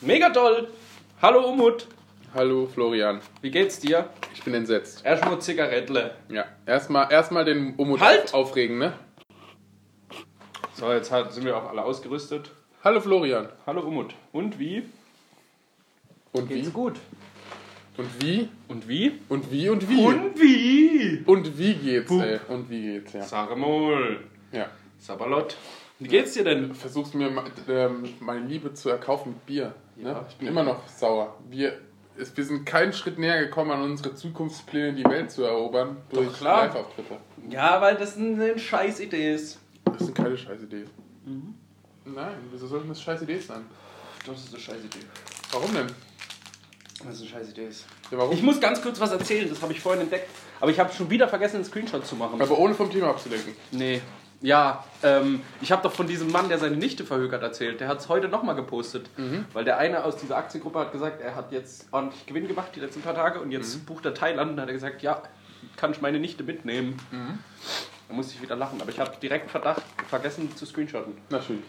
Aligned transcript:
Mega 0.00 0.30
toll. 0.30 0.68
Hallo 1.22 1.48
Umut. 1.48 1.86
Hallo 2.34 2.66
Florian, 2.66 3.20
Wie 3.40 3.50
geht's 3.50 3.80
dir? 3.80 4.10
ich 4.34 4.42
bin 4.42 4.52
entsetzt. 4.52 5.02
Erstmal 5.06 5.40
Zigarettle. 5.40 6.14
Ja, 6.28 6.44
erstmal 6.66 7.10
erstmal 7.10 7.46
den 7.46 7.74
Umut 7.76 8.00
Halt! 8.00 8.34
aufregen, 8.34 8.76
ne? 8.78 8.92
So, 10.74 10.92
jetzt 10.92 11.10
hat- 11.10 11.32
sind 11.32 11.46
wir 11.46 11.56
auch 11.56 11.70
alle 11.70 11.82
ausgerüstet. 11.82 12.50
Hallo 12.84 13.00
Florian. 13.00 13.48
Hallo 13.66 13.80
Umut. 13.80 14.14
Und 14.32 14.58
wie? 14.58 14.82
Und 16.32 16.50
wie? 16.50 16.62
gut. 16.64 16.96
Und 17.96 18.22
wie? 18.22 18.50
Und 18.68 18.86
wie? 18.86 19.18
Und 19.30 19.50
wie? 19.50 19.70
Und 19.70 19.88
wie? 19.88 20.04
Und 20.04 20.38
wie? 20.38 21.22
Und 21.24 21.58
wie 21.58 21.72
geht's, 21.74 22.08
Puh. 22.08 22.20
ey? 22.20 22.38
Und 22.48 22.68
wie 22.68 22.82
geht's, 22.82 23.14
ja. 23.14 23.22
Sag 23.22 23.56
mal. 23.56 24.18
Ja. 24.52 24.68
Sabalot. 24.98 25.56
Wie 25.98 26.08
geht's 26.08 26.34
dir 26.34 26.44
denn? 26.44 26.68
Du 26.68 26.74
versuchst 26.74 27.14
mir 27.14 27.30
ähm, 27.70 28.04
meine 28.20 28.44
Liebe 28.46 28.74
zu 28.74 28.90
erkaufen 28.90 29.30
mit 29.32 29.46
Bier. 29.46 29.74
Ne? 29.96 30.10
Ja. 30.10 30.26
Ich 30.28 30.36
bin 30.36 30.48
immer 30.48 30.62
noch 30.62 30.86
sauer. 30.88 31.36
Wir, 31.48 31.78
wir 32.16 32.44
sind 32.44 32.64
keinen 32.64 32.92
Schritt 32.92 33.18
näher 33.18 33.44
gekommen, 33.44 33.70
an 33.70 33.82
unsere 33.82 34.14
Zukunftspläne, 34.14 34.94
die 34.94 35.04
Welt 35.04 35.30
zu 35.30 35.42
erobern, 35.42 35.96
durch. 36.10 36.40
Live-Auftritte. 36.40 37.16
Ja, 37.48 37.80
weil 37.80 37.96
das 37.96 38.16
eine 38.16 38.58
scheiß 38.58 39.00
Idee 39.00 39.34
ist. 39.34 39.58
Das 39.84 39.98
sind 39.98 40.14
keine 40.14 40.36
scheiß 40.36 40.62
Ideen. 40.62 40.90
Mhm. 41.24 41.54
Nein, 42.04 42.34
wieso 42.52 42.66
sollten 42.66 42.88
das 42.88 43.02
scheiß 43.02 43.22
Ideen 43.22 43.40
sein? 43.40 43.64
Das 44.26 44.38
ist 44.38 44.52
eine 44.52 44.60
scheiß 44.60 44.84
Idee. 44.84 45.04
Warum 45.52 45.72
denn? 45.74 45.86
Das 47.04 47.14
ist 47.16 47.20
eine 47.22 47.30
scheiß 47.30 47.50
Idee 47.50 47.66
ist. 47.66 47.86
Ja, 48.10 48.18
warum? 48.18 48.32
Ich 48.32 48.42
muss 48.42 48.60
ganz 48.60 48.80
kurz 48.82 48.98
was 49.00 49.12
erzählen, 49.12 49.48
das 49.48 49.60
habe 49.62 49.72
ich 49.72 49.80
vorhin 49.80 50.02
entdeckt. 50.02 50.28
Aber 50.60 50.70
ich 50.70 50.78
habe 50.80 50.92
schon 50.92 51.10
wieder 51.10 51.28
vergessen, 51.28 51.56
einen 51.56 51.64
Screenshot 51.64 52.06
zu 52.06 52.16
machen. 52.16 52.40
Aber 52.40 52.58
ohne 52.58 52.74
vom 52.74 52.90
Thema 52.90 53.08
abzulenken. 53.08 53.54
Nee. 53.70 54.00
Ja, 54.42 54.84
ähm, 55.02 55.42
ich 55.60 55.72
habe 55.72 55.82
doch 55.82 55.92
von 55.92 56.06
diesem 56.06 56.30
Mann, 56.30 56.48
der 56.48 56.58
seine 56.58 56.76
Nichte 56.76 57.04
verhökert, 57.04 57.42
erzählt. 57.42 57.80
Der 57.80 57.88
hat 57.88 58.00
es 58.00 58.08
heute 58.08 58.28
nochmal 58.28 58.54
gepostet. 58.54 59.08
Weil 59.52 59.64
der 59.64 59.78
eine 59.78 60.04
aus 60.04 60.16
dieser 60.16 60.36
Aktiengruppe 60.36 60.78
hat 60.78 60.92
gesagt, 60.92 61.20
er 61.22 61.34
hat 61.34 61.52
jetzt 61.52 61.86
ordentlich 61.90 62.26
Gewinn 62.26 62.46
gemacht 62.46 62.72
die 62.74 62.80
letzten 62.80 63.02
paar 63.02 63.14
Tage 63.14 63.40
und 63.40 63.50
jetzt 63.50 63.86
bucht 63.86 64.04
er 64.04 64.14
Thailand 64.14 64.52
und 64.52 64.60
hat 64.60 64.68
er 64.68 64.74
gesagt, 64.74 65.02
ja, 65.02 65.22
kann 65.76 65.90
ich 65.92 66.00
meine 66.00 66.18
Nichte 66.18 66.42
mitnehmen. 66.44 66.98
Da 68.08 68.14
musste 68.14 68.34
ich 68.34 68.42
wieder 68.42 68.56
lachen. 68.56 68.80
Aber 68.80 68.90
ich 68.90 69.00
habe 69.00 69.12
direkt 69.20 69.50
Verdacht 69.50 69.82
vergessen 70.08 70.54
zu 70.54 70.66
screenshotten. 70.66 71.14
Natürlich. 71.30 71.64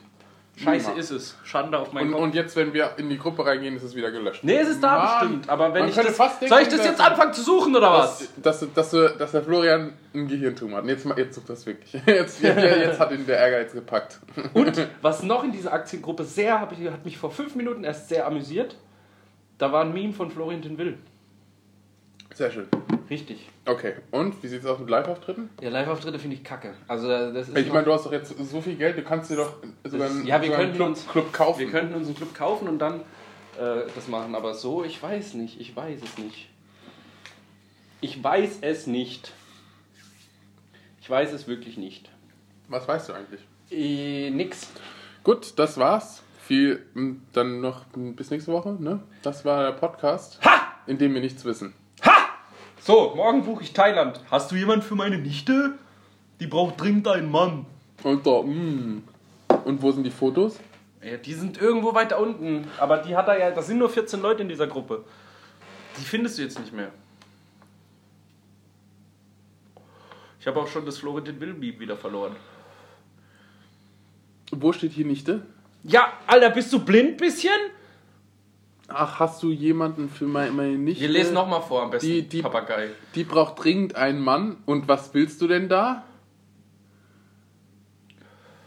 Scheiße 0.58 0.92
ist 0.94 1.12
es. 1.12 1.36
Schande 1.44 1.78
auf 1.78 1.94
meinen 1.94 2.08
Und, 2.08 2.14
Kopf. 2.14 2.22
und 2.24 2.36
jetzt, 2.36 2.56
wenn 2.56 2.74
wir 2.74 2.92
in 2.98 3.10
die 3.10 3.18
Gruppe 3.20 3.46
reingehen, 3.46 3.76
ist 3.78 3.84
es 3.84 3.96
wieder 3.96 4.10
gelöscht. 4.12 4.44
Nee, 4.44 4.58
es 4.58 4.70
ist 4.70 4.82
da 4.84 4.98
Mann. 4.98 5.20
bestimmt. 5.20 5.50
Aber 5.50 5.74
wenn 5.74 5.82
Man 5.82 5.90
ich 5.90 5.96
das, 5.96 6.18
denken, 6.18 6.48
Soll 6.48 6.62
ich 6.62 6.68
das 6.68 6.84
jetzt 6.84 7.00
anfangen 7.00 7.32
zu 7.34 7.44
suchen 7.44 7.76
oder 7.76 7.92
was? 7.92 8.28
Dass, 8.38 8.60
dass, 8.74 8.92
dass, 8.92 9.18
dass 9.18 9.32
der 9.32 9.44
Florian 9.44 9.94
ein 10.16 10.28
Gehirntum 10.28 10.74
hat. 10.76 10.86
Jetzt, 10.86 11.06
jetzt 11.16 11.36
sucht 11.36 11.50
das 11.50 11.66
wirklich. 11.66 11.94
Jetzt, 12.06 12.08
jetzt, 12.42 12.58
jetzt 12.58 13.00
hat 13.00 13.12
ihn 13.12 13.26
der 13.28 13.38
Ehrgeiz 13.38 13.72
gepackt. 13.74 14.20
Und 14.54 14.88
was 15.02 15.22
noch 15.22 15.44
in 15.44 15.52
dieser 15.52 15.74
Aktiengruppe 15.74 16.24
sehr, 16.24 16.60
hat 16.60 17.06
mich 17.06 17.18
vor 17.18 17.30
fünf 17.30 17.54
Minuten 17.56 17.84
erst 17.84 18.10
sehr 18.10 18.26
amüsiert, 18.26 18.76
da 19.60 19.72
war 19.72 19.84
ein 19.84 19.94
Meme 19.94 20.14
von 20.14 20.32
Florian 20.32 20.62
den 20.62 20.78
Will. 20.80 20.98
Sehr 22.38 22.52
schön. 22.52 22.68
Richtig. 23.10 23.50
Okay, 23.66 23.94
und 24.12 24.44
wie 24.44 24.48
sieht 24.48 24.60
es 24.60 24.66
aus 24.68 24.78
mit 24.78 24.92
Live-Auftritten? 24.92 25.50
Ja, 25.60 25.70
Live-Auftritte 25.72 26.20
finde 26.20 26.36
ich 26.36 26.44
kacke. 26.44 26.76
Also 26.88 27.08
das 27.08 27.50
ist 27.50 27.58
Ich 27.58 27.72
meine, 27.74 27.84
du 27.86 27.92
hast 27.94 28.06
doch 28.06 28.12
jetzt 28.12 28.28
so 28.38 28.62
viel 28.62 28.76
Geld, 28.76 28.96
du 28.96 29.02
kannst 29.02 29.32
dir 29.32 29.38
doch 29.38 29.54
sogar 29.84 30.08
einen, 30.12 30.24
Ja, 30.28 30.40
wir 30.40 30.50
sogar 30.50 30.60
einen 30.60 30.68
könnten 30.74 30.76
Club, 30.76 30.88
uns- 30.90 31.08
Club 31.08 31.34
kaufen. 31.34 31.60
wir 31.62 31.72
könnten 31.72 31.96
uns 31.96 32.06
einen 32.06 32.16
Club 32.16 32.36
kaufen 32.36 32.68
und 32.68 32.78
dann 32.78 33.00
äh, 33.60 33.88
das 33.96 34.08
machen. 34.08 34.36
Aber 34.36 34.54
so, 34.54 34.84
ich 34.84 35.02
weiß 35.02 35.34
nicht. 35.34 35.60
Ich 35.60 35.76
weiß 35.76 36.00
es 36.04 36.18
nicht. 36.20 36.48
Ich 38.02 38.24
weiß 38.24 38.60
es 38.62 38.86
nicht. 38.86 39.32
Ich 41.02 41.10
weiß 41.10 41.34
es 41.34 41.48
wirklich 41.48 41.76
nicht. 41.78 42.12
Was 42.68 42.88
weißt 42.88 43.10
du 43.10 43.14
eigentlich? 43.14 43.42
Äh, 43.72 44.30
nix. 44.30 44.70
Gut, 45.24 45.54
das 45.58 45.78
war's. 45.80 46.22
Viel, 46.44 46.86
m, 46.94 47.24
dann 47.34 47.62
noch 47.62 47.86
bis 47.96 48.30
nächste 48.30 48.52
Woche, 48.52 48.74
ne? 48.80 49.02
Das 49.24 49.44
war 49.44 49.64
der 49.64 49.72
Podcast, 49.72 50.40
Ha! 50.46 50.62
in 50.86 51.00
dem 51.00 51.16
wir 51.16 51.22
nichts 51.22 51.44
wissen. 51.44 51.74
So, 52.88 53.14
morgen 53.18 53.44
buche 53.44 53.64
ich 53.64 53.74
Thailand. 53.74 54.22
Hast 54.32 54.50
du 54.50 54.56
jemand 54.56 54.82
für 54.82 54.96
meine 54.96 55.18
Nichte? 55.18 55.74
Die 56.39 56.48
braucht 56.48 56.80
dringend 56.80 57.06
einen 57.10 57.30
Mann. 57.30 57.66
Und 58.02 58.26
da, 58.26 58.42
mm. 58.42 59.04
Und 59.66 59.82
wo 59.82 59.92
sind 59.92 60.06
die 60.06 60.10
Fotos? 60.10 60.58
Ja, 61.04 61.17
die 61.17 61.34
sind 61.34 61.60
irgendwo 61.60 61.94
weiter 61.94 62.17
unten. 62.17 62.66
Aber 62.80 63.00
die 63.00 63.14
hat 63.14 63.28
er 63.28 63.38
ja. 63.38 63.52
Das 63.52 63.67
sind 63.67 63.80
nur 63.80 63.89
14 63.89 64.22
Leute 64.22 64.44
in 64.44 64.48
dieser 64.48 64.67
Gruppe. 64.67 65.04
Die 65.98 66.06
findest 66.06 66.38
du 66.38 66.44
jetzt 66.44 66.58
nicht 66.61 66.72
mehr. 66.72 66.94
Ich 70.40 70.48
habe 70.48 70.58
auch 70.61 70.67
schon 70.70 70.86
das 70.86 70.98
Florentin 70.98 71.42
Will-Beam 71.42 71.82
wieder 71.82 71.98
verloren. 71.98 72.38
Wo 74.52 74.72
steht 74.72 74.94
hier 74.94 75.06
Nichte? 75.06 75.45
Ja, 75.84 76.14
Alter, 76.26 76.52
bist 76.52 76.72
du 76.72 76.80
blind 76.80 77.17
bisschen? 77.17 77.52
Ach, 78.89 79.20
hast 79.20 79.43
du 79.43 79.49
jemanden 79.52 80.09
für 80.09 80.25
meine, 80.25 80.52
meine 80.52 80.77
Nichte? 80.77 81.02
Wir 81.02 81.09
lesen 81.09 81.33
nochmal 81.33 81.61
vor 81.61 81.83
am 81.83 81.92
besten, 81.92 82.08
Die- 82.08 82.21
die- 82.27 82.42
Papagei. 82.42 82.89
Die 83.15 83.23
braucht 83.25 83.61
dringend 83.64 83.95
einen 83.95 84.21
Mann. 84.21 84.58
Und 84.65 84.87
was 84.87 85.14
willst 85.14 85.42
du 85.42 85.48
denn 85.48 85.67
da? 85.67 86.03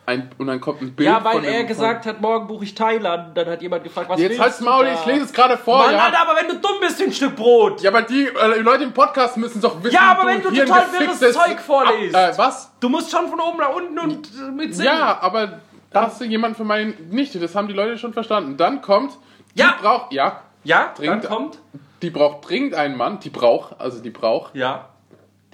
Ein, 0.07 0.29
und 0.39 0.49
dann 0.49 0.61
kommt 0.61 0.83
ein 0.83 0.93
Bild 0.93 1.09
Ja, 1.09 1.23
weil 1.23 1.35
von 1.35 1.45
er 1.45 1.63
gesagt 1.65 2.05
hat, 2.05 2.21
morgen 2.21 2.49
buche 2.49 2.65
ich 2.65 2.75
Thailand. 2.75 3.37
Dann 3.37 3.47
hat 3.49 3.63
jemand 3.63 3.85
gefragt, 3.85 4.11
was 4.11 4.19
Jetzt 4.19 4.31
willst 4.31 4.43
halt's 4.43 4.59
du 4.59 4.65
Maul, 4.65 4.87
ich 4.93 5.07
lese 5.07 5.25
es 5.27 5.33
gerade 5.33 5.57
vor. 5.57 5.79
Mann, 5.79 5.93
ja. 5.93 6.05
Alter, 6.05 6.21
aber 6.23 6.37
wenn 6.41 6.49
du 6.49 6.55
dumm 6.57 6.81
bist, 6.81 7.01
ein 7.01 7.13
Stück 7.13 7.37
Brot. 7.37 7.81
ja, 7.81 7.91
aber 7.91 8.03
die 8.03 8.27
äh, 8.27 8.61
Leute 8.61 8.85
im 8.85 8.93
Podcast 8.93 9.37
müssen 9.37 9.61
doch 9.61 9.81
wissen, 9.85 9.95
Ja, 9.95 10.17
aber 10.19 10.27
wenn 10.27 10.43
du 10.43 10.51
total 10.51 10.87
wirres 10.93 11.21
Zeug 11.21 11.61
vorliest. 11.61 12.15
Ab, 12.17 12.35
äh, 12.35 12.39
was? 12.39 12.73
Du 12.81 12.89
musst 12.89 13.11
schon 13.11 13.29
von 13.29 13.39
oben 13.41 13.59
nach 13.59 13.73
unten 13.75 13.99
und 14.01 14.29
äh, 14.37 14.51
mit 14.51 14.75
Sinn. 14.75 14.87
Ja, 14.87 15.19
aber 15.23 15.61
da 15.93 16.03
hast 16.07 16.21
du 16.21 16.25
jemanden 16.25 16.57
für 16.57 16.65
meine 16.65 16.91
Nichte. 17.11 17.39
Das 17.39 17.55
haben 17.55 17.69
die 17.69 17.75
Leute 17.75 17.97
schon 17.97 18.13
verstanden. 18.13 18.57
Dann 18.57 18.83
kommt, 18.83 19.13
die 19.55 19.61
Ja. 19.61 19.77
braucht, 19.81 20.13
ja, 20.13 20.43
Ja, 20.65 20.93
Dringend- 20.97 21.25
dann 21.25 21.31
kommt. 21.33 21.59
die 22.03 22.11
braucht 22.11 22.49
dringend 22.49 22.75
einen 22.75 22.97
Mann. 22.97 23.19
Die 23.21 23.31
braucht, 23.31 23.81
also 23.81 24.03
die 24.03 24.11
braucht, 24.11 24.55
Ja. 24.55 24.91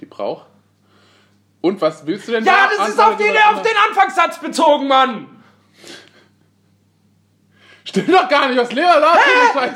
die 0.01 0.05
braucht. 0.05 0.45
Und 1.61 1.81
was 1.81 2.05
willst 2.05 2.27
du 2.27 2.33
denn 2.33 2.43
Ja, 2.45 2.67
da? 2.69 2.77
das 2.77 2.89
ist 2.89 2.99
auf 2.99 3.15
den, 3.17 3.35
auf 3.35 3.61
den 3.61 3.73
Anfangssatz 3.89 4.39
bezogen, 4.39 4.87
Mann. 4.87 5.27
Stimmt 7.87 8.13
doch 8.13 8.27
gar 8.27 8.49
nicht, 8.49 8.59
was 8.59 8.71
Lehrer 8.73 8.99
da. 8.99 9.13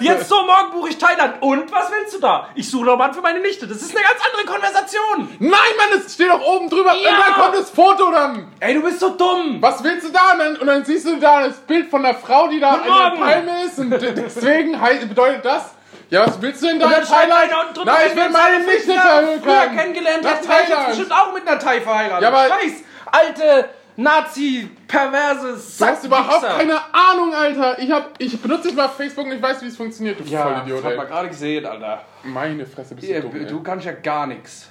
Jetzt 0.02 0.28
so, 0.28 0.44
morgen 0.44 0.72
buche 0.72 0.90
ich 0.90 0.98
Thailand. 0.98 1.42
Und 1.42 1.72
was 1.72 1.90
willst 1.92 2.14
du 2.16 2.20
da? 2.20 2.50
Ich 2.56 2.70
suche 2.70 2.86
noch 2.86 2.98
Mann 2.98 3.14
für 3.14 3.22
meine 3.22 3.40
Nichte. 3.40 3.66
Das 3.68 3.78
ist 3.82 3.96
eine 3.96 4.04
ganz 4.04 4.20
andere 4.26 4.46
Konversation. 4.46 5.30
Nein, 5.40 5.52
Mann, 5.78 5.98
es 6.06 6.14
steht 6.14 6.30
doch 6.30 6.42
oben 6.42 6.70
drüber. 6.70 6.94
Ja. 6.94 7.10
Und 7.10 7.18
dann 7.20 7.34
kommt 7.42 7.56
das 7.56 7.70
Foto 7.70 8.12
dann. 8.12 8.52
Ey, 8.60 8.74
du 8.74 8.82
bist 8.82 9.00
so 9.00 9.10
dumm. 9.12 9.58
Was 9.62 9.82
willst 9.84 10.08
du 10.08 10.12
da? 10.12 10.34
Und 10.34 10.40
dann, 10.40 10.56
und 10.58 10.68
dann 10.68 10.84
siehst 10.84 11.06
du 11.06 11.16
da 11.18 11.48
das 11.48 11.56
Bild 11.62 11.90
von 11.90 12.04
der 12.04 12.16
Frau, 12.16 12.48
die 12.50 12.60
da 12.60 12.72
an 12.72 12.84
der. 12.84 13.24
Palme 13.24 13.64
ist. 13.66 13.80
Und 13.80 13.92
de- 13.92 14.14
deswegen 14.14 14.78
bedeutet 15.08 15.46
das. 15.46 15.74
Ja, 16.10 16.28
was 16.28 16.42
willst 16.42 16.62
du 16.62 16.68
denn 16.68 16.80
da? 16.82 16.92
In 16.92 17.06
Thailand? 17.06 17.50
Nein, 17.86 17.96
ich 18.10 18.16
will 18.18 18.30
meine 18.30 18.60
Nichte 18.66 18.92
verhökern. 18.94 19.42
früher 19.42 19.68
kennengelernt 19.82 20.26
hätten, 20.26 20.48
Thailand. 20.48 20.88
bestimmt 20.90 21.12
auch 21.14 21.34
mit 21.34 21.48
einer 21.48 21.58
Thai 21.58 21.80
verheiratet. 21.80 22.22
Ja, 22.24 22.28
aber- 22.28 22.50
Scheiß, 22.50 22.74
alte, 23.10 23.70
Nazi, 23.97 24.69
perverse 24.88 25.53
Du 25.79 25.85
hast 25.85 26.06
überhaupt 26.06 26.41
keine 26.44 26.79
Ahnung, 26.94 27.34
Alter. 27.34 27.78
Ich, 27.79 27.91
hab, 27.91 28.13
ich 28.19 28.41
benutze 28.41 28.68
nicht 28.68 28.78
mal 28.78 28.88
Facebook 28.88 29.25
und 29.25 29.34
ich 29.34 29.41
weiß, 29.41 29.62
wie 29.62 29.68
es 29.68 29.75
funktioniert, 29.78 30.19
du 30.19 30.24
Ja, 30.24 30.44
Vollidiot, 30.44 30.79
das 30.79 30.85
hat 30.85 30.97
man 30.97 31.06
ey. 31.07 31.12
gerade 31.12 31.28
gesehen, 31.29 31.66
Alter. 31.66 32.02
Meine 32.24 32.66
Fresse, 32.66 32.96
bist 32.96 33.07
du 33.07 33.13
Ja, 33.13 33.19
dumm, 33.22 33.35
ey. 33.35 33.46
du 33.46 33.62
kannst 33.62 33.85
ja 33.85 33.91
gar 33.91 34.28
nichts. 34.28 34.69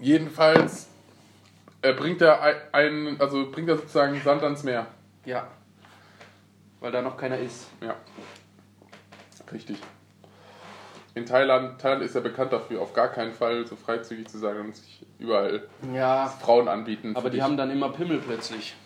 Jedenfalls 0.00 0.88
äh, 1.82 1.92
bringt 1.92 2.20
er 2.22 2.40
ein- 2.42 2.56
einen, 2.72 3.20
also 3.20 3.50
bringt 3.50 3.68
er 3.68 3.76
sozusagen 3.76 4.20
Sand 4.22 4.42
ans 4.42 4.62
Meer. 4.64 4.86
Ja. 5.24 5.46
Weil 6.80 6.92
da 6.92 7.02
noch 7.02 7.16
keiner 7.16 7.38
ist. 7.38 7.66
Ja. 7.80 7.94
Richtig. 9.52 9.78
In 11.18 11.26
Thailand, 11.26 11.80
Thailand 11.80 12.02
ist 12.04 12.14
ja 12.14 12.20
bekannt 12.20 12.52
dafür, 12.52 12.80
auf 12.80 12.94
gar 12.94 13.08
keinen 13.08 13.32
Fall 13.32 13.66
so 13.66 13.74
freizügig 13.74 14.28
zu 14.28 14.38
sein 14.38 14.56
und 14.60 14.76
sich 14.76 15.04
überall 15.18 15.64
Ja. 15.92 16.28
Frauen 16.28 16.68
anbieten. 16.68 17.16
Aber 17.16 17.28
die 17.28 17.36
dich. 17.38 17.42
haben 17.42 17.56
dann 17.56 17.70
immer 17.70 17.88
Pimmel 17.88 18.18
plötzlich. 18.18 18.76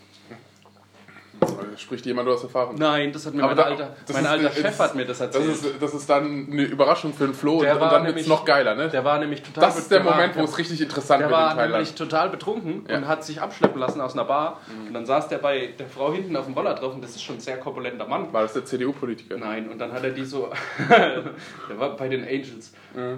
Spricht 1.76 2.04
jemand 2.06 2.28
aus 2.28 2.42
Erfahrung? 2.42 2.76
Nein, 2.76 3.12
das 3.12 3.26
hat 3.26 3.34
mir 3.34 3.42
mein 3.42 3.56
da- 3.56 3.62
alter, 3.64 3.97
das 4.06 4.14
mein 4.14 4.25
ist- 4.25 4.30
alter 4.30 4.44
das 4.44 4.54
Chef 4.56 4.70
ist- 4.70 4.80
hat 4.80 4.94
mir 4.94 5.06
das 5.06 5.19
Das 5.19 5.34
erzählt. 5.34 5.50
ist, 5.53 5.83
das 5.83 5.94
ist 5.94 6.10
dann 6.10 6.48
eine 6.50 6.62
Überraschung 6.65 7.12
für 7.15 7.24
den 7.24 7.34
Flo 7.34 7.62
Der 7.62 7.74
und, 7.74 7.80
war 7.80 7.89
und 7.89 7.94
dann 7.94 8.06
wird 8.06 8.18
es 8.21 8.27
noch 8.27 8.44
geiler, 8.44 8.74
ne? 8.74 8.89
der 8.89 9.04
war 9.04 9.18
nämlich 9.18 9.42
total 9.42 9.65
Das 9.65 9.78
ist 9.78 9.91
der 9.91 10.03
Moment, 10.03 10.36
wo 10.36 10.42
es 10.42 10.59
richtig 10.59 10.80
interessant 10.80 11.22
Der 11.22 11.28
wird 11.30 11.39
in 11.39 11.44
war 11.47 11.54
Thailand. 11.54 11.72
nämlich 11.72 11.94
total 11.94 12.28
betrunken 12.28 12.84
Ja. 12.89 12.98
und 12.98 13.09
hat 13.09 13.24
sich 13.24 13.41
abschleppen 13.41 13.80
lassen 13.80 14.00
aus 14.00 14.12
einer 14.12 14.24
Bar. 14.24 14.60
Und 14.86 14.92
dann 14.94 15.06
saß 15.06 15.28
der 15.28 15.39
bei 15.39 15.68
der 15.78 15.86
Frau 15.86 16.12
hinten 16.12 16.36
auf 16.36 16.44
dem 16.44 16.54
Roller 16.54 16.74
drauf 16.74 16.94
und 16.94 17.03
das 17.03 17.10
ist 17.12 17.22
schon 17.22 17.36
ein 17.36 17.41
sehr 17.41 17.56
korpulenter 17.56 18.06
Mann. 18.06 18.33
War 18.33 18.42
das 18.42 18.53
der 18.53 18.65
CDU-Politiker? 18.65 19.36
Nein, 19.38 19.68
und 19.71 19.78
dann 19.78 19.92
hat 19.92 20.04
er 20.04 20.10
die 20.10 20.24
so, 20.24 20.50
der 20.88 21.78
war 21.78 21.97
bei 21.97 22.09
den 22.09 22.22
Angels, 22.24 22.72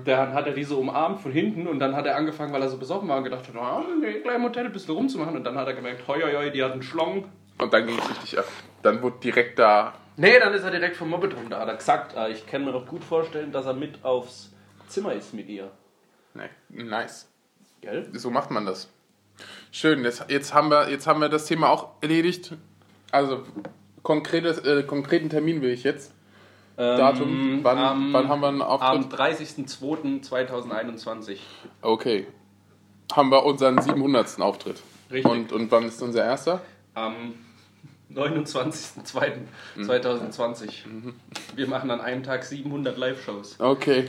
dann 0.05 0.32
hat 0.32 0.47
er 0.47 0.53
die 0.53 0.65
so 0.65 0.79
umarmt 0.79 1.20
von 1.20 1.32
hinten 1.32 1.67
und 1.67 1.79
dann 1.81 1.94
hat 1.97 2.06
er 2.06 2.17
angefangen, 2.17 2.53
weil 2.53 2.62
er 2.62 2.69
so 2.69 2.77
besoffen 2.79 3.09
war 3.09 3.19
und 3.19 3.25
gedacht 3.25 3.43
hat, 3.49 3.55
oh, 3.56 3.82
nee, 4.00 4.20
gleich 4.20 4.37
im 4.37 4.44
Hotel 4.44 4.67
ein 4.67 4.73
bisschen 4.73 4.94
rumzumachen 4.94 5.37
und 5.37 5.44
dann 5.44 5.56
hat 5.56 5.67
er 5.67 5.75
gemerkt, 5.75 6.06
hoi, 6.06 6.20
hoi, 6.23 6.32
hoi, 6.35 6.50
die 6.50 6.62
hat 6.62 6.73
einen 6.73 6.82
Schlong. 6.82 7.25
Und 7.59 7.73
dann 7.73 7.87
ging 7.87 7.99
es 7.99 8.11
richtig 8.11 8.39
ab. 8.39 8.47
Dann 8.83 9.01
wurde 9.03 9.17
direkt 9.23 9.59
da. 9.59 9.95
Nee, 10.17 10.39
dann 10.39 10.53
ist 10.55 10.62
er 10.62 10.71
direkt 10.71 10.97
vom 10.97 11.11
Moped 11.11 11.35
runter, 11.37 11.59
hat 11.59 11.69
er 11.69 11.77
gesagt, 11.77 12.17
ah, 12.17 12.29
ich 12.29 12.47
kann 12.47 12.65
mir 12.65 12.73
doch 12.73 12.87
gut 12.87 13.03
vorstellen, 13.03 13.51
dass 13.53 13.67
er 13.67 13.75
mit 13.75 14.05
aufs 14.05 14.51
Zimmer 14.89 15.12
ist 15.15 15.35
mit 15.35 15.49
ihr. 15.49 15.71
Nee, 16.35 16.49
nice. 16.69 17.29
Gell? 17.81 18.09
So 18.12 18.31
macht 18.31 18.51
man 18.51 18.67
das. 18.67 18.89
Schön, 19.73 20.05
jetzt, 20.05 20.25
jetzt, 20.29 20.55
haben 20.55 20.69
wir, 20.71 20.89
jetzt 20.91 21.06
haben 21.06 21.21
wir 21.21 21.29
das 21.29 21.47
Thema 21.47 21.69
auch 21.71 21.89
erledigt. 22.01 22.53
Also, 23.11 23.43
Konkretes, 24.03 24.59
äh, 24.59 24.83
konkreten 24.85 25.31
Termin 25.31 25.62
will 25.62 25.71
ich 25.71 25.83
jetzt. 25.83 26.12
Ähm, 26.77 26.99
Datum, 26.99 27.61
wann, 27.62 27.79
am- 27.79 28.12
wann 28.12 28.29
haben 28.29 28.41
wir 28.41 28.49
einen 28.49 28.62
Auftritt? 28.62 28.91
Am 28.91 29.09
30.02.2021. 29.09 31.39
Okay. 31.83 32.27
Haben 33.12 33.31
wir 33.31 33.45
unseren 33.45 33.81
700. 33.81 34.41
Auftritt. 34.41 34.83
Richtig. 35.11 35.31
Und, 35.31 35.53
und 35.53 35.71
wann 35.71 35.85
ist 35.85 36.03
unser 36.03 36.25
erster? 36.25 36.61
Am 36.95 37.35
29.02.2020. 38.15 40.71
Wir 41.57 41.69
machen 41.69 41.91
an 41.91 42.01
einem 42.01 42.23
Tag 42.23 42.45
700 42.45 42.97
Live-Shows. 42.97 43.57
Okay. 43.59 44.09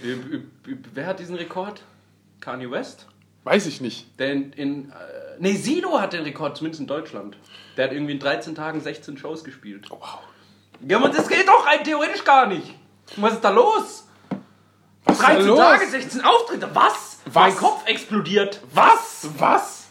Wer 0.94 1.08
hat 1.08 1.20
diesen 1.20 1.36
Rekord? 1.36 1.82
Kanye 2.40 2.70
West? 2.70 3.08
Weiß 3.44 3.66
ich 3.68 3.82
nicht. 3.82 4.20
Der 4.20 4.32
in, 4.32 4.90
äh, 4.90 4.94
nee, 5.40 5.54
Sido 5.54 6.00
hat 6.00 6.14
den 6.14 6.24
Rekord, 6.24 6.58
zumindest 6.58 6.82
in 6.82 6.88
Deutschland. 6.88 7.38
Der 7.78 7.86
hat 7.86 7.94
irgendwie 7.94 8.14
in 8.14 8.20
13 8.20 8.56
Tagen 8.56 8.82
16 8.82 9.18
Shows 9.18 9.44
gespielt. 9.44 9.90
Wow. 9.90 10.20
Ja, 10.88 10.98
aber 10.98 11.10
das 11.10 11.28
geht 11.28 11.48
doch 11.48 11.66
rein 11.66 11.84
theoretisch 11.84 12.24
gar 12.24 12.48
nicht. 12.48 12.74
Was 13.18 13.34
ist 13.34 13.44
da 13.44 13.50
los? 13.50 14.08
Was 15.06 15.16
ist 15.18 15.24
da 15.24 15.28
13 15.34 15.48
los? 15.48 15.60
Tage, 15.60 15.88
16 15.88 16.22
Auftritte. 16.22 16.70
Was? 16.74 17.20
Mein 17.34 17.52
Was? 17.52 17.58
Kopf 17.58 17.88
explodiert. 17.88 18.62
Was? 18.74 19.28
Was? 19.38 19.88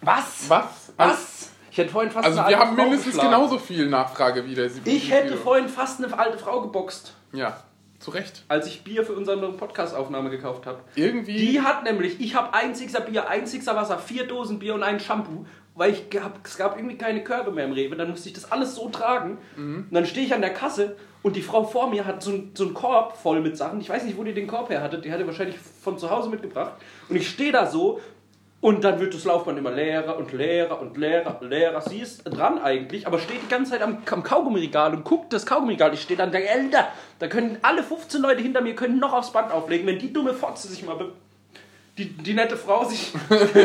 Was? 0.00 0.48
Was? 0.48 0.92
Was? 0.96 1.35
Ich 1.76 1.82
hätte 1.82 1.90
vorhin 1.92 2.10
fast 2.10 2.24
Also 2.24 2.38
eine 2.40 2.48
wir 2.48 2.56
alte 2.56 2.68
haben 2.70 2.74
Frau 2.78 2.82
mindestens 2.84 3.12
geschlagen. 3.16 3.34
genauso 3.34 3.58
viel 3.58 3.86
Nachfrage 3.90 4.46
wie 4.46 4.54
der 4.54 4.70
Sido. 4.70 4.90
Ich 4.90 5.10
hätte 5.10 5.36
vorhin 5.36 5.68
fast 5.68 6.02
eine 6.02 6.18
alte 6.18 6.38
Frau 6.38 6.62
geboxt, 6.62 7.12
Ja, 7.34 7.58
zu 7.98 8.12
Recht. 8.12 8.44
als 8.48 8.66
ich 8.66 8.82
Bier 8.82 9.04
für 9.04 9.12
unsere 9.12 9.52
Podcast-Aufnahme 9.52 10.30
gekauft 10.30 10.64
habe. 10.64 10.78
Irgendwie. 10.94 11.36
Die 11.36 11.60
hat 11.60 11.84
nämlich, 11.84 12.18
ich 12.18 12.34
habe 12.34 12.54
ein 12.54 12.74
Sixer 12.74 13.00
Bier, 13.02 13.28
ein 13.28 13.46
Sixer 13.46 13.76
Wasser, 13.76 13.98
vier 13.98 14.26
Dosen 14.26 14.58
Bier 14.58 14.72
und 14.72 14.82
ein 14.84 14.98
Shampoo, 15.00 15.44
weil 15.74 15.92
ich 15.92 16.08
gab, 16.08 16.38
es 16.46 16.56
gab 16.56 16.78
irgendwie 16.78 16.96
keine 16.96 17.22
Körbe 17.22 17.50
mehr 17.50 17.66
im 17.66 17.72
Rewe. 17.72 17.94
Dann 17.94 18.08
musste 18.08 18.30
ich 18.30 18.34
das 18.34 18.50
alles 18.50 18.74
so 18.74 18.88
tragen. 18.88 19.36
Und 19.58 19.88
dann 19.90 20.06
stehe 20.06 20.24
ich 20.24 20.32
an 20.32 20.40
der 20.40 20.54
Kasse 20.54 20.96
und 21.22 21.36
die 21.36 21.42
Frau 21.42 21.62
vor 21.64 21.90
mir 21.90 22.06
hat 22.06 22.22
so, 22.22 22.30
ein, 22.30 22.52
so 22.54 22.64
einen 22.64 22.72
Korb 22.72 23.18
voll 23.18 23.42
mit 23.42 23.58
Sachen. 23.58 23.82
Ich 23.82 23.90
weiß 23.90 24.04
nicht, 24.04 24.16
wo 24.16 24.24
die 24.24 24.32
den 24.32 24.46
Korb 24.46 24.70
her 24.70 24.80
hatte. 24.80 24.98
Die 24.98 25.12
hatte 25.12 25.26
wahrscheinlich 25.26 25.58
von 25.58 25.98
zu 25.98 26.08
Hause 26.08 26.30
mitgebracht. 26.30 26.72
Und 27.10 27.16
ich 27.16 27.28
stehe 27.28 27.52
da 27.52 27.66
so 27.66 28.00
und 28.60 28.84
dann 28.84 28.98
wird 29.00 29.14
das 29.14 29.24
Laufband 29.24 29.58
immer 29.58 29.70
leerer 29.70 30.16
und 30.16 30.32
leerer 30.32 30.80
und 30.80 30.96
leerer 30.96 31.40
und 31.40 31.48
leerer. 31.48 31.80
Sie 31.82 31.98
ist 31.98 32.24
dran 32.24 32.58
eigentlich, 32.58 33.06
aber 33.06 33.18
steht 33.18 33.42
die 33.42 33.48
ganze 33.48 33.72
Zeit 33.72 33.82
am, 33.82 33.98
am 34.10 34.22
Kaugummiregal 34.22 34.94
und 34.94 35.04
guckt 35.04 35.32
das 35.32 35.44
Kaugummiregal. 35.44 35.92
Ich 35.94 36.02
stehe 36.02 36.16
dann 36.16 36.32
da, 36.32 36.38
Alter, 36.38 36.88
da 37.18 37.28
können 37.28 37.58
alle 37.62 37.82
15 37.82 38.20
Leute 38.20 38.42
hinter 38.42 38.62
mir 38.62 38.74
können 38.74 38.98
noch 38.98 39.12
aufs 39.12 39.32
Band 39.32 39.52
auflegen, 39.52 39.86
wenn 39.86 39.98
die 39.98 40.12
dumme 40.12 40.32
Fotze 40.32 40.68
sich 40.68 40.84
mal 40.84 40.96
die, 41.98 42.10
die 42.10 42.34
nette 42.34 42.56
Frau 42.56 42.84
sich, 42.84 43.12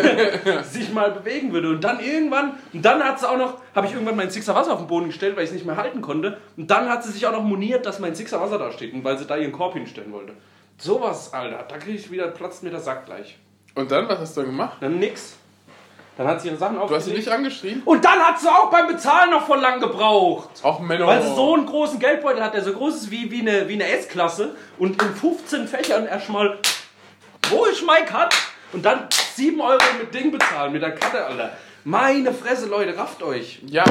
sich 0.63 0.93
mal 0.93 1.11
bewegen 1.11 1.51
würde. 1.51 1.69
Und 1.69 1.83
dann 1.83 1.99
irgendwann, 1.99 2.57
und 2.71 2.83
dann 2.83 3.03
hat 3.03 3.19
sie 3.19 3.29
auch 3.29 3.37
noch, 3.37 3.57
habe 3.75 3.87
ich 3.87 3.93
irgendwann 3.93 4.15
mein 4.15 4.29
Sixer 4.29 4.55
Wasser 4.55 4.73
auf 4.73 4.79
den 4.79 4.87
Boden 4.87 5.07
gestellt, 5.07 5.35
weil 5.35 5.43
ich 5.43 5.49
es 5.49 5.53
nicht 5.53 5.65
mehr 5.65 5.75
halten 5.75 6.01
konnte. 6.01 6.37
Und 6.55 6.71
dann 6.71 6.89
hat 6.89 7.03
sie 7.03 7.11
sich 7.11 7.25
auch 7.25 7.33
noch 7.33 7.43
moniert, 7.43 7.85
dass 7.85 7.99
mein 7.99 8.15
Sixer 8.15 8.39
Wasser 8.39 8.57
da 8.57 8.71
steht 8.71 8.93
und 8.93 9.03
weil 9.03 9.17
sie 9.17 9.25
da 9.25 9.35
ihren 9.35 9.51
Korb 9.51 9.73
hinstellen 9.73 10.13
wollte. 10.13 10.33
Sowas, 10.77 11.33
Alter, 11.33 11.65
da 11.67 11.77
kriege 11.77 11.97
ich 11.97 12.09
wieder, 12.09 12.27
platzt 12.27 12.63
mir 12.63 12.69
der 12.69 12.79
Sack 12.79 13.05
gleich. 13.05 13.37
Und 13.75 13.91
dann, 13.91 14.07
was 14.09 14.19
hast 14.19 14.35
du 14.37 14.41
dann 14.41 14.51
gemacht? 14.51 14.77
Dann 14.81 14.99
nix. 14.99 15.37
Dann 16.17 16.27
hat 16.27 16.41
sie 16.41 16.49
ihre 16.49 16.57
Sachen 16.57 16.75
Du 16.75 16.81
hast 16.81 16.89
sie 16.89 16.95
aufgelegt. 16.95 17.17
nicht 17.19 17.29
angeschrien? 17.31 17.81
Und 17.85 18.03
dann 18.03 18.19
hat 18.19 18.39
sie 18.39 18.47
auch 18.49 18.69
beim 18.69 18.87
Bezahlen 18.87 19.31
noch 19.31 19.45
voll 19.47 19.59
lang 19.59 19.79
gebraucht. 19.79 20.49
Auch 20.61 20.79
Männer. 20.79 21.07
Weil 21.07 21.21
sie 21.23 21.33
so 21.33 21.53
einen 21.53 21.65
großen 21.65 21.99
Geldbeutel 21.99 22.43
hat, 22.43 22.53
der 22.53 22.63
so 22.63 22.73
groß 22.73 22.95
ist 22.95 23.11
wie, 23.11 23.31
wie 23.31 23.39
eine, 23.41 23.67
wie 23.69 23.73
eine 23.73 23.87
S-Klasse 23.87 24.55
und 24.77 25.01
in 25.01 25.15
15 25.15 25.67
Fächern 25.67 26.05
erstmal, 26.07 26.59
wo 27.49 27.65
ist 27.65 27.83
mein 27.85 28.05
Cut? 28.05 28.35
Und 28.73 28.85
dann 28.85 29.07
7 29.35 29.59
Euro 29.59 29.79
mit 29.99 30.13
Ding 30.13 30.31
bezahlen, 30.31 30.73
mit 30.73 30.81
der 30.81 30.91
Karte, 30.95 31.25
Alter. 31.25 31.51
Meine 31.83 32.33
Fresse, 32.33 32.67
Leute, 32.67 32.95
rafft 32.95 33.23
euch. 33.23 33.59
Ja, 33.65 33.83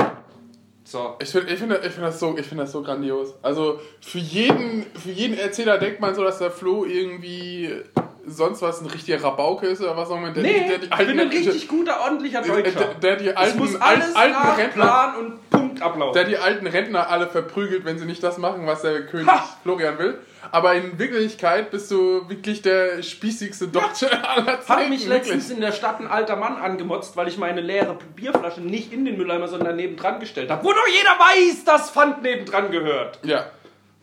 So. 0.84 1.16
ich 1.20 1.28
finde 1.30 1.52
ich 1.52 1.58
find, 1.58 1.72
ich 1.72 1.92
find 1.92 2.06
das, 2.06 2.20
so, 2.20 2.36
ich 2.38 2.46
find 2.46 2.60
das 2.60 2.70
so 2.72 2.82
grandios. 2.82 3.34
Also 3.42 3.80
für 4.00 4.18
jeden, 4.18 4.86
für 4.94 5.10
jeden 5.10 5.38
Erzähler 5.38 5.78
denkt 5.78 6.00
man 6.00 6.14
so, 6.14 6.22
dass 6.22 6.38
der 6.38 6.50
Flo 6.50 6.84
irgendwie 6.84 7.82
sonst 8.30 8.62
was 8.62 8.80
ein 8.80 8.86
richtiger 8.86 9.22
Rabauke 9.22 9.66
ist 9.66 9.80
oder 9.80 9.96
was 9.96 10.10
auch 10.10 10.16
immer. 10.16 10.30
Der, 10.30 10.42
Nee, 10.42 10.66
der 10.68 10.78
die 10.78 10.86
ich 10.86 10.92
alten, 10.92 11.06
bin 11.12 11.20
ein 11.20 11.28
richtig 11.28 11.68
guter, 11.68 12.00
ordentlicher 12.00 12.42
der, 12.42 12.54
Deutscher. 12.54 12.94
der 13.02 13.16
die 13.16 13.28
Es 13.28 13.36
alten, 13.36 13.58
muss 13.58 13.74
alt- 13.80 14.02
alles 14.02 14.16
alten 14.16 14.32
nach 14.32 14.58
Rentner, 14.58 14.84
Plan 14.84 15.16
und 15.16 15.50
Punkt 15.50 15.82
ablaufen. 15.82 16.14
der 16.14 16.24
die 16.24 16.38
alten 16.38 16.66
Rentner 16.66 17.08
alle 17.10 17.26
verprügelt, 17.28 17.84
wenn 17.84 17.98
sie 17.98 18.04
nicht 18.06 18.22
das 18.22 18.38
machen, 18.38 18.66
was 18.66 18.82
der 18.82 19.06
König 19.06 19.26
Ha! 19.28 19.44
Florian 19.62 19.98
will. 19.98 20.18
Aber 20.52 20.74
in 20.74 20.98
Wirklichkeit 20.98 21.70
bist 21.70 21.90
du 21.90 22.28
wirklich 22.28 22.62
der 22.62 23.02
spießigste 23.02 23.68
Deutsche 23.68 24.10
aller 24.28 24.60
Zeiten. 24.62 24.68
Hat 24.82 24.88
mich 24.88 25.08
wirklich. 25.08 25.28
letztens 25.34 25.50
in 25.50 25.60
der 25.60 25.70
Stadt 25.72 26.00
ein 26.00 26.06
alter 26.08 26.34
Mann 26.36 26.56
angemotzt, 26.56 27.16
weil 27.16 27.28
ich 27.28 27.36
meine 27.38 27.60
leere 27.60 27.96
Bierflasche 28.16 28.60
nicht 28.60 28.92
in 28.92 29.04
den 29.04 29.16
Mülleimer, 29.16 29.48
sondern 29.48 29.76
nebendran 29.76 30.18
gestellt 30.18 30.50
habe. 30.50 30.64
Wo 30.64 30.72
doch 30.72 30.88
jeder 30.88 31.10
weiß, 31.18 31.64
dass 31.64 31.90
Pfand 31.90 32.22
nebendran 32.22 32.70
gehört. 32.70 33.20
Ja. 33.22 33.46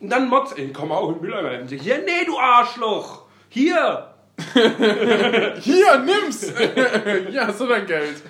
Und 0.00 0.10
dann 0.10 0.28
motzt, 0.28 0.56
ey, 0.56 0.72
komm 0.72 0.92
auch 0.92 1.08
in 1.08 1.14
den 1.16 1.22
Mülleimer. 1.22 1.60
Und 1.60 1.72
ich, 1.72 1.82
ja, 1.82 1.96
nee, 1.98 2.24
du 2.24 2.38
Arschloch. 2.38 3.22
Hier. 3.48 4.08
Hier, 5.60 5.98
nimm's! 5.98 6.52
Hier 7.30 7.46
hast 7.46 7.60
du 7.60 7.66
dein 7.66 7.86
Geld. 7.86 8.22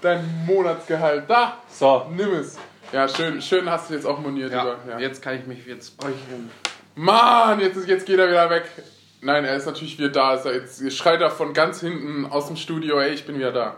Dein 0.00 0.44
Monatsgehalt. 0.46 1.24
Da, 1.28 1.62
So. 1.70 2.06
nimm 2.10 2.32
es. 2.34 2.58
Ja, 2.92 3.06
schön, 3.06 3.42
schön 3.42 3.70
hast 3.70 3.90
du 3.90 3.94
jetzt 3.94 4.06
auch 4.06 4.18
moniert. 4.18 4.50
Ja, 4.50 4.76
ja. 4.88 4.98
jetzt 4.98 5.20
kann 5.20 5.36
ich 5.38 5.46
mich, 5.46 5.66
jetzt 5.66 5.96
brauche 5.98 6.12
ich... 6.12 6.16
Mann, 6.94 7.60
jetzt, 7.60 7.86
jetzt 7.86 8.06
geht 8.06 8.18
er 8.18 8.28
wieder 8.28 8.48
weg. 8.48 8.64
Nein, 9.20 9.44
er 9.44 9.56
ist 9.56 9.66
natürlich 9.66 9.98
wieder 9.98 10.08
da. 10.08 10.34
Er 10.36 10.54
jetzt 10.54 10.92
schreit 10.92 11.20
er 11.20 11.30
von 11.30 11.52
ganz 11.52 11.80
hinten 11.80 12.26
aus 12.26 12.46
dem 12.46 12.56
Studio, 12.56 12.98
ey, 12.98 13.10
ich 13.12 13.26
bin 13.26 13.36
wieder 13.38 13.52
da. 13.52 13.76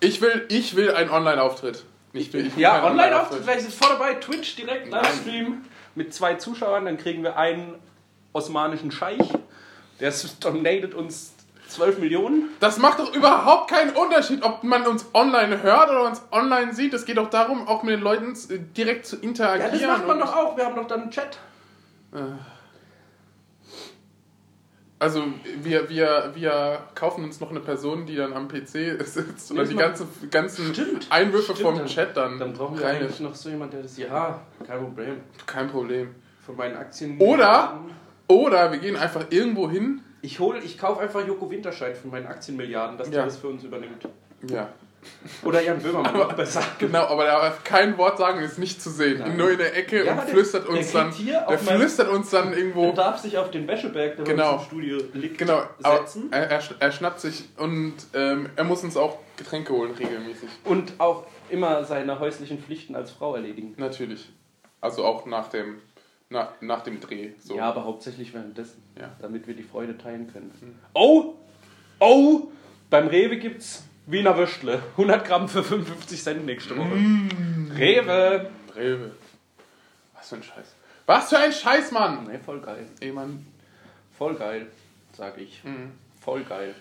Ich 0.00 0.20
will, 0.20 0.44
ich 0.48 0.76
will 0.76 0.90
einen 0.92 1.10
Online-Auftritt. 1.10 1.84
Ich 2.12 2.32
will, 2.32 2.46
ich 2.46 2.56
will 2.56 2.62
Ja, 2.62 2.84
Online-Auftritt, 2.84 3.42
vielleicht 3.42 3.66
ist 3.66 3.78
vor 3.82 3.88
dabei, 3.88 4.14
Twitch 4.14 4.56
direkt, 4.56 4.90
Livestream 4.90 5.62
mit 5.94 6.12
zwei 6.12 6.34
Zuschauern, 6.34 6.84
dann 6.84 6.98
kriegen 6.98 7.22
wir 7.22 7.36
einen 7.36 7.74
osmanischen 8.36 8.90
Scheich, 8.92 9.18
der 10.00 10.12
donatet 10.40 10.94
uns 10.94 11.32
12 11.68 11.98
Millionen. 11.98 12.50
Das 12.60 12.78
macht 12.78 13.00
doch 13.00 13.12
überhaupt 13.14 13.68
keinen 13.70 13.90
Unterschied, 13.96 14.42
ob 14.44 14.62
man 14.62 14.86
uns 14.86 15.04
online 15.14 15.62
hört 15.62 15.90
oder 15.90 16.04
uns 16.06 16.22
online 16.30 16.72
sieht. 16.74 16.94
Es 16.94 17.04
geht 17.06 17.16
doch 17.16 17.28
darum, 17.30 17.66
auch 17.66 17.82
mit 17.82 17.94
den 17.94 18.00
Leuten 18.02 18.34
äh, 18.50 18.58
direkt 18.76 19.06
zu 19.06 19.16
Ja, 19.16 19.22
interagieren. 19.22 19.72
das 19.80 19.88
macht 19.98 20.06
man 20.06 20.18
doch 20.20 20.36
auch, 20.36 20.56
wir 20.56 20.64
haben 20.64 20.76
doch 20.76 20.86
dann 20.86 21.02
einen 21.02 21.10
Chat. 21.10 21.38
Also 24.98 25.24
wir, 25.62 25.90
wir, 25.90 26.30
wir 26.34 26.78
kaufen 26.94 27.24
uns 27.24 27.38
noch 27.40 27.50
eine 27.50 27.60
Person, 27.60 28.06
die 28.06 28.16
dann 28.16 28.32
am 28.32 28.48
PC 28.48 28.68
sitzt 29.04 29.50
und 29.50 29.58
Nee, 29.58 29.64
die 29.66 29.74
ganze, 29.76 30.06
ganzen 30.30 30.72
Stimmt. 30.72 31.06
Einwürfe 31.10 31.52
Stimmt, 31.52 31.60
vom 31.60 31.76
dann- 31.78 31.86
Chat 31.86 32.16
dann, 32.16 32.38
Dann 32.38 32.54
brauchen 32.54 32.78
wir 32.78 32.86
rein. 32.86 32.96
eigentlich 32.96 33.20
noch 33.20 33.34
so 33.34 33.50
jemand, 33.50 33.74
der 33.74 33.82
das, 33.82 33.98
ja, 33.98 34.40
kein 34.66 34.78
Problem. 34.80 35.20
Kein 35.44 35.68
Problem. 35.68 36.14
Von 36.46 36.56
meinen 36.56 36.76
Aktien. 36.76 37.18
Oder- 37.20 37.80
Oder 38.28 38.72
wir 38.72 38.78
gehen 38.78 38.96
einfach 38.96 39.26
irgendwo 39.30 39.70
hin. 39.70 40.00
Ich 40.22 40.40
hol, 40.40 40.56
ich 40.64 40.76
kaufe 40.78 41.00
einfach 41.02 41.26
Joko 41.26 41.50
Winterscheid 41.50 41.96
von 41.96 42.10
meinen 42.10 42.26
Aktienmilliarden, 42.26 42.98
dass 42.98 43.08
Ja. 43.08 43.14
der 43.14 43.24
das 43.26 43.36
für 43.36 43.48
uns 43.48 43.62
übernimmt. 43.62 44.08
Ja, 44.50 44.68
Oder 45.44 45.62
Jan 45.62 45.78
Böhmermann, 45.78 46.14
noch 46.16 46.32
besser. 46.32 46.62
genau, 46.80 47.04
aber 47.04 47.24
der 47.24 47.34
darf 47.38 47.62
kein 47.62 47.96
Wort 47.96 48.18
sagen, 48.18 48.40
ist 48.40 48.58
nicht 48.58 48.82
zu 48.82 48.90
sehen. 48.90 49.20
Nein. 49.20 49.36
Nur 49.36 49.52
in 49.52 49.58
der 49.58 49.76
Ecke 49.76 50.04
Ja, 50.04 50.12
und 50.12 50.18
der- 50.18 50.26
flüstert 50.28 50.64
der 50.64 50.70
uns 50.74 50.90
kriegt 50.92 50.94
dann. 50.96 51.46
Der 51.48 51.58
flüstert 51.58 52.08
uns 52.08 52.30
dann 52.30 52.50
Der 52.50 52.58
irgendwo. 52.58 52.90
darf 52.92 53.18
sich 53.18 53.38
auf 53.38 53.52
den 53.52 53.68
Wäscheberg, 53.68 54.16
der 54.16 54.24
Genau. 54.24 54.54
im 54.56 54.60
Studio 54.62 54.98
liegt, 55.14 55.38
Genau, 55.38 55.62
aber 55.82 55.98
setzen. 55.98 56.28
er, 56.32 56.50
er, 56.50 56.60
er 56.80 56.92
schnappt 56.92 57.20
sich 57.20 57.44
und 57.56 57.94
ähm, 58.14 58.48
er 58.56 58.64
muss 58.64 58.82
uns 58.82 58.96
auch 58.96 59.18
Getränke 59.36 59.72
holen, 59.72 59.92
regelmäßig. 59.92 60.48
Und 60.64 60.94
auch 60.98 61.24
immer 61.50 61.84
seine 61.84 62.18
häuslichen 62.18 62.58
Pflichten 62.58 62.96
als 62.96 63.12
Frau 63.12 63.36
erledigen. 63.36 63.74
Natürlich. 63.76 64.32
Also 64.80 65.04
auch 65.04 65.24
nach 65.26 65.48
dem, 65.48 65.76
na, 66.30 66.52
nach 66.60 66.82
dem 66.82 67.00
Dreh. 67.00 67.30
So. 67.38 67.56
Ja, 67.56 67.64
aber 67.68 67.84
hauptsächlich 67.84 68.32
währenddessen. 68.34 68.82
Ja. 68.98 69.10
Damit 69.20 69.46
wir 69.46 69.54
die 69.54 69.62
Freude 69.62 69.96
teilen 69.96 70.30
können. 70.32 70.52
Oh! 70.94 71.34
Oh! 71.98 72.48
Beim 72.90 73.08
Rewe 73.08 73.36
gibt's 73.36 73.84
Wiener 74.06 74.36
Würstle. 74.36 74.80
100 74.92 75.24
Gramm 75.26 75.48
für 75.48 75.62
55 75.64 76.22
Cent 76.22 76.46
nächste 76.46 76.76
Woche. 76.76 76.96
Rewe! 77.76 78.50
Rewe. 78.74 79.12
Was 80.14 80.28
für 80.28 80.36
ein 80.36 80.42
Scheiß. 80.42 80.74
Was 81.06 81.28
für 81.28 81.38
ein 81.38 81.52
Scheiß, 81.52 81.92
Mann! 81.92 82.24
Ne, 82.24 82.38
voll 82.38 82.60
geil. 82.60 82.86
Ey, 83.00 83.12
Mann. 83.12 83.46
Voll 84.18 84.34
geil, 84.34 84.66
sag 85.16 85.38
ich. 85.38 85.62
Voll 86.20 86.42
geil. 86.44 86.74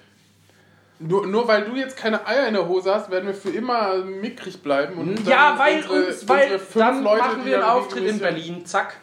Nur, 1.00 1.28
nur 1.28 1.48
weil 1.48 1.66
du 1.66 1.76
jetzt 1.76 1.98
keine 1.98 2.26
Eier 2.26 2.48
in 2.48 2.54
der 2.54 2.68
Hose 2.68 2.94
hast, 2.96 3.12
werden 3.12 3.26
wir 3.28 3.34
für 3.34 3.50
immer 3.50 3.98
mickrig 4.06 4.62
bleiben. 4.64 4.96
Und 4.98 5.28
Ja, 5.28 5.50
dann 5.50 5.60
weil 5.60 5.76
unsere- 5.82 6.06
uns, 6.08 6.30
weil 6.30 6.54
unsere 6.54 6.80
dann 6.80 7.04
Leute, 7.04 7.20
machen 7.22 7.46
wir 7.46 7.56
einen 7.56 7.64
Auftritt 7.66 8.06
in 8.06 8.20
Berlin, 8.20 8.66
zack, 8.66 8.96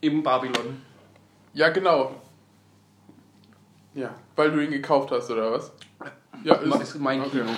im 0.00 0.22
Babylon. 0.22 0.82
Ja, 1.54 1.68
genau. 1.70 2.20
Ja, 3.94 4.14
weil 4.36 4.50
du 4.52 4.62
ihn 4.64 4.70
gekauft 4.70 5.10
hast, 5.10 5.30
oder 5.30 5.52
was? 5.52 5.72
Ja, 6.44 6.54
Das 6.54 6.82
ist 6.82 7.00
mein 7.00 7.20
okay. 7.20 7.30
Kino. 7.40 7.50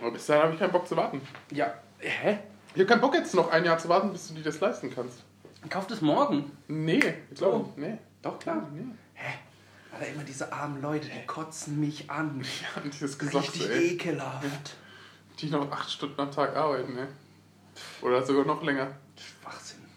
Aber 0.00 0.10
bis 0.12 0.26
dahin 0.26 0.42
habe 0.44 0.52
ich 0.54 0.58
keinen 0.60 0.72
Bock 0.72 0.86
zu 0.86 0.96
warten. 0.96 1.20
Ja, 1.50 1.74
hä? 1.98 2.38
Ich 2.74 2.80
habe 2.80 2.86
keinen 2.86 3.00
Bock 3.00 3.14
jetzt 3.14 3.34
noch 3.34 3.50
ein 3.50 3.64
Jahr 3.64 3.78
zu 3.78 3.88
warten, 3.88 4.12
bis 4.12 4.28
du 4.28 4.34
dir 4.34 4.44
das 4.44 4.60
leisten 4.60 4.90
kannst. 4.94 5.24
Kauft 5.68 5.90
es 5.90 6.00
morgen. 6.00 6.52
Nee, 6.68 7.00
ich 7.30 7.36
glaube, 7.36 7.66
Oh. 7.66 7.72
nee. 7.76 7.98
Doch, 8.22 8.38
klar. 8.38 8.66
nee. 8.72 8.84
Alter, 9.92 10.06
immer 10.12 10.22
diese 10.22 10.52
armen 10.52 10.80
Leute, 10.80 11.08
die 11.08 11.26
kotzen 11.26 11.80
mich 11.80 12.08
an. 12.10 12.42
Und 12.84 12.94
dieses 12.94 13.18
Gesocks, 13.18 13.54
Richtig 13.54 13.68
ey. 13.70 13.86
ekelhaft. 13.94 14.76
Die 15.40 15.50
noch 15.50 15.70
acht 15.72 15.90
Stunden 15.90 16.20
am 16.20 16.30
Tag 16.30 16.54
arbeiten, 16.56 16.96
ey. 16.96 17.06
Oder 18.02 18.24
sogar 18.24 18.44
noch 18.44 18.62
länger. 18.62 18.88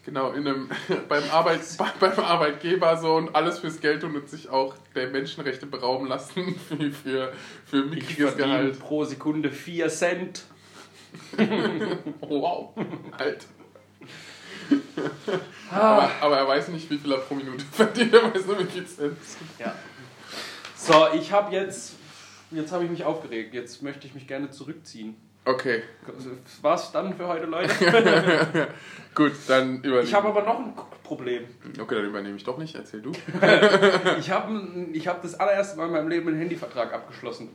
Genau, 0.04 0.32
in 0.32 0.46
einem, 0.46 0.68
beim, 1.08 1.22
Arbeit, 1.30 1.60
beim 2.00 2.18
Arbeitgeber 2.18 2.96
so 2.96 3.14
und 3.14 3.34
alles 3.34 3.60
fürs 3.60 3.80
Geld 3.80 4.02
und 4.02 4.28
sich 4.28 4.48
auch 4.48 4.74
der 4.94 5.08
Menschenrechte 5.08 5.66
berauben 5.66 6.08
lassen 6.08 6.56
für, 6.68 6.90
für, 6.90 7.32
für 7.64 7.84
mickriges 7.84 8.36
Gehalt. 8.36 8.80
pro 8.80 9.04
Sekunde 9.04 9.50
4 9.50 9.88
Cent. 9.88 10.44
Wow, 12.20 12.74
halt. 13.18 13.46
Aber, 15.70 16.10
aber 16.20 16.38
er 16.38 16.48
weiß 16.48 16.68
nicht, 16.68 16.90
wie 16.90 16.96
viel 16.98 17.12
er 17.12 17.18
pro 17.18 17.34
Minute 17.34 17.64
verdient, 17.70 18.14
er 18.14 18.34
weiß 18.34 18.46
nur, 18.46 18.58
wie 18.60 18.64
viel 18.64 18.86
Cent. 18.86 19.18
Ja. 19.58 19.74
So, 20.74 21.08
ich 21.14 21.30
habe 21.32 21.54
jetzt. 21.54 21.94
Jetzt 22.50 22.72
habe 22.72 22.84
ich 22.84 22.90
mich 22.90 23.04
aufgeregt. 23.04 23.54
Jetzt 23.54 23.82
möchte 23.82 24.06
ich 24.06 24.14
mich 24.14 24.26
gerne 24.26 24.50
zurückziehen. 24.50 25.16
Okay, 25.44 25.82
Das 26.06 26.62
war's 26.62 26.92
dann 26.92 27.14
für 27.16 27.26
heute, 27.26 27.46
Leute. 27.46 27.68
gut, 29.14 29.32
dann 29.48 29.78
übernehme 29.78 30.02
Ich 30.02 30.14
habe 30.14 30.28
aber 30.28 30.42
noch 30.42 30.60
ein 30.60 30.72
Problem. 31.02 31.44
Okay, 31.80 31.96
dann 31.96 32.06
übernehme 32.06 32.36
ich 32.36 32.44
doch 32.44 32.58
nicht, 32.58 32.74
erzähl 32.76 33.02
du. 33.02 33.10
Ich 34.20 34.30
habe 34.30 34.60
ich 34.92 35.08
hab 35.08 35.20
das 35.20 35.34
allererste 35.38 35.76
Mal 35.78 35.86
in 35.86 35.92
meinem 35.92 36.08
Leben 36.08 36.28
einen 36.28 36.38
Handyvertrag 36.38 36.92
abgeschlossen. 36.92 37.48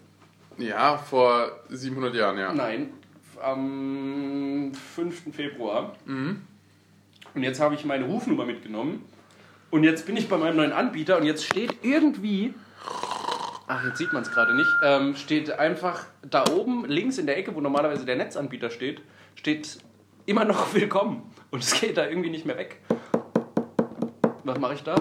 Ja, 0.58 0.98
vor 0.98 1.50
700 1.70 2.14
Jahren, 2.16 2.38
ja. 2.38 2.54
Nein, 2.54 2.90
am 3.42 4.72
5. 4.96 5.34
Februar. 5.34 5.96
Mhm. 6.06 6.42
Und 7.36 7.44
jetzt 7.44 7.60
habe 7.60 7.76
ich 7.76 7.86
meine 7.86 8.06
Rufnummer 8.06 8.46
mitgenommen. 8.46 9.06
Und 9.70 9.84
jetzt 9.84 10.06
bin 10.06 10.18
ich 10.18 10.28
bei 10.28 10.38
meinem 10.38 10.58
neuen 10.58 10.72
Anbieter 10.74 11.18
und 11.18 11.26
jetzt 11.26 11.46
steht 11.46 11.76
irgendwie. 11.84 12.54
Ach, 13.70 13.84
jetzt 13.84 13.98
sieht 13.98 14.14
man 14.14 14.24
es 14.24 14.32
gerade 14.32 14.56
nicht. 14.56 14.70
Ähm, 14.82 15.16
steht 15.16 15.52
einfach 15.52 16.06
da 16.22 16.46
oben 16.50 16.86
links 16.86 17.18
in 17.18 17.26
der 17.26 17.38
Ecke, 17.38 17.54
wo 17.54 17.60
normalerweise 17.60 18.06
der 18.06 18.16
Netzanbieter 18.16 18.70
steht, 18.70 19.02
steht 19.36 19.80
immer 20.26 20.46
noch 20.46 20.74
willkommen. 20.74 21.30
Und 21.52 21.64
es 21.64 21.80
geht 21.80 21.98
da 21.98 22.08
irgendwie 22.08 22.30
nicht 22.30 22.46
mehr 22.46 22.58
weg. 22.58 22.82
Was 24.46 24.58
mache 24.60 24.76
ich 24.76 24.84
da? 24.84 24.96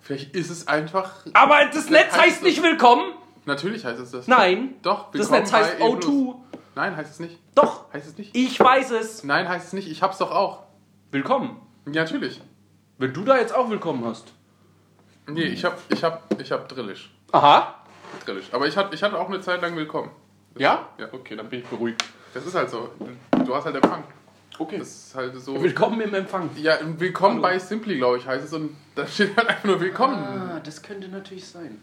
Vielleicht 0.00 0.34
ist 0.34 0.50
es 0.50 0.66
einfach. 0.66 1.24
Aber 1.32 1.64
das 1.72 1.88
Netz 1.88 2.10
heißt 2.12 2.20
heißt 2.20 2.42
nicht 2.42 2.60
willkommen. 2.60 3.12
Natürlich 3.44 3.84
heißt 3.84 4.00
es 4.00 4.10
das. 4.10 4.26
Nein. 4.26 4.74
Doch, 4.82 5.12
Das 5.12 5.30
willkommen 5.30 5.40
Netz 5.42 5.52
heißt 5.52 5.78
bei 5.78 5.84
E+. 5.84 5.88
O2. 5.88 6.34
Nein, 6.74 6.96
heißt 6.96 7.10
es 7.12 7.20
nicht. 7.20 7.38
Doch. 7.54 7.92
Heißt 7.92 8.08
es 8.08 8.18
nicht? 8.18 8.34
Ich 8.34 8.58
weiß 8.58 8.90
es. 8.90 9.22
Nein, 9.22 9.48
heißt 9.48 9.68
es 9.68 9.72
nicht. 9.74 9.88
Ich 9.88 10.02
hab's 10.02 10.18
doch 10.18 10.32
auch. 10.32 10.64
Willkommen. 11.12 11.60
Ja, 11.86 12.02
natürlich. 12.02 12.40
Wenn 12.98 13.12
du 13.12 13.22
da 13.22 13.36
jetzt 13.38 13.54
auch 13.54 13.70
willkommen 13.70 14.04
hast. 14.04 14.32
Nee, 15.26 15.44
ich 15.44 15.64
hab, 15.64 15.78
ich 15.88 16.02
hab, 16.02 16.40
ich 16.40 16.50
hab 16.50 16.68
Drillisch. 16.68 17.10
Aha. 17.30 17.84
Drillisch. 18.24 18.46
Aber 18.52 18.66
ich 18.66 18.76
hatte, 18.76 18.94
ich 18.94 19.02
hatte 19.02 19.18
auch 19.18 19.28
eine 19.28 19.40
Zeit 19.40 19.62
lang 19.62 19.76
willkommen. 19.76 20.10
Ja? 20.58 20.88
Ja. 20.98 21.08
Okay, 21.12 21.36
dann 21.36 21.48
bin 21.48 21.60
ich 21.60 21.66
beruhigt. 21.66 22.04
Das 22.34 22.44
ist 22.44 22.54
halt 22.54 22.70
so. 22.70 22.90
Du 23.44 23.54
hast 23.54 23.64
halt 23.64 23.76
Empfang. 23.76 24.04
Okay. 24.58 24.78
Das 24.78 24.88
ist 24.88 25.14
halt 25.14 25.40
so. 25.40 25.62
Willkommen 25.62 26.00
im 26.00 26.12
Empfang. 26.12 26.50
Ja, 26.56 26.78
willkommen 26.98 27.36
Hallo. 27.36 27.42
bei 27.42 27.58
Simply, 27.58 27.96
glaube 27.96 28.18
ich, 28.18 28.26
heißt 28.26 28.44
es. 28.44 28.52
Und 28.52 28.76
da 28.94 29.06
steht 29.06 29.36
halt 29.36 29.48
einfach 29.48 29.64
nur 29.64 29.80
willkommen. 29.80 30.16
Ah, 30.16 30.60
das 30.62 30.82
könnte 30.82 31.08
natürlich 31.08 31.46
sein. 31.46 31.82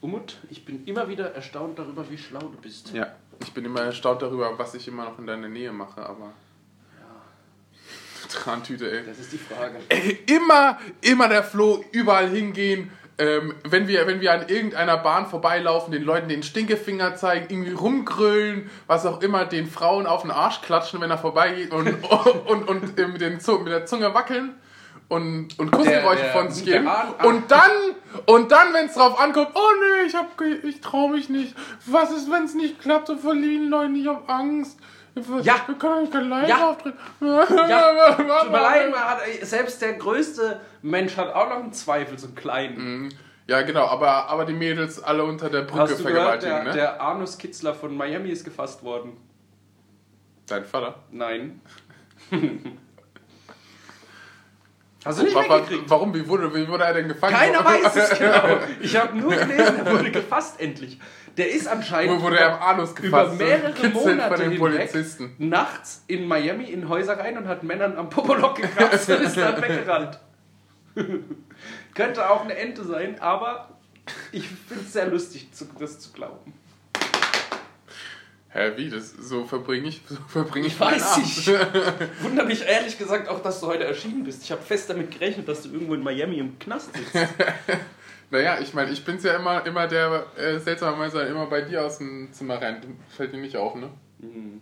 Umut, 0.00 0.38
ich 0.48 0.64
bin 0.64 0.84
immer 0.86 1.08
wieder 1.08 1.34
erstaunt 1.34 1.78
darüber, 1.78 2.08
wie 2.10 2.18
schlau 2.18 2.40
du 2.40 2.56
bist. 2.60 2.92
Ja, 2.92 3.14
ich 3.40 3.52
bin 3.52 3.64
immer 3.64 3.82
erstaunt 3.82 4.22
darüber, 4.22 4.58
was 4.58 4.74
ich 4.74 4.88
immer 4.88 5.04
noch 5.04 5.18
in 5.18 5.26
deiner 5.26 5.48
Nähe 5.48 5.72
mache, 5.72 6.04
aber. 6.04 6.32
Trantüte, 8.30 8.90
ey. 8.90 9.04
Das 9.06 9.18
ist 9.18 9.32
die 9.32 9.38
Frage. 9.38 9.76
Ey, 9.88 10.18
immer, 10.26 10.78
immer 11.00 11.28
der 11.28 11.42
Flo, 11.44 11.84
überall 11.92 12.28
hingehen. 12.28 12.90
Ähm, 13.18 13.52
wenn, 13.68 13.86
wir, 13.86 14.06
wenn 14.06 14.22
wir 14.22 14.32
an 14.32 14.48
irgendeiner 14.48 14.96
Bahn 14.96 15.26
vorbeilaufen, 15.26 15.92
den 15.92 16.04
Leuten 16.04 16.28
den 16.30 16.42
Stinkefinger 16.42 17.16
zeigen, 17.16 17.46
irgendwie 17.50 17.72
rumgrölen, 17.72 18.70
was 18.86 19.04
auch 19.04 19.20
immer, 19.20 19.44
den 19.44 19.66
Frauen 19.66 20.06
auf 20.06 20.22
den 20.22 20.30
Arsch 20.30 20.62
klatschen, 20.62 21.02
wenn 21.02 21.10
er 21.10 21.18
vorbeigeht 21.18 21.70
und, 21.72 21.86
und, 22.46 22.66
und, 22.68 22.98
äh, 22.98 23.06
mit, 23.08 23.20
mit 23.20 23.20
der 23.68 23.84
Zunge 23.86 24.14
wackeln 24.14 24.54
und, 25.08 25.58
und 25.58 25.70
Kussgeräusche 25.70 26.22
Der- 26.22 26.32
der- 26.32 26.42
von 26.42 26.50
sich 26.50 26.64
geben. 26.64 26.88
Und 27.24 27.50
dann, 27.50 27.70
und 28.24 28.52
dann, 28.52 28.72
wenn 28.72 28.86
es 28.86 28.94
drauf 28.94 29.20
ankommt, 29.20 29.48
oh 29.54 29.70
nö, 29.80 30.06
ich, 30.06 30.14
hab, 30.14 30.40
ich 30.40 30.80
trau 30.80 31.08
mich 31.08 31.28
nicht. 31.28 31.54
Was 31.84 32.10
ist, 32.12 32.30
wenn 32.30 32.44
es 32.44 32.54
nicht 32.54 32.80
klappt? 32.80 33.08
So 33.08 33.16
verliehen 33.16 33.68
Leute, 33.68 33.92
ich 33.92 34.06
hab 34.06 34.30
Angst. 34.30 34.78
Ja. 35.42 35.56
Wir 35.66 35.74
können 35.76 36.00
nicht 36.02 36.12
kein 36.12 36.28
Live 36.28 36.48
Ja. 36.48 36.70
auftreten. 36.70 36.96
Ja, 37.20 38.14
tut 38.16 38.26
mir 38.50 38.60
leid, 38.60 38.90
man 38.90 39.00
hat, 39.00 39.18
selbst 39.42 39.80
der 39.82 39.94
größte 39.94 40.60
Mensch 40.82 41.16
hat 41.16 41.34
auch 41.34 41.48
noch 41.48 41.56
einen 41.60 41.72
Zweifel, 41.72 42.18
so 42.18 42.26
einen 42.26 42.36
kleinen. 42.36 43.14
Ja, 43.46 43.62
genau, 43.62 43.86
aber, 43.86 44.28
aber 44.28 44.44
die 44.44 44.52
Mädels 44.52 45.02
alle 45.02 45.24
unter 45.24 45.50
der 45.50 45.62
Brücke 45.62 45.80
Hast 45.80 45.98
du 45.98 46.04
gehört, 46.04 46.42
vergewaltigen, 46.42 46.54
der, 46.56 46.64
ne? 46.64 46.72
der 46.72 47.00
Anuskitzler 47.02 47.74
von 47.74 47.96
Miami 47.96 48.28
ist 48.30 48.44
gefasst 48.44 48.84
worden? 48.84 49.16
Dein 50.46 50.64
Vater. 50.64 50.96
Nein. 51.10 51.60
Hast 55.04 55.18
du 55.18 55.24
nicht 55.24 55.34
Wa- 55.34 55.48
wa- 55.48 55.56
mitgekriegt? 55.58 55.88
Warum? 55.88 56.12
Wie 56.14 56.28
wurde, 56.28 56.54
wie 56.54 56.68
wurde 56.68 56.84
er 56.84 56.92
denn 56.92 57.08
gefangen? 57.08 57.34
Keiner 57.34 57.64
weiß 57.64 57.96
es 57.96 58.18
genau. 58.18 58.58
Ich 58.82 58.94
habe 58.96 59.16
nur 59.16 59.30
gelesen, 59.34 59.78
er 59.86 59.90
wurde 59.92 60.10
gefasst 60.10 60.60
endlich. 60.60 60.98
Der 61.36 61.50
ist 61.50 61.66
anscheinend 61.68 62.18
Wo 62.18 62.22
wurde 62.22 62.38
er 62.38 62.60
am 62.60 62.76
Anus 62.78 62.94
gefasst? 62.94 63.34
über 63.34 63.44
mehrere 63.44 63.88
Monate 63.88 64.28
von 64.28 64.40
den 64.40 64.50
hinweg 64.52 64.58
Polizisten. 64.58 65.34
nachts 65.38 66.04
in 66.06 66.26
Miami 66.26 66.64
in 66.64 66.88
Häuser 66.88 67.18
rein 67.18 67.38
und 67.38 67.46
hat 67.46 67.62
Männern 67.62 67.96
am 67.96 68.10
Popolock 68.10 68.56
gekratzt 68.56 69.08
und 69.08 69.22
ist 69.22 69.36
dann 69.36 69.60
weggerannt. 69.62 70.18
Könnte 71.94 72.28
auch 72.30 72.42
eine 72.44 72.56
Ente 72.56 72.84
sein, 72.84 73.20
aber 73.20 73.78
ich 74.32 74.44
finde 74.68 74.84
es 74.84 74.92
sehr 74.92 75.06
lustig, 75.06 75.48
das 75.78 75.98
zu 76.00 76.12
glauben. 76.12 76.52
Hä, 78.52 78.72
wie? 78.74 78.90
Das, 78.90 79.12
so 79.12 79.44
verbringe 79.44 79.88
ich, 79.88 80.02
so 80.08 80.16
verbring 80.26 80.64
ich, 80.64 80.72
Ich 80.72 80.80
weiß 80.80 81.18
nicht. 81.18 81.46
Wundert 82.20 82.48
mich 82.48 82.66
ehrlich 82.66 82.98
gesagt 82.98 83.28
auch, 83.28 83.40
dass 83.40 83.60
du 83.60 83.68
heute 83.68 83.84
erschienen 83.84 84.24
bist. 84.24 84.42
Ich 84.42 84.50
habe 84.50 84.60
fest 84.60 84.90
damit 84.90 85.12
gerechnet, 85.12 85.46
dass 85.46 85.62
du 85.62 85.68
irgendwo 85.70 85.94
in 85.94 86.02
Miami 86.02 86.38
im 86.38 86.58
Knast 86.58 86.90
sitzt. 86.96 87.14
Naja, 88.30 88.58
ich 88.60 88.74
meine, 88.74 88.92
ich 88.92 89.04
bin's 89.04 89.24
ja 89.24 89.34
immer, 89.34 89.66
immer 89.66 89.88
der 89.88 90.26
äh, 90.36 90.58
seltsamerweise 90.58 91.22
immer 91.22 91.46
bei 91.46 91.62
dir 91.62 91.84
aus 91.84 91.98
dem 91.98 92.32
Zimmer 92.32 92.62
rein. 92.62 92.80
Fällt 93.08 93.32
dir 93.32 93.38
nicht 93.38 93.56
auf, 93.56 93.74
ne? 93.74 93.90
Hm. 94.20 94.60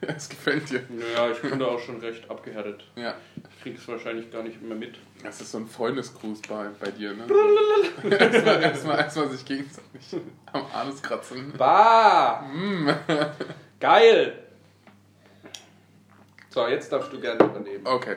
Es 0.00 0.28
gefällt 0.28 0.68
dir. 0.68 0.82
Naja, 0.90 1.30
ich 1.30 1.40
bin 1.40 1.58
da 1.58 1.66
auch 1.66 1.80
schon 1.80 2.00
recht 2.00 2.28
abgehärtet. 2.30 2.84
Ja. 2.96 3.14
Ich 3.50 3.62
krieg 3.62 3.78
es 3.78 3.88
wahrscheinlich 3.88 4.30
gar 4.30 4.42
nicht 4.42 4.60
mehr 4.60 4.76
mit. 4.76 4.96
Das 5.22 5.40
ist 5.40 5.52
so 5.52 5.58
ein 5.58 5.66
Freundesgruß 5.66 6.42
bei, 6.42 6.68
bei 6.78 6.90
dir, 6.90 7.14
ne? 7.14 7.26
erstmal, 8.10 8.62
erstmal, 8.62 8.98
erstmal 8.98 9.30
sich 9.30 9.44
gegenseitig 9.44 10.20
am 10.52 10.66
Anus 10.74 11.02
kratzen. 11.02 11.52
Bah! 11.56 12.42
Mm. 12.42 12.90
Geil! 13.80 14.38
So, 16.50 16.66
jetzt 16.66 16.92
darfst 16.92 17.12
du 17.12 17.20
gerne 17.20 17.42
übernehmen. 17.42 17.86
Okay. 17.86 18.16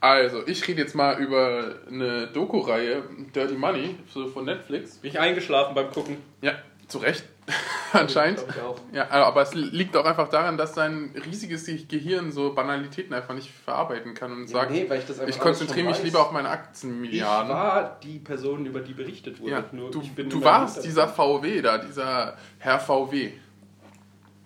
Also, 0.00 0.46
ich 0.46 0.66
rede 0.66 0.80
jetzt 0.80 0.94
mal 0.94 1.18
über 1.20 1.74
eine 1.88 2.26
Doku-Reihe, 2.28 3.02
Dirty 3.34 3.54
Money, 3.54 3.96
so 4.12 4.28
von 4.28 4.46
Netflix. 4.46 4.96
Bin 4.96 5.10
ich 5.10 5.20
eingeschlafen 5.20 5.74
beim 5.74 5.90
Gucken? 5.90 6.16
Ja, 6.40 6.52
zu 6.88 6.98
Recht. 6.98 7.24
Anscheinend. 7.92 8.42
Ich 8.48 8.60
auch. 8.62 8.78
Ja, 8.92 9.10
aber 9.10 9.42
es 9.42 9.52
liegt 9.54 9.96
auch 9.96 10.04
einfach 10.04 10.28
daran, 10.28 10.56
dass 10.56 10.72
dein 10.72 11.10
riesiges 11.26 11.66
Gehirn 11.88 12.30
so 12.32 12.54
Banalitäten 12.54 13.12
einfach 13.12 13.34
nicht 13.34 13.50
verarbeiten 13.50 14.14
kann 14.14 14.32
und 14.32 14.46
sagt, 14.48 14.70
nee, 14.70 14.86
weil 14.88 15.00
ich 15.00 15.06
das 15.06 15.18
ich 15.26 15.38
konzentriere 15.38 15.86
mich 15.88 15.96
weiß. 15.96 16.04
lieber 16.04 16.20
auf 16.20 16.30
meine 16.32 16.48
Ich 16.48 16.54
Aktienmilliarden. 16.54 17.52
war 17.52 17.98
die 18.02 18.20
Person, 18.20 18.64
über 18.66 18.80
die 18.80 18.94
berichtet 18.94 19.40
wurde. 19.40 19.50
ja, 19.52 19.64
Nur 19.72 19.90
du, 19.90 20.00
ich 20.00 20.14
du 20.28 20.42
warst 20.42 20.84
dieser 20.84 21.08
VW 21.08 21.60
da, 21.60 21.78
dieser 21.78 22.36
Herr 22.58 22.78
VW. 22.78 23.32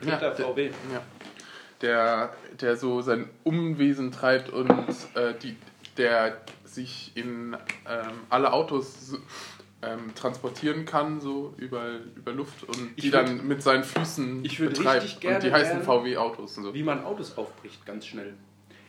hinter 0.00 0.30
der, 0.30 0.34
VW. 0.46 0.66
ja, 0.92 1.02
der, 1.80 2.32
der 2.60 2.76
so 2.76 3.00
sein 3.00 3.28
Umwesen 3.44 4.12
treibt 4.12 4.50
und 4.50 4.70
äh, 5.14 5.34
die, 5.42 5.56
der 5.96 6.40
sich 6.64 7.12
in 7.14 7.54
ähm, 7.88 8.10
alle 8.30 8.52
Autos 8.52 9.08
so, 9.08 9.18
ähm, 9.82 10.14
transportieren 10.14 10.86
kann, 10.86 11.20
so 11.20 11.54
über, 11.58 11.98
über 12.16 12.32
Luft 12.32 12.64
und 12.64 12.92
Ich 12.96 13.04
die 13.04 13.08
würd- 13.10 13.12
dann 13.12 13.46
mit 13.46 13.62
seinen 13.62 13.84
Füßen 13.84 14.44
ich 14.44 14.58
betreibt. 14.58 15.02
richtig 15.04 15.20
gerne 15.20 15.36
und 15.36 15.44
die 15.44 15.52
heißen 15.52 15.82
VW-Autos 15.82 16.56
und 16.58 16.64
so. 16.64 16.74
Wie 16.74 16.82
man 16.82 17.04
Autos 17.04 17.36
aufbricht, 17.36 17.84
ganz 17.84 18.06
schnell. 18.06 18.34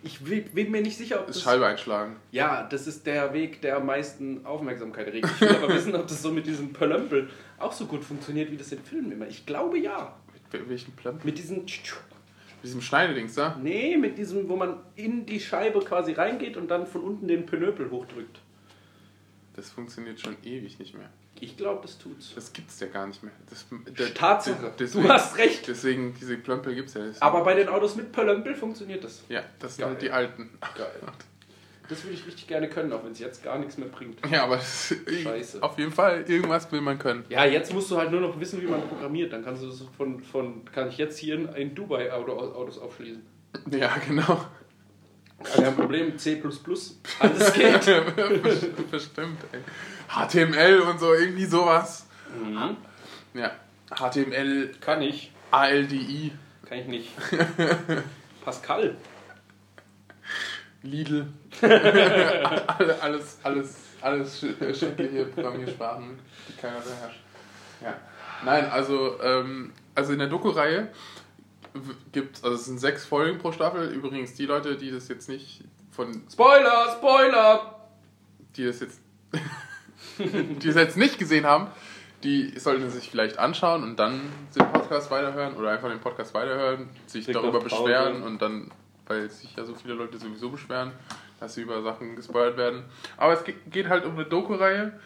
Ich 0.03 0.25
will- 0.29 0.43
bin 0.53 0.71
mir 0.71 0.81
nicht 0.81 0.97
sicher, 0.97 1.19
ob 1.19 1.27
Das. 1.27 1.41
Scheibe 1.41 1.65
einschlagen. 1.65 2.15
Ja, 2.31 2.63
das 2.63 2.87
ist 2.87 3.05
der 3.07 3.33
Weg, 3.33 3.61
der 3.61 3.77
am 3.77 3.87
meisten 3.87 4.45
Aufmerksamkeit 4.45 5.07
regt. 5.07 5.25
Ich 5.35 5.41
will 5.41 5.49
aber 5.49 5.67
wissen, 5.73 5.95
ob 5.95 6.07
das 6.07 6.21
so 6.21 6.31
mit 6.31 6.45
diesem 6.47 6.71
Pölömpel 6.73 7.29
auch 7.57 7.73
so 7.73 7.85
gut 7.87 8.03
funktioniert, 8.03 8.51
wie 8.51 8.57
das 8.57 8.71
in 8.71 8.79
Filmen 8.83 9.11
immer. 9.11 9.27
Ich 9.27 9.45
glaube 9.45 9.77
ja. 9.79 10.15
Mit 10.53 10.69
welchen 10.69 10.93
Plump? 10.93 11.25
Mit 11.25 11.37
diesem... 11.37 11.65
Mit 12.65 12.69
diesem 12.71 12.81
Schneidedings 12.81 13.35
da? 13.35 13.59
Nee, 13.61 13.95
mit 13.95 14.17
diesem, 14.17 14.49
wo 14.49 14.55
man 14.55 14.79
in 14.95 15.27
die 15.27 15.39
Scheibe 15.39 15.81
quasi 15.81 16.13
reingeht 16.13 16.57
und 16.57 16.67
dann 16.67 16.87
von 16.87 17.01
unten 17.01 17.27
den 17.27 17.45
Pönöpel 17.45 17.91
hochdrückt. 17.91 18.39
Das 19.55 19.69
funktioniert 19.69 20.19
schon 20.19 20.35
ewig 20.43 20.79
nicht 20.79 20.97
mehr. 20.97 21.07
Ich 21.39 21.57
glaube, 21.57 21.83
das 21.83 21.99
tut's. 21.99 22.31
Das 22.33 22.51
gibt's 22.53 22.79
ja 22.79 22.87
gar 22.87 23.05
nicht 23.05 23.21
mehr. 23.21 23.33
Das, 23.51 23.67
der, 23.95 24.11
Tatsache. 24.15 24.73
deswegen- 24.79 25.03
Du 25.03 25.13
hast 25.13 25.37
recht. 25.37 25.67
Deswegen, 25.67 26.15
diese 26.19 26.37
Plömpel 26.37 26.73
gibt's 26.73 26.95
ja 26.95 27.05
nicht. 27.05 27.21
Aber 27.21 27.43
bei 27.43 27.53
den 27.53 27.69
Autos 27.69 27.95
mit 27.97 28.11
Pölömpel 28.11 28.55
funktioniert 28.55 29.03
das. 29.03 29.21
ja, 29.29 29.43
das 29.59 29.77
Geil. 29.77 29.89
sind 29.89 30.01
die 30.01 30.09
alten. 30.09 30.49
Geil. 30.75 30.87
Das 31.87 32.03
würde 32.03 32.15
ich 32.15 32.25
richtig 32.25 32.47
gerne 32.47 32.67
können, 32.67 32.91
auch 32.93 33.03
wenn 33.03 33.11
es 33.11 33.19
jetzt 33.19 33.43
gar 33.43 33.59
nichts 33.59 33.77
mehr 33.77 33.87
bringt. 33.89 34.17
Ja, 34.29 34.43
aber 34.43 34.59
Scheiße. 34.59 35.61
auf 35.61 35.77
jeden 35.77 35.91
Fall, 35.91 36.23
irgendwas 36.27 36.71
will 36.71 36.81
man 36.81 36.97
können. 36.97 37.25
Ja, 37.29 37.45
jetzt 37.45 37.73
musst 37.73 37.91
du 37.91 37.97
halt 37.97 38.11
nur 38.11 38.21
noch 38.21 38.39
wissen, 38.39 38.61
wie 38.61 38.65
man 38.67 38.81
programmiert. 38.87 39.33
Dann 39.33 39.43
kannst 39.43 39.61
du 39.63 39.67
das 39.67 39.83
von, 39.95 40.19
von 40.19 40.65
kann 40.65 40.89
ich 40.89 40.97
jetzt 40.97 41.17
hier 41.19 41.35
in, 41.35 41.47
in 41.49 41.75
Dubai 41.75 42.11
Auto, 42.11 42.33
Autos 42.33 42.79
aufschließen. 42.79 43.21
Ja, 43.71 43.91
genau. 44.07 44.45
Kein 45.43 45.75
Problem, 45.75 46.17
C++, 46.17 46.41
alles 47.19 47.53
geht. 47.53 47.85
Bestimmt, 48.91 49.37
ey. 49.51 49.59
HTML 50.07 50.79
und 50.79 50.99
so, 50.99 51.13
irgendwie 51.13 51.45
sowas. 51.45 52.07
Mhm. 52.41 52.77
Ja. 53.33 53.51
HTML, 53.91 54.71
Kann 54.79 55.01
ich, 55.01 55.31
ALDI, 55.51 56.31
kann 56.67 56.79
ich 56.79 56.87
nicht. 56.87 57.11
Pascal. 58.43 58.95
Lidl. 60.85 61.27
Alle- 61.61 63.01
alles, 63.01 63.39
alles, 63.43 63.75
alles 64.01 64.41
sch- 64.43 64.73
schreckliche 64.77 65.25
Programmiersprachen, 65.25 66.19
die 66.47 66.53
keiner 66.61 66.79
beherrscht. 66.79 67.19
Ja. 67.81 67.95
Nein, 68.43 68.69
also, 68.69 69.19
ähm, 69.21 69.71
also 69.95 70.13
in 70.13 70.19
der 70.19 70.27
Doku-Reihe 70.27 70.89
gibt 72.11 72.43
also 72.43 72.55
es 72.55 72.65
sind 72.65 72.79
sechs 72.79 73.05
Folgen 73.05 73.37
pro 73.39 73.51
Staffel. 73.51 73.89
Übrigens, 73.89 74.33
die 74.35 74.45
Leute, 74.45 74.77
die 74.77 74.91
das 74.91 75.07
jetzt 75.07 75.27
nicht 75.27 75.61
von 75.91 76.21
Spoiler, 76.31 76.95
Spoiler! 76.97 77.75
die 78.55 78.65
das 78.65 78.79
jetzt, 78.79 78.99
die 80.17 80.67
es 80.69 80.75
jetzt 80.75 80.95
nicht 80.97 81.19
gesehen 81.19 81.45
haben, 81.45 81.67
die 82.23 82.57
sollten 82.57 82.89
sich 82.89 83.09
vielleicht 83.09 83.37
anschauen 83.39 83.83
und 83.83 83.97
dann 83.99 84.21
den 84.57 84.71
Podcast 84.71 85.11
weiterhören 85.11 85.55
oder 85.55 85.71
einfach 85.71 85.89
den 85.89 85.99
Podcast 85.99 86.33
weiterhören, 86.33 86.89
sich 87.05 87.25
Direkt 87.25 87.43
darüber 87.43 87.59
beschweren 87.59 88.23
und 88.23 88.41
dann, 88.41 88.71
weil 89.07 89.29
sich 89.29 89.55
ja 89.55 89.65
so 89.65 89.75
viele 89.75 89.93
Leute 89.93 90.17
sowieso 90.17 90.49
beschweren, 90.49 90.91
dass 91.39 91.55
sie 91.55 91.61
über 91.61 91.81
Sachen 91.81 92.15
gespoilert 92.15 92.57
werden. 92.57 92.83
Aber 93.17 93.33
es 93.33 93.43
ge- 93.43 93.55
geht 93.69 93.89
halt 93.89 94.05
um 94.05 94.13
eine 94.15 94.25
Doku-Reihe 94.25 94.99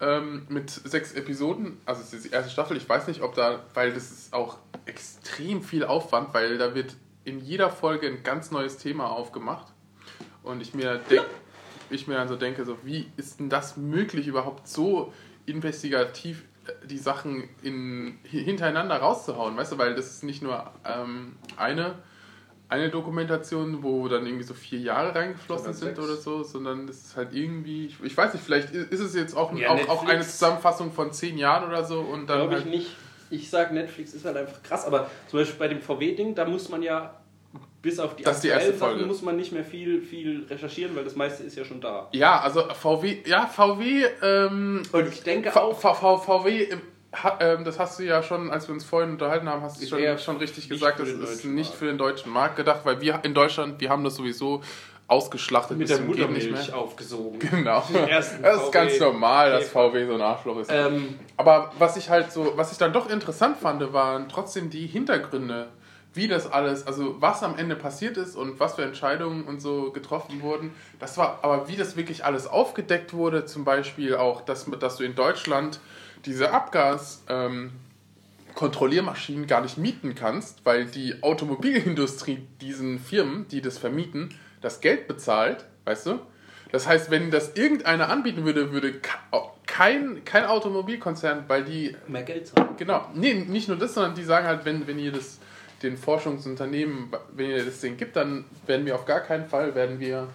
ähm, 0.00 0.46
mit 0.48 0.70
sechs 0.70 1.12
Episoden. 1.12 1.78
Also 1.84 2.02
es 2.02 2.12
ist 2.12 2.24
die 2.24 2.30
erste 2.30 2.50
Staffel. 2.50 2.76
Ich 2.76 2.88
weiß 2.88 3.06
nicht, 3.08 3.22
ob 3.22 3.34
da, 3.34 3.64
weil 3.74 3.92
das 3.92 4.10
ist 4.10 4.32
auch 4.32 4.58
extrem 4.86 5.62
viel 5.62 5.84
Aufwand, 5.84 6.32
weil 6.34 6.58
da 6.58 6.74
wird 6.74 6.94
in 7.24 7.40
jeder 7.40 7.70
Folge 7.70 8.06
ein 8.08 8.22
ganz 8.22 8.50
neues 8.50 8.78
Thema 8.78 9.10
aufgemacht. 9.10 9.66
Und 10.42 10.60
ich 10.60 10.74
mir, 10.74 10.98
denk, 11.10 11.24
ich 11.90 12.08
mir 12.08 12.14
dann 12.14 12.28
so 12.28 12.36
denke, 12.36 12.64
so, 12.64 12.78
wie 12.82 13.12
ist 13.16 13.38
denn 13.38 13.48
das 13.48 13.76
möglich, 13.76 14.26
überhaupt 14.26 14.66
so 14.66 15.12
investigativ 15.46 16.42
äh, 16.66 16.86
die 16.86 16.98
Sachen 16.98 17.48
in, 17.62 18.18
hintereinander 18.24 18.96
rauszuhauen? 18.96 19.56
Weißt 19.56 19.72
du, 19.72 19.78
weil 19.78 19.94
das 19.94 20.06
ist 20.06 20.24
nicht 20.24 20.42
nur 20.42 20.68
ähm, 20.84 21.36
eine, 21.56 21.94
eine 22.72 22.88
Dokumentation, 22.88 23.82
wo 23.82 24.08
dann 24.08 24.24
irgendwie 24.26 24.44
so 24.44 24.54
vier 24.54 24.78
Jahre 24.80 25.14
reingeflossen 25.14 25.74
sind 25.74 25.98
oder 25.98 26.16
so, 26.16 26.42
sondern 26.42 26.86
das 26.86 26.96
ist 26.96 27.16
halt 27.16 27.34
irgendwie, 27.34 27.86
ich, 27.86 27.96
ich 28.02 28.16
weiß 28.16 28.32
nicht, 28.32 28.42
vielleicht 28.44 28.70
ist 28.70 29.00
es 29.00 29.14
jetzt 29.14 29.36
auch, 29.36 29.54
Ja, 29.54 29.70
auch, 29.70 29.88
auch 29.88 30.06
eine. 30.06 30.22
Zusammenfassung 30.22 30.90
von 30.90 31.12
zehn 31.12 31.36
Jahren 31.36 31.68
oder 31.68 31.84
so 31.84 32.00
und 32.00 32.28
dann 32.30 32.38
Glaube 32.38 32.54
ich 32.54 32.60
halt, 32.64 32.70
nicht. 32.70 32.96
Ich 33.30 33.50
sag, 33.50 33.72
Netflix 33.72 34.14
ist 34.14 34.24
halt 34.24 34.36
einfach 34.36 34.62
krass, 34.62 34.86
aber 34.86 35.10
zum 35.28 35.38
Beispiel 35.40 35.58
bei 35.58 35.68
dem 35.68 35.80
VW-Ding, 35.80 36.34
da 36.34 36.44
muss 36.46 36.68
man 36.68 36.82
ja 36.82 37.18
bis 37.82 37.98
auf 37.98 38.14
die 38.16 38.22
Das 38.22 38.40
die 38.40 38.50
aktuellen 38.52 38.70
erste 38.72 38.78
Folge. 38.78 38.98
Sachen 39.00 39.08
muss 39.08 39.22
man 39.22 39.36
nicht 39.36 39.52
mehr 39.52 39.64
viel, 39.64 40.00
viel 40.02 40.46
recherchieren, 40.48 40.94
weil 40.96 41.04
das 41.04 41.16
meiste 41.16 41.42
ist 41.42 41.56
ja 41.56 41.64
schon 41.64 41.80
da. 41.80 42.08
Ja, 42.12 42.40
also 42.40 42.62
VW, 42.62 43.18
ja, 43.26 43.46
VW, 43.46 44.04
ähm, 44.22 44.82
Und 44.92 45.08
ich 45.08 45.22
denke 45.22 45.50
V, 45.50 45.60
auch, 45.60 45.78
V, 45.80 45.94
V, 45.94 46.18
VW, 46.18 46.62
ähm, 46.64 46.80
ha, 47.12 47.38
ähm, 47.40 47.64
das 47.64 47.78
hast 47.78 47.98
du 47.98 48.04
ja 48.04 48.22
schon, 48.22 48.50
als 48.50 48.68
wir 48.68 48.74
uns 48.74 48.84
vorhin 48.84 49.10
unterhalten 49.10 49.48
haben, 49.48 49.62
hast 49.62 49.78
du 49.78 49.82
Ist 49.82 49.90
schon, 49.90 50.18
schon 50.18 50.36
richtig 50.38 50.68
gesagt, 50.68 51.00
das 51.00 51.08
ist 51.08 51.44
nicht 51.44 51.68
Markt. 51.68 51.78
für 51.78 51.86
den 51.86 51.98
deutschen 51.98 52.32
Markt 52.32 52.56
gedacht, 52.56 52.80
weil 52.84 53.00
wir 53.00 53.20
in 53.22 53.34
Deutschland, 53.34 53.80
wir 53.80 53.90
haben 53.90 54.04
das 54.04 54.16
sowieso 54.16 54.62
ausgeschlachtet 55.08 55.76
mit 55.76 55.90
der 55.90 56.00
Muttermilch 56.00 56.72
aufgesogen. 56.72 57.38
Genau. 57.50 57.82
Das 58.08 58.32
ist 58.32 58.40
VW 58.40 58.70
ganz 58.70 58.98
normal, 58.98 59.50
dass. 59.50 59.68
VW 59.68 60.06
so 60.06 60.14
ein 60.14 60.22
Arschloch 60.22 60.58
ist. 60.58 60.70
Ähm, 60.72 61.18
Aber 61.36 61.72
was 61.78 61.96
ich 61.96 62.08
halt 62.08 62.32
so, 62.32 62.52
was 62.56 62.72
ich 62.72 62.78
dann 62.78 62.92
doch 62.92 63.10
interessant 63.10 63.58
fand, 63.58 63.92
waren 63.92 64.28
trotzdem 64.28 64.70
die 64.70 64.86
Hintergründe, 64.86 65.68
wie 66.14 66.28
das 66.28 66.50
alles, 66.50 66.86
also 66.86 67.20
was 67.20 67.42
am 67.42 67.56
Ende 67.56 67.74
passiert 67.76 68.16
ist 68.16 68.36
und 68.36 68.60
was 68.60 68.74
für 68.74 68.82
Entscheidungen 68.82 69.44
und 69.44 69.60
so 69.60 69.90
getroffen 69.92 70.42
wurden. 70.42 70.72
Das 70.98 71.16
war, 71.16 71.38
aber 71.42 71.68
wie 71.68 71.76
das 71.76 71.96
wirklich 71.96 72.24
alles 72.24 72.46
aufgedeckt 72.46 73.14
wurde, 73.14 73.46
zum 73.46 73.64
Beispiel 73.64 74.16
auch, 74.16 74.42
dass, 74.42 74.66
dass 74.78 74.96
du 74.96 75.04
in 75.04 75.14
Deutschland 75.14 75.80
diese 76.26 76.52
Abgas, 76.52 77.22
ähm, 77.28 77.72
gar 79.46 79.62
nicht 79.62 79.78
mieten 79.78 80.14
kannst, 80.14 80.64
weil 80.64 80.84
die 80.84 81.22
Automobilindustrie 81.22 82.46
diesen 82.60 82.98
Firmen, 82.98 83.48
die 83.48 83.62
das 83.62 83.78
vermieten, 83.78 84.28
das 84.60 84.80
Geld 84.80 85.08
bezahlt, 85.08 85.64
weißt 85.86 86.06
du? 86.06 86.18
Das 86.70 86.86
heißt, 86.86 87.10
wenn 87.10 87.30
das 87.30 87.54
irgendeiner 87.56 88.08
anbieten 88.08 88.44
würde, 88.44 88.72
würde 88.72 88.92
ke- 88.92 89.08
kein, 89.66 90.22
kein 90.24 90.44
Automobilkonzern, 90.44 91.44
weil 91.48 91.64
die, 91.64 91.96
mehr 92.08 92.22
Geld 92.22 92.46
zahlen. 92.46 92.68
genau, 92.76 93.06
nee, 93.14 93.34
nicht 93.34 93.68
nur 93.68 93.78
das, 93.78 93.94
sondern 93.94 94.14
die 94.14 94.24
sagen 94.24 94.46
halt, 94.46 94.64
wenn, 94.64 94.86
wenn 94.86 94.98
ihr 94.98 95.12
das 95.12 95.38
den 95.82 95.96
Forschungsunternehmen, 95.96 97.12
wenn 97.32 97.50
ihr 97.50 97.64
das 97.64 97.80
denen 97.80 97.96
gibt, 97.96 98.16
dann 98.16 98.44
werden 98.66 98.86
wir 98.86 98.94
auf 98.94 99.04
gar 99.04 99.20
keinen 99.20 99.46
Fall, 99.46 99.74
werden 99.74 99.98
wir 100.00 100.28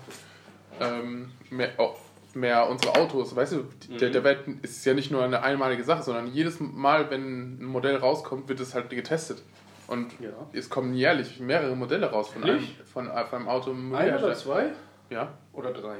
ähm, 0.80 1.32
mehr, 1.50 1.72
oh, 1.78 1.96
mehr 2.34 2.70
unsere 2.70 2.94
Autos, 2.96 3.36
weißt 3.36 3.54
du, 3.54 3.66
der, 4.00 4.10
der 4.10 4.24
Welt 4.24 4.40
ist 4.62 4.86
ja 4.86 4.94
nicht 4.94 5.12
nur 5.12 5.24
eine 5.24 5.42
einmalige 5.42 5.84
Sache, 5.84 6.04
sondern 6.04 6.28
jedes 6.28 6.60
Mal, 6.60 7.10
wenn 7.10 7.60
ein 7.60 7.66
Modell 7.66 7.96
rauskommt, 7.96 8.48
wird 8.50 8.60
es 8.60 8.76
halt 8.76 8.90
getestet. 8.90 9.42
Und 9.88 10.12
Ja. 10.20 10.30
es 10.54 10.70
kommen 10.70 10.94
jährlich 10.94 11.40
mehrere 11.40 11.76
Modelle 11.76 12.08
raus 12.12 12.30
von 12.30 12.44
einem, 12.44 12.60
von, 12.94 13.06
von 13.08 13.40
einem 13.40 13.48
Auto. 13.48 13.72
Ein 13.72 14.18
oder 14.18 14.36
zwei? 14.36 14.72
Ja, 15.10 15.38
Oder 15.54 15.72
drei? 15.72 15.98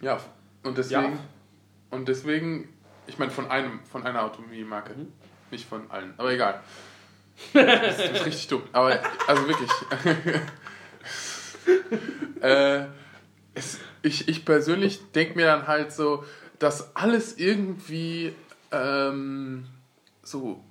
ja. 0.00 0.18
Und 0.64 0.78
deswegen, 0.78 1.02
Ja. 1.02 1.18
und 1.90 2.08
deswegen, 2.08 2.68
ich 3.06 3.18
meine 3.18 3.30
von 3.30 3.50
einem, 3.50 3.80
von 3.84 4.04
einer 4.06 4.24
Automobilmarke, 4.24 4.94
Mhm. 4.94 5.12
nicht 5.50 5.68
von 5.68 5.90
allen. 5.90 6.14
Aber 6.16 6.32
egal. 6.32 6.60
Das 7.54 7.98
ist 7.98 8.24
richtig 8.26 8.48
dumm. 8.48 8.62
Aber 8.72 8.98
also 9.26 9.48
wirklich. 9.48 9.70
äh, 12.42 12.84
es, 13.54 13.78
ich, 14.02 14.28
ich 14.28 14.44
persönlich 14.44 15.00
denke 15.12 15.36
mir 15.36 15.46
dann 15.46 15.66
halt 15.66 15.92
so, 15.92 16.24
dass 16.58 16.94
alles 16.96 17.38
irgendwie 17.38 18.34
ähm, 18.72 19.66
so 20.22 20.62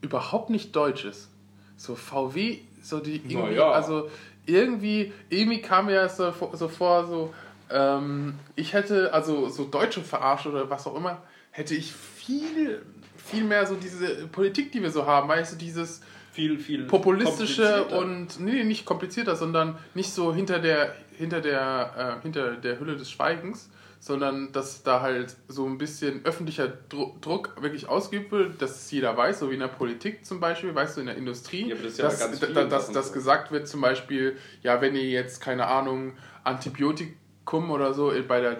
überhaupt 0.00 0.50
nicht 0.50 0.74
deutsch 0.74 1.04
ist. 1.04 1.28
So 1.76 1.94
VW, 1.94 2.60
so 2.82 3.00
die 3.00 3.16
irgendwie, 3.16 3.56
ja. 3.56 3.70
also 3.70 4.10
irgendwie, 4.46 5.12
irgendwie 5.28 5.60
kam 5.60 5.86
mir 5.86 6.02
das 6.02 6.16
so, 6.16 6.32
vor- 6.32 6.56
so 6.56 6.68
vor, 6.68 7.06
so, 7.06 7.34
ähm, 7.70 8.34
ich 8.54 8.72
hätte, 8.72 9.12
also 9.12 9.48
so 9.48 9.64
Deutsche 9.64 10.00
verarscht 10.02 10.46
oder 10.46 10.70
was 10.70 10.86
auch 10.86 10.94
immer, 10.94 11.22
hätte 11.50 11.74
ich 11.74 11.92
viel, 11.92 12.84
viel 13.26 13.44
mehr 13.44 13.66
so 13.66 13.74
diese 13.74 14.26
Politik, 14.28 14.72
die 14.72 14.82
wir 14.82 14.90
so 14.90 15.06
haben, 15.06 15.28
weißt 15.28 15.52
du, 15.54 15.56
dieses 15.56 16.00
Viel, 16.32 16.58
viel 16.58 16.84
populistische 16.84 17.84
und, 17.98 18.40
nee, 18.40 18.62
nicht 18.64 18.84
komplizierter, 18.84 19.36
sondern 19.36 19.78
nicht 19.94 20.10
so 20.12 20.34
hinter 20.34 20.58
der, 20.58 20.94
hinter 21.16 21.40
der, 21.40 22.18
äh, 22.18 22.22
hinter 22.22 22.56
der 22.56 22.78
Hülle 22.78 22.96
des 22.96 23.10
Schweigens, 23.10 23.70
sondern 23.98 24.52
dass 24.52 24.82
da 24.82 25.00
halt 25.00 25.34
so 25.48 25.64
ein 25.66 25.78
bisschen 25.78 26.20
öffentlicher 26.24 26.68
Dru 26.90 27.14
Druck 27.22 27.56
wirklich 27.62 27.88
ausgeübt 27.88 28.30
wird, 28.30 28.60
dass 28.62 28.82
es 28.82 28.90
jeder 28.90 29.16
weiß, 29.16 29.38
so 29.40 29.50
wie 29.50 29.54
in 29.54 29.60
der 29.60 29.68
Politik 29.68 30.24
zum 30.26 30.38
Beispiel, 30.38 30.74
weißt 30.74 30.96
du, 30.98 31.00
in 31.00 31.06
der 31.06 31.16
Industrie, 31.16 31.68
Ja, 31.70 31.74
das 31.74 31.92
ist 31.92 31.98
ja 31.98 32.04
dass, 32.08 32.40
da- 32.52 32.64
dass, 32.64 32.92
dass 32.92 33.12
gesagt 33.14 33.50
wird 33.50 33.66
zum 33.66 33.80
Beispiel, 33.80 34.36
ja, 34.62 34.80
wenn 34.82 34.94
ihr 34.94 35.08
jetzt, 35.08 35.40
keine 35.40 35.66
Ahnung, 35.66 36.12
Antibiotikum 36.44 37.70
oder 37.70 37.94
so 37.94 38.12
bei 38.28 38.40
der 38.40 38.56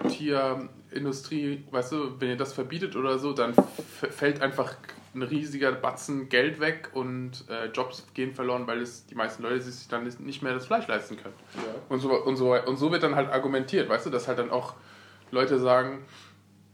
Tierindustrie, 0.97 1.63
weißt 1.69 1.91
du, 1.91 2.19
wenn 2.19 2.29
ihr 2.29 2.37
das 2.37 2.53
verbietet 2.53 2.95
oder 2.95 3.19
so, 3.19 3.31
dann 3.31 3.53
fällt 4.09 4.41
einfach 4.41 4.75
ein 5.13 5.21
riesiger 5.21 5.71
Batzen 5.71 6.27
Geld 6.27 6.59
weg 6.59 6.89
und 6.93 7.45
äh, 7.49 7.67
Jobs 7.67 8.05
gehen 8.13 8.33
verloren, 8.33 8.65
weil 8.65 8.81
es 8.81 9.05
die 9.05 9.15
meisten 9.15 9.43
Leute 9.43 9.61
sich 9.61 9.87
dann 9.87 10.03
nicht 10.19 10.41
mehr 10.41 10.53
das 10.53 10.65
Fleisch 10.65 10.87
leisten 10.87 11.17
können. 11.17 11.35
Ja. 11.55 11.61
Und 11.89 11.99
so, 11.99 12.11
und, 12.11 12.35
so, 12.35 12.55
und 12.55 12.77
so 12.77 12.91
wird 12.91 13.03
dann 13.03 13.15
halt 13.15 13.29
argumentiert, 13.29 13.89
weißt 13.89 14.07
du, 14.07 14.09
dass 14.09 14.27
halt 14.27 14.39
dann 14.39 14.49
auch 14.49 14.73
Leute 15.29 15.59
sagen, 15.59 16.05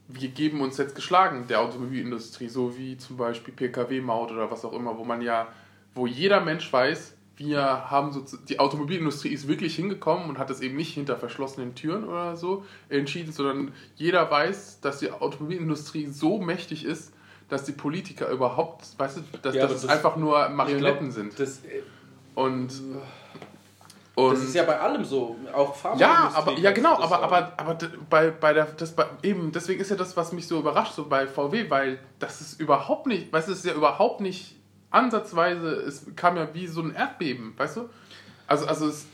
wir 0.08 0.30
geben 0.30 0.62
uns 0.62 0.78
jetzt 0.78 0.96
geschlagen 0.96 1.46
der 1.48 1.62
Automobilindustrie, 1.62 2.48
so 2.48 2.78
wie 2.78 2.98
zum 2.98 3.18
Beispiel 3.18 3.54
Pkw-Maut 3.54 4.32
oder 4.32 4.50
was 4.50 4.64
auch 4.64 4.74
immer, 4.74 4.98
wo 4.98 5.04
man 5.04 5.22
ja, 5.22 5.48
wo 5.96 6.08
jeder 6.08 6.40
Mensch 6.42 6.72
weiß, 6.72 7.16
wir 7.36 7.89
haben 7.89 8.12
so, 8.12 8.24
die 8.48 8.60
Automobilindustrie 8.60 9.30
ist 9.30 9.48
wirklich 9.48 9.76
hingekommen 9.76 10.30
und 10.30 10.38
hat 10.38 10.50
es 10.50 10.62
eben 10.62 10.76
nicht 10.76 10.93
hinter 10.93 11.17
verschlossenen 11.17 11.74
Türen 11.76 12.04
oder 12.08 12.36
so 12.36 12.63
entschieden, 12.89 13.32
sondern 13.32 13.74
jeder 13.96 14.30
weiß, 14.30 14.82
dass 14.82 15.00
die 15.00 15.12
Automobilindustrie 15.12 16.08
so 16.08 16.39
mächtig 16.39 16.86
ist, 16.86 17.12
dass 17.50 17.63
die 17.65 17.72
Politiker 17.72 18.30
überhaupt, 18.30 18.86
weißt 18.98 19.17
du, 19.17 19.22
dass, 19.41 19.56
Ja, 19.56 19.63
dass 19.63 19.74
es 19.78 19.82
das- 19.82 19.89
einfach 19.91 20.15
nur 20.15 20.48
Marionetten 20.50 21.10
glaub, 21.10 21.12
sind. 21.12 21.39
Das, 21.39 21.60
äh, 21.65 21.82
Und, 22.36 22.72
und 24.15 24.34
das 24.34 24.43
ist 24.43 24.54
ja 24.56 24.63
bei 24.63 24.80
allem 24.80 25.04
so. 25.04 25.36
Auch 25.54 25.76
Pharma. 25.76 26.00
ja, 26.00 26.32
aber 26.36 26.54
ja 26.54 26.72
genau, 26.72 27.00
aber, 27.00 27.24
aber, 27.24 27.54
aber 27.58 27.78
bei, 28.10 28.30
bei 28.30 28.54
der 28.54 28.65
das 28.65 28.96
bei, 28.96 29.06
eben 29.24 29.52
deswegen 29.52 29.82
ist 29.82 29.89
ja 29.89 29.96
das, 29.96 30.15
was 30.15 30.32
mich 30.34 30.48
so 30.48 30.60
überrascht, 30.60 30.93
so 30.93 31.06
bei 31.06 31.26
VW, 31.28 31.69
weil 31.69 32.00
das 32.19 32.41
ist 32.41 32.60
überhaupt 32.60 33.08
nicht, 33.08 33.34
weißt 33.34 33.48
du, 33.48 33.52
es 33.54 33.60
ist 33.60 33.65
ja 33.65 33.74
überhaupt 33.74 34.22
nicht 34.22 34.56
ansatzweise, 34.94 35.68
es 35.74 36.06
kam 36.16 36.38
ja 36.38 36.48
wie 36.54 36.68
so 36.68 36.82
ein 36.82 36.94
Erdbeben, 36.96 37.54
weißt 37.58 37.78
du? 37.78 37.90
Also, 38.48 38.66
also 38.68 38.88
es, 38.88 39.06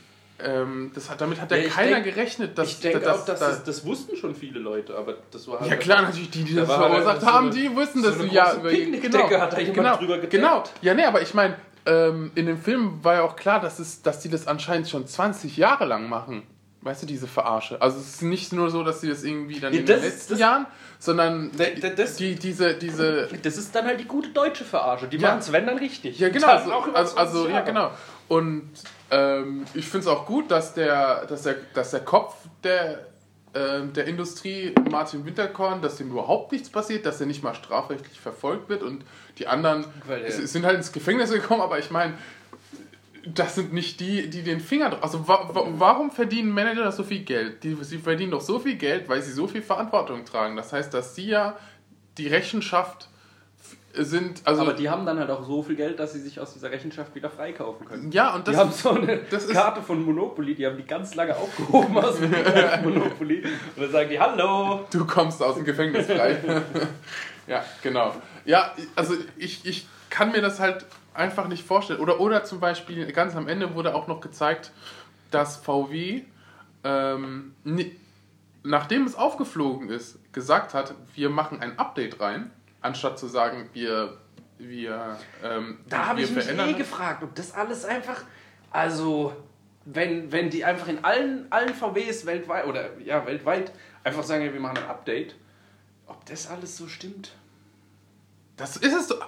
ähm, 0.42 0.90
das 0.94 1.10
hat, 1.10 1.20
damit 1.20 1.40
hat 1.40 1.50
ja, 1.50 1.58
Ja, 1.58 1.68
keiner 1.68 1.90
denk- 2.00 2.04
gerechnet, 2.14 2.56
dass 2.56 2.68
ich 2.68 2.80
denke 2.80 2.98
auch, 3.12 3.24
dass 3.24 3.38
dass- 3.38 3.38
das, 3.40 3.64
das 3.64 3.84
wussten 3.86 4.16
schon 4.16 4.34
viele 4.34 4.58
Leute, 4.58 4.96
aber 4.96 5.14
das 5.30 5.46
war 5.48 5.60
halt 5.60 5.70
Ja 5.70 5.76
klar, 5.76 6.02
natürlich, 6.02 6.30
die, 6.30 6.44
die 6.44 6.54
Da 6.54 6.62
das 6.62 6.70
halt 6.70 6.78
verursacht 6.90 7.14
einfach 7.16 7.28
so 7.28 7.32
haben, 7.34 7.46
eine- 7.50 7.56
die 7.56 7.76
wussten, 7.76 8.02
so 8.02 8.08
eine 8.08 8.16
du 8.18 8.24
ja 8.26 8.54
über 8.54 8.68
Picknickdecke 8.70 9.40
hat 9.40 9.52
da 9.52 9.58
jemand 9.58 9.76
genau, 9.76 9.96
drüber 9.96 10.14
gedeckt. 10.16 10.32
Genau, 10.32 10.64
ja 10.82 10.94
nee, 10.94 11.04
aber 11.04 11.22
ich 11.22 11.34
meine, 11.34 11.56
ähm, 11.86 12.30
in 12.34 12.46
dem 12.46 12.58
Film 12.58 13.02
war 13.02 13.14
ja 13.14 13.22
auch 13.22 13.36
klar, 13.36 13.60
dass, 13.60 13.78
es, 13.78 14.02
dass 14.02 14.20
die 14.20 14.28
das 14.28 14.46
anscheinend 14.46 14.88
schon 14.88 15.06
20 15.06 15.56
Jahre 15.56 15.84
lang 15.86 16.08
machen. 16.08 16.42
Weißt 16.82 17.02
du, 17.02 17.06
diese 17.06 17.26
Verarsche. 17.26 17.80
Also 17.82 17.98
es 17.98 18.06
ist 18.14 18.22
nicht 18.22 18.54
nur 18.54 18.70
so, 18.70 18.82
dass 18.82 19.02
sie 19.02 19.08
das 19.10 19.22
irgendwie 19.22 19.60
dann 19.60 19.72
Ja, 19.74 19.80
in 19.80 19.86
das- 19.86 20.00
den 20.00 20.04
letzten 20.10 20.32
das- 20.32 20.40
Jahren, 20.40 20.66
sondern 21.00 21.50
Da- 21.56 21.64
da- 21.80 21.88
das- 21.88 22.14
die, 22.16 22.36
diese, 22.36 22.74
diese 22.74 23.26
Das 23.42 23.56
ist 23.56 23.74
dann 23.74 23.86
halt 23.86 23.98
die 23.98 24.04
gute 24.04 24.28
deutsche 24.28 24.64
Verarsche. 24.64 25.08
Die 25.08 25.16
Ja. 25.16 25.28
machen 25.30 25.40
es, 25.40 25.50
wenn 25.50 25.66
dann 25.66 25.78
richtig. 25.78 26.18
Ja, 26.20 26.28
genau. 26.28 26.46
Das 26.46 26.62
Also, 26.62 26.72
also, 26.72 26.92
20 26.92 27.18
also 27.18 27.48
ja, 27.48 27.60
genau. 27.62 27.90
Und 28.28 28.70
ähm, 29.10 29.64
ich 29.74 29.86
finde 29.88 30.06
es 30.06 30.06
auch 30.06 30.26
gut, 30.26 30.50
dass 30.50 30.74
der, 30.74 31.24
dass 31.26 31.42
der, 31.42 31.56
dass 31.74 31.90
der 31.90 32.00
Kopf 32.00 32.36
der, 32.62 33.06
ähm, 33.54 33.92
der 33.94 34.04
Industrie, 34.06 34.72
Martin 34.90 35.24
Winterkorn, 35.26 35.82
dass 35.82 35.96
dem 35.96 36.10
überhaupt 36.12 36.52
nichts 36.52 36.68
passiert, 36.70 37.04
dass 37.06 37.20
er 37.20 37.26
nicht 37.26 37.42
mal 37.42 37.54
strafrechtlich 37.54 38.20
verfolgt 38.20 38.68
wird 38.68 38.82
und 38.84 39.02
die 39.38 39.48
anderen 39.48 39.84
er- 40.08 40.24
es, 40.24 40.38
es 40.38 40.52
sind 40.52 40.64
halt 40.64 40.76
ins 40.76 40.92
Gefängnis 40.92 41.32
gekommen, 41.32 41.60
aber 41.62 41.78
ich 41.80 41.90
meine, 41.90 42.12
das 43.26 43.54
sind 43.54 43.72
nicht 43.72 44.00
die, 44.00 44.30
die 44.30 44.42
den 44.42 44.60
Finger 44.60 44.90
drauf. 44.90 45.02
Also 45.02 45.28
wa 45.28 45.50
wa 45.52 45.66
warum 45.72 46.10
verdienen 46.10 46.52
Manager 46.52 46.90
so 46.92 47.02
viel 47.02 47.20
Geld? 47.20 47.62
Die, 47.64 47.76
sie 47.82 47.98
verdienen 47.98 48.32
doch 48.32 48.40
so 48.40 48.58
viel 48.58 48.76
Geld, 48.76 49.08
weil 49.08 49.22
sie 49.22 49.32
so 49.32 49.46
viel 49.46 49.62
Verantwortung 49.62 50.24
tragen. 50.24 50.56
Das 50.56 50.72
heißt, 50.72 50.92
dass 50.94 51.14
sie 51.14 51.28
ja 51.28 51.56
die 52.18 52.28
Rechenschaft 52.28 53.08
sind. 53.92 54.42
Also 54.44 54.62
Aber 54.62 54.72
die 54.72 54.88
haben 54.88 55.04
dann 55.04 55.18
halt 55.18 55.30
auch 55.30 55.44
so 55.44 55.62
viel 55.62 55.76
Geld, 55.76 55.98
dass 55.98 56.12
sie 56.12 56.20
sich 56.20 56.40
aus 56.40 56.54
dieser 56.54 56.70
Rechenschaft 56.70 57.14
wieder 57.14 57.28
freikaufen 57.28 57.86
können. 57.86 58.12
ja, 58.12 58.34
und 58.34 58.46
das 58.46 58.54
Die 58.54 58.60
haben 58.60 58.72
so 58.72 58.90
eine 58.90 59.18
Karte 59.18 59.82
von 59.82 60.04
Monopoly, 60.04 60.54
die 60.54 60.66
haben 60.66 60.76
die 60.76 60.84
ganz 60.84 61.14
lange 61.14 61.36
aufgehoben 61.36 61.98
aus 61.98 62.18
dem 62.18 62.30
Monopoly. 62.84 63.42
Und 63.76 63.82
dann 63.82 63.90
sagen 63.90 64.10
die, 64.10 64.20
hallo. 64.20 64.86
Du 64.90 65.06
kommst 65.06 65.42
aus 65.42 65.56
dem 65.56 65.64
Gefängnis 65.64 66.06
frei. 66.06 66.38
ja, 67.46 67.64
genau. 67.82 68.14
Ja, 68.44 68.72
also 68.94 69.14
ich, 69.36 69.66
ich 69.66 69.86
kann 70.08 70.32
mir 70.32 70.40
das 70.40 70.60
halt 70.60 70.86
einfach 71.14 71.48
nicht 71.48 71.64
vorstellen. 71.66 72.00
Oder, 72.00 72.20
oder 72.20 72.44
zum 72.44 72.60
Beispiel, 72.60 73.10
ganz 73.12 73.34
am 73.36 73.48
Ende 73.48 73.74
wurde 73.74 73.94
auch 73.94 74.06
noch 74.06 74.20
gezeigt, 74.20 74.72
dass 75.30 75.56
VW, 75.56 76.22
ähm, 76.84 77.54
ni- 77.64 77.96
nachdem 78.62 79.04
es 79.04 79.14
aufgeflogen 79.14 79.88
ist, 79.88 80.18
gesagt 80.32 80.74
hat, 80.74 80.94
wir 81.14 81.30
machen 81.30 81.60
ein 81.60 81.78
Update 81.78 82.20
rein, 82.20 82.50
anstatt 82.80 83.18
zu 83.18 83.26
sagen, 83.26 83.68
wir, 83.72 84.18
wir, 84.58 85.16
ähm, 85.42 85.78
Da 85.88 86.06
habe 86.06 86.18
wir 86.18 86.24
ich 86.26 86.34
mich 86.34 86.48
eh 86.48 86.72
gefragt, 86.74 87.22
ob 87.22 87.34
das 87.34 87.54
alles 87.54 87.84
einfach, 87.84 88.22
also 88.70 89.34
wenn, 89.84 90.30
wenn 90.32 90.50
die 90.50 90.64
einfach 90.64 90.88
in 90.88 91.04
allen, 91.04 91.46
allen 91.50 91.74
VWs 91.74 92.26
weltweit 92.26 92.66
oder 92.66 92.98
ja 92.98 93.24
weltweit 93.26 93.72
einfach 94.04 94.22
sagen, 94.22 94.44
ja, 94.44 94.52
wir 94.52 94.60
machen 94.60 94.78
ein 94.78 94.88
Update, 94.88 95.34
ob 96.06 96.24
das 96.26 96.48
alles 96.48 96.76
so 96.76 96.86
stimmt. 96.88 97.32
Das 98.60 98.76
ist 98.76 98.94
es. 98.94 99.18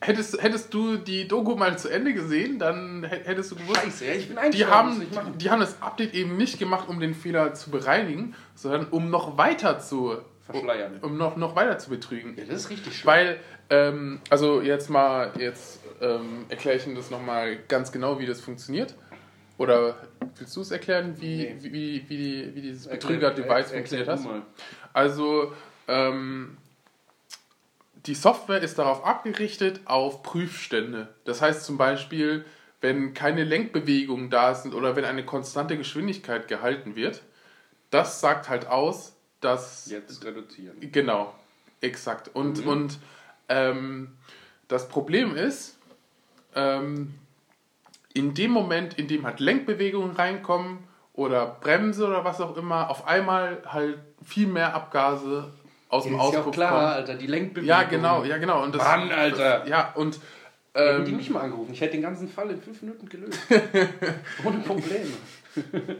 Hättest, 0.00 0.42
hättest 0.42 0.72
du 0.74 0.96
die 0.96 1.26
Doku 1.26 1.56
mal 1.56 1.76
zu 1.78 1.88
Ende 1.88 2.12
gesehen, 2.12 2.58
dann 2.58 3.04
hä- 3.04 3.22
hättest 3.24 3.50
du 3.52 3.56
gewusst, 3.56 3.80
Scheiße, 3.82 4.04
ich 4.04 4.28
bin 4.28 4.38
die 4.52 4.66
haben, 4.66 5.06
die 5.38 5.50
haben 5.50 5.60
das 5.60 5.80
Update 5.82 6.14
eben 6.14 6.36
nicht 6.36 6.58
gemacht, 6.58 6.88
um 6.88 7.00
den 7.00 7.14
Fehler 7.14 7.54
zu 7.54 7.70
bereinigen, 7.70 8.34
sondern 8.54 8.86
um 8.90 9.10
noch 9.10 9.36
weiter 9.38 9.78
zu 9.80 10.16
Verschleiern. 10.44 10.98
um 11.00 11.16
noch, 11.16 11.36
noch 11.36 11.56
weiter 11.56 11.78
zu 11.78 11.88
betrügen. 11.90 12.34
Ja, 12.36 12.44
das 12.44 12.56
ist 12.64 12.70
richtig 12.70 12.98
schön. 12.98 13.06
Weil, 13.06 13.40
ähm, 13.70 14.20
also 14.28 14.60
jetzt 14.60 14.90
mal, 14.90 15.32
jetzt 15.38 15.80
ähm, 16.02 16.44
erkläre 16.50 16.76
ich 16.76 16.86
Ihnen 16.86 16.96
das 16.96 17.10
nochmal 17.10 17.56
ganz 17.68 17.90
genau, 17.90 18.18
wie 18.18 18.26
das 18.26 18.40
funktioniert. 18.42 18.94
Oder 19.56 19.96
willst 20.36 20.54
du 20.56 20.60
es 20.60 20.70
erklären, 20.72 21.14
wie, 21.20 21.36
Nee. 21.36 21.56
wie, 21.60 21.72
wie, 21.72 22.04
wie, 22.08 22.16
die, 22.16 22.54
wie 22.56 22.60
dieses 22.60 22.88
Betrüger-Device 22.88 23.70
funktioniert 23.70 24.08
mal. 24.24 24.42
Also, 24.92 25.52
ähm, 25.88 26.56
die 28.06 28.14
Software 28.14 28.60
ist 28.60 28.78
darauf 28.78 29.04
abgerichtet 29.04 29.80
auf 29.86 30.22
Prüfstände. 30.22 31.14
Das 31.24 31.40
heißt 31.40 31.64
zum 31.64 31.78
Beispiel, 31.78 32.44
wenn 32.80 33.14
keine 33.14 33.44
Lenkbewegungen 33.44 34.28
da 34.28 34.54
sind 34.54 34.74
oder 34.74 34.94
wenn 34.94 35.04
eine 35.04 35.24
konstante 35.24 35.78
Geschwindigkeit 35.78 36.48
gehalten 36.48 36.96
wird, 36.96 37.22
das 37.90 38.20
sagt 38.20 38.48
halt 38.48 38.66
aus, 38.66 39.14
dass 39.40 39.90
Jetzt 39.90 40.24
reduzieren. 40.24 40.76
Genau, 40.92 41.34
exakt. 41.80 42.30
Und, 42.34 42.62
Mhm. 42.62 42.68
und 42.68 42.98
ähm, 43.48 44.12
das 44.68 44.88
Problem 44.88 45.34
ist, 45.36 45.78
ähm, 46.54 47.14
in 48.12 48.34
dem 48.34 48.50
Moment, 48.50 48.98
in 48.98 49.08
dem 49.08 49.24
halt 49.24 49.40
Lenkbewegungen 49.40 50.12
reinkommen 50.12 50.78
oder 51.14 51.46
Bremse 51.60 52.06
oder 52.06 52.24
was 52.24 52.40
auch 52.40 52.56
immer, 52.56 52.90
auf 52.90 53.06
einmal 53.06 53.62
halt 53.66 53.98
viel 54.22 54.46
mehr 54.46 54.74
Abgase 54.74 55.52
aus 55.94 56.04
dem 56.04 56.14
ist 56.14 56.18
ja 56.18 56.24
auch 56.24 56.34
Auspuff 56.34 56.54
klar, 56.54 56.70
kommen. 56.70 56.86
Alter, 56.86 57.14
die 57.14 57.26
Lenkbewegung. 57.26 57.68
Ja, 57.68 57.82
genau, 57.84 58.24
ja, 58.24 58.38
genau. 58.38 58.62
Und 58.62 58.74
das, 58.74 58.82
Mann, 58.82 59.10
Alter. 59.10 59.66
Ja, 59.66 59.92
und 59.94 60.18
Hätten 60.76 61.04
die 61.04 61.12
ähm, 61.12 61.16
mich 61.18 61.30
mal 61.30 61.40
angerufen, 61.40 61.72
ich 61.72 61.80
hätte 61.80 61.92
den 61.92 62.02
ganzen 62.02 62.28
Fall 62.28 62.50
in 62.50 62.60
fünf 62.60 62.82
Minuten 62.82 63.08
gelöst. 63.08 63.38
Ohne 64.44 64.58
Probleme. 64.58 65.12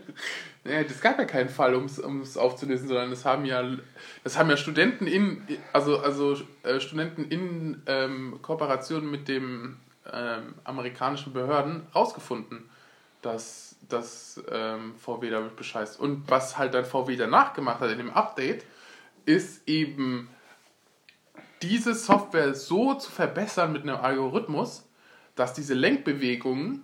Nee, 0.66 0.82
das 0.84 1.02
gab 1.02 1.18
ja 1.18 1.26
keinen 1.26 1.50
Fall, 1.50 1.74
um 1.74 1.84
es 1.84 2.38
aufzulösen, 2.38 2.88
sondern 2.88 3.10
das 3.10 3.26
haben 3.26 3.44
ja, 3.44 3.62
das 4.24 4.38
haben 4.38 4.48
ja 4.48 4.56
Studenten 4.56 5.06
in, 5.06 5.46
also, 5.74 5.98
also 5.98 6.38
äh, 6.62 6.80
Studenten 6.80 7.26
in 7.26 7.82
ähm, 7.84 8.38
Kooperation 8.40 9.10
mit 9.10 9.28
dem 9.28 9.76
ähm, 10.10 10.54
amerikanischen 10.64 11.34
Behörden 11.34 11.86
rausgefunden, 11.94 12.70
dass, 13.20 13.76
dass 13.90 14.42
ähm, 14.50 14.94
VW 14.98 15.28
damit 15.28 15.54
bescheißt. 15.56 16.00
Und 16.00 16.30
was 16.30 16.56
halt 16.56 16.72
dann 16.72 16.86
VW 16.86 17.14
danach 17.16 17.52
gemacht 17.52 17.80
hat 17.80 17.90
in 17.90 17.98
dem 17.98 18.10
Update, 18.10 18.64
ist 19.26 19.66
eben 19.68 20.28
diese 21.62 21.94
Software 21.94 22.54
so 22.54 22.94
zu 22.94 23.10
verbessern 23.10 23.72
mit 23.72 23.82
einem 23.82 23.96
Algorithmus, 23.96 24.86
dass 25.34 25.54
diese 25.54 25.74
Lenkbewegungen, 25.74 26.82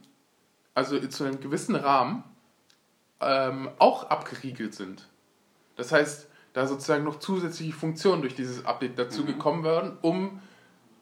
also 0.74 0.98
zu 0.98 1.24
einem 1.24 1.40
gewissen 1.40 1.74
Rahmen, 1.76 2.24
ähm, 3.20 3.68
auch 3.79 4.09
abgeriegelt 4.11 4.74
sind. 4.74 5.07
Das 5.76 5.92
heißt, 5.92 6.29
da 6.53 6.66
sozusagen 6.66 7.05
noch 7.05 7.18
zusätzliche 7.18 7.72
Funktionen 7.72 8.22
durch 8.22 8.35
dieses 8.35 8.64
Update 8.64 8.98
dazu 8.98 9.24
gekommen 9.24 9.62
werden, 9.62 9.98
um, 10.03 10.40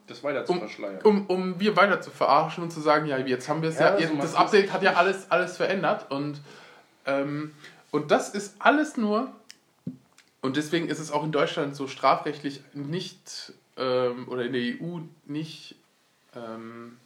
Das 0.06 0.22
weiter 0.22 0.44
zu 0.44 0.52
um, 0.52 0.58
verschleiern. 0.58 1.00
um, 1.04 1.26
um 1.26 1.60
wir 1.60 1.76
weiter 1.76 2.00
zu 2.00 2.10
verarschen 2.10 2.64
und 2.64 2.70
zu 2.70 2.80
sagen, 2.80 3.06
ja, 3.06 3.16
jetzt 3.18 3.48
haben 3.48 3.62
wir 3.62 3.70
es 3.70 3.78
Ja, 3.78 3.94
ja, 3.94 4.00
jetzt, 4.00 4.12
das. 4.20 4.34
Update 4.34 4.72
hat 4.72 4.82
ja 4.82 4.94
alles, 4.94 5.30
alles 5.30 5.56
verändert 5.56 6.10
und, 6.10 6.40
ähm, 7.06 7.54
und 7.92 8.10
das 8.10 8.30
ist 8.30 8.56
alles 8.58 8.96
nur, 8.96 9.32
und 10.48 10.56
deswegen 10.56 10.88
ist 10.88 10.98
es 10.98 11.10
auch 11.10 11.24
in 11.24 11.30
Deutschland 11.30 11.76
so 11.76 11.86
strafrechtlich 11.86 12.62
nicht, 12.72 13.52
ähm, 13.76 14.26
oder 14.28 14.46
in 14.46 14.54
der 14.54 14.62
EU 14.62 15.00
nicht, 15.26 15.74
ähm, 16.34 16.96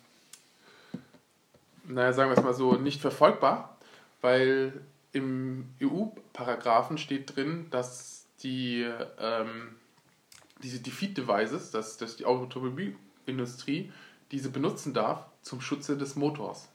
naja, 1.82 2.12
sagen 2.12 2.30
wir 2.30 2.38
es 2.38 2.44
mal 2.44 2.54
so, 2.54 2.74
nicht 2.74 3.00
verfolgbar, 3.00 3.76
weil 4.20 4.80
im 5.10 5.68
EU-Paragraphen 5.82 6.98
steht 6.98 7.34
drin, 7.34 7.66
dass 7.70 8.26
die 8.44 8.88
ähm, 9.18 9.74
diese 10.62 10.78
Defeat-Devices, 10.78 11.72
dass, 11.72 11.96
dass 11.96 12.14
die 12.14 12.26
Automobilindustrie 12.26 13.90
diese 14.30 14.50
benutzen 14.50 14.94
darf 14.94 15.26
zum 15.42 15.60
Schutze 15.60 15.98
des 15.98 16.14
Motors. 16.14 16.68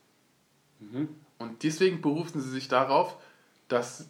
Mhm. 0.82 1.08
Und 1.38 1.64
deswegen 1.64 2.02
berufen 2.02 2.42
sie 2.42 2.50
sich 2.50 2.68
darauf, 2.68 3.16
dass 3.70 4.10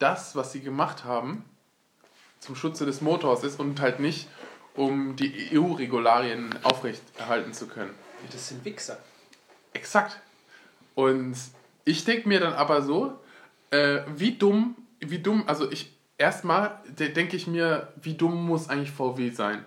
das, 0.00 0.34
was 0.34 0.50
sie 0.50 0.62
gemacht 0.62 1.04
haben, 1.04 1.44
zum 2.42 2.56
Schutze 2.56 2.84
des 2.84 3.00
Motors 3.00 3.44
ist 3.44 3.60
und 3.60 3.80
halt 3.80 4.00
nicht, 4.00 4.28
um 4.74 5.14
die 5.16 5.56
EU-Regularien 5.56 6.50
aufrechterhalten 6.64 7.52
zu 7.52 7.68
können. 7.68 7.90
Das 8.32 8.48
sind 8.48 8.64
Wichser. 8.64 8.98
Exakt. 9.72 10.20
Und 10.96 11.36
ich 11.84 12.04
denke 12.04 12.28
mir 12.28 12.40
dann 12.40 12.52
aber 12.54 12.82
so, 12.82 13.18
äh, 13.70 14.00
wie 14.16 14.32
dumm, 14.32 14.74
wie 14.98 15.20
dumm, 15.20 15.44
also 15.46 15.70
ich 15.70 15.92
erstmal 16.18 16.80
de- 16.98 17.12
denke 17.12 17.36
ich 17.36 17.46
mir, 17.46 17.92
wie 18.02 18.14
dumm 18.14 18.44
muss 18.44 18.68
eigentlich 18.68 18.90
VW 18.90 19.30
sein? 19.30 19.64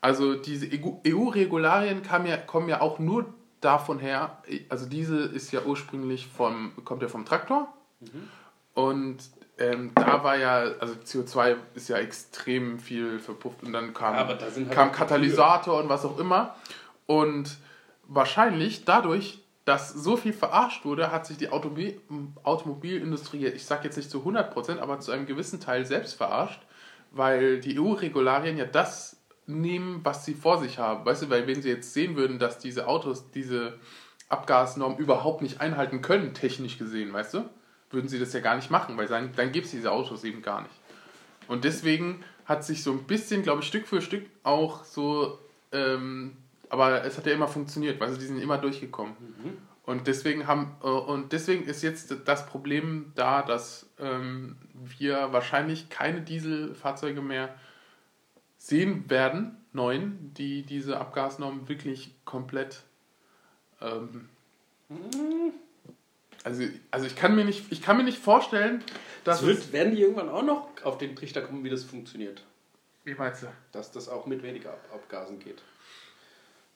Also 0.00 0.34
diese 0.34 0.68
EU-Regularien 1.06 2.02
kamen 2.02 2.26
ja, 2.26 2.36
kommen 2.36 2.68
ja 2.68 2.80
auch 2.80 2.98
nur 2.98 3.26
davon 3.60 3.98
her, 3.98 4.38
also 4.68 4.86
diese 4.86 5.16
ist 5.18 5.50
ja 5.52 5.62
ursprünglich 5.62 6.26
vom, 6.28 6.72
kommt 6.84 7.02
ja 7.02 7.08
vom 7.08 7.24
Traktor 7.24 7.72
und 8.74 9.16
ähm, 9.58 9.92
da 9.94 10.24
war 10.24 10.36
ja, 10.36 10.64
also 10.80 10.94
CO2 10.94 11.56
ist 11.74 11.88
ja 11.88 11.98
extrem 11.98 12.78
viel 12.78 13.20
verpufft 13.20 13.62
und 13.62 13.72
dann 13.72 13.94
kam, 13.94 14.14
sind 14.50 14.68
halt 14.68 14.76
kam 14.76 14.92
Katalysator 14.92 15.80
und 15.80 15.88
was 15.88 16.04
auch 16.04 16.18
immer 16.18 16.56
und 17.06 17.56
wahrscheinlich 18.06 18.84
dadurch, 18.84 19.40
dass 19.64 19.90
so 19.90 20.16
viel 20.16 20.32
verarscht 20.32 20.84
wurde, 20.84 21.10
hat 21.10 21.26
sich 21.26 21.36
die 21.36 21.50
Automobil 21.50 22.00
Automobilindustrie, 22.42 23.46
ich 23.46 23.64
sage 23.64 23.84
jetzt 23.84 23.96
nicht 23.96 24.10
zu 24.10 24.18
100%, 24.20 24.78
aber 24.78 25.00
zu 25.00 25.12
einem 25.12 25.26
gewissen 25.26 25.60
Teil 25.60 25.86
selbst 25.86 26.14
verarscht, 26.14 26.60
weil 27.12 27.60
die 27.60 27.78
EU-Regularien 27.78 28.58
ja 28.58 28.66
das 28.66 29.16
nehmen, 29.46 30.00
was 30.02 30.24
sie 30.24 30.34
vor 30.34 30.58
sich 30.58 30.78
haben. 30.78 31.04
Weißt 31.04 31.22
du, 31.22 31.30
weil 31.30 31.46
wenn 31.46 31.62
sie 31.62 31.68
jetzt 31.68 31.94
sehen 31.94 32.16
würden, 32.16 32.38
dass 32.38 32.58
diese 32.58 32.86
Autos 32.88 33.30
diese 33.30 33.78
Abgasnorm 34.28 34.96
überhaupt 34.96 35.42
nicht 35.42 35.60
einhalten 35.60 36.02
können, 36.02 36.34
technisch 36.34 36.78
gesehen, 36.78 37.12
weißt 37.12 37.34
du, 37.34 37.44
würden 37.94 38.08
sie 38.08 38.18
das 38.18 38.32
ja 38.32 38.40
gar 38.40 38.56
nicht 38.56 38.70
machen, 38.70 38.96
weil 38.96 39.06
dann, 39.06 39.32
dann 39.34 39.52
gibt 39.52 39.66
es 39.66 39.72
diese 39.72 39.92
Autos 39.92 40.24
eben 40.24 40.42
gar 40.42 40.62
nicht. 40.62 40.74
Und 41.48 41.64
deswegen 41.64 42.24
hat 42.44 42.64
sich 42.64 42.82
so 42.82 42.92
ein 42.92 43.04
bisschen, 43.04 43.42
glaube 43.42 43.62
ich, 43.62 43.68
Stück 43.68 43.86
für 43.86 44.02
Stück 44.02 44.26
auch 44.42 44.84
so, 44.84 45.38
ähm, 45.72 46.36
aber 46.68 47.04
es 47.04 47.16
hat 47.16 47.26
ja 47.26 47.32
immer 47.32 47.48
funktioniert, 47.48 48.00
weil 48.00 48.08
also 48.08 48.20
die 48.20 48.26
sind 48.26 48.40
immer 48.40 48.58
durchgekommen. 48.58 49.14
Mhm. 49.20 49.58
Und 49.86 50.06
deswegen 50.06 50.46
haben 50.46 50.76
äh, 50.82 50.86
und 50.86 51.32
deswegen 51.32 51.64
ist 51.64 51.82
jetzt 51.82 52.14
das 52.24 52.46
Problem 52.46 53.12
da, 53.14 53.42
dass 53.42 53.86
ähm, 53.98 54.56
wir 54.98 55.32
wahrscheinlich 55.32 55.90
keine 55.90 56.22
Dieselfahrzeuge 56.22 57.20
mehr 57.20 57.54
sehen 58.56 59.10
werden, 59.10 59.56
neuen, 59.72 60.32
die 60.34 60.62
diese 60.62 60.98
Abgasnormen 60.98 61.68
wirklich 61.68 62.14
komplett 62.24 62.82
ähm, 63.82 64.28
mhm. 64.88 65.52
Also, 66.44 66.62
also 66.90 67.06
ich 67.06 67.16
kann 67.16 67.34
mir 67.34 67.44
nicht, 67.44 67.64
ich 67.70 67.82
kann 67.82 67.96
mir 67.96 68.04
nicht 68.04 68.18
vorstellen, 68.18 68.84
dass. 69.24 69.40
Es 69.40 69.46
wird, 69.46 69.72
werden 69.72 69.94
die 69.96 70.02
irgendwann 70.02 70.28
auch 70.28 70.42
noch 70.42 70.68
auf 70.84 70.98
den 70.98 71.16
Trichter 71.16 71.40
kommen, 71.40 71.64
wie 71.64 71.70
das 71.70 71.84
funktioniert? 71.84 72.42
Wie 73.02 73.14
meinst 73.14 73.42
du? 73.42 73.46
Dass 73.72 73.90
das 73.90 74.08
auch 74.08 74.26
mit 74.26 74.42
weniger 74.42 74.74
Abgasen 74.92 75.38
geht. 75.38 75.62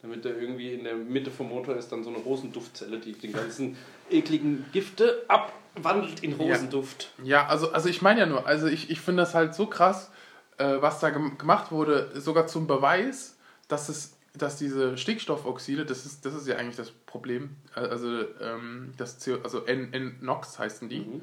Damit 0.01 0.25
da 0.25 0.31
irgendwie 0.31 0.75
in 0.75 0.85
der 0.85 0.95
Mitte 0.95 1.31
vom 1.31 1.49
Motor 1.49 1.77
ist 1.77 1.91
dann 1.91 2.03
so 2.03 2.11
eine 2.11 2.19
Rosenduftzelle, 2.19 2.99
die 2.99 3.13
den 3.13 3.33
ganzen 3.33 3.77
ekligen 4.11 4.65
Gifte 4.73 5.25
abwandelt 5.29 6.23
in 6.23 6.35
Rosenduft. 6.35 7.11
Ja, 7.19 7.25
ja 7.25 7.47
also, 7.47 7.73
also 7.73 7.89
ich 7.89 8.01
meine 8.01 8.21
ja 8.21 8.27
nur, 8.27 8.47
also 8.47 8.69
ich, 8.69 8.91
ich 8.91 9.01
finde 9.01 9.23
das 9.23 9.35
halt 9.35 9.55
so 9.55 9.67
krass, 9.67 10.11
äh, 10.57 10.81
was 10.81 11.01
da 11.01 11.11
gemacht 11.11 11.73
wurde, 11.73 12.13
sogar 12.21 12.47
zum 12.47 12.67
Beweis, 12.67 13.37
dass 13.67 13.89
es 13.89 14.18
dass 14.35 14.57
diese 14.57 14.97
Stickstoffoxide, 14.97 15.85
das 15.85 16.07
ist, 16.07 16.25
das 16.25 16.35
ist 16.35 16.47
ja 16.47 16.57
eigentlich 16.57 16.77
das 16.77 16.91
Problem, 16.91 17.57
also, 17.75 18.23
ähm, 18.41 18.93
das 18.97 19.25
CO, 19.25 19.38
also 19.43 19.64
N-NOx 19.64 20.59
heißen 20.59 20.88
die, 20.88 21.01
mhm. 21.01 21.23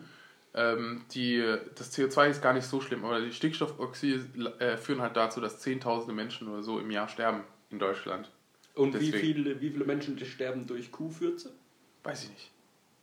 ähm, 0.54 1.06
die, 1.12 1.44
das 1.76 1.96
CO2 1.96 2.30
ist 2.30 2.41
gar 2.41 2.54
nicht 2.54 2.65
so 2.65 2.82
schlimm, 2.82 3.06
aber 3.06 3.22
die 3.22 3.32
Stickstoffoxide 3.32 4.60
äh, 4.60 4.78
führen 4.78 5.02
halt 5.02 5.15
dazu, 5.15 5.39
dass 5.39 5.60
Zehntausende 5.60 6.13
Menschen 6.13 6.48
oder 6.48 6.63
so 6.63 6.80
im 6.80 6.91
Jahr 6.91 7.08
sterben 7.08 7.41
in 7.70 7.80
Deutschland. 7.80 8.30
Und 8.74 9.00
wie 9.00 9.12
viele, 9.12 9.62
wie 9.62 9.70
viele 9.70 9.86
Menschen 9.86 10.20
sterben 10.20 10.68
durch 10.68 10.91
Kuhfürze? 10.91 11.54
Weiß 12.04 12.24
ich 12.24 12.30
nicht. 12.30 12.52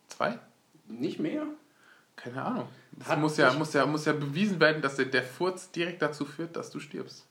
Zwei? 0.08 0.38
Nicht 0.86 1.18
mehr? 1.18 1.46
Keine 2.16 2.42
Ahnung. 2.42 2.68
Das 2.92 3.16
muss 3.18 3.36
ja, 3.38 3.52
muss, 3.54 3.72
ja, 3.72 3.86
muss 3.86 4.04
ja 4.04 4.12
bewiesen 4.12 4.60
werden, 4.60 4.82
dass 4.82 4.96
der, 4.96 5.06
der 5.06 5.22
Furz 5.22 5.70
direkt 5.70 6.02
dazu 6.02 6.26
führt, 6.26 6.56
dass 6.56 6.70
du 6.70 6.78
stirbst. 6.78 7.26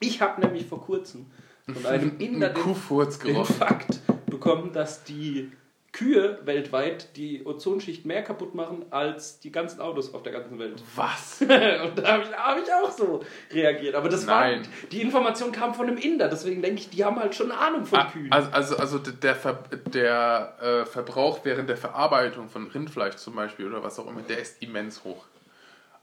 Ich 0.00 0.20
habe 0.20 0.40
nämlich 0.40 0.66
vor 0.66 0.82
kurzem 0.82 1.26
von 1.72 1.86
einem 1.86 2.18
Inder 2.18 2.48
den, 2.48 2.64
den 3.24 3.44
Fakt 3.44 4.00
bekommen, 4.26 4.72
dass 4.72 5.04
die 5.04 5.52
Kühe 5.92 6.38
weltweit 6.44 7.16
die 7.16 7.44
Ozonschicht 7.44 8.06
mehr 8.06 8.22
kaputt 8.22 8.54
machen 8.54 8.86
als 8.90 9.40
die 9.40 9.50
ganzen 9.50 9.80
Autos 9.80 10.14
auf 10.14 10.22
der 10.22 10.32
ganzen 10.32 10.58
Welt. 10.58 10.80
Was? 10.94 11.40
und 11.40 11.50
da 11.50 12.12
habe 12.12 12.22
ich, 12.22 12.32
hab 12.32 12.58
ich, 12.58 12.72
auch 12.72 12.90
so 12.92 13.24
reagiert. 13.52 13.96
Aber 13.96 14.08
das 14.08 14.24
Nein. 14.24 14.62
war 14.62 14.68
die 14.92 15.02
Information 15.02 15.50
kam 15.50 15.74
von 15.74 15.88
einem 15.88 15.96
Inder, 15.96 16.28
deswegen 16.28 16.62
denke 16.62 16.80
ich, 16.80 16.90
die 16.90 17.04
haben 17.04 17.18
halt 17.18 17.34
schon 17.34 17.50
eine 17.50 17.60
Ahnung 17.60 17.86
von 17.86 17.98
ah, 17.98 18.10
Kühen. 18.10 18.30
Also, 18.30 18.50
also, 18.50 18.76
also 18.76 18.98
der, 18.98 19.34
Ver 19.34 19.64
der 19.92 20.56
äh, 20.60 20.86
Verbrauch 20.86 21.40
während 21.42 21.68
der 21.68 21.76
Verarbeitung 21.76 22.48
von 22.48 22.68
Rindfleisch 22.68 23.16
zum 23.16 23.34
Beispiel 23.34 23.66
oder 23.66 23.82
was 23.82 23.98
auch 23.98 24.08
immer, 24.08 24.22
der 24.22 24.38
ist 24.38 24.62
immens 24.62 25.02
hoch. 25.02 25.24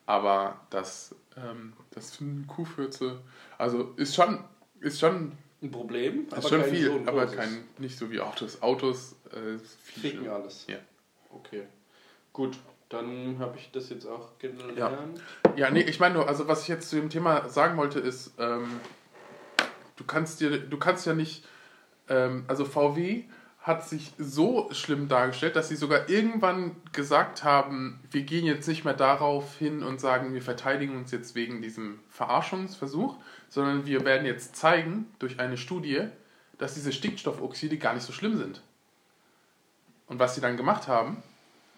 Aber 0.05 0.59
das, 0.69 1.15
ähm, 1.37 1.73
das 1.91 2.19
Kuhfürze 2.47 3.21
also 3.57 3.93
ist 3.95 4.15
schon, 4.15 4.43
ist 4.79 4.99
schon 4.99 5.31
ein 5.61 5.71
Problem. 5.71 6.27
Ist 6.35 6.49
schon 6.49 6.63
viel, 6.63 6.87
so 6.87 7.01
aber 7.07 7.25
kein, 7.25 7.63
nicht 7.79 7.97
so 7.97 8.11
wie 8.11 8.19
Autos. 8.19 8.61
Autos 8.61 9.15
äh, 9.31 9.57
ficken 9.57 10.29
alles. 10.29 10.65
Ja. 10.67 10.77
Okay. 11.31 11.63
Gut, 12.31 12.57
dann 12.89 13.39
habe 13.39 13.57
ich 13.57 13.71
das 13.71 13.89
jetzt 13.89 14.05
auch 14.05 14.37
gelernt. 14.37 14.77
Ja, 14.77 14.99
ja 15.55 15.71
nee, 15.71 15.81
ich 15.81 15.99
meine 15.99 16.15
nur, 16.15 16.27
also 16.27 16.47
was 16.47 16.63
ich 16.63 16.67
jetzt 16.67 16.89
zu 16.89 16.97
dem 16.97 17.09
Thema 17.09 17.49
sagen 17.49 17.77
wollte, 17.77 17.99
ist, 17.99 18.33
ähm, 18.37 18.79
du 19.95 20.03
kannst 20.03 20.39
dir, 20.39 20.59
du 20.59 20.77
kannst 20.77 21.07
ja 21.07 21.13
nicht, 21.13 21.43
ähm, 22.07 22.45
also 22.47 22.63
VW 22.63 23.23
hat 23.67 23.87
sich 23.87 24.13
so 24.17 24.69
schlimm 24.71 25.09
dargestellt, 25.09 25.57
dass 25.57 25.67
sie 25.67 25.75
sogar 25.75 26.09
irgendwann 26.09 26.77
gesagt 26.93 27.43
haben, 27.43 27.99
wir 28.09 28.21
gehen 28.21 28.45
jetzt 28.45 28.67
nicht 28.67 28.85
mehr 28.85 28.93
darauf 28.93 29.57
hin 29.57 29.83
und 29.83 29.99
sagen, 29.99 30.33
wir 30.33 30.41
verteidigen 30.41 30.95
uns 30.95 31.11
jetzt 31.11 31.35
wegen 31.35 31.61
diesem 31.61 31.99
Verarschungsversuch, 32.09 33.17
sondern 33.49 33.85
wir 33.85 34.05
werden 34.05 34.25
jetzt 34.25 34.55
zeigen 34.55 35.07
durch 35.19 35.39
eine 35.41 35.57
Studie, 35.57 36.07
dass 36.57 36.75
diese 36.75 36.93
Stickstoffoxide 36.93 37.77
gar 37.77 37.93
nicht 37.93 38.03
so 38.03 38.13
schlimm 38.13 38.37
sind. 38.37 38.61
Und 40.07 40.17
was 40.19 40.35
sie 40.35 40.41
dann 40.41 40.55
gemacht 40.55 40.87
haben, 40.87 41.21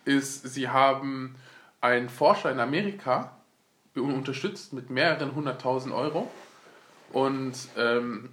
ist, 0.05 0.47
sie 0.47 0.69
haben 0.69 1.35
einen 1.81 2.09
Forscher 2.09 2.51
in 2.51 2.59
Amerika 2.59 3.35
unterstützt 3.95 4.71
mit 4.73 4.89
mehreren 4.89 5.35
hunderttausend 5.35 5.93
Euro 5.93 6.31
und 7.11 7.53
ähm, 7.75 8.29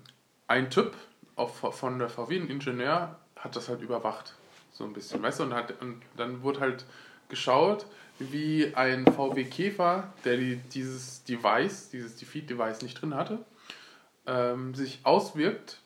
ein 0.47 0.71
Typ 0.71 0.95
von 1.73 1.99
der 1.99 2.09
VW, 2.09 2.39
ein 2.39 2.49
Ingenieur, 2.49 3.19
hat 3.37 3.57
das 3.57 3.69
halt 3.69 3.81
überwacht. 3.83 4.35
So 4.73 4.85
ein 4.85 4.93
bisschen, 4.93 5.23
weißt 5.23 5.41
du? 5.41 5.45
Und, 5.45 5.55
hat, 5.55 5.81
und 5.81 6.03
dann 6.17 6.43
wurde 6.43 6.61
halt 6.61 6.85
geschaut, 7.29 7.87
wie 8.19 8.75
ein 8.75 9.07
VW 9.07 9.45
Käfer, 9.45 10.13
der 10.25 10.37
die, 10.37 10.57
dieses 10.57 11.25
Device, 11.25 11.91
dieses 11.91 12.17
Defeat-Device 12.17 12.83
nicht 12.83 13.01
drin 13.01 13.15
hatte, 13.15 13.45
ähm, 14.27 14.75
sich 14.75 15.01
auswirkt 15.05 15.81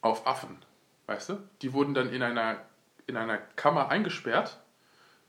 auf 0.00 0.26
Affen. 0.26 0.58
Weißt 1.06 1.30
du? 1.30 1.38
Die 1.62 1.72
wurden 1.72 1.94
dann 1.94 2.12
in 2.12 2.22
einer, 2.22 2.58
in 3.06 3.16
einer 3.16 3.38
Kammer 3.38 3.88
eingesperrt, 3.88 4.58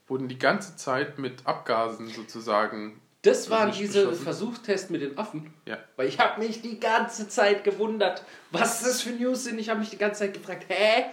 wurden 0.06 0.28
die 0.28 0.38
ganze 0.38 0.76
Zeit 0.76 1.18
mit 1.18 1.46
Abgasen 1.46 2.08
sozusagen 2.08 3.00
das 3.26 3.50
waren 3.50 3.72
diese 3.72 4.12
Versuchstests 4.12 4.90
mit 4.90 5.02
den 5.02 5.18
Affen. 5.18 5.52
Ja. 5.66 5.78
Weil 5.96 6.08
ich 6.08 6.18
habe 6.18 6.40
mich 6.40 6.62
die 6.62 6.78
ganze 6.78 7.28
Zeit 7.28 7.64
gewundert, 7.64 8.22
was 8.50 8.82
das 8.82 9.02
für 9.02 9.10
News 9.10 9.44
sind. 9.44 9.58
Ich 9.58 9.68
habe 9.68 9.80
mich 9.80 9.90
die 9.90 9.98
ganze 9.98 10.20
Zeit 10.20 10.34
gefragt, 10.34 10.66
hä? 10.68 11.04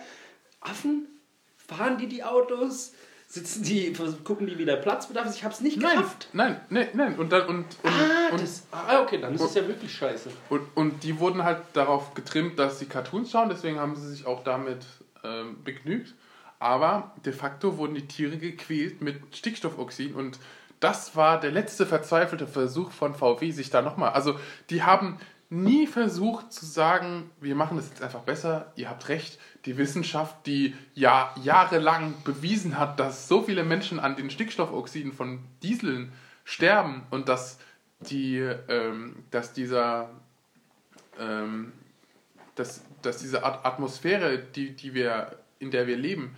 Affen? 0.62 1.08
Fahren 1.58 1.98
die 1.98 2.08
die 2.08 2.24
Autos? 2.24 2.94
Sitzen 3.28 3.64
die, 3.64 3.92
gucken 4.24 4.46
die, 4.46 4.60
wie 4.60 4.66
der 4.66 4.76
Platzbedarf 4.76 5.26
ist? 5.26 5.38
Ich 5.38 5.44
habe 5.44 5.56
es 5.56 5.62
nicht 5.62 5.80
gerafft. 5.80 6.30
Nein, 6.34 6.62
nein, 6.70 6.90
nein, 6.94 7.16
Und 7.16 7.32
dann, 7.32 7.48
und, 7.48 7.66
und, 7.82 7.92
ah, 7.92 8.30
und, 8.32 8.40
das, 8.40 8.62
ah, 8.72 9.02
okay, 9.02 9.20
dann 9.20 9.34
ist 9.34 9.42
es 9.42 9.56
ja 9.56 9.68
wirklich 9.68 9.92
scheiße. 9.92 10.30
Und, 10.50 10.62
und 10.76 11.04
die 11.04 11.20
wurden 11.20 11.44
halt 11.44 11.62
darauf 11.74 12.14
getrimmt, 12.14 12.60
dass 12.60 12.78
sie 12.78 12.86
Cartoons 12.86 13.32
schauen, 13.32 13.50
deswegen 13.50 13.80
haben 13.80 13.96
sie 13.96 14.08
sich 14.08 14.28
auch 14.28 14.44
damit 14.44 14.86
ähm, 15.24 15.64
begnügt. 15.64 16.14
Aber 16.60 17.12
de 17.26 17.34
facto 17.34 17.78
wurden 17.78 17.96
die 17.96 18.08
Tiere 18.08 18.38
gequält 18.38 19.02
mit 19.02 19.36
Stickstoffoxid 19.36 20.14
und 20.16 20.38
das 20.84 21.16
war 21.16 21.40
der 21.40 21.52
letzte 21.52 21.86
verzweifelte 21.86 22.48
Versuch 22.48 22.92
von 22.92 23.16
VW, 23.16 23.52
sich 23.52 23.70
da 23.70 23.82
nochmal. 23.82 24.12
Also, 24.12 24.38
die 24.70 24.84
haben 24.84 25.18
nie 25.50 25.88
versucht 25.88 26.52
zu 26.52 26.66
sagen, 26.66 27.30
wir 27.40 27.56
machen 27.56 27.78
das 27.78 27.90
jetzt 27.90 28.02
einfach 28.02 28.22
besser, 28.22 28.72
ihr 28.76 28.90
habt 28.90 29.08
recht. 29.08 29.40
Die 29.66 29.78
Wissenschaft, 29.78 30.46
die 30.46 30.76
ja 30.94 31.34
jahrelang 31.42 32.16
bewiesen 32.24 32.78
hat, 32.78 33.00
dass 33.00 33.28
so 33.28 33.44
viele 33.44 33.64
Menschen 33.64 34.00
an 34.00 34.16
den 34.16 34.30
Stickstoffoxiden 34.30 35.14
von 35.14 35.40
Dieseln 35.62 36.12
sterben 36.44 37.04
und 37.12 37.30
dass, 37.30 37.60
die, 38.02 38.38
ähm, 38.68 39.24
dass 39.32 39.54
dieser 39.54 40.10
ähm, 41.20 41.72
dass, 42.56 42.84
dass 43.02 43.18
diese 43.18 43.44
Atmosphäre, 43.44 44.38
die, 44.38 44.76
die 44.76 44.94
wir, 44.94 45.38
in 45.60 45.72
der 45.72 45.88
wir 45.88 45.98
leben, 45.98 46.36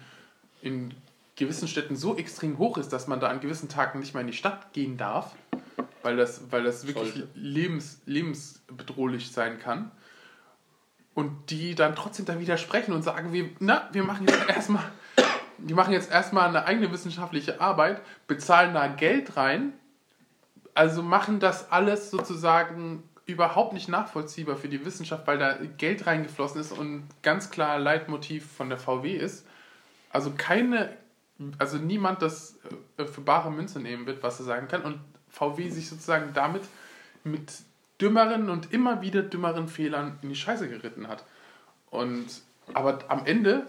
in 0.61 0.93
gewissen 1.35 1.67
Städten 1.67 1.95
so 1.95 2.15
extrem 2.17 2.57
hoch 2.57 2.77
ist, 2.77 2.89
dass 2.93 3.07
man 3.07 3.19
da 3.19 3.27
an 3.27 3.39
gewissen 3.39 3.69
Tagen 3.69 3.99
nicht 3.99 4.13
mehr 4.13 4.21
in 4.21 4.27
die 4.27 4.33
Stadt 4.33 4.73
gehen 4.73 4.97
darf, 4.97 5.35
weil 6.01 6.15
das, 6.15 6.51
weil 6.51 6.63
das 6.63 6.87
wirklich 6.87 7.23
lebens, 7.33 8.01
lebensbedrohlich 8.05 9.31
sein 9.31 9.59
kann. 9.59 9.91
Und 11.13 11.49
die 11.49 11.75
dann 11.75 11.95
trotzdem 11.95 12.25
dann 12.25 12.39
widersprechen 12.39 12.93
und 12.93 13.01
sagen, 13.01 13.31
wir, 13.31 13.49
na, 13.59 13.89
wir 13.93 14.03
machen 14.03 14.27
jetzt 14.27 14.49
erstmal, 14.49 14.83
die 15.57 15.73
machen 15.73 15.93
jetzt 15.93 16.11
erstmal 16.11 16.49
eine 16.49 16.65
eigene 16.65 16.91
wissenschaftliche 16.91 17.61
Arbeit, 17.61 18.01
bezahlen 18.27 18.73
da 18.73 18.87
Geld 18.87 19.37
rein, 19.37 19.73
also 20.73 21.01
machen 21.01 21.39
das 21.39 21.71
alles 21.71 22.11
sozusagen 22.11 23.03
überhaupt 23.25 23.73
nicht 23.73 23.87
nachvollziehbar 23.87 24.55
für 24.55 24.67
die 24.67 24.85
Wissenschaft, 24.85 25.25
weil 25.25 25.39
da 25.39 25.57
Geld 25.77 26.05
reingeflossen 26.05 26.61
ist 26.61 26.71
und 26.71 27.07
ganz 27.23 27.49
klar 27.49 27.79
Leitmotiv 27.79 28.45
von 28.45 28.69
der 28.69 28.77
VW 28.77 29.15
ist. 29.15 29.47
Also 30.11 30.33
keine, 30.37 30.95
also 31.57 31.77
niemand 31.77 32.21
das 32.21 32.57
äh, 32.97 33.05
für 33.05 33.21
bare 33.21 33.51
Münze 33.51 33.79
nehmen 33.79 34.05
wird, 34.05 34.23
was 34.23 34.39
er 34.39 34.45
sagen 34.45 34.67
kann. 34.67 34.83
Und 34.83 34.99
VW 35.29 35.69
sich 35.69 35.89
sozusagen 35.89 36.33
damit 36.33 36.63
mit 37.23 37.51
dümmeren 38.01 38.49
und 38.49 38.71
immer 38.73 39.01
wieder 39.01 39.21
dümmeren 39.21 39.67
Fehlern 39.67 40.17
in 40.21 40.29
die 40.29 40.35
Scheiße 40.35 40.67
geritten 40.67 41.07
hat. 41.07 41.25
Und 41.89 42.25
aber 42.73 42.99
am 43.09 43.25
Ende 43.25 43.67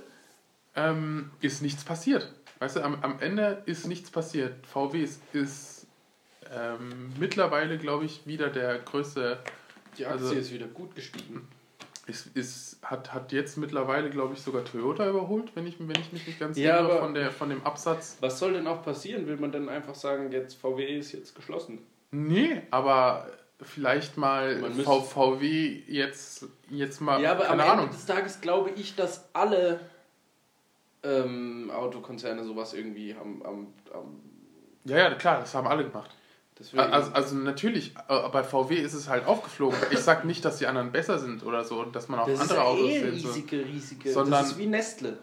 ähm, 0.75 1.31
ist 1.41 1.63
nichts 1.63 1.85
passiert. 1.85 2.33
Weißt 2.59 2.77
du, 2.77 2.83
am, 2.83 3.03
am 3.03 3.21
Ende 3.21 3.63
ist 3.67 3.87
nichts 3.87 4.11
passiert. 4.11 4.67
VW 4.67 5.03
ist, 5.03 5.21
ist 5.33 5.87
ähm, 6.55 7.13
mittlerweile, 7.19 7.79
glaube 7.79 8.05
ich, 8.05 8.27
wieder 8.27 8.49
der 8.49 8.79
größte. 8.79 9.39
Die 9.99 10.07
Aktie 10.07 10.27
also, 10.27 10.35
ist 10.35 10.53
wieder 10.53 10.67
gut 10.67 10.95
gestiegen. 10.95 11.49
Es 12.09 12.27
ist, 12.27 12.79
hat, 12.83 13.13
hat 13.13 13.33
jetzt 13.33 13.57
mittlerweile, 13.57 14.11
glaube 14.11 14.35
ich, 14.35 14.41
sogar 14.41 14.65
Toyota 14.65 15.09
überholt, 15.09 15.51
wenn 15.57 15.67
ich, 15.67 15.77
wenn 15.81 16.01
ich 16.01 16.13
mich 16.13 16.25
nicht 16.27 16.39
ganz 16.39 16.57
Ja, 16.57 16.81
irre, 16.81 16.99
von, 17.01 17.15
der, 17.15 17.33
von 17.33 17.49
dem 17.49 17.65
Absatz. 17.65 18.17
Was 18.21 18.39
soll 18.39 18.53
denn 18.53 18.67
auch 18.69 18.83
passieren? 18.85 19.27
Will 19.27 19.37
man 19.39 19.51
dann 19.51 19.69
einfach 19.69 19.95
sagen, 19.97 20.31
jetzt 20.31 20.55
VW 20.55 20.85
ist 20.99 21.11
jetzt 21.13 21.35
geschlossen? 21.35 21.81
Nee, 22.13 22.63
aber 22.71 23.27
vielleicht 23.61 24.17
mal 24.17 24.63
VW 24.73 25.83
jetzt, 25.89 26.47
jetzt 26.71 27.01
mal, 27.01 27.21
Ja, 27.21 27.33
aber 27.33 27.43
am 27.51 27.59
keine 27.59 27.63
Ende 27.63 27.73
Ahnung. 27.75 27.91
des 27.91 28.07
Tages 28.07 28.41
glaube 28.41 28.71
ich, 28.77 28.95
dass 28.95 29.29
alle 29.35 29.81
ähm, 31.03 31.71
Autokonzerne 31.75 32.45
sowas 32.45 32.75
irgendwie 32.75 33.15
haben. 33.15 33.43
am 33.45 33.67
am 33.93 34.21
Ja, 34.85 34.99
ja, 34.99 35.15
klar, 35.15 35.41
das 35.41 35.55
haben 35.55 35.67
alle 35.67 35.85
gemacht. 35.85 36.11
Also, 36.75 37.13
also 37.13 37.37
natürlich, 37.37 37.95
äh, 38.09 38.29
bei 38.31 38.43
VW 38.43 38.77
ist 38.77 38.95
es 38.95 39.09
halt 39.11 39.27
aufgeflogen. 39.27 39.79
Ich 39.91 39.99
sag 39.99 40.25
nicht, 40.25 40.43
dass 40.45 40.57
die 40.57 40.67
anderen 40.67 40.91
besser 40.91 41.19
sind 41.19 41.45
oder 41.45 41.63
so 41.65 41.81
und 41.81 41.95
dass 41.95 42.09
man 42.09 42.21
auch 42.21 42.27
das 42.27 42.41
andere 42.41 42.59
ist 42.59 42.65
Autos 42.65 42.89
eh 42.91 43.01
soll. 43.01 43.11
riesige, 43.11 43.65
riesige. 43.67 44.13
Sondern- 44.13 44.43
das 44.43 44.53
ist 44.53 44.59
wie 44.59 44.67
Nestle. 44.67 45.19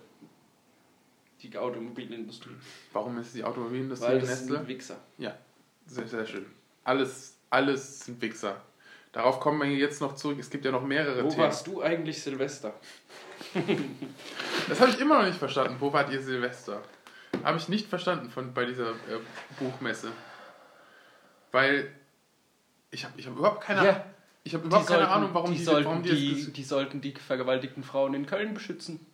Die 1.42 1.58
Automobilindustrie. 1.58 2.52
Warum 2.94 3.18
ist 3.18 3.34
die 3.36 3.44
Automobilindustrie 3.44 4.08
Weil 4.08 4.20
das 4.20 4.30
Nestle? 4.30 4.58
sind 4.58 4.68
Wichser. 4.68 4.96
Ja, 5.18 5.36
sehr, 5.88 6.08
sehr 6.08 6.26
schön. 6.26 6.46
Alles, 6.84 7.36
alles 7.50 8.02
sind 8.02 8.22
Wichser. 8.22 8.62
Darauf 9.12 9.40
kommen 9.40 9.60
wir 9.62 9.76
jetzt 9.76 10.02
noch 10.02 10.16
zurück. 10.16 10.38
Es 10.40 10.50
gibt 10.50 10.66
ja 10.66 10.72
noch 10.72 10.84
mehrere 10.84 11.24
Wo 11.24 11.30
Themen. 11.30 11.42
warst 11.42 11.66
du 11.68 11.82
eigentlich 11.82 12.22
Silvester? 12.22 12.74
Das 14.70 14.80
habe 14.80 14.92
ich 14.92 15.00
immer 15.00 15.20
noch 15.20 15.26
nicht 15.28 15.38
verstanden. 15.38 15.76
Wo 15.80 15.92
wart 15.92 16.12
ihr 16.12 16.22
Silvester? 16.22 16.82
Habe 17.44 17.58
ich 17.58 17.68
nicht 17.68 17.88
verstanden 17.88 18.30
von, 18.30 18.54
bei 18.54 18.66
dieser 18.66 18.92
äh, 18.92 19.20
Buchmesse. 19.60 20.12
Weil 21.54 21.88
ich 22.90 23.06
habe 23.06 23.14
ich 23.16 23.28
hab 23.28 23.38
überhaupt 23.38 23.62
keine, 23.62 23.86
Ja, 23.86 24.06
ich 24.44 24.56
hab 24.56 24.66
überhaupt 24.66 24.88
keine 24.88 25.08
Ahnung, 25.08 25.30
warum 25.34 25.52
die, 25.52 25.60
die, 25.60 25.64
sollten, 25.64 25.86
warum 25.86 26.04
die, 26.04 26.10
die, 26.10 26.52
die 26.52 26.64
sollten 26.64 27.00
die 27.00 27.14
vergewaltigten 27.14 27.84
Frauen 27.84 28.16
in 28.16 28.26
Köln 28.26 28.56
beschützen. 28.56 29.06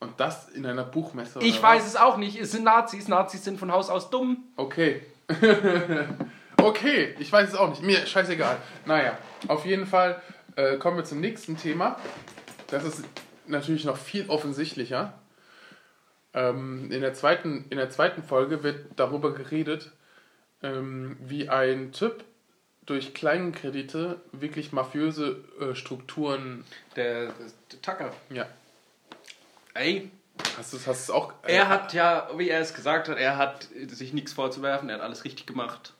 Und 0.00 0.18
das 0.18 0.48
in 0.48 0.64
einer 0.64 0.84
Buchmesse? 0.84 1.40
Ich 1.42 1.62
weiß 1.62 1.82
was? 1.82 1.90
es 1.90 1.96
auch 1.96 2.16
nicht. 2.16 2.40
Es 2.40 2.52
sind 2.52 2.64
Nazis. 2.64 3.06
Nazis 3.06 3.44
sind 3.44 3.58
von 3.58 3.70
Haus 3.70 3.90
aus 3.90 4.08
dumm. 4.08 4.44
Okay. 4.56 5.02
okay, 6.62 7.14
ich 7.18 7.30
weiß 7.30 7.50
es 7.50 7.54
auch 7.54 7.68
nicht. 7.68 7.82
Mir 7.82 8.06
scheißegal. 8.06 8.56
Naja, 8.86 9.18
auf 9.48 9.66
jeden 9.66 9.86
Fall 9.86 10.22
äh, 10.56 10.78
kommen 10.78 10.96
wir 10.96 11.04
zum 11.04 11.20
nächsten 11.20 11.58
Thema. 11.58 11.98
Das 12.68 12.82
ist 12.84 13.04
natürlich 13.46 13.84
noch 13.84 13.98
viel 13.98 14.28
offensichtlicher. 14.28 15.12
Ähm, 16.36 16.92
in, 16.92 17.00
der 17.00 17.14
zweiten, 17.14 17.64
in 17.70 17.78
der 17.78 17.90
zweiten 17.90 18.22
Folge 18.22 18.62
wird 18.62 18.86
darüber 18.96 19.34
geredet, 19.34 19.90
ähm, 20.62 21.16
wie 21.20 21.48
ein 21.48 21.90
Typ 21.92 22.22
durch 22.84 23.14
Kleinkredite 23.14 24.20
wirklich 24.30 24.70
mafiöse 24.72 25.42
äh, 25.60 25.74
Strukturen. 25.74 26.64
Der, 26.94 27.32
der 27.72 27.82
Tucker. 27.82 28.12
Ja, 28.30 28.46
Ey, 29.74 30.10
hast 30.56 30.72
du 30.72 30.78
hast 30.78 30.88
es 31.02 31.10
auch. 31.10 31.32
äh, 31.42 31.52
er 31.54 31.68
hat 31.68 31.92
ja, 31.92 32.30
wie 32.36 32.48
er 32.48 32.60
es 32.60 32.72
gesagt 32.74 33.08
hat, 33.08 33.18
er 33.18 33.36
hat 33.36 33.68
sich 33.88 34.12
nichts 34.12 34.32
vorzuwerfen. 34.32 34.88
Er 34.88 34.96
hat 34.96 35.02
alles 35.02 35.24
richtig 35.24 35.46
gemacht. 35.46 35.92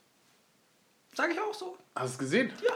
Sag 1.13 1.31
ich 1.31 1.39
auch 1.39 1.53
so. 1.53 1.77
Hast 1.95 2.09
du 2.09 2.13
es 2.13 2.17
gesehen? 2.19 2.51
Ja. 2.63 2.73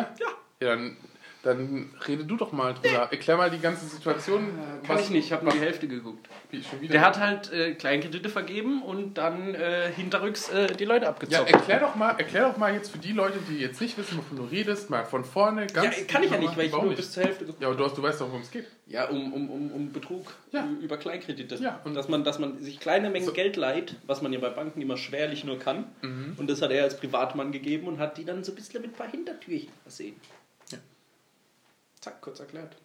Hä? 0.00 0.06
Ja. 0.18 0.26
Ja, 0.60 0.68
dann, 0.76 0.96
dann 1.42 1.90
rede 2.06 2.24
du 2.24 2.36
doch 2.36 2.52
mal 2.52 2.74
drüber. 2.74 3.08
Erklär 3.10 3.36
mal 3.36 3.50
die 3.50 3.58
ganze 3.58 3.84
Situation. 3.86 4.50
Kann 4.86 4.98
ich 4.98 5.10
nicht. 5.10 5.26
Ich 5.26 5.32
habe 5.32 5.44
nur 5.44 5.52
die 5.52 5.60
Hälfte 5.60 5.88
geguckt. 5.88 6.28
Wie, 6.50 6.62
schon 6.62 6.80
wieder? 6.80 6.92
Der 6.92 7.00
hat 7.00 7.18
halt 7.18 7.52
äh, 7.52 7.74
Kleinkredite 7.74 8.28
vergeben 8.28 8.82
und 8.82 9.14
dann 9.14 9.54
äh, 9.54 9.90
hinterrücks 9.94 10.50
äh, 10.50 10.68
die 10.74 10.84
Leute 10.84 11.04
ja, 11.04 11.10
abgezockt. 11.10 11.50
erklär 11.50 11.80
doch, 11.80 11.94
mal, 11.96 12.10
erklär 12.10 12.48
doch 12.48 12.56
mal 12.58 12.72
jetzt 12.74 12.90
für 12.92 12.98
die 12.98 13.12
Leute, 13.12 13.38
die 13.48 13.58
jetzt 13.58 13.80
nicht 13.80 13.98
wissen, 13.98 14.18
wovon 14.18 14.36
du 14.36 14.44
redest, 14.44 14.88
mal 14.90 15.04
von 15.04 15.24
vorne 15.24 15.62
Ja, 15.74 15.82
ganz. 15.82 16.06
kann 16.06 16.22
ich 16.22 16.30
ja 16.30 16.38
nicht, 16.38 16.56
weil 16.56 16.66
ich 16.66 16.72
nur 16.72 16.94
bis 16.94 17.10
zur 17.12 17.24
Hälfte 17.24 17.44
geguckt 17.44 17.60
Ja, 17.62 17.68
aber 17.68 17.76
du, 17.76 17.84
hast, 17.84 17.96
du 17.98 18.02
weißt 18.02 18.20
doch, 18.20 18.28
worum 18.28 18.42
es 18.42 18.50
geht. 18.50 18.66
Ja, 18.86 19.08
um, 19.08 19.32
um, 19.32 19.50
um, 19.50 19.72
um 19.72 19.92
Betrug 19.92 20.26
Ja. 20.52 20.68
über 20.80 20.96
Kleinkredite. 20.96 21.56
Ja, 21.56 21.80
und- 21.84 21.92
und 21.92 21.94
dass 21.94 22.08
man, 22.08 22.24
dass 22.24 22.38
man 22.38 22.58
sich 22.58 22.78
kleine 22.80 23.10
Mengen 23.10 23.26
So. 23.26 23.32
Geld 23.32 23.56
leiht, 23.56 23.96
was 24.06 24.22
man 24.22 24.32
ja 24.32 24.38
bei 24.40 24.48
Banken 24.50 24.80
immer 24.80 24.96
schwerlich 24.96 25.44
nur 25.44 25.58
kann. 25.58 25.86
Mhm. 26.02 26.34
Und 26.38 26.48
das 26.48 26.62
hat 26.62 26.70
er 26.70 26.84
als 26.84 26.96
Privatmann 26.98 27.52
gegeben 27.52 27.86
und 27.88 27.98
hat 27.98 28.16
die 28.16 28.24
dann 28.24 28.42
so 28.44 28.52
ein 28.52 28.54
bisschen 28.54 28.80
mit 28.82 28.92
ein 28.92 28.94
paar 28.96 29.10
Hintertürchen 29.10 29.70
versehen. 29.82 30.16
Zack, 32.02 32.20
kurz 32.20 32.40
erklärt. 32.40 32.76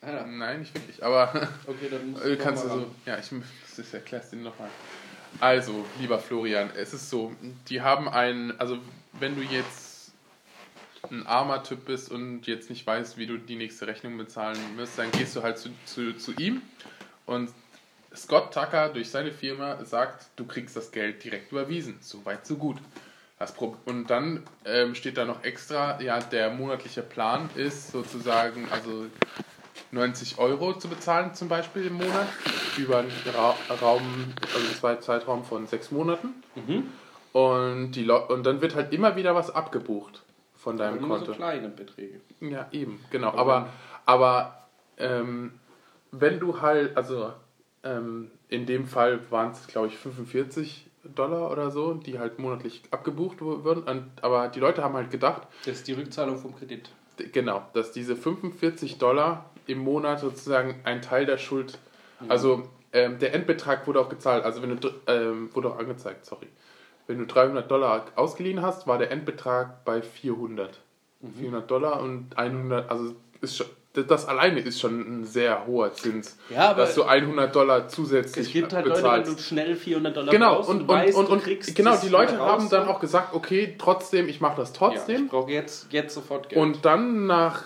Alter. 0.00 0.26
Nein, 0.26 0.60
nicht 0.60 0.74
wirklich, 0.74 1.04
aber 1.04 1.32
Okay, 1.66 1.88
dann 1.90 2.10
musst 2.10 2.24
äh, 2.24 2.36
doch 2.36 2.44
kannst 2.44 2.64
du 2.64 2.68
so. 2.68 2.74
ran. 2.74 2.94
Ja, 3.06 3.18
ich 3.18 3.30
das 3.76 3.94
erklärst 3.94 4.32
du 4.32 4.36
dir 4.36 4.42
nochmal. 4.42 4.70
Also, 5.38 5.84
lieber 6.00 6.18
Florian, 6.18 6.70
es 6.76 6.92
ist 6.92 7.08
so, 7.08 7.32
die 7.68 7.80
haben 7.80 8.08
einen, 8.08 8.58
also 8.58 8.78
wenn 9.12 9.36
du 9.36 9.42
jetzt 9.42 10.12
ein 11.10 11.26
armer 11.26 11.62
Typ 11.62 11.84
bist 11.84 12.10
und 12.10 12.46
jetzt 12.46 12.70
nicht 12.70 12.86
weißt, 12.86 13.16
wie 13.16 13.26
du 13.26 13.38
die 13.38 13.56
nächste 13.56 13.86
Rechnung 13.86 14.16
bezahlen 14.16 14.58
wirst, 14.76 14.98
dann 14.98 15.10
gehst 15.12 15.36
du 15.36 15.42
halt 15.42 15.58
zu, 15.58 15.70
zu, 15.84 16.16
zu 16.16 16.32
ihm 16.32 16.62
und 17.26 17.50
Scott 18.14 18.52
Tucker 18.52 18.88
durch 18.88 19.10
seine 19.10 19.32
Firma 19.32 19.84
sagt, 19.84 20.26
du 20.36 20.46
kriegst 20.46 20.76
das 20.76 20.90
Geld 20.90 21.24
direkt 21.24 21.52
überwiesen. 21.52 21.98
So 22.00 22.24
weit, 22.24 22.46
so 22.46 22.56
gut. 22.56 22.78
Das 23.42 23.50
Pro 23.54 23.76
und 23.86 24.08
dann 24.08 24.44
ähm, 24.64 24.94
steht 24.94 25.16
da 25.16 25.24
noch 25.24 25.42
extra, 25.42 26.00
ja, 26.00 26.20
der 26.20 26.50
monatliche 26.50 27.02
Plan 27.02 27.50
ist 27.56 27.90
sozusagen, 27.90 28.68
also 28.70 29.06
90 29.90 30.38
Euro 30.38 30.74
zu 30.78 30.86
bezahlen 30.86 31.34
zum 31.34 31.48
Beispiel 31.48 31.86
im 31.88 31.94
Monat 31.94 32.28
über 32.78 32.98
einen 32.98 33.10
Ra 33.34 33.56
Raum, 33.80 34.00
also 34.42 34.58
einen 34.64 34.74
Zwei- 34.76 34.94
Zeitraum 34.94 35.42
von 35.44 35.66
sechs 35.66 35.90
Monaten. 35.90 36.28
Mhm. 36.54 36.84
Und, 37.32 37.90
die 37.96 38.08
und 38.08 38.46
dann 38.46 38.60
wird 38.60 38.76
halt 38.76 38.92
immer 38.92 39.16
wieder 39.16 39.34
was 39.34 39.52
abgebucht 39.52 40.22
von 40.54 40.76
deinem 40.76 40.98
Aber 40.98 41.06
nur 41.08 41.16
Konto. 41.16 41.32
so 41.32 41.36
kleine 41.36 41.68
Beträge. 41.68 42.20
Ja, 42.40 42.68
eben, 42.70 43.00
genau. 43.10 43.30
Aber 43.30 43.40
Aber, 43.40 43.68
aber 44.06 44.68
ähm, 44.98 45.58
wenn 46.12 46.38
du 46.38 46.60
halt, 46.60 46.96
also 46.96 47.32
ähm, 47.82 48.30
in 48.48 48.66
dem 48.66 48.86
Fall 48.86 49.18
waren 49.32 49.50
es, 49.50 49.66
glaube 49.66 49.88
ich, 49.88 49.98
45 49.98 50.86
Dollar 51.04 51.50
oder 51.50 51.70
so, 51.70 51.94
die 51.94 52.18
halt 52.18 52.38
monatlich 52.38 52.82
abgebucht 52.90 53.40
würden. 53.40 53.84
Und, 53.84 54.10
aber 54.22 54.48
die 54.48 54.60
Leute 54.60 54.82
haben 54.84 54.94
halt 54.94 55.10
gedacht, 55.10 55.42
Das 55.64 55.78
ist 55.78 55.88
die 55.88 55.92
Rückzahlung 55.92 56.38
vom 56.38 56.54
Kredit. 56.56 56.90
genau, 57.32 57.62
dass 57.72 57.92
diese 57.92 58.16
45 58.16 58.98
Dollar 58.98 59.50
im 59.66 59.78
Monat 59.78 60.20
sozusagen 60.20 60.80
ein 60.84 61.02
Teil 61.02 61.26
der 61.26 61.38
Schuld, 61.38 61.78
also 62.28 62.68
ähm, 62.92 63.18
der 63.18 63.34
Endbetrag 63.34 63.86
wurde 63.86 64.00
auch 64.00 64.08
gezahlt, 64.08 64.44
also 64.44 64.62
wenn 64.62 64.78
du, 64.78 64.88
ähm, 65.06 65.50
wurde 65.54 65.70
auch 65.70 65.78
angezeigt, 65.78 66.26
sorry. 66.26 66.46
Wenn 67.06 67.18
du 67.18 67.26
300 67.26 67.68
Dollar 67.70 68.06
ausgeliehen 68.16 68.62
hast, 68.62 68.86
war 68.86 68.98
der 68.98 69.10
Endbetrag 69.10 69.84
bei 69.84 70.02
400. 70.02 70.80
400 71.38 71.70
Dollar 71.70 72.00
und 72.00 72.36
100, 72.36 72.90
also 72.90 73.14
ist 73.40 73.56
schon, 73.56 73.66
das- 73.94 74.26
alleine 74.26 74.60
ist 74.60 74.80
schon 74.80 75.00
ein 75.00 75.24
sehr 75.24 75.66
hoher 75.66 75.92
Zins, 75.92 76.36
Ja, 76.48 76.72
dass 76.74 76.94
du 76.94 77.04
100 77.04 77.54
Dollar 77.54 77.88
zusätzlich 77.88 78.46
es 78.46 78.52
gibt 78.52 78.72
halt 78.72 78.86
Leute, 78.86 79.02
bezahlst. 79.02 79.30
wenn 79.30 79.36
du 79.36 79.42
schnell 79.42 79.76
400 79.76 80.16
Dollar 80.16 80.30
genau, 80.32 80.54
brauchst 80.56 80.70
und, 80.70 80.80
und, 80.82 80.88
weißt, 80.88 81.16
und, 81.18 81.28
und 81.28 81.42
kriegst 81.42 81.74
genau, 81.74 81.96
die 81.96 82.08
Leute 82.08 82.38
haben 82.38 82.68
dann 82.70 82.88
auch 82.88 83.00
gesagt, 83.00 83.34
okay, 83.34 83.74
trotzdem, 83.78 84.28
ich 84.28 84.40
mache 84.40 84.56
das 84.56 84.70
Ja, 84.70 84.76
trotzdem. 84.78 85.24
ich 85.24 85.30
brauche 85.30 85.50
jetzt, 85.50 85.92
jetzt 85.92 86.14
sofort 86.14 86.48
Geld. 86.48 86.60
Und 86.60 86.84
dann 86.84 87.26
nach 87.26 87.64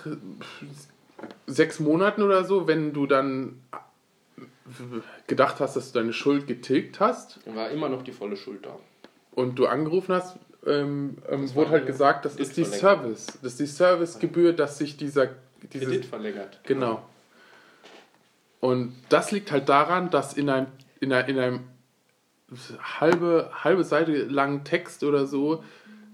sechs 1.47 1.81
Monaten 1.81 2.23
oder 2.23 2.45
so, 2.45 2.67
wenn 2.67 2.93
du 2.93 3.07
dann 3.07 3.61
gedacht 5.27 5.61
hast, 5.61 5.77
dass 5.77 5.93
du 5.93 6.01
deine 6.01 6.13
Schuld 6.13 6.47
getilgt 6.47 6.99
hast 7.01 7.39
Dann 7.45 7.55
war 7.57 7.71
immer 7.71 7.89
noch 7.89 8.03
die 8.03 8.13
volle 8.13 8.37
Schuld 8.37 8.67
da. 8.67 8.77
und 9.33 9.59
du 9.59 9.67
angerufen 9.67 10.15
hast, 10.15 10.37
ähm, 10.67 11.19
ähm, 11.29 11.55
wurde 11.55 11.71
halt 11.71 11.87
gesagt, 11.87 12.25
das 12.25 12.35
ist 12.37 12.57
die. 12.57 12.65
Service. 12.65 13.27
Das 13.43 13.53
ist 13.53 13.61
die 13.61 13.67
Servicegebühr, 13.67 14.53
dass 14.53 14.79
sich 14.79 14.97
dieser... 14.97 15.29
Diese, 15.73 15.87
Kredit 15.87 16.07
verlängert. 16.07 16.61
Genau. 16.65 17.03
Und 18.61 18.95
das 19.09 19.31
liegt 19.33 19.53
halt 19.53 19.69
daran, 19.69 20.11
dass 20.11 20.33
in 20.35 20.49
einem, 20.49 20.67
in 21.01 21.13
einem, 21.13 21.29
in 21.29 21.39
einem 21.39 21.61
halbe, 23.01 23.51
halbe 23.63 23.85
Seite 23.85 24.25
langen 24.25 24.65
Text 24.65 25.05
oder 25.05 25.27
so 25.27 25.63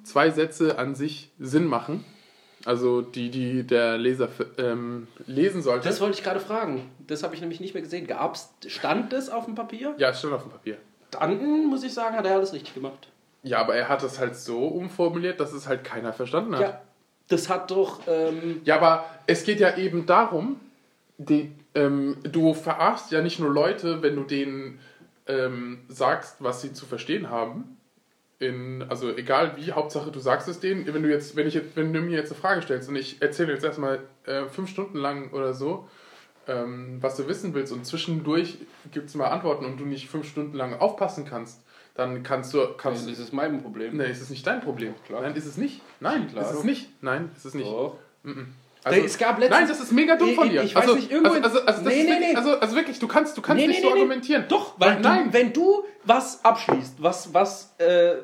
zwei 0.03 0.31
Sätze 0.31 0.79
an 0.79 0.95
sich 0.95 1.31
Sinn 1.39 1.67
machen. 1.67 2.05
Also 2.65 3.03
die, 3.03 3.31
die 3.31 3.67
der 3.67 3.99
Leser 3.99 4.29
ähm, 4.57 5.09
lesen 5.27 5.63
sollte. 5.63 5.89
Das 5.89 6.01
wollte 6.01 6.19
ich 6.19 6.25
gerade 6.25 6.41
fragen. 6.41 6.91
Das 7.07 7.23
habe 7.23 7.35
ich 7.35 7.41
nämlich 7.41 7.61
nicht 7.61 7.75
mehr 7.75 7.83
gesehen. 7.83 8.07
Gab's, 8.07 8.55
stand 8.67 9.13
das 9.13 9.31
auf 9.31 9.47
dem 9.47 9.55
Papier? 9.55 9.95
ja, 9.99 10.11
es 10.11 10.21
stand 10.21 10.33
auf 10.35 10.43
dem 10.43 10.53
Papier. 10.53 10.77
Dann, 11.11 11.67
muss 11.67 11.83
ich 11.83 11.93
sagen, 11.93 12.17
hat 12.17 12.25
er 12.25 12.35
alles 12.37 12.53
richtig 12.53 12.75
gemacht. 12.75 13.09
Ja, 13.43 13.59
aber 13.59 13.75
er 13.75 13.89
hat 13.89 14.03
es 14.03 14.19
halt 14.19 14.37
so 14.37 14.67
umformuliert, 14.67 15.41
dass 15.41 15.53
es 15.53 15.67
halt 15.67 15.83
keiner 15.83 16.13
verstanden 16.13 16.55
hat. 16.55 16.63
Ja, 16.63 16.81
das 17.33 17.49
hat 17.49 17.71
doch... 17.71 18.01
Ähm, 18.07 18.61
Ja, 18.65 18.77
aber 18.77 19.05
es 19.27 19.45
geht 19.45 19.61
ja 19.61 19.77
eben 19.77 20.07
darum, 20.07 20.61
die, 21.19 21.53
ähm, 21.75 22.17
du 22.23 22.55
verarschst 22.55 23.11
ja 23.13 23.23
nicht 23.23 23.39
nur 23.39 23.51
Leute, 23.51 24.03
wenn 24.03 24.17
du 24.17 24.25
denen 24.25 24.81
ähm, 25.27 25.81
sagst, 25.89 26.37
was 26.41 26.61
sie 26.61 26.73
zu 26.73 26.87
verstehen 26.87 27.31
haben. 27.31 27.77
In, 28.39 28.85
also 28.89 29.15
egal 29.17 29.53
wie, 29.57 29.73
Hauptsache 29.73 30.11
du 30.11 30.19
sagst 30.19 30.49
es 30.49 30.59
denen. 30.59 30.93
Wenn 30.93 31.03
du 31.03 31.09
jetzt, 31.09 31.37
wenn 31.37 31.47
ich 31.47 31.55
jetzt, 31.55 31.77
wenn 31.77 31.93
du 31.93 32.01
mir 32.01 32.17
jetzt 32.17 32.33
eine 32.33 32.41
Frage 32.41 32.63
stellst 32.63 32.89
und 32.89 32.97
ich 32.97 33.23
erzähle 33.23 33.53
jetzt 33.53 33.65
erstmal 33.65 34.01
äh, 34.27 34.47
fünf 34.47 34.69
Stunden 34.69 34.99
lang 34.99 35.31
oder 35.31 35.55
so, 35.55 35.89
ähm, 36.49 36.99
was 37.01 37.17
du 37.17 37.29
wissen 37.29 37.55
willst 37.55 37.73
und 37.73 37.87
zwischendurch 37.87 38.59
gibt 38.91 39.09
es 39.09 39.15
mal 39.15 39.29
Antworten 39.29 39.65
und 39.65 39.79
du 39.79 39.85
nicht 39.85 40.09
fünf 40.09 40.29
Stunden 40.29 40.57
lang 40.57 40.75
aufpassen 40.75 41.25
kannst, 41.25 41.61
dann 41.95 42.23
kannst 42.23 42.55
du, 42.55 42.67
kannst 42.77 43.07
du 43.07 43.11
ist 43.11 43.33
mein 43.33 43.63
Problem. 43.63 43.97
Nein, 43.97 44.11
ist 44.11 44.23
es 44.23 44.31
nicht 44.31 44.47
dein 44.47 44.61
Problem. 44.61 44.95
Klar. 45.07 45.23
Nein, 45.23 45.35
ist 45.35 45.47
es 45.47 45.57
nicht. 45.57 45.83
Nein, 46.01 46.29
Klar. 46.29 46.45
ist 46.45 46.59
es 46.59 46.65
nicht. 46.65 47.03
Nein, 47.03 47.31
ist 47.37 47.45
es 47.45 47.55
nicht. 47.55 47.67
Doch. 47.67 47.99
Also, 48.85 49.01
es 49.01 49.17
gab 49.17 49.39
letztens- 49.39 49.59
nein, 49.61 49.69
das 49.69 49.81
ist 49.81 49.93
mega 49.93 50.17
dumm 50.17 50.35
von 50.35 50.49
dir. 50.49 50.63
ich 50.63 50.75
weiß 50.75 50.83
also, 50.83 50.97
nicht, 50.97 51.11
irgendwo 51.11 51.35
also, 51.35 51.61
also, 51.61 51.67
also, 51.67 51.83
Nee, 51.83 52.03
nee, 52.03 52.11
wirklich, 52.11 52.29
nee. 52.31 52.37
also, 52.37 52.59
also 52.59 52.77
wirklich, 52.77 52.99
du 52.99 53.07
kannst, 53.07 53.37
du 53.37 53.43
kannst 53.43 53.61
Nee, 53.61 53.69
nicht 53.69 53.77
nee, 53.77 53.83
so 53.83 53.89
nee, 53.89 53.95
nee. 53.95 54.01
argumentieren. 54.01 54.45
Doch, 54.49 54.75
weil 54.81 54.99
nein. 55.01 55.27
Du, 55.27 55.33
wenn 55.33 55.53
du 55.53 55.85
was 56.05 56.45
abschließt, 56.45 57.01
was, 57.01 57.33
was 57.33 57.75
äh, 57.79 58.15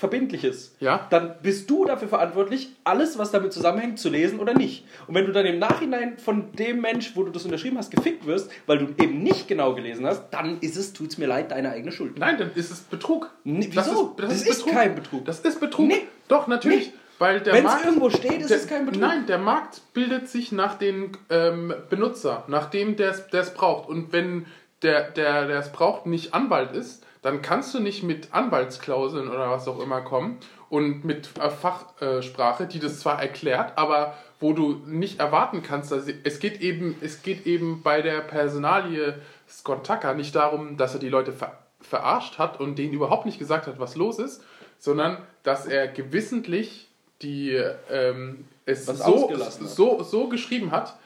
Verbindliches, 0.00 0.74
Ja. 0.80 1.06
dann 1.10 1.34
bist 1.42 1.68
du 1.70 1.84
dafür 1.84 2.08
verantwortlich, 2.08 2.70
alles, 2.84 3.18
was 3.18 3.30
damit 3.30 3.52
zusammenhängt, 3.52 3.98
zu 3.98 4.08
lesen 4.08 4.40
oder 4.40 4.54
nicht. 4.54 4.84
Und 5.06 5.14
wenn 5.14 5.26
du 5.26 5.32
dann 5.32 5.46
im 5.46 5.58
Nachhinein 5.58 6.18
von 6.18 6.52
dem 6.52 6.80
Mensch, 6.80 7.12
wo 7.14 7.22
du 7.22 7.30
das 7.30 7.44
unterschrieben 7.44 7.76
hast, 7.78 7.90
gefickt 7.90 8.26
wirst, 8.26 8.50
weil 8.66 8.78
du 8.78 8.86
eben 9.02 9.22
nicht 9.22 9.46
genau 9.46 9.74
gelesen 9.74 10.06
hast, 10.06 10.30
dann 10.30 10.58
ist 10.60 10.76
es, 10.76 10.92
tut's 10.94 11.18
mir 11.18 11.26
leid, 11.26 11.50
deine 11.50 11.70
eigene 11.70 11.92
Schuld. 11.92 12.18
Nein, 12.18 12.38
dann 12.38 12.50
ist 12.54 12.70
es 12.70 12.80
Betrug. 12.80 13.30
Nee, 13.44 13.70
Das 13.74 13.88
wieso? 13.90 14.08
ist, 14.10 14.18
das 14.20 14.28
Das 14.28 14.36
ist, 14.42 14.48
ist 14.48 14.56
Betrug. 14.64 14.72
kein 14.74 14.94
Betrug. 14.94 15.24
Das 15.26 15.40
ist 15.40 15.60
Betrug. 15.60 15.86
Nee. 15.86 16.02
Doch, 16.28 16.46
natürlich. 16.46 16.88
Nee. 16.88 16.94
Weil 17.18 17.40
der 17.40 17.52
Wenn 17.52 17.66
es 17.66 17.70
Markt, 17.72 17.84
irgendwo 17.84 18.08
steht, 18.08 18.40
ist 18.40 18.48
der, 18.48 18.56
es 18.56 18.66
kein 18.66 18.86
Betrug. 18.86 19.02
Nein, 19.02 19.26
der 19.26 19.36
Markt 19.36 19.82
bildet 19.92 20.28
sich 20.30 20.52
nach 20.52 20.76
den 20.78 21.12
ähm, 21.28 21.74
Benutzer, 21.90 22.44
nach 22.48 22.70
dem, 22.70 22.96
der 22.96 23.14
es 23.30 23.52
braucht. 23.52 23.90
Und 23.90 24.14
wenn 24.14 24.46
der 24.80 25.10
der 25.10 25.46
es 25.50 25.70
braucht, 25.70 26.06
nicht 26.06 26.32
Anwalt 26.32 26.72
ist, 26.72 27.04
dann 27.22 27.42
kannst 27.42 27.74
du 27.74 27.80
nicht 27.80 28.02
mit 28.02 28.32
Anwaltsklauseln 28.32 29.28
oder 29.28 29.50
was 29.50 29.68
auch 29.68 29.80
immer 29.80 30.00
kommen 30.00 30.38
und 30.68 31.04
mit 31.04 31.30
äh, 31.38 31.50
Fachsprache, 31.50 32.66
die 32.66 32.78
das 32.78 33.00
zwar 33.00 33.20
erklärt, 33.20 33.76
aber 33.76 34.14
wo 34.38 34.52
du 34.54 34.80
nicht 34.86 35.20
erwarten 35.20 35.62
kannst, 35.62 35.92
dass 35.92 36.04
es 36.08 36.38
geht 36.38 36.60
eben, 36.60 36.96
es 37.02 37.22
geht 37.22 37.46
eben 37.46 37.82
bei 37.82 38.00
der 38.00 38.20
Personalie 38.20 39.20
Scott 39.48 39.86
Tucker 39.86 40.14
nicht 40.14 40.34
darum, 40.34 40.76
dass 40.76 40.94
er 40.94 41.00
die 41.00 41.08
Leute 41.10 41.32
ver, 41.32 41.58
verarscht 41.80 42.38
hat 42.38 42.58
und 42.58 42.78
denen 42.78 42.94
überhaupt 42.94 43.26
nicht 43.26 43.38
gesagt 43.38 43.66
hat, 43.66 43.78
was 43.78 43.96
los 43.96 44.18
ist, 44.18 44.42
sondern 44.78 45.18
dass 45.42 45.66
er 45.66 45.88
gewissentlich 45.88 46.88
die 47.20 47.50
ähm, 47.90 48.46
es 48.64 48.88
Was 48.88 48.98
so, 48.98 49.30
so, 49.66 50.02
so 50.02 50.28
geschrieben 50.28 50.70
hat, 50.70 50.96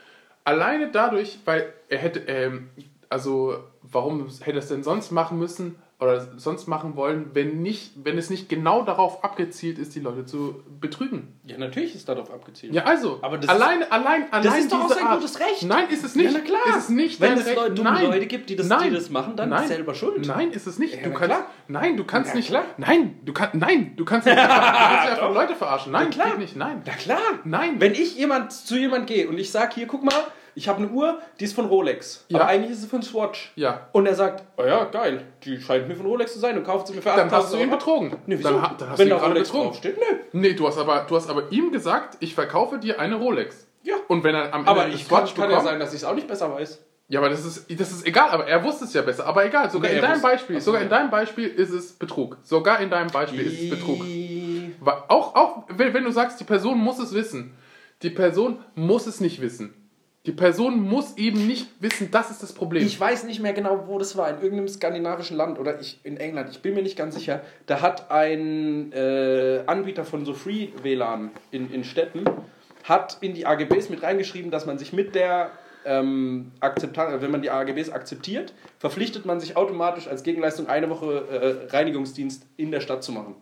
alleine 0.45 0.91
dadurch, 0.93 1.39
weil 1.45 1.73
er 1.89 1.99
hätte, 1.99 2.21
ähm, 2.21 2.69
also 3.09 3.59
warum 3.83 4.29
hätte 4.29 4.59
er 4.59 4.63
es 4.63 4.69
denn 4.69 4.85
sonst 4.85 5.11
machen 5.11 5.39
müssen 5.39 5.77
oder 6.01 6.27
sonst 6.37 6.67
machen 6.67 6.97
wollen, 6.97 7.31
wenn 7.35 7.63
nicht, 7.63 7.93
wenn 8.05 8.19
es 8.19 8.29
nicht 8.29 8.49
genau 8.49 8.83
darauf 8.83 9.23
abgezielt 9.23 9.79
ist, 9.79 9.95
die 9.95 10.01
Leute 10.01 10.27
zu 10.27 10.61
betrügen. 10.81 11.29
Ja, 11.45 11.57
natürlich 11.57 11.95
ist 11.95 12.09
darauf 12.09 12.33
abgezielt. 12.33 12.75
Ja, 12.75 12.83
also, 12.85 13.21
Aber 13.23 13.39
das 13.39 13.49
allein, 13.49 13.85
allein, 13.91 14.25
allein 14.33 14.61
ist 14.61 14.73
doch 14.73 14.85
auch 14.85 14.89
sein 14.91 15.07
Art. 15.07 15.21
gutes 15.21 15.39
Recht. 15.39 15.63
Nein, 15.63 15.89
ist 15.91 16.05
es 16.05 16.17
nicht. 16.17 16.33
Ja, 16.33 16.39
na 16.39 16.45
klar. 16.45 16.61
Ist 16.77 16.77
es 16.85 16.89
nicht 16.89 17.21
Wenn 17.21 17.35
es. 17.39 17.55
Leute- 17.55 17.75
dumme 17.75 17.93
Nein. 17.93 18.07
Leute 18.07 18.27
gibt, 18.27 18.51
die 18.51 18.57
das- 18.57 18.67
nein. 18.69 18.89
die 18.91 18.95
das 18.97 19.09
machen, 19.11 19.37
dann 19.37 19.51
nein. 19.51 19.69
selber 19.69 19.95
schuld. 19.95 20.27
Nein, 20.27 20.51
ist 20.51 20.67
es 20.67 20.79
nicht. 20.81 20.95
Ja, 20.97 21.03
du 21.05 21.11
na 21.11 21.15
kannst, 21.19 21.35
klar. 21.37 21.47
nein, 21.69 21.97
du 21.97 22.05
kannst 22.05 22.31
Ja, 22.31 22.37
nicht. 22.37 22.49
klar. 22.49 22.65
Nein, 22.77 23.19
du 23.25 23.33
kannst, 23.33 23.55
nein, 23.55 23.93
du 23.97 24.05
kannst 24.05 24.27
nicht, 24.27 24.37
du 24.39 24.43
kannst 24.43 24.91
nicht 25.01 25.13
einfach 25.13 25.33
Leute 25.35 25.55
verarschen. 25.55 25.93
Nein, 25.93 26.11
klar. 26.11 26.31
geht 26.31 26.39
nicht. 26.41 26.57
Nein. 26.57 26.83
Na 26.85 26.93
klar. 26.95 27.19
Nein. 27.45 27.77
Wenn 27.81 27.93
ich 27.93 28.17
jemand 28.17 28.53
zu 28.53 28.77
jemand 28.77 29.07
gehe 29.07 29.29
und 29.29 29.39
ich 29.39 29.51
sage, 29.53 29.77
hier, 29.77 29.87
guck 29.87 30.03
mal, 30.03 30.13
ich 30.55 30.69
habe 30.69 30.79
eine 30.79 30.89
Uhr, 30.89 31.19
die 31.41 31.45
ist 31.45 31.55
von 31.55 31.67
Rolex. 31.67 32.25
Ja. 32.29 32.41
Aber 32.41 32.49
eigentlich 32.49 32.73
ist 32.73 32.83
sie 32.83 32.89
von 32.89 33.03
Swatch. 33.03 33.53
Ja. 33.57 33.89
Und 33.93 34.07
er 34.07 34.15
sagt, 34.15 34.45
oh 34.57 34.65
ja, 34.65 34.85
geil, 34.85 35.23
die 35.45 35.61
scheint 35.61 35.89
mir 35.89 35.97
von 35.97 36.07
Rolex 36.07 36.33
zu 36.35 36.39
sein 36.39 36.57
und 36.57 36.65
kauft 36.65 36.87
sie 36.87 36.95
mir 36.95 37.03
für 37.03 37.09
Dann 37.11 37.27
8000 37.29 37.33
hast 37.43 37.53
du 37.53 37.57
ihn 37.59 37.69
Euro. 37.69 37.77
betrogen. 37.79 38.17
Nee, 38.27 38.39
wieso? 38.39 38.49
Dann, 38.51 38.63
ha- 38.63 38.75
dann 38.79 38.91
hast 38.91 38.99
Wenn 38.99 39.09
du 39.09 39.15
ihn 39.15 39.19
gerade 39.19 39.33
Rolex 39.33 39.49
betrogen. 39.49 39.69
draufsteht, 39.71 39.97
nö. 39.99 40.17
Nee, 40.41 40.53
du 40.55 40.67
hast, 40.67 40.79
aber, 40.79 41.07
du 41.09 41.17
hast 41.17 41.29
aber 41.31 41.51
ihm 41.53 41.73
gesagt, 41.73 42.17
ich 42.21 42.35
verkaufe 42.35 42.79
dir 42.79 43.01
eine 43.01 43.17
Rolex. 43.17 43.67
Ja. 43.83 43.97
Und 44.09 44.25
wenn 44.25 44.35
er 44.35 44.53
am 44.55 44.61
Ende 44.61 44.71
Aber 44.71 44.89
ich 44.89 45.09
kann, 45.09 45.19
Swatch 45.27 45.35
kann 45.35 45.43
ja 45.45 45.57
bekommt, 45.57 45.67
sein, 45.69 45.79
dass 45.81 45.91
ich 45.93 46.01
es 46.01 46.05
auch 46.05 46.15
nicht 46.15 46.27
besser 46.29 46.53
weiß. 46.55 46.83
Ja, 47.09 47.21
aber 47.21 47.29
das 47.29 47.45
ist, 47.45 47.67
das 47.79 47.91
ist 47.93 48.07
egal, 48.07 48.31
aber 48.31 48.47
er 48.47 48.65
wusste 48.65 48.85
es 48.87 48.95
ja 48.95 49.03
besser. 49.03 49.27
Aber 49.27 49.45
egal, 49.45 49.69
sogar 49.71 49.91
Nee, 49.91 49.97
in 49.97 50.03
deinem 50.03 50.15
wusste- 50.15 50.27
Beispiel, 50.29 50.61
sogar 50.63 50.81
in 50.81 50.89
ja. 50.91 50.97
deinem 50.99 51.11
Beispiel 51.11 51.49
ist 51.49 51.71
es 51.71 51.93
Betrug. 51.93 52.39
Sogar 52.43 52.81
in 52.81 52.89
deinem 52.89 53.11
Beispiel 53.11 53.43
ist 53.47 53.61
es 53.63 53.71
Betrug. 53.71 54.01
Auch, 55.09 55.35
auch 55.35 55.65
wenn, 55.69 55.93
wenn 55.93 56.05
du 56.05 56.11
sagst, 56.11 56.41
die 56.41 56.45
Person 56.45 56.79
muss 56.79 56.99
es 56.99 57.13
wissen. 57.15 57.55
Die 58.03 58.11
Person 58.11 58.59
muss 58.75 59.07
es 59.07 59.21
nicht 59.21 59.41
wissen. 59.43 59.75
Die 60.27 60.33
Person 60.33 60.81
muss 60.81 61.19
eben 61.19 61.47
nicht 61.47 61.69
wissen, 61.81 62.11
das 62.11 62.31
ist 62.31 62.43
das 62.43 62.55
Problem. 62.55 62.87
Ich 62.87 62.99
weiß 62.99 63.25
nicht 63.25 63.41
mehr 63.41 63.53
genau, 63.53 63.85
wo 63.87 63.99
das 63.99 64.17
war. 64.17 64.31
In 64.31 64.37
irgendeinem 64.37 64.69
skandinavischen 64.69 65.37
Land 65.37 65.59
oder 65.59 65.79
ich, 65.81 66.01
in 66.03 66.17
England. 66.17 66.49
Ich 66.51 66.63
bin 66.63 66.75
mir 66.75 66.83
nicht 66.83 66.97
ganz 66.97 67.15
sicher. 67.15 67.43
Da 67.67 67.83
hat 67.83 68.11
ein 68.11 68.91
äh, 68.93 69.63
Anbieter 69.67 70.05
von 70.05 70.25
so 70.25 70.33
Free-WLAN 70.33 71.31
in, 71.51 71.71
in 71.71 71.85
Städten 71.85 72.25
hat 72.85 73.19
in 73.21 73.35
die 73.35 73.47
AGBs 73.47 73.89
mit 73.89 74.03
reingeschrieben, 74.03 74.51
dass 74.51 74.67
man 74.67 74.79
sich 74.79 74.93
mit 74.93 75.15
der 75.15 75.51
ähm, 75.87 76.53
Akzeptanz, 76.61 77.21
wenn 77.21 77.31
man 77.31 77.43
die 77.43 77.51
AGBs 77.51 77.91
akzeptiert, 77.91 78.55
verpflichtet 78.79 79.27
man 79.27 79.41
sich 79.41 79.57
automatisch 79.57 80.07
als 80.07 80.23
Gegenleistung 80.23 80.69
eine 80.69 80.91
Woche 80.91 81.67
äh, 81.71 81.75
Reinigungsdienst 81.75 82.47
in 82.57 82.71
der 82.71 82.81
Stadt 82.81 83.03
zu 83.03 83.13
machen. 83.13 83.35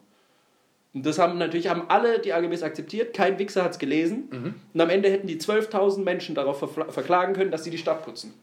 Und 0.95 1.07
das 1.07 1.19
haben 1.19 1.39
natürlich 1.39 1.69
haben 1.69 1.85
alle 1.89 2.19
die 2.19 2.33
AGBs 2.35 2.63
akzeptiert, 2.63 3.15
kein 3.15 3.39
Wichser 3.39 3.65
hat 3.65 3.73
es 3.73 3.79
gelesen. 3.79 4.55
Und 4.75 4.81
am 4.81 4.91
Ende 4.91 5.11
hätten 5.11 5.27
die 5.27 5.39
12.000 5.41 6.03
Menschen 6.03 6.35
darauf 6.35 6.59
verklagen 6.59 7.33
können, 7.33 7.51
dass 7.51 7.65
sie 7.65 7.71
die 7.71 7.79
Stadt 7.79 8.05
putzen. 8.05 8.35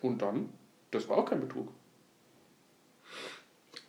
Und 0.00 0.22
dann, 0.22 0.48
das 0.90 1.08
war 1.08 1.18
auch 1.18 1.26
kein 1.26 1.40
Betrug. 1.40 1.68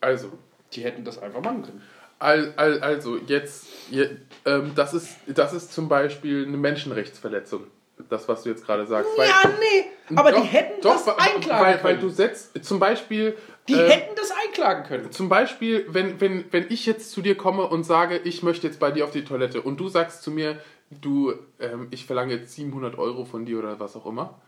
also, 0.01 0.31
Die 0.73 0.83
hätten 0.83 1.03
das 1.05 1.17
einfach 1.21 1.41
machen 1.41 1.63
können. 1.63 1.81
al, 2.19 2.53
al, 2.55 2.79
also 2.81 3.17
jetzt, 3.17 3.67
je, 3.89 4.07
ähm, 4.45 4.71
das, 4.75 4.93
ist, 4.93 5.17
das 5.27 5.53
ist 5.53 5.73
zum 5.73 5.87
Beispiel 5.89 6.45
eine 6.47 6.57
Menschenrechtsverletzung. 6.57 7.67
Das, 8.09 8.27
was 8.27 8.43
du 8.43 8.49
jetzt 8.49 8.65
gerade 8.65 8.85
sagst. 8.87 9.11
Weil- 9.15 9.27
ja, 9.29 9.43
nee, 9.59 10.15
aber 10.17 10.31
Doch, 10.31 10.41
die 10.41 10.47
hätten 10.47 10.81
doch, 10.81 10.93
das 10.93 11.07
weil- 11.07 11.15
einklagen 11.19 11.65
weil, 11.65 11.73
können. 11.73 11.83
Weil 11.83 11.97
du 11.99 12.09
setzt, 12.09 12.63
zum 12.65 12.79
Beispiel... 12.79 13.37
die 13.71 13.79
ähm, 13.79 13.89
hätten 13.89 14.15
das 14.15 14.31
einklagen 14.31 14.83
können. 14.83 15.11
Zum 15.11 15.29
Beispiel, 15.29 15.85
wenn, 15.89 16.19
wenn, 16.19 16.45
wenn 16.51 16.65
ich 16.69 16.85
jetzt 16.85 17.11
zu 17.11 17.21
dir 17.21 17.35
komme 17.35 17.67
und 17.67 17.83
sage, 17.83 18.17
ich 18.17 18.43
möchte 18.43 18.67
jetzt 18.67 18.79
bei 18.79 18.91
dir 18.91 19.05
auf 19.05 19.11
die 19.11 19.23
Toilette 19.23 19.61
und 19.61 19.79
du 19.79 19.87
sagst 19.89 20.23
zu 20.23 20.31
mir, 20.31 20.59
du, 20.89 21.33
ähm, 21.59 21.87
ich 21.91 22.05
verlange 22.05 22.33
jetzt 22.33 22.53
700 22.55 22.97
Euro 22.97 23.25
von 23.25 23.45
dir 23.45 23.59
oder 23.59 23.79
was 23.79 23.95
auch 23.95 24.05
immer, 24.05 24.39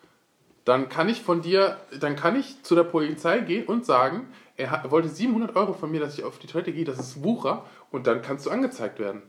dann 0.66 0.90
kann 0.90 1.10
ich 1.10 1.22
von 1.22 1.42
dir, 1.42 1.78
dann 2.00 2.16
kann 2.16 2.38
ich 2.40 2.64
zu 2.64 2.76
der 2.76 2.84
Polizei 2.84 3.40
gehen 3.40 3.66
und 3.66 3.86
sagen, 3.86 4.28
er, 4.56 4.72
hat, 4.72 4.86
er 4.86 4.92
wollte 4.92 5.10
700 5.10 5.56
Euro 5.56 5.74
von 5.74 5.92
mir, 5.92 6.00
dass 6.00 6.18
ich 6.18 6.24
auf 6.24 6.40
die 6.40 6.48
Toilette 6.48 6.72
gehe, 6.72 6.86
das 6.86 7.00
ist 7.00 7.24
Wucher 7.24 7.66
und 7.92 8.08
dann 8.08 8.22
kannst 8.22 8.46
du 8.46 8.50
angezeigt 8.50 9.00
werden. 9.00 9.24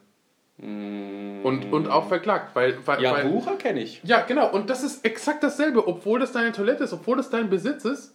Und, 0.57 1.73
und 1.73 1.89
auch 1.89 2.07
verklagt, 2.07 2.55
weil... 2.55 2.79
weil 2.87 3.03
Ja, 3.03 3.13
weil, 3.15 3.33
Wucher 3.33 3.57
kenne 3.57 3.83
ich. 3.83 4.01
ja, 4.05 4.21
genau. 4.21 4.53
Und 4.53 4.71
das 4.71 4.85
ist 4.85 5.05
exakt 5.05 5.43
dasselbe, 5.43 5.89
obwohl 5.89 6.21
das 6.21 6.31
deine 6.31 6.53
Toilette 6.53 6.85
ist, 6.85 6.93
obwohl 6.93 7.17
das 7.17 7.29
dein 7.29 7.51
Besitz 7.51 7.85
ist. 7.85 8.15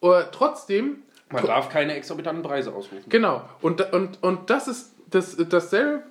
Oder 0.00 0.30
trotzdem 0.30 1.02
Man 1.30 1.44
darf 1.46 1.68
keine 1.68 1.94
exorbitanten 1.94 2.42
Preise 2.42 2.72
ausrufen. 2.72 3.08
Genau. 3.08 3.46
Und, 3.60 3.92
und, 3.92 4.22
und 4.22 4.50
das 4.50 4.68
ist 4.68 4.94
das, 5.10 5.36
dasselbe. 5.36 6.02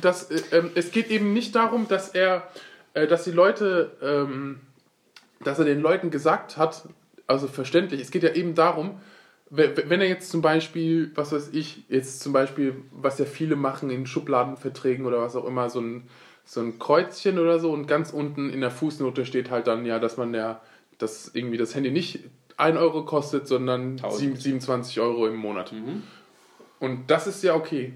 Das, 0.00 0.30
äh, 0.30 0.40
ähm, 0.52 0.70
es 0.74 0.90
geht 0.90 1.10
eben 1.10 1.32
nicht 1.34 1.54
darum, 1.54 1.86
dass 1.88 2.08
er, 2.10 2.48
äh, 2.94 3.06
dass 3.06 3.24
die 3.24 3.30
Leute, 3.32 3.92
ähm, 4.02 4.60
dass 5.44 5.58
er 5.58 5.66
den 5.66 5.80
Leuten 5.80 6.10
gesagt 6.10 6.56
hat, 6.56 6.88
also 7.26 7.46
verständlich, 7.48 8.00
es 8.00 8.10
geht 8.10 8.22
ja 8.22 8.32
eben 8.32 8.54
darum, 8.54 9.00
we- 9.50 9.74
wenn 9.86 10.00
er 10.00 10.08
jetzt 10.08 10.30
zum 10.30 10.40
Beispiel, 10.40 11.10
was 11.14 11.32
weiß 11.32 11.50
ich, 11.52 11.84
jetzt 11.90 12.20
zum 12.20 12.32
Beispiel, 12.32 12.76
was 12.90 13.18
ja 13.18 13.26
viele 13.26 13.56
machen 13.56 13.90
in 13.90 14.06
Schubladenverträgen 14.06 15.04
oder 15.04 15.20
was 15.20 15.36
auch 15.36 15.44
immer, 15.46 15.68
so 15.68 15.80
ein, 15.80 16.08
so 16.44 16.60
ein 16.60 16.78
Kreuzchen 16.78 17.38
oder 17.38 17.58
so 17.58 17.70
und 17.72 17.86
ganz 17.86 18.12
unten 18.12 18.48
in 18.50 18.62
der 18.62 18.70
Fußnote 18.70 19.26
steht 19.26 19.50
halt 19.50 19.66
dann 19.66 19.84
ja, 19.84 19.98
dass 19.98 20.16
man 20.16 20.32
ja, 20.32 20.60
dass 20.98 21.30
irgendwie 21.34 21.58
das 21.58 21.74
Handy 21.74 21.90
nicht 21.90 22.20
1 22.56 22.76
Euro 22.78 23.04
kostet, 23.04 23.46
sondern 23.48 23.92
1000. 23.92 24.40
27 24.40 25.00
Euro 25.00 25.26
im 25.26 25.36
Monat. 25.36 25.72
Und 26.80 27.10
das 27.10 27.26
ist 27.26 27.42
ja 27.42 27.54
okay. 27.54 27.94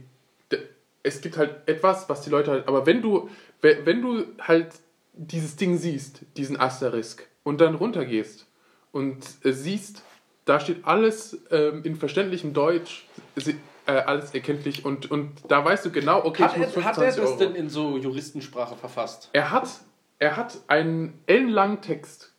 Es 1.02 1.20
gibt 1.20 1.36
halt 1.36 1.54
etwas, 1.66 2.08
was 2.08 2.22
die 2.22 2.30
Leute 2.30 2.50
halt. 2.50 2.66
Aber 2.68 2.84
wenn 2.86 3.00
du, 3.00 3.28
we- 3.62 3.78
wenn 3.84 4.02
du 4.02 4.24
halt 4.40 4.68
dieses 5.12 5.54
Ding 5.56 5.78
siehst, 5.78 6.22
diesen 6.36 6.58
Asterisk, 6.58 7.26
und 7.44 7.60
dann 7.60 7.76
runtergehst 7.76 8.46
und 8.90 9.18
äh, 9.44 9.52
siehst, 9.52 10.02
da 10.46 10.58
steht 10.58 10.84
alles 10.84 11.38
ähm, 11.52 11.84
in 11.84 11.94
verständlichem 11.94 12.52
Deutsch, 12.54 13.06
äh, 13.36 13.52
alles 13.92 14.34
erkenntlich 14.34 14.84
und, 14.84 15.08
und 15.12 15.30
da 15.48 15.64
weißt 15.64 15.84
du 15.86 15.92
genau, 15.92 16.24
okay, 16.24 16.42
Hat 16.42 16.52
ich 16.56 16.58
muss 16.58 16.76
er, 16.76 16.84
hat 16.84 16.98
er 16.98 17.12
25 17.12 17.22
das 17.22 17.30
Euro. 17.30 17.38
denn 17.38 17.54
in 17.54 17.68
so 17.70 17.96
Juristensprache 17.98 18.74
verfasst? 18.76 19.30
Er 19.32 19.52
hat, 19.52 19.68
er 20.18 20.36
hat 20.36 20.58
einen 20.66 21.20
ellenlangen 21.26 21.80
Text, 21.82 22.32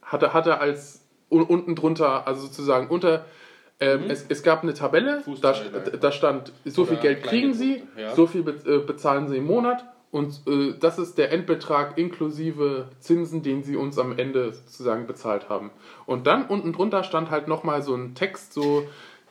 hat 0.00 0.22
er, 0.22 0.32
hat 0.32 0.46
er 0.46 0.62
als 0.62 0.97
un, 1.30 1.42
unten 1.42 1.74
drunter, 1.74 2.26
also 2.26 2.42
sozusagen 2.42 2.88
unter, 2.88 3.24
ähm, 3.80 4.04
es, 4.08 4.26
es 4.28 4.42
gab 4.42 4.62
eine 4.62 4.74
Tabelle, 4.74 5.22
da, 5.40 5.54
da 6.00 6.12
stand, 6.12 6.52
so 6.64 6.84
viel 6.84 6.98
Geld 6.98 7.22
kriegen 7.22 7.54
Sie, 7.54 7.82
ja. 7.96 8.14
so 8.14 8.26
viel 8.26 8.40
äh, 8.48 8.78
bezahlen 8.78 9.28
Sie 9.28 9.36
im 9.36 9.46
Monat 9.46 9.84
und 10.10 10.40
äh, 10.46 10.74
das 10.78 10.98
ist 10.98 11.18
der 11.18 11.32
Endbetrag 11.32 11.98
inklusive 11.98 12.88
Zinsen, 13.00 13.42
den 13.42 13.62
Sie 13.62 13.76
uns 13.76 13.98
am 13.98 14.18
Ende 14.18 14.52
sozusagen 14.52 15.06
bezahlt 15.06 15.48
haben. 15.48 15.70
Und 16.06 16.26
dann 16.26 16.46
unten 16.46 16.72
drunter 16.72 17.04
stand 17.04 17.30
halt 17.30 17.46
nochmal 17.46 17.82
so 17.82 17.94
ein 17.94 18.14
Text, 18.14 18.54
so 18.54 18.84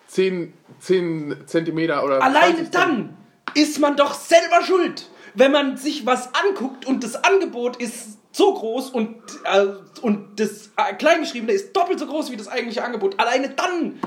10, 0.08 0.54
10 0.80 1.48
Zentimeter 1.48 2.04
oder 2.04 2.22
Alleine 2.24 2.70
20 2.70 2.72
dann 2.72 3.18
ist 3.56 3.80
man 3.80 3.96
doch 3.96 4.14
selber 4.14 4.62
schuld, 4.64 5.10
wenn 5.38 5.52
man 5.52 5.78
sich 5.78 6.06
was 6.06 6.30
anguckt 6.34 6.86
und 6.86 7.04
das 7.04 7.24
Angebot 7.24 7.78
ist 7.78 8.18
so 8.32 8.54
groß 8.56 8.90
und, 8.90 9.18
äh, 9.46 9.68
und 10.02 10.40
das 10.40 10.72
äh, 10.78 10.94
Kleingeschriebene 10.96 11.54
ist 11.54 11.76
doppelt 11.76 12.00
so 12.00 12.08
groß 12.08 12.32
wie 12.32 12.38
das 12.38 12.48
eigentliche 12.48 12.84
Angebot. 12.84 13.20
Alleine 13.20 13.50
dann 13.50 14.00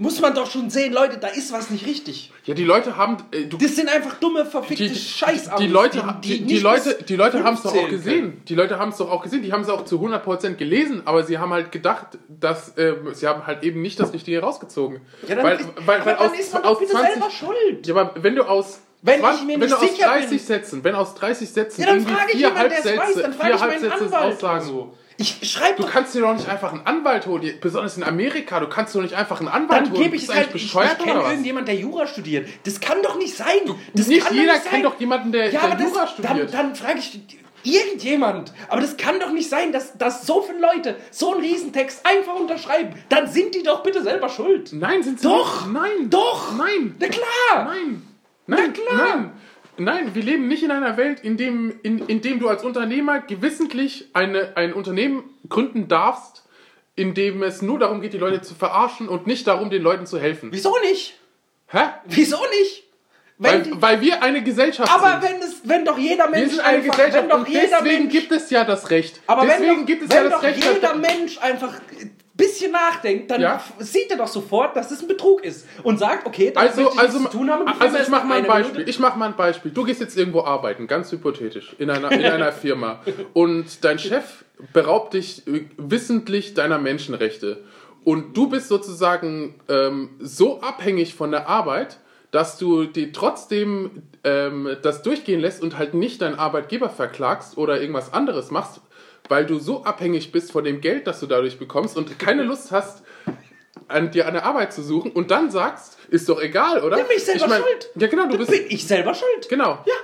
muss 0.00 0.20
man 0.20 0.32
doch 0.32 0.48
schon 0.48 0.70
sehen, 0.70 0.92
Leute, 0.92 1.18
da 1.18 1.26
ist 1.26 1.52
was 1.52 1.70
nicht 1.70 1.84
richtig. 1.84 2.30
Ja, 2.44 2.54
die 2.54 2.62
Leute 2.64 2.96
haben. 2.96 3.16
Äh, 3.32 3.46
du, 3.46 3.56
Das 3.58 3.74
sind 3.74 3.88
einfach 3.88 4.14
dumme, 4.20 4.46
verfickte 4.46 4.88
die, 4.88 4.94
Scheißautos. 4.94 5.60
die 5.60 5.66
Leute, 5.66 6.02
die, 6.22 6.38
die, 6.38 6.54
nicht 6.54 6.62
Leute, 6.62 6.94
die 7.02 7.16
Leute 7.16 7.42
haben 7.42 7.54
es 7.56 7.62
doch 7.62 7.74
auch 7.76 7.88
gesehen. 7.88 8.40
Die 8.48 8.54
Leute 8.54 8.78
haben 8.78 8.90
es 8.90 8.96
doch 8.98 9.10
auch 9.10 9.22
gesehen. 9.22 9.42
Die 9.42 9.52
haben 9.52 9.62
es 9.62 9.68
auch 9.68 9.84
zu 9.84 9.96
100% 10.00 10.54
gelesen, 10.54 11.02
aber 11.04 11.24
sie 11.24 11.38
haben 11.38 11.52
halt 11.52 11.72
gedacht, 11.72 12.16
dass 12.28 12.76
äh, 12.78 12.94
sie 13.12 13.26
haben 13.26 13.46
halt 13.46 13.64
eben 13.64 13.82
nicht 13.82 13.98
das 13.98 14.12
Richtige 14.12 14.40
rausgezogen. 14.40 15.00
Ja, 15.26 15.34
dann 15.34 15.44
weil, 15.44 15.60
ist, 15.60 15.68
weil, 15.84 16.04
weil 16.06 16.14
dann 16.16 16.30
aus, 16.30 16.38
ist 16.38 16.52
man 16.52 16.62
doch 16.62 16.70
aus 16.70 16.78
bitte 16.78 16.92
20, 16.92 17.12
selber 17.14 17.30
schuld. 17.30 17.86
Ja, 17.86 17.94
aber 17.96 18.14
wenn 18.22 18.36
du 18.36 18.42
aus 18.48 18.78
Wenn 19.02 19.18
20 19.20 19.40
ich 19.40 19.46
mir 19.48 19.52
wenn 19.54 19.60
nicht 19.60 19.72
du 19.72 19.76
aus 19.76 19.90
sicher 19.96 20.06
30 20.06 20.28
bin- 20.30 20.38
Sätzen, 20.38 20.84
wenn 20.84 20.94
aus 20.94 21.14
30 21.16 21.48
Sätzen 21.50 21.80
Ja, 21.80 21.86
dann 21.88 21.96
irgendwie 21.98 22.14
frage 22.14 22.30
ich 22.32 22.38
vier 22.38 22.48
jemanden, 22.48 22.68
der 22.70 22.78
es 22.78 22.84
weiß, 22.86 22.98
Halbsätze, 22.98 23.22
dann 23.22 23.32
frage 23.32 23.46
vier 23.48 23.54
ich 23.56 23.60
meinen 23.80 23.90
Halbsätze 23.90 24.18
aussagen. 24.20 24.64
so. 24.64 24.94
Ich 25.20 25.50
schreibe 25.50 25.78
Du 25.78 25.82
doch 25.82 25.90
kannst 25.90 26.14
dir 26.14 26.20
doch 26.20 26.32
nicht 26.32 26.48
einfach 26.48 26.72
einen 26.72 26.86
Anwalt 26.86 27.26
holen, 27.26 27.42
besonders 27.60 27.96
in 27.96 28.04
Amerika, 28.04 28.60
du 28.60 28.68
kannst 28.68 28.94
doch 28.94 29.02
nicht 29.02 29.14
einfach 29.14 29.40
einen 29.40 29.48
Anwalt 29.48 29.86
Dann 29.86 29.92
holen. 29.92 30.02
gebe 30.04 30.14
ich 30.16 30.22
es 30.22 30.28
du 30.28 30.34
halt. 30.34 30.44
eigentlich 30.44 30.62
Ich, 30.62 30.68
ich 30.68 30.72
bescheuert 30.74 30.98
kenne 31.00 31.20
irgendjemand, 31.22 31.66
der 31.66 31.74
Jura 31.74 32.06
studiert. 32.06 32.48
Das 32.64 32.78
kann 32.80 33.02
doch 33.02 33.18
nicht 33.18 33.36
sein. 33.36 33.46
das 33.94 34.06
Nicht 34.06 34.24
kann 34.24 34.34
jeder 34.34 34.54
doch 34.54 34.64
kennt 34.64 34.84
doch 34.84 35.00
jemanden, 35.00 35.32
der, 35.32 35.46
Ja, 35.50 35.62
der 35.62 35.72
aber 35.72 35.82
Jura 35.82 36.00
das, 36.02 36.10
studiert. 36.12 36.54
dann, 36.54 36.66
dann 36.68 36.74
frage 36.76 37.00
ich 37.00 37.20
irgendjemand. 37.64 38.52
Aber 38.68 38.80
das 38.80 38.96
kann 38.96 39.18
doch 39.18 39.30
nicht 39.32 39.50
sein, 39.50 39.72
dass, 39.72 39.98
dass 39.98 40.24
so 40.24 40.42
viele 40.42 40.60
Leute 40.60 40.96
so 41.10 41.32
einen 41.32 41.40
Riesentext 41.40 42.06
einfach 42.06 42.34
unterschreiben. 42.36 42.94
Dann 43.08 43.26
sind 43.28 43.54
die 43.56 43.64
doch 43.64 43.82
bitte 43.82 44.02
selber 44.02 44.28
schuld. 44.28 44.72
Nein, 44.72 45.02
sind 45.02 45.20
sie 45.20 45.26
Doch! 45.28 45.66
nicht. 45.66 45.74
Nein! 45.74 46.10
Doch! 46.10 46.56
Nein! 46.56 46.94
Na 46.98 47.08
klar! 47.08 47.64
Nein! 47.64 48.02
Nein! 48.46 48.72
klar. 48.72 49.16
Nein! 49.16 49.32
Nein, 49.78 50.14
wir 50.14 50.22
leben 50.22 50.48
nicht 50.48 50.62
in 50.62 50.70
einer 50.70 50.96
Welt, 50.96 51.20
in 51.20 51.36
dem, 51.36 51.78
in, 51.82 52.06
in 52.06 52.20
dem 52.20 52.40
du 52.40 52.48
als 52.48 52.64
Unternehmer 52.64 53.20
gewissentlich 53.20 54.08
eine, 54.12 54.56
ein 54.56 54.72
Unternehmen 54.72 55.24
gründen 55.48 55.88
darfst, 55.88 56.44
in 56.96 57.14
dem 57.14 57.42
es 57.42 57.62
nur 57.62 57.78
darum 57.78 58.00
geht, 58.00 58.12
die 58.12 58.18
Leute 58.18 58.42
zu 58.42 58.54
verarschen 58.54 59.08
und 59.08 59.26
nicht 59.26 59.46
darum, 59.46 59.70
den 59.70 59.82
Leuten 59.82 60.06
zu 60.06 60.18
helfen. 60.18 60.50
Wieso 60.52 60.74
nicht? 60.82 61.18
Hä? 61.68 61.78
Wieso 62.06 62.38
nicht? 62.60 62.84
Weil, 63.40 63.62
die, 63.62 63.70
weil 63.80 64.00
wir 64.00 64.20
eine 64.20 64.42
Gesellschaft 64.42 64.92
aber 64.92 65.20
sind. 65.20 65.30
wenn, 65.30 65.42
es, 65.48 65.60
wenn 65.62 65.84
doch 65.84 65.96
jeder 65.96 66.24
wir 66.24 66.30
Mensch 66.30 66.54
sind 66.54 66.60
eine 66.60 66.78
einfach, 66.78 66.96
Gesellschaft 66.96 67.22
wenn 67.22 67.28
doch 67.30 67.38
und 67.38 67.48
jeder 67.48 67.62
deswegen 67.62 67.98
Mensch, 67.98 68.12
gibt 68.12 68.32
es 68.32 68.50
ja 68.50 68.64
das 68.64 68.90
Recht. 68.90 69.20
aber 69.28 69.46
deswegen 69.46 69.62
wenn 69.70 69.78
doch, 69.78 69.86
gibt 69.86 70.02
es 70.02 70.10
wenn 70.10 70.16
ja 70.16 70.22
das 70.24 70.32
doch 70.32 70.42
Recht. 70.42 70.64
jeder 70.64 70.94
Mensch 70.96 71.38
einfach 71.38 71.74
ein 72.00 72.18
bisschen 72.38 72.72
nachdenkt, 72.72 73.30
dann 73.30 73.42
Ja. 73.42 73.62
sieht 73.80 74.10
er 74.10 74.16
doch 74.16 74.26
sofort, 74.28 74.74
dass 74.76 74.90
es 74.90 75.02
ein 75.02 75.08
Betrug 75.08 75.44
ist 75.44 75.66
und 75.82 75.98
sagt, 75.98 76.26
okay, 76.26 76.50
dann 76.54 76.66
Also, 76.66 76.80
möchte 76.84 76.94
ich 76.96 77.00
also, 77.02 77.18
zu 77.24 77.28
tun 77.28 77.50
haben. 77.50 77.68
also 77.78 77.98
ich 77.98 78.08
mache 78.08 78.26
mal 78.26 78.38
ein 78.38 78.46
Beispiel. 78.46 78.72
Minute. 78.72 78.90
Ich 78.90 78.98
mache 78.98 79.18
mal 79.18 79.26
ein 79.26 79.36
Beispiel. 79.36 79.70
Du 79.72 79.84
gehst 79.84 80.00
jetzt 80.00 80.16
irgendwo 80.16 80.42
arbeiten, 80.44 80.86
ganz 80.86 81.12
hypothetisch, 81.12 81.74
in 81.78 81.90
einer, 81.90 82.10
in 82.12 82.24
einer 82.24 82.52
Firma. 82.64 83.00
Und 83.34 83.84
dein 83.84 83.98
Chef 83.98 84.44
beraubt 84.72 85.12
dich 85.12 85.46
äh, 85.46 85.66
wissentlich 85.76 86.54
deiner 86.54 86.78
Menschenrechte. 86.78 87.64
Und 88.04 88.36
du 88.36 88.48
bist 88.48 88.68
sozusagen 88.68 89.60
ähm, 89.68 90.10
so 90.20 90.60
abhängig 90.62 91.14
von 91.14 91.30
der 91.30 91.48
Arbeit, 91.48 91.98
dass 92.30 92.56
du 92.58 92.84
dir 92.84 93.12
trotzdem 93.12 94.02
ähm, 94.22 94.76
das 94.82 95.02
durchgehen 95.02 95.40
lässt 95.40 95.62
und 95.62 95.76
halt 95.78 95.94
nicht 95.94 96.22
deinen 96.22 96.38
Arbeitgeber 96.38 96.88
verklagst 96.90 97.56
oder 97.58 97.80
irgendwas 97.80 98.12
anderes 98.12 98.50
machst, 98.50 98.80
weil 99.28 99.46
du 99.46 99.58
so 99.58 99.84
abhängig 99.84 100.32
bist 100.32 100.52
von 100.52 100.64
dem 100.64 100.80
Geld, 100.80 101.06
das 101.06 101.20
du 101.20 101.26
dadurch 101.26 101.58
bekommst 101.58 101.96
und 101.96 102.18
keine 102.18 102.42
Lust 102.42 102.70
hast, 102.72 103.02
an 103.88 104.10
dir 104.10 104.26
eine 104.26 104.42
Arbeit 104.42 104.72
zu 104.72 104.82
suchen 104.82 105.12
und 105.12 105.30
dann 105.30 105.50
sagst, 105.50 105.96
ist 106.10 106.28
doch 106.28 106.40
egal, 106.40 106.82
oder? 106.82 106.96
Dann 106.96 107.06
bin 107.08 107.16
ich 107.16 107.24
selber 107.24 107.46
mein, 107.48 107.62
schuld. 107.62 107.90
Ja, 107.94 108.06
genau, 108.08 108.26
du 108.28 108.36
bist. 108.38 108.50
bin 108.50 108.64
ich 108.68 108.86
selber 108.86 109.14
schuld. 109.14 109.48
Genau. 109.48 109.78
Ja, 109.86 109.94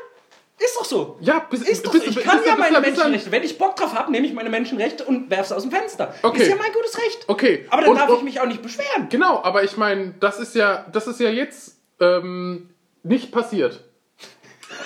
ist 0.58 0.76
doch 0.78 0.84
so. 0.84 1.18
Ja, 1.20 1.40
bist, 1.50 1.68
Ist 1.68 1.84
doch 1.84 1.92
bist, 1.92 2.04
so. 2.04 2.10
Ich 2.10 2.16
bist- 2.16 2.26
kann 2.26 2.38
bist- 2.38 2.48
ja 2.48 2.56
meine 2.56 2.80
Menschenrechte. 2.80 3.32
Wenn 3.32 3.42
ich 3.42 3.58
Bock 3.58 3.76
drauf 3.76 3.94
habe, 3.94 4.10
nehme 4.12 4.26
ich 4.26 4.32
meine 4.32 4.48
Menschenrechte 4.50 5.04
und 5.04 5.28
werfe 5.30 5.48
sie 5.48 5.56
aus 5.56 5.62
dem 5.62 5.70
Fenster. 5.72 6.14
Okay. 6.22 6.42
Ist 6.42 6.48
ja 6.48 6.56
mein 6.56 6.72
gutes 6.72 6.96
Recht. 6.96 7.24
Okay. 7.26 7.66
Aber 7.70 7.82
dann 7.82 7.90
Und- 7.90 7.96
darf 7.98 8.08
und- 8.10 8.18
ich 8.18 8.22
mich 8.22 8.40
auch 8.40 8.46
nicht 8.46 8.62
beschweren. 8.62 9.08
Genau, 9.10 9.42
aber 9.42 9.64
ich 9.64 9.76
meine, 9.76 10.14
das 10.20 10.38
ist 10.38 10.54
ja, 10.54 10.86
das 10.92 11.06
ist 11.06 11.20
ja 11.20 11.28
jetzt 11.28 11.76
ähm, 12.00 12.70
nicht 13.02 13.32
passiert. 13.32 13.84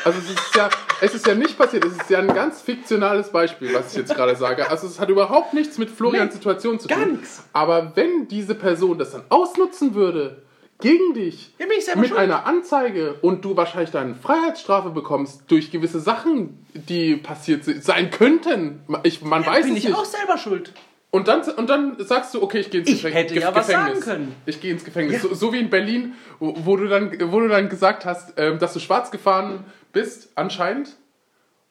Also 0.04 0.18
es 0.18 0.30
ist 0.30 0.54
ja, 0.54 0.68
es 1.00 1.14
ist 1.14 1.26
ja 1.26 1.34
nicht 1.34 1.58
passiert. 1.58 1.84
Es 1.84 1.92
ist 1.92 2.08
ja 2.10 2.18
ein 2.20 2.28
ganz 2.28 2.62
fiktionales 2.62 3.30
Beispiel, 3.30 3.74
was 3.74 3.92
ich 3.92 3.98
jetzt 3.98 4.14
gerade 4.14 4.36
sage. 4.36 4.68
Also 4.70 4.86
es 4.86 4.98
hat 5.00 5.08
überhaupt 5.08 5.54
nichts 5.54 5.78
mit 5.78 5.90
Florians 5.90 6.30
Nee, 6.30 6.36
Situation 6.36 6.78
zu 6.80 6.88
gar 6.88 7.02
tun. 7.02 7.12
nichts. 7.12 7.44
Aber 7.52 7.92
wenn 7.94 8.28
diese 8.28 8.54
Person 8.54 8.98
das 8.98 9.12
dann 9.12 9.22
ausnutzen 9.28 9.94
würde 9.94 10.42
gegen 10.80 11.12
dich 11.14 11.54
Ja, 11.58 11.66
mit 11.96 12.08
schuld. 12.08 12.18
einer 12.20 12.46
Anzeige 12.46 13.14
und 13.20 13.44
du 13.44 13.56
wahrscheinlich 13.56 13.90
dann 13.90 14.14
Freiheitsstrafe 14.14 14.90
bekommst 14.90 15.42
durch 15.48 15.70
gewisse 15.72 15.98
Sachen, 15.98 16.64
die 16.74 17.16
passiert 17.16 17.64
se- 17.64 17.80
sein 17.80 18.10
könnten. 18.12 18.80
Ich, 19.02 19.22
man 19.22 19.44
weiß 19.44 19.64
bin 19.64 19.72
es 19.72 19.78
ich 19.80 19.84
nicht. 19.88 19.96
auch 19.98 20.04
selber 20.04 20.38
schuld. 20.38 20.72
Und 21.11 21.26
dann, 21.26 21.40
und 21.42 21.70
dann 21.70 21.96
sagst 22.00 22.34
du, 22.34 22.42
okay, 22.42 22.59
ich 22.61 22.70
gehe 22.70 22.80
ins 22.80 22.90
Ich 22.90 23.02
Gefäng- 23.02 23.12
hätte 23.12 23.34
Gef- 23.34 23.40
ja 23.40 23.54
was 23.54 23.66
Gefängnis. 23.66 24.04
sagen 24.04 24.18
können. 24.18 24.34
Ich 24.44 24.61
gehe 24.61 24.72
ins 24.72 24.84
Gefängnis. 24.84 25.22
Ja. 25.22 25.28
So, 25.30 25.34
so 25.34 25.52
wie 25.54 25.59
in 25.59 25.70
Berlin, 25.70 26.14
wo, 26.38 26.54
wo, 26.64 26.76
du 26.76 26.86
dann, 26.86 27.11
wo 27.32 27.40
du 27.40 27.48
dann 27.48 27.68
gesagt 27.70 28.04
hast, 28.04 28.34
ähm, 28.36 28.59
dass 28.59 28.74
du 28.74 28.78
schwarz 28.80 29.11
gefahren 29.11 29.64
bist, 29.92 30.28
anscheinend. 30.34 30.90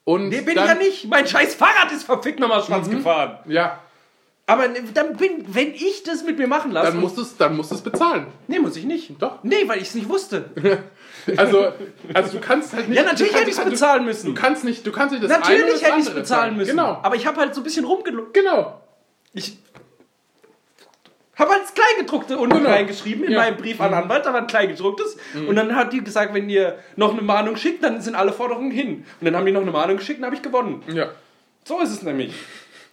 Und 0.05 0.29
Nee, 0.29 0.41
bin 0.41 0.55
dann, 0.55 0.63
ich 0.65 0.69
ja 0.71 0.75
nicht. 0.75 1.07
Mein 1.07 1.27
scheiß 1.27 1.53
Fahrrad 1.53 1.91
ist 1.91 2.03
verfickt 2.03 2.39
nochmal 2.39 2.63
schwarz 2.63 2.89
gefahren. 2.89 3.37
Ja, 3.47 3.79
Aber 4.47 4.69
ne, 4.69 4.79
dann 4.93 5.17
bin, 5.17 5.45
wenn 5.49 5.73
ich 5.75 6.01
das 6.03 6.23
mit 6.23 6.39
mir 6.39 6.47
machen 6.47 6.71
lasse. 6.71 6.91
dann 6.93 6.99
musst 7.01 7.17
du 7.17 7.21
es 7.21 7.37
dann 7.37 7.55
musst 7.57 7.71
du's 7.71 7.81
bezahlen. 7.81 8.25
nee, 8.47 8.57
muss 8.57 8.75
ich 8.77 8.85
nicht. 8.85 9.21
Doch. 9.21 9.43
Nee, 9.43 9.67
weil 9.67 9.77
ich 9.77 9.89
es 9.89 9.95
nicht 9.95 10.09
wusste. 10.09 10.45
Also, 11.35 11.73
also 12.13 12.37
du 12.37 12.39
kannst 12.39 12.73
halt 12.73 12.87
nicht. 12.87 12.97
Ja, 12.97 13.03
natürlich 13.03 13.35
hätte 13.35 13.49
ich 13.49 13.57
es 13.57 13.63
bezahlen 13.65 14.05
müssen. 14.05 14.27
Du 14.27 14.33
kannst 14.33 14.63
nicht, 14.63 14.87
du 14.87 14.93
kannst 14.93 15.11
nicht 15.11 15.25
das 15.25 15.29
eine 15.31 15.41
oder 15.41 15.49
Natürlich 15.49 15.81
das 15.81 15.89
hätte 15.89 15.99
ich 15.99 16.07
es 16.07 16.13
bezahlen 16.13 16.55
müssen. 16.55 16.69
Genau. 16.71 16.99
Aber 17.03 17.15
ich 17.17 17.27
habe 17.27 17.37
halt 17.41 17.53
so 17.53 17.59
ein 17.59 17.63
bisschen 17.65 17.83
rumgelogen. 17.83 18.31
Genau. 18.31 18.81
Ich 19.33 19.57
habe 21.35 21.51
halt 21.51 21.63
das 21.63 21.73
Kleingedruckte 21.75 22.37
unten 22.37 22.57
Genau. 22.57 22.69
reingeschrieben 22.69 23.25
in 23.25 23.31
Ja. 23.31 23.39
Mhm. 23.41 23.45
meinem 23.45 23.57
Brief 23.57 23.79
an 23.79 23.93
Anwalt, 23.93 24.25
da 24.25 24.33
war 24.33 24.41
ein 24.41 24.47
Kleingedrucktes. 24.47 25.17
Und 25.47 25.55
dann 25.55 25.75
hat 25.75 25.93
die 25.93 26.03
gesagt, 26.03 26.33
wenn 26.33 26.49
ihr 26.49 26.79
noch 26.95 27.11
eine 27.13 27.21
Mahnung 27.21 27.57
schickt, 27.57 27.83
dann 27.83 28.01
sind 28.01 28.15
alle 28.15 28.33
Forderungen 28.33 28.71
hin. 28.71 29.05
Und 29.19 29.25
dann 29.25 29.35
haben 29.35 29.45
die 29.45 29.51
noch 29.51 29.61
eine 29.61 29.71
Mahnung 29.71 29.97
geschickt 29.97 30.19
und 30.19 30.25
habe 30.25 30.35
ich 30.35 30.41
gewonnen. 30.41 30.81
Ja. 30.91 31.11
So 31.63 31.79
ist 31.81 31.91
es 31.91 32.01
nämlich. 32.01 32.33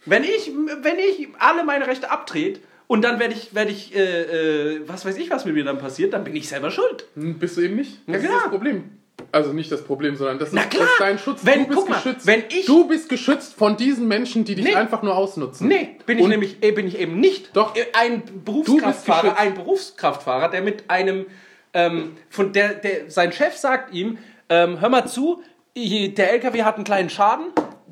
Wenn 0.05 0.25
ich, 0.25 0.53
wenn 0.83 0.99
ich 0.99 1.29
alle 1.39 1.65
meine 1.65 1.87
Rechte 1.87 2.11
abtrete 2.11 2.61
und 2.87 3.03
dann 3.03 3.19
werde 3.19 3.33
ich, 3.33 3.55
werde 3.55 3.71
ich, 3.71 3.95
äh, 3.97 4.75
äh, 4.75 4.81
was 4.87 5.07
weiß 5.07 5.17
ich, 5.17 5.31
was 5.31 5.47
mit 5.47 5.55
mir 5.55 5.65
dann 5.65 5.79
passiert, 5.79 6.13
dann 6.13 6.25
bin 6.25 6.37
ich 6.37 6.47
selber 6.47 6.71
schuld. 6.71 7.07
Hm, 7.15 7.39
Bist 7.39 7.57
du 7.57 7.63
eben 7.63 7.77
nicht. 7.77 8.01
Das 8.07 8.17
Ja, 8.17 8.21
ist 8.23 8.27
klar. 8.29 8.41
das 8.43 8.51
Problem. 8.51 8.99
Also 9.35 9.53
nicht 9.53 9.71
das 9.73 9.83
Problem, 9.83 10.15
sondern 10.17 10.39
das 10.39 10.49
ist, 10.49 10.55
Na 10.55 10.63
klar. 10.63 10.83
das 10.85 10.91
ist 10.93 11.01
dein 11.01 11.19
Schutz. 11.19 11.41
Wenn- 11.45 11.67
du 11.69 11.75
bist 11.75 11.89
mal, 11.89 11.97
geschützt. 11.97 12.27
wenn 12.27 12.45
ich- 12.49 12.67
du 12.67 12.87
bist 12.87 13.09
geschützt 13.09 13.55
von 13.55 13.77
diesen 13.77 14.07
Menschen, 14.07 14.45
die 14.45 14.55
dich 14.55 14.65
Nee. 14.67 14.75
einfach 14.75 15.03
nur 15.03 15.17
ausnutzen. 15.17 15.67
Nee, 15.69 15.97
bin 16.07 16.19
ich 16.19 16.25
Und- 16.25 16.31
nämlich 16.31 16.63
äh, 16.63 16.71
bin 16.73 16.87
ich 16.87 16.99
eben 16.99 17.19
nicht. 17.19 17.51
Doch. 17.57 17.75
Äh, 17.75 17.85
Ein 17.95 18.23
Berufskraftfahrer, 18.45 19.37
ein 19.39 19.55
Berufskraftfahrer, 19.55 20.51
der 20.51 20.63
mit 20.63 20.89
einem, 20.89 21.27
ähm, 21.73 22.17
von 22.31 22.53
der, 22.53 22.75
der, 22.75 23.11
sein 23.11 23.33
Chef 23.33 23.57
sagt 23.57 23.93
ihm, 23.93 24.19
ähm, 24.49 24.81
hör 24.81 24.89
mal 24.89 25.07
zu, 25.07 25.43
der 25.77 26.33
LKW 26.33 26.63
hat 26.63 26.77
einen 26.77 26.85
kleinen 26.85 27.11
Schaden, 27.11 27.47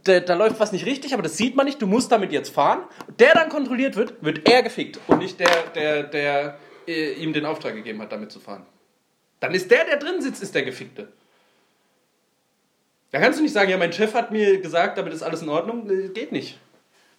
da, 0.04 0.20
da 0.20 0.34
läuft 0.34 0.60
was 0.60 0.70
nicht 0.70 0.86
richtig, 0.86 1.12
aber 1.14 1.22
das 1.24 1.36
sieht 1.36 1.56
man 1.56 1.66
nicht, 1.66 1.82
du 1.82 1.86
musst 1.88 2.12
damit 2.12 2.30
jetzt 2.32 2.54
fahren. 2.54 2.80
Der 3.18 3.34
dann 3.34 3.48
kontrolliert 3.48 3.96
wird, 3.96 4.14
wird 4.22 4.48
er 4.48 4.62
gefickt 4.62 5.00
und 5.08 5.18
nicht 5.18 5.40
der, 5.40 5.48
der, 5.74 6.02
der 6.04 6.58
äh, 6.86 7.12
ihm 7.14 7.32
den 7.32 7.44
Auftrag 7.44 7.74
gegeben 7.74 8.00
hat, 8.00 8.12
damit 8.12 8.30
zu 8.30 8.38
fahren. 8.38 8.64
Dann 9.40 9.54
ist 9.54 9.72
der, 9.72 9.84
der 9.84 9.96
drin 9.96 10.20
sitzt, 10.22 10.40
ist 10.40 10.54
der 10.54 10.62
Gefickte. 10.62 11.08
Da 13.12 13.20
kannst 13.20 13.38
du 13.38 13.42
nicht 13.42 13.52
sagen, 13.52 13.70
ja, 13.70 13.76
mein 13.76 13.92
Chef 13.92 14.14
hat 14.14 14.32
mir 14.32 14.58
gesagt, 14.60 14.98
damit 14.98 15.12
ist 15.12 15.22
alles 15.22 15.42
in 15.42 15.48
Ordnung. 15.50 15.86
Geht 16.14 16.32
nicht. 16.32 16.58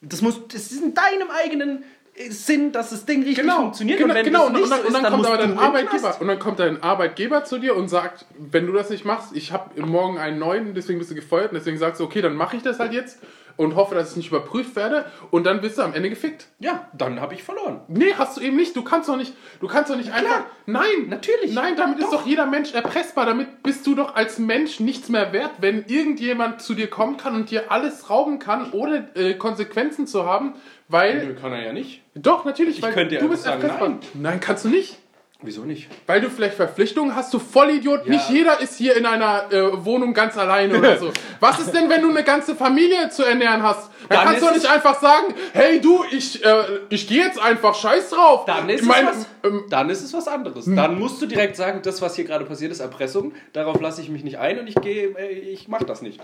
Das, 0.02 0.22
muss, 0.22 0.42
das 0.48 0.72
ist 0.72 0.84
in 0.84 0.94
deinem 0.94 1.30
eigenen 1.30 1.84
äh, 2.16 2.30
Sinn, 2.32 2.72
dass 2.72 2.90
das 2.90 3.06
Ding 3.06 3.20
richtig 3.20 3.38
Genau, 3.38 3.58
funktioniert. 3.58 4.00
genau, 4.00 4.10
und 4.12 4.16
wenn 4.18 4.26
genau. 4.26 4.40
das 4.40 4.48
Und, 4.48 4.54
nicht 4.56 4.64
und, 4.64 4.72
dann, 4.72 4.82
so 4.82 4.88
und 4.88 4.94
dann 4.94 5.04
ist, 5.04 5.10
kommt 5.12 5.26
aber 5.28 5.38
dein 5.38 5.58
Arbeitgeber 5.58 6.18
und 6.20 6.28
dann 6.28 6.40
kommt 6.40 6.60
dein 6.60 6.84
Arbeitgeber 6.84 7.44
zu 7.46 7.60
dir 7.60 7.76
und 7.76 7.90
sagt, 7.90 8.26
wenn 8.38 8.66
du 8.66 8.74
das 8.74 8.90
nicht 8.90 9.06
machst, 9.06 9.36
ich 9.36 9.52
habe 9.52 9.80
morgen 9.82 10.18
einen 10.18 10.40
neuen, 10.40 10.74
deswegen 10.74 10.98
bist 11.00 11.12
du 11.12 11.16
gefeuert 11.16 11.52
und 11.52 11.60
deswegen 11.60 11.78
sagst 11.78 12.02
du, 12.02 12.06
okay, 12.06 12.22
dann 12.22 12.36
mache 12.36 12.58
ich 12.58 12.64
das 12.64 12.80
halt 12.80 12.92
jetzt 12.92 13.20
und 13.58 13.76
hoffe, 13.76 13.96
dass 13.96 14.12
ich 14.12 14.18
nicht 14.18 14.30
überprüft 14.30 14.76
werde 14.76 15.06
und 15.32 15.46
dann 15.46 15.62
bist 15.62 15.78
du 15.78 15.84
am 15.84 15.94
Ende 15.94 16.10
gefickt. 16.10 16.48
Ja, 16.60 16.88
dann 16.94 17.20
habe 17.22 17.34
ich 17.34 17.44
verloren. 17.44 17.82
Nee, 17.88 18.14
hast 18.18 18.38
du 18.38 18.42
eben 18.42 18.56
nicht. 18.56 18.76
Du 18.76 18.84
kannst 18.84 19.10
doch 19.10 19.18
nicht, 19.18 19.34
du 19.60 19.68
kannst 19.68 19.92
doch 19.92 19.98
nicht 19.98 20.12
einfach. 20.12 20.44
Nein, 20.66 21.08
natürlich. 21.10 21.54
Nein, 21.54 21.76
damit 21.76 22.00
ist 22.00 22.06
Doch. 22.12 22.22
doch 22.22 22.26
jeder 22.26 22.46
Mensch 22.46 22.74
erpressbar. 22.74 23.26
Damit 23.26 23.64
bist 23.64 23.86
du 23.86 23.96
doch 23.96 24.16
als 24.16 24.40
Mensch 24.40 24.80
nichts 24.80 25.10
mehr 25.10 25.34
wert, 25.34 25.52
wenn 25.60 25.86
irgendjemand 25.86 26.62
zu 26.62 26.74
dir 26.74 26.88
kommen 26.90 27.18
kann 27.18 27.36
und 27.36 27.52
dir 27.52 27.72
alles 27.72 28.10
rauben 28.10 28.40
kann, 28.40 28.72
ohne 28.72 29.10
äh, 29.16 29.34
Konsequenzen 29.34 30.08
zu 30.08 30.26
haben, 30.26 30.54
weil. 30.88 31.26
Nö, 31.26 31.36
kann 31.36 31.52
er 31.52 31.64
ja 31.66 31.74
nicht. 31.74 32.02
Doch, 32.16 32.46
natürlich, 32.46 32.82
weil 32.82 32.94
könnte 32.94 33.16
ja 33.16 33.22
du 33.22 33.30
bist 33.30 33.44
sagen, 33.44 33.62
erpressbar. 33.62 33.90
nein. 33.90 34.00
nein, 34.14 34.40
kannst 34.40 34.66
du 34.66 34.70
nicht. 34.70 34.98
Wieso 35.44 35.66
nicht? 35.66 35.90
Weil 36.08 36.22
du 36.22 36.30
vielleicht 36.30 36.56
Verpflichtungen 36.56 37.16
hast, 37.16 37.34
du 37.34 37.40
Vollidiot. 37.40 38.06
Ja. 38.06 38.12
Nicht 38.12 38.30
jeder 38.30 38.62
ist 38.62 38.78
hier 38.78 38.96
in 38.96 39.06
einer 39.06 39.52
äh, 39.52 39.86
Wohnung 39.86 40.14
ganz 40.14 40.38
alleine 40.38 40.78
oder 40.78 40.98
so. 40.98 41.12
Was 41.40 41.60
ist 41.60 41.72
denn, 41.74 41.90
wenn 41.90 42.02
du 42.02 42.10
eine 42.10 42.24
ganze 42.24 42.56
Familie 42.56 43.10
zu 43.10 43.24
ernähren 43.24 43.62
hast? 43.62 43.90
Dann, 44.08 44.18
Dann 44.18 44.26
kannst 44.28 44.42
du 44.42 44.46
doch 44.48 44.54
nicht 44.54 44.70
einfach 44.70 45.00
sagen, 45.02 45.34
hey 45.54 45.82
du, 45.82 46.04
ich, 46.12 46.44
äh, 46.44 46.64
ich 46.90 47.08
gehe 47.08 47.24
jetzt 47.24 47.40
einfach, 47.40 47.76
scheiß 47.76 48.12
drauf. 48.12 48.46
Dann 48.46 48.70
ist, 48.70 48.86
mein, 48.86 49.08
es, 49.08 49.18
was, 49.18 49.28
ähm, 49.44 49.66
dann 49.70 49.90
ist 49.90 50.02
es 50.02 50.14
was 50.14 50.28
anderes. 50.28 50.66
Dann 50.66 50.98
musst 50.98 51.22
du 51.22 51.26
direkt 51.26 51.56
sagen, 51.56 51.82
das, 51.84 52.02
was 52.02 52.16
hier 52.16 52.26
gerade 52.26 52.46
passiert, 52.46 52.72
ist 52.72 52.80
Erpressung. 52.80 53.34
Darauf 53.52 53.82
lasse 53.82 54.02
ich 54.02 54.10
mich 54.10 54.24
nicht 54.24 54.40
ein 54.40 54.60
und 54.60 54.68
ich 54.68 54.76
gehe, 54.76 55.10
äh, 55.18 55.30
ich 55.30 55.68
mache 55.68 55.86
das 55.86 56.02
nicht. 56.02 56.22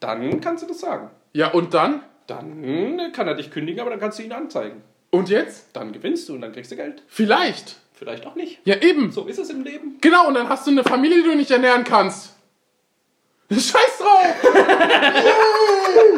Dann 0.00 0.40
kannst 0.40 0.62
du 0.62 0.66
das 0.66 0.80
sagen. 0.80 1.10
ja, 1.34 1.48
und 1.52 1.74
dann? 1.74 2.02
Dann 2.26 2.62
äh, 2.64 3.10
kann 3.12 3.26
er 3.26 3.34
dich 3.34 3.50
kündigen, 3.50 3.80
aber 3.80 3.90
dann 3.90 3.98
kannst 4.00 4.18
du 4.18 4.22
ihn 4.22 4.32
anzeigen. 4.32 4.82
Und 5.10 5.28
jetzt? 5.28 5.68
Dann 5.72 5.92
gewinnst 5.92 6.28
du 6.28 6.34
und 6.34 6.42
dann 6.42 6.52
kriegst 6.52 6.70
du 6.70 6.76
Geld. 6.76 7.02
Vielleicht. 7.08 7.76
Vielleicht 8.00 8.26
auch 8.26 8.34
nicht. 8.34 8.60
Ja, 8.64 8.76
eben. 8.76 9.12
So 9.12 9.26
ist 9.26 9.38
es 9.38 9.50
im 9.50 9.62
Leben. 9.62 9.98
Genau, 10.00 10.26
und 10.26 10.32
dann 10.32 10.48
hast 10.48 10.66
du 10.66 10.70
eine 10.70 10.82
Familie, 10.82 11.18
die 11.18 11.28
du 11.28 11.36
nicht 11.36 11.50
ernähren 11.50 11.84
kannst. 11.84 12.34
Scheiß 13.50 13.98
drauf! 13.98 14.36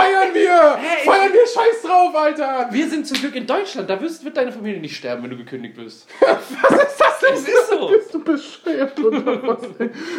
Feiern 0.00 0.34
wir! 0.34 0.76
Hey, 0.78 1.04
Feiern 1.04 1.32
wir 1.32 1.46
Scheiß 1.46 1.82
drauf, 1.82 2.14
Alter! 2.16 2.68
Wir 2.70 2.88
sind 2.88 3.06
zum 3.06 3.18
Glück 3.18 3.34
in 3.36 3.46
Deutschland. 3.46 3.90
Da 3.90 4.00
wirst, 4.00 4.24
wird 4.24 4.34
deine 4.34 4.50
Familie 4.50 4.80
nicht 4.80 4.96
sterben, 4.96 5.22
wenn 5.22 5.30
du 5.30 5.36
gekündigt 5.36 5.76
wirst. 5.76 6.06
Was 6.20 6.50
ist 6.50 6.98
das 6.98 7.20
denn? 7.20 7.30
Das 7.34 7.40
ist 7.40 7.68
so. 7.68 7.88
Bist 7.92 8.14
du 8.14 8.24
bescheuert 8.24 8.98
oder 8.98 9.42
was? 9.46 9.58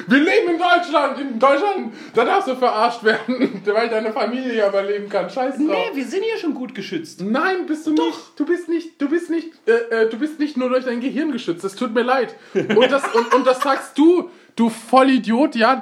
Wir 0.08 0.18
leben 0.20 0.52
in 0.52 0.60
Deutschland! 0.60 1.20
In 1.20 1.40
Deutschland, 1.40 1.94
da 2.14 2.26
darfst 2.26 2.50
du 2.50 2.56
verarscht 2.56 3.04
werden, 3.04 3.62
weil 3.66 3.90
deine 3.90 4.14
Familie 4.14 4.54
ja 4.54 4.70
überleben 4.70 5.10
kann. 5.10 5.30
Scheiß 5.30 5.56
drauf. 5.56 5.66
Nee, 5.68 5.90
wir 5.96 6.06
sind 6.06 6.24
hier 6.24 6.38
schon 6.38 6.54
gut 6.54 6.76
geschützt. 6.76 7.22
Nein, 7.22 7.66
bist 7.66 7.88
du 7.88 7.92
nicht. 7.92 8.20
Du 8.36 8.46
bist 8.46 8.70
nicht, 8.70 9.02
du 9.02 9.10
bist 9.10 9.32
nicht, 9.32 9.50
äh, 9.66 10.04
äh, 10.04 10.10
du 10.10 10.18
bist 10.18 10.40
nicht 10.40 10.58
nur 10.58 10.70
durch 10.70 10.86
dein 10.86 11.02
Gehirn 11.02 11.32
geschützt. 11.32 11.64
Es 11.64 11.76
tut 11.76 11.94
mir 11.94 12.04
leid. 12.04 12.36
Und 12.54 12.92
das, 12.92 13.04
und, 13.16 13.34
und 13.34 13.48
das 13.48 13.62
sagst 13.62 13.98
du, 13.98 14.30
du 14.56 14.70
Vollidiot, 14.70 15.56
ja. 15.56 15.82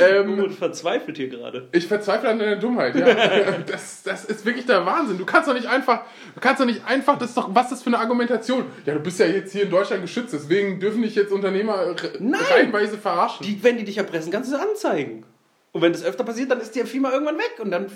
Ähm, 0.00 0.38
Und 0.38 0.52
verzweifelt 0.54 1.16
hier 1.16 1.28
gerade. 1.28 1.68
ich 1.72 1.86
verzweifle 1.86 2.28
an 2.28 2.38
deiner 2.38 2.56
Dummheit, 2.56 2.94
ja. 2.94 3.06
Das, 3.66 4.02
das 4.02 4.24
ist 4.24 4.44
wirklich 4.44 4.66
der 4.66 4.84
Wahnsinn. 4.86 5.18
Du 5.18 5.24
kannst 5.24 5.48
doch 5.48 5.54
nicht 5.54 5.66
einfach, 5.66 6.02
du 6.34 6.40
kannst 6.40 6.60
doch 6.60 6.66
nicht 6.66 6.84
einfach, 6.86 7.18
das 7.18 7.30
ist 7.30 7.36
doch, 7.36 7.54
was 7.54 7.64
ist 7.66 7.72
das 7.72 7.82
für 7.82 7.88
eine 7.88 7.98
Argumentation? 7.98 8.64
Ja, 8.84 8.94
du 8.94 9.00
bist 9.00 9.18
ja 9.18 9.26
jetzt 9.26 9.52
hier 9.52 9.64
in 9.64 9.70
Deutschland 9.70 10.02
geschützt, 10.02 10.32
deswegen 10.32 10.80
dürfen 10.80 11.02
dich 11.02 11.14
jetzt 11.14 11.32
Unternehmer 11.32 11.94
Nein. 12.18 12.40
reihenweise 12.50 12.98
verarschen. 12.98 13.46
Die, 13.46 13.62
wenn 13.62 13.76
die 13.78 13.84
dich 13.84 13.98
erpressen, 13.98 14.32
kannst 14.32 14.52
du 14.52 14.56
sie 14.56 14.62
anzeigen. 14.62 15.24
Und 15.72 15.82
wenn 15.82 15.92
das 15.92 16.04
öfter 16.04 16.24
passiert, 16.24 16.50
dann 16.50 16.60
ist 16.60 16.74
die 16.74 16.80
Firma 16.84 17.12
irgendwann 17.12 17.36
weg. 17.36 17.56
Und 17.58 17.70
dann, 17.70 17.86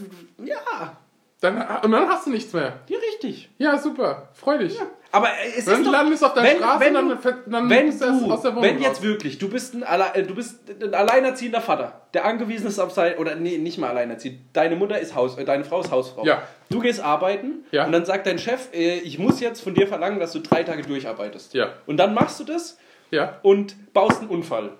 ja, 0.44 0.98
Dann, 1.40 1.56
und 1.84 1.90
dann 1.92 2.06
hast 2.08 2.26
du 2.26 2.30
nichts 2.30 2.52
mehr. 2.52 2.80
ja, 2.88 2.98
richtig. 2.98 3.48
Ja, 3.58 3.78
super. 3.78 4.28
Freu 4.34 4.58
dich. 4.58 4.78
Aber 5.12 5.28
äh, 5.28 5.58
es 5.58 5.64
Dann 5.64 5.80
ist 5.80 5.86
doch, 5.86 5.92
landest 5.92 6.22
auf 6.24 6.34
der 6.34 6.42
wenn, 6.44 6.58
Straße 6.58 6.80
wenn 6.84 6.96
und 6.96 7.08
dann, 7.24 7.42
dann 7.50 7.70
wenn 7.70 7.90
du, 7.98 8.32
aus 8.32 8.42
der 8.42 8.50
Wohnung 8.52 8.62
wenn 8.62 8.76
raus. 8.76 8.84
jetzt 8.84 9.02
wirklich, 9.02 9.38
du 9.38 9.48
bist, 9.48 9.74
ein, 9.74 9.82
alle, 9.82 10.14
äh, 10.14 10.22
du 10.22 10.34
bist 10.34 10.60
ein 10.80 10.94
alleinerziehender 10.94 11.60
Vater, 11.60 12.02
der 12.14 12.26
angewiesen 12.26 12.68
ist 12.68 12.78
auf 12.78 12.92
sein, 12.92 13.16
oder 13.18 13.34
nee, 13.34 13.58
nicht 13.58 13.78
mal 13.78 13.88
alleinerziehend, 13.88 14.38
deine 14.52 14.76
Mutter 14.76 15.00
ist 15.00 15.14
Haus, 15.16 15.36
äh, 15.38 15.44
deine 15.44 15.64
Frau 15.64 15.80
ist 15.80 15.90
Hausfrau. 15.90 16.24
Ja. 16.24 16.42
Du 16.68 16.78
gehst 16.78 17.00
arbeiten 17.00 17.64
Ja. 17.72 17.86
und 17.86 17.92
dann 17.92 18.04
sagt 18.04 18.26
dein 18.26 18.38
Chef, 18.38 18.68
äh, 18.72 18.98
ich 18.98 19.18
muss 19.18 19.40
jetzt 19.40 19.62
von 19.62 19.74
dir 19.74 19.88
verlangen, 19.88 20.20
dass 20.20 20.32
du 20.32 20.38
drei 20.40 20.62
Tage 20.62 20.82
durcharbeitest. 20.82 21.54
Ja. 21.54 21.70
Und 21.86 21.96
dann 21.96 22.14
machst 22.14 22.38
du 22.38 22.44
das 22.44 22.78
Ja. 23.10 23.38
und 23.42 23.92
baust 23.92 24.20
einen 24.20 24.28
Unfall. 24.30 24.72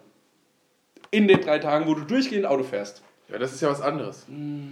In 1.11 1.27
den 1.27 1.41
drei 1.41 1.59
Tagen, 1.59 1.89
wo 1.89 1.95
du 1.95 2.03
durchgehend 2.03 2.47
Auto 2.47 2.63
fährst. 2.63 3.03
Ja, 3.31 3.39
das 3.39 3.53
ist 3.53 3.61
ja 3.61 3.71
was 3.71 3.81
anderes. 3.81 4.27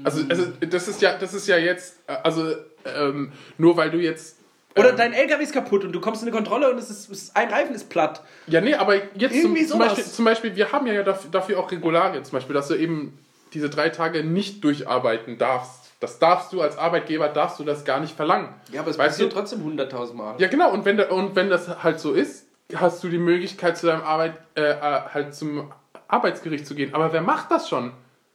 Also, 0.04 0.24
also 0.28 0.46
das 0.60 0.88
ist 0.88 1.00
ja, 1.00 1.16
das 1.16 1.34
ist 1.34 1.46
ja 1.46 1.56
jetzt, 1.56 1.98
also 2.06 2.54
ähm, 2.84 3.32
nur 3.56 3.76
weil 3.76 3.90
du 3.90 3.98
jetzt. 3.98 4.38
Oder 4.76 4.90
ähm, 4.90 4.96
dein 4.96 5.12
LKW 5.12 5.42
ist 5.42 5.52
kaputt 5.52 5.84
und 5.84 5.92
du 5.92 6.00
kommst 6.00 6.22
in 6.22 6.28
eine 6.28 6.36
Kontrolle 6.36 6.70
und 6.70 6.78
es 6.78 6.90
ist, 6.90 7.10
es 7.10 7.22
ist 7.22 7.36
ein 7.36 7.48
Reifen 7.48 7.74
ist 7.74 7.88
platt. 7.88 8.22
Ja, 8.46 8.60
nee, 8.60 8.74
aber 8.74 8.96
jetzt 9.14 9.40
zum, 9.40 9.56
zum. 9.66 9.78
Beispiel, 9.78 10.04
zum 10.04 10.24
Beispiel, 10.24 10.56
wir 10.56 10.72
haben 10.72 10.86
ja 10.86 11.02
dafür, 11.02 11.30
dafür 11.30 11.58
auch 11.58 11.70
Regularien, 11.70 12.24
zum 12.24 12.32
Beispiel, 12.32 12.54
dass 12.54 12.68
du 12.68 12.74
eben 12.74 13.18
diese 13.54 13.70
drei 13.70 13.88
Tage 13.88 14.24
nicht 14.24 14.62
durcharbeiten 14.62 15.38
darfst. 15.38 15.84
Das 16.00 16.18
darfst 16.20 16.52
du 16.52 16.60
als 16.60 16.78
Arbeitgeber, 16.78 17.28
darfst 17.28 17.58
du 17.58 17.64
das 17.64 17.84
gar 17.84 17.98
nicht 17.98 18.14
verlangen. 18.14 18.50
Ja, 18.70 18.82
aber 18.82 18.90
es 18.90 18.98
Weißt 18.98 19.10
passiert 19.10 19.32
du? 19.32 19.36
trotzdem 19.36 19.64
hunderttausend 19.64 20.16
Mal. 20.16 20.34
Ja, 20.38 20.46
genau, 20.46 20.70
und 20.72 20.84
wenn, 20.84 20.96
da, 20.96 21.08
und 21.08 21.34
wenn 21.34 21.50
das 21.50 21.82
halt 21.82 21.98
so 21.98 22.12
ist, 22.12 22.46
hast 22.74 23.02
du 23.02 23.08
die 23.08 23.18
Möglichkeit, 23.18 23.76
zu 23.76 23.86
deinem 23.86 24.02
Arbeit, 24.02 24.34
äh, 24.54 24.62
äh, 24.62 24.74
halt 25.12 25.34
zum 25.34 25.72
Arbeitsgericht 26.06 26.66
zu 26.66 26.74
gehen. 26.74 26.94
Aber 26.94 27.12
wer 27.12 27.22
macht 27.22 27.50
das 27.50 27.68
schon? 27.68 27.92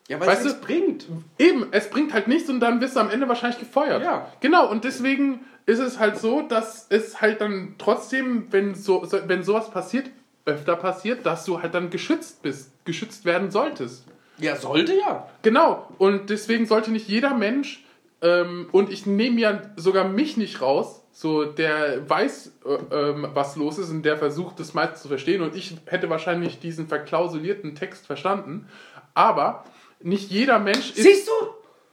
Ja, 0.07 0.19
weil 0.19 0.27
Weißt 0.27 0.45
es 0.45 0.59
bringt. 0.59 1.07
Eben, 1.39 1.67
es 1.71 1.89
bringt 1.89 2.13
halt 2.13 2.27
nichts 2.27 2.49
und 2.49 2.59
dann 2.59 2.81
wirst 2.81 2.95
du 2.95 2.99
am 2.99 3.09
Ende 3.09 3.27
wahrscheinlich 3.27 3.59
gefeuert. 3.59 4.03
Ja. 4.03 4.27
Genau, 4.41 4.69
und 4.69 4.83
deswegen 4.83 5.41
ist 5.65 5.79
es 5.79 5.97
halt 5.97 6.17
so, 6.17 6.41
dass 6.41 6.87
es 6.89 7.21
halt 7.21 7.39
dann 7.39 7.75
trotzdem, 7.77 8.47
wenn, 8.51 8.75
so, 8.75 9.07
wenn 9.27 9.43
sowas 9.43 9.71
passiert, 9.71 10.09
öfter 10.45 10.75
passiert, 10.75 11.25
dass 11.25 11.45
du 11.45 11.61
halt 11.61 11.73
dann 11.73 11.89
geschützt 11.89 12.41
bist, 12.41 12.71
geschützt 12.83 13.23
werden 13.23 13.49
solltest. 13.49 14.05
Ja, 14.39 14.57
sollte 14.57 14.93
ja. 14.93 15.29
Genau, 15.41 15.87
und 15.99 16.29
deswegen 16.29 16.65
sollte 16.65 16.91
nicht 16.91 17.07
jeder 17.07 17.33
Mensch, 17.33 17.83
ähm, 18.23 18.67
und 18.71 18.89
ich 18.89 19.05
nehme 19.05 19.39
ja 19.39 19.61
sogar 19.75 20.07
mich 20.07 20.37
nicht 20.37 20.61
raus, 20.61 21.03
so 21.11 21.43
der 21.43 22.09
weiß, 22.09 22.53
äh, 22.65 22.95
ähm, 22.95 23.27
was 23.33 23.57
los 23.57 23.77
ist 23.77 23.89
und 23.89 24.03
der 24.03 24.17
versucht, 24.17 24.59
das 24.59 24.73
meiste 24.73 24.95
zu 24.95 25.09
verstehen. 25.09 25.41
Und 25.41 25.55
ich 25.55 25.75
hätte 25.85 26.09
wahrscheinlich 26.09 26.59
diesen 26.59 26.87
verklausulierten 26.87 27.75
Text 27.75 28.07
verstanden. 28.07 28.67
Aber 29.13 29.65
nicht 30.03 30.29
jeder 30.29 30.59
Mensch 30.59 30.91
ist, 30.91 31.03
Siehst 31.03 31.27
du? 31.27 31.31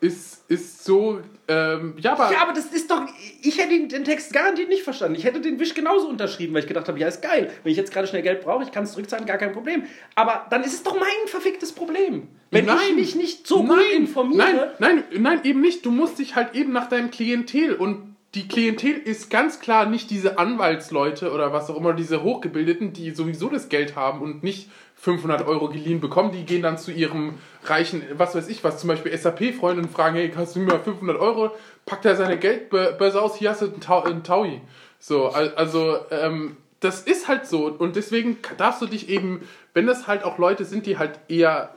ist, 0.01 0.51
ist 0.51 0.85
so. 0.85 1.21
Ähm, 1.47 1.95
ja, 1.99 2.13
aber. 2.13 2.33
Ja, 2.33 2.43
aber 2.43 2.53
das 2.53 2.67
ist 2.67 2.91
doch. 2.91 3.03
Ich 3.43 3.59
hätte 3.59 3.87
den, 3.87 4.05
Text 4.05 4.33
garantiert 4.33 4.69
nicht 4.69 4.83
verstanden. 4.83 5.17
Ich 5.17 5.25
hätte 5.25 5.41
den 5.41 5.59
Wisch 5.59 5.75
genauso 5.75 6.09
unterschrieben, 6.09 6.55
weil 6.55 6.63
ich 6.63 6.69
gedacht 6.69 6.89
habe, 6.89 6.99
ja, 6.99 7.09
ist 7.09 7.23
geil. 7.23 7.51
Wenn 7.63 7.73
ich 7.73 7.79
jetzt 7.79 7.93
gerade 7.93 8.07
schnell 8.07 8.23
Geld 8.23 8.43
brauche, 8.43 8.65
ich 8.65 8.73
kann 8.73 8.85
es 8.85 8.93
zurückzahlen, 8.93 9.27
gar 9.27 9.39
kein 9.39 9.53
Problem. 9.53 9.85
Aber 10.15 10.47
dann 10.51 10.63
ist 10.63 10.73
es 10.73 10.83
doch 10.83 10.99
mein 10.99 11.09
verficktes 11.27 11.73
Problem. 11.73 12.29
Wenn 12.51 12.67
ich 12.67 12.97
mich 12.97 13.15
nicht 13.15 13.47
so 13.47 13.63
gut 13.65 13.79
informiere. 13.95 14.75
Nein, 14.79 15.05
nein, 15.13 15.23
nein, 15.23 15.41
eben 15.45 15.61
nicht. 15.61 15.85
Du 15.85 15.91
musst 15.91 16.19
dich 16.19 16.35
halt 16.35 16.55
eben 16.55 16.73
nach 16.73 16.89
deinem 16.89 17.11
Klientel 17.11 17.75
und 17.75 18.11
die 18.35 18.47
Klientel 18.47 18.93
ist 18.93 19.29
ganz 19.29 19.59
klar 19.59 19.87
nicht 19.87 20.11
diese 20.11 20.39
Anwaltsleute 20.39 21.33
oder 21.33 21.53
was 21.53 21.69
auch 21.69 21.77
immer, 21.77 21.95
diese 21.95 22.23
Hochgebildeten, 22.23 22.93
die 22.93 23.11
sowieso 23.11 23.49
das 23.49 23.69
Geld 23.69 23.97
haben 23.97 24.21
und 24.21 24.45
nicht 24.45 24.71
500 25.01 25.47
Euro 25.47 25.69
geliehen 25.69 26.01
bekommen. 26.01 26.33
Die 26.33 26.45
gehen 26.45 26.63
dann 26.63 26.77
zu 26.79 26.91
ihrem 26.93 27.39
reichen, 27.65 28.03
was 28.17 28.35
weiß 28.35 28.49
ich 28.49 28.63
was, 28.65 28.79
zum 28.79 28.89
Beispiel 28.89 29.17
SAP-Freunden 29.17 29.85
und 29.87 29.91
fragen, 29.91 30.17
hey, 30.17 30.29
kannst 30.31 30.55
du 30.57 30.61
mir 30.61 30.67
mal 30.67 30.81
500 30.81 31.19
Euro? 31.19 31.51
Packt 31.87 32.05
er 32.05 32.17
seine 32.17 32.39
Geldbörse 32.39 33.21
aus, 33.21 33.37
hier 33.37 33.51
hast 33.51 33.63
du 33.63 33.67
einen, 33.67 33.81
Tau 33.81 34.03
einen 34.03 34.23
Taui. 34.23 34.61
So, 34.99 35.29
al- 35.29 35.55
also, 35.55 35.97
ähm, 36.11 36.57
das 36.81 37.03
ist 37.03 37.29
halt 37.29 37.47
so 37.47 37.67
und 37.67 37.97
deswegen 37.97 38.39
darfst 38.57 38.81
du 38.83 38.87
dich 38.87 39.09
eben, 39.09 39.47
wenn 39.75 39.87
das 39.87 40.07
halt 40.07 40.25
auch 40.25 40.39
Leute 40.39 40.65
sind, 40.65 40.87
die 40.87 40.99
halt 40.99 41.19
eher 41.29 41.75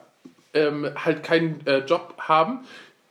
ähm, 0.53 0.87
halt 0.95 1.23
keinen 1.23 1.65
äh, 1.65 1.79
Job 1.79 2.15
haben, 2.19 2.59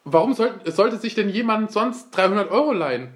warum 0.05 0.33
soll, 0.35 0.53
sollte 0.67 0.97
sich 0.97 1.15
denn 1.15 1.29
jemand 1.29 1.71
sonst 1.73 2.11
300 2.13 2.51
Euro 2.51 2.73
leihen? 2.73 3.09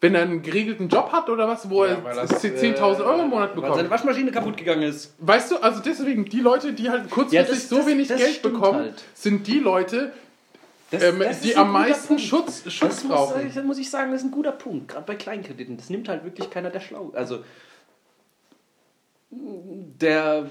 Wenn 0.00 0.14
er 0.14 0.22
einen 0.22 0.42
geregelten 0.42 0.88
Job 0.88 1.12
hat 1.12 1.30
oder 1.30 1.48
was, 1.48 1.70
wo 1.70 1.84
er 1.84 1.96
10.000 2.04 3.00
Euro 3.04 3.22
im 3.22 3.30
Monat 3.30 3.52
äh, 3.52 3.56
Weil 3.56 3.62
seine 3.62 3.74
bekommt. 3.74 3.90
Waschmaschine 3.90 4.30
kaputt 4.32 4.56
gegangen 4.56 4.82
ist. 4.82 5.14
Weißt 5.18 5.50
du, 5.50 5.56
also 5.56 5.80
deswegen, 5.80 6.26
die 6.26 6.40
Leute, 6.40 6.72
die 6.74 6.90
halt 6.90 7.08
kurzfristig 7.10 7.48
Ja, 7.48 7.54
das- 7.54 7.68
so 7.68 7.76
das- 7.78 7.86
wenig 7.86 8.08
das 8.08 8.18
Geld 8.20 8.42
bekommen, 8.42 8.78
halt. 8.80 9.04
sind 9.14 9.46
die 9.46 9.60
Leute, 9.60 10.12
Das, 10.90 11.02
ähm, 11.02 11.20
das 11.20 11.40
die 11.40 11.56
am 11.56 11.72
meisten 11.72 12.08
Punkt. 12.08 12.22
Schutz, 12.22 12.62
Schutz 12.70 12.96
Das 12.96 13.04
muss, 13.04 13.12
brauchen. 13.16 13.50
das 13.54 13.64
muss 13.64 13.78
ich 13.78 13.88
sagen, 13.88 14.10
das 14.12 14.20
ist 14.20 14.26
ein 14.26 14.30
guter 14.32 14.52
Punkt. 14.52 14.88
Gerade 14.88 15.06
bei 15.06 15.14
Kleinkrediten. 15.14 15.76
Das 15.78 15.88
nimmt 15.88 16.08
halt 16.08 16.22
wirklich 16.24 16.50
keiner, 16.50 16.68
der 16.70 16.80
schlau 16.80 17.10
Also, 17.14 17.42
der. 19.30 20.48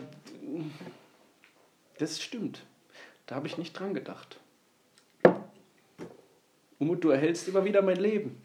Das 1.99 2.21
stimmt. 2.21 2.63
Da 3.27 3.35
habe 3.35 3.47
ich 3.47 3.57
nicht 3.57 3.77
dran 3.79 3.93
gedacht. 3.93 4.37
Umut, 6.79 7.03
du 7.03 7.09
erhältst 7.11 7.47
immer 7.47 7.63
wieder 7.63 7.81
mein 7.81 7.97
Leben. 7.97 8.41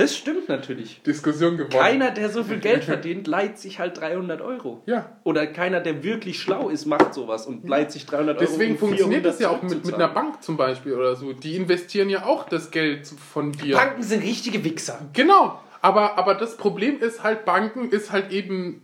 Das 0.00 0.16
stimmt 0.16 0.48
natürlich. 0.48 1.02
Diskussion 1.02 1.58
gewonnen. 1.58 1.78
Keiner, 1.78 2.10
der 2.10 2.30
so 2.30 2.42
viel 2.42 2.58
Geld 2.58 2.84
verdient, 2.84 3.26
leiht 3.26 3.58
sich 3.58 3.78
halt 3.78 4.00
300 4.00 4.40
Euro. 4.40 4.82
Ja. 4.86 5.16
Oder 5.24 5.46
keiner, 5.46 5.80
der 5.80 6.02
wirklich 6.02 6.40
schlau 6.40 6.70
ist, 6.70 6.86
macht 6.86 7.12
sowas 7.12 7.46
und 7.46 7.68
leiht 7.68 7.92
sich 7.92 8.06
300 8.06 8.38
Euro. 8.38 8.50
Deswegen 8.50 8.78
funktioniert 8.78 9.22
400 9.22 9.26
das 9.26 9.40
ja 9.40 9.50
auch 9.50 9.62
mit, 9.62 9.84
mit 9.84 9.94
einer 9.94 10.08
Bank 10.08 10.42
zum 10.42 10.56
Beispiel 10.56 10.94
oder 10.94 11.16
so. 11.16 11.34
Die 11.34 11.54
investieren 11.54 12.08
ja 12.08 12.24
auch 12.24 12.48
das 12.48 12.70
Geld 12.70 13.08
von 13.08 13.52
dir. 13.52 13.76
Banken 13.76 14.02
sind 14.02 14.22
richtige 14.22 14.64
Wichser. 14.64 15.00
Genau, 15.12 15.60
aber, 15.82 16.16
aber 16.16 16.34
das 16.34 16.56
Problem 16.56 17.00
ist 17.00 17.22
halt, 17.22 17.44
Banken 17.44 17.90
ist 17.90 18.10
halt 18.10 18.32
eben, 18.32 18.80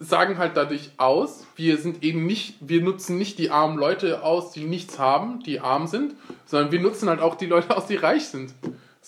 sagen 0.00 0.36
halt 0.36 0.56
dadurch 0.56 0.90
aus, 0.96 1.46
wir 1.54 1.76
sind 1.78 2.02
eben 2.02 2.26
nicht, 2.26 2.56
wir 2.60 2.82
nutzen 2.82 3.18
nicht 3.18 3.38
die 3.38 3.50
armen 3.50 3.78
Leute 3.78 4.24
aus, 4.24 4.50
die 4.50 4.64
nichts 4.64 4.98
haben, 4.98 5.44
die 5.44 5.60
arm 5.60 5.86
sind, 5.86 6.14
sondern 6.44 6.72
wir 6.72 6.80
nutzen 6.80 7.08
halt 7.08 7.20
auch 7.20 7.36
die 7.36 7.46
Leute 7.46 7.76
aus, 7.76 7.86
die 7.86 7.96
reich 7.96 8.26
sind. 8.26 8.52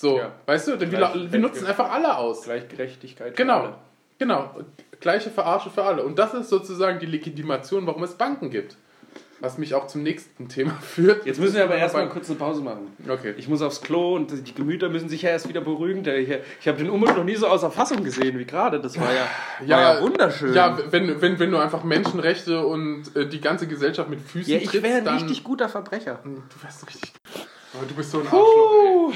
So, 0.00 0.16
Ja. 0.18 0.30
weißt 0.46 0.68
du, 0.68 0.80
wir, 0.80 1.32
wir 1.32 1.38
nutzen 1.40 1.66
einfach 1.66 1.90
alle 1.90 2.16
aus. 2.16 2.42
Gleichgerechtigkeit. 2.42 3.34
Genau, 3.34 3.62
alle. 3.62 3.74
genau. 4.16 4.54
Gleiche 5.00 5.28
Verarsche 5.28 5.70
für 5.70 5.82
alle. 5.82 6.04
Und 6.04 6.20
das 6.20 6.34
ist 6.34 6.50
sozusagen 6.50 7.00
die 7.00 7.06
Legitimation, 7.06 7.84
warum 7.84 8.04
es 8.04 8.14
Banken 8.14 8.50
gibt. 8.50 8.76
Was 9.40 9.58
mich 9.58 9.74
auch 9.74 9.88
zum 9.88 10.04
nächsten 10.04 10.48
Thema 10.48 10.70
führt. 10.80 11.26
Jetzt 11.26 11.40
müssen 11.40 11.56
wir 11.56 11.64
aber 11.64 11.74
erstmal 11.74 12.08
kurz 12.08 12.30
eine 12.30 12.38
Pause 12.38 12.62
machen. 12.62 12.96
Okay. 13.08 13.34
Ich 13.38 13.48
muss 13.48 13.60
aufs 13.60 13.80
Klo 13.80 14.14
und 14.14 14.46
die 14.46 14.54
Gemüter 14.54 14.88
müssen 14.88 15.08
sich 15.08 15.22
ja 15.22 15.30
erst 15.30 15.48
wieder 15.48 15.62
beruhigen. 15.62 16.04
Ich 16.60 16.68
habe 16.68 16.78
den 16.78 16.90
Umut 16.90 17.16
noch 17.16 17.24
nie 17.24 17.34
so 17.34 17.48
außer 17.48 17.72
Fassung 17.72 18.04
gesehen 18.04 18.38
wie 18.38 18.44
gerade. 18.44 18.78
Das 18.78 19.00
war 19.00 19.12
ja, 19.12 19.26
war 19.66 19.94
ja 19.94 20.00
wunderschön. 20.00 20.54
Ja, 20.54 20.78
wenn, 20.92 21.20
wenn, 21.20 21.40
wenn 21.40 21.50
du 21.50 21.58
einfach 21.58 21.82
Menschenrechte 21.82 22.64
und 22.64 23.16
äh, 23.16 23.26
die 23.28 23.40
ganze 23.40 23.66
Gesellschaft 23.66 24.08
mit 24.08 24.20
Füßen 24.20 24.52
Ja, 24.52 24.60
ich 24.60 24.72
wäre 24.80 24.98
ein 24.98 25.08
richtig 25.08 25.42
guter 25.42 25.68
Verbrecher. 25.68 26.20
Du 26.22 26.40
wärst 26.62 26.86
richtig... 26.86 27.12
Aber 27.74 27.84
du 27.86 27.94
bist 27.94 28.12
so 28.12 28.20
ein 28.20 28.26
Arschloch, 28.26 29.10
ey. 29.12 29.14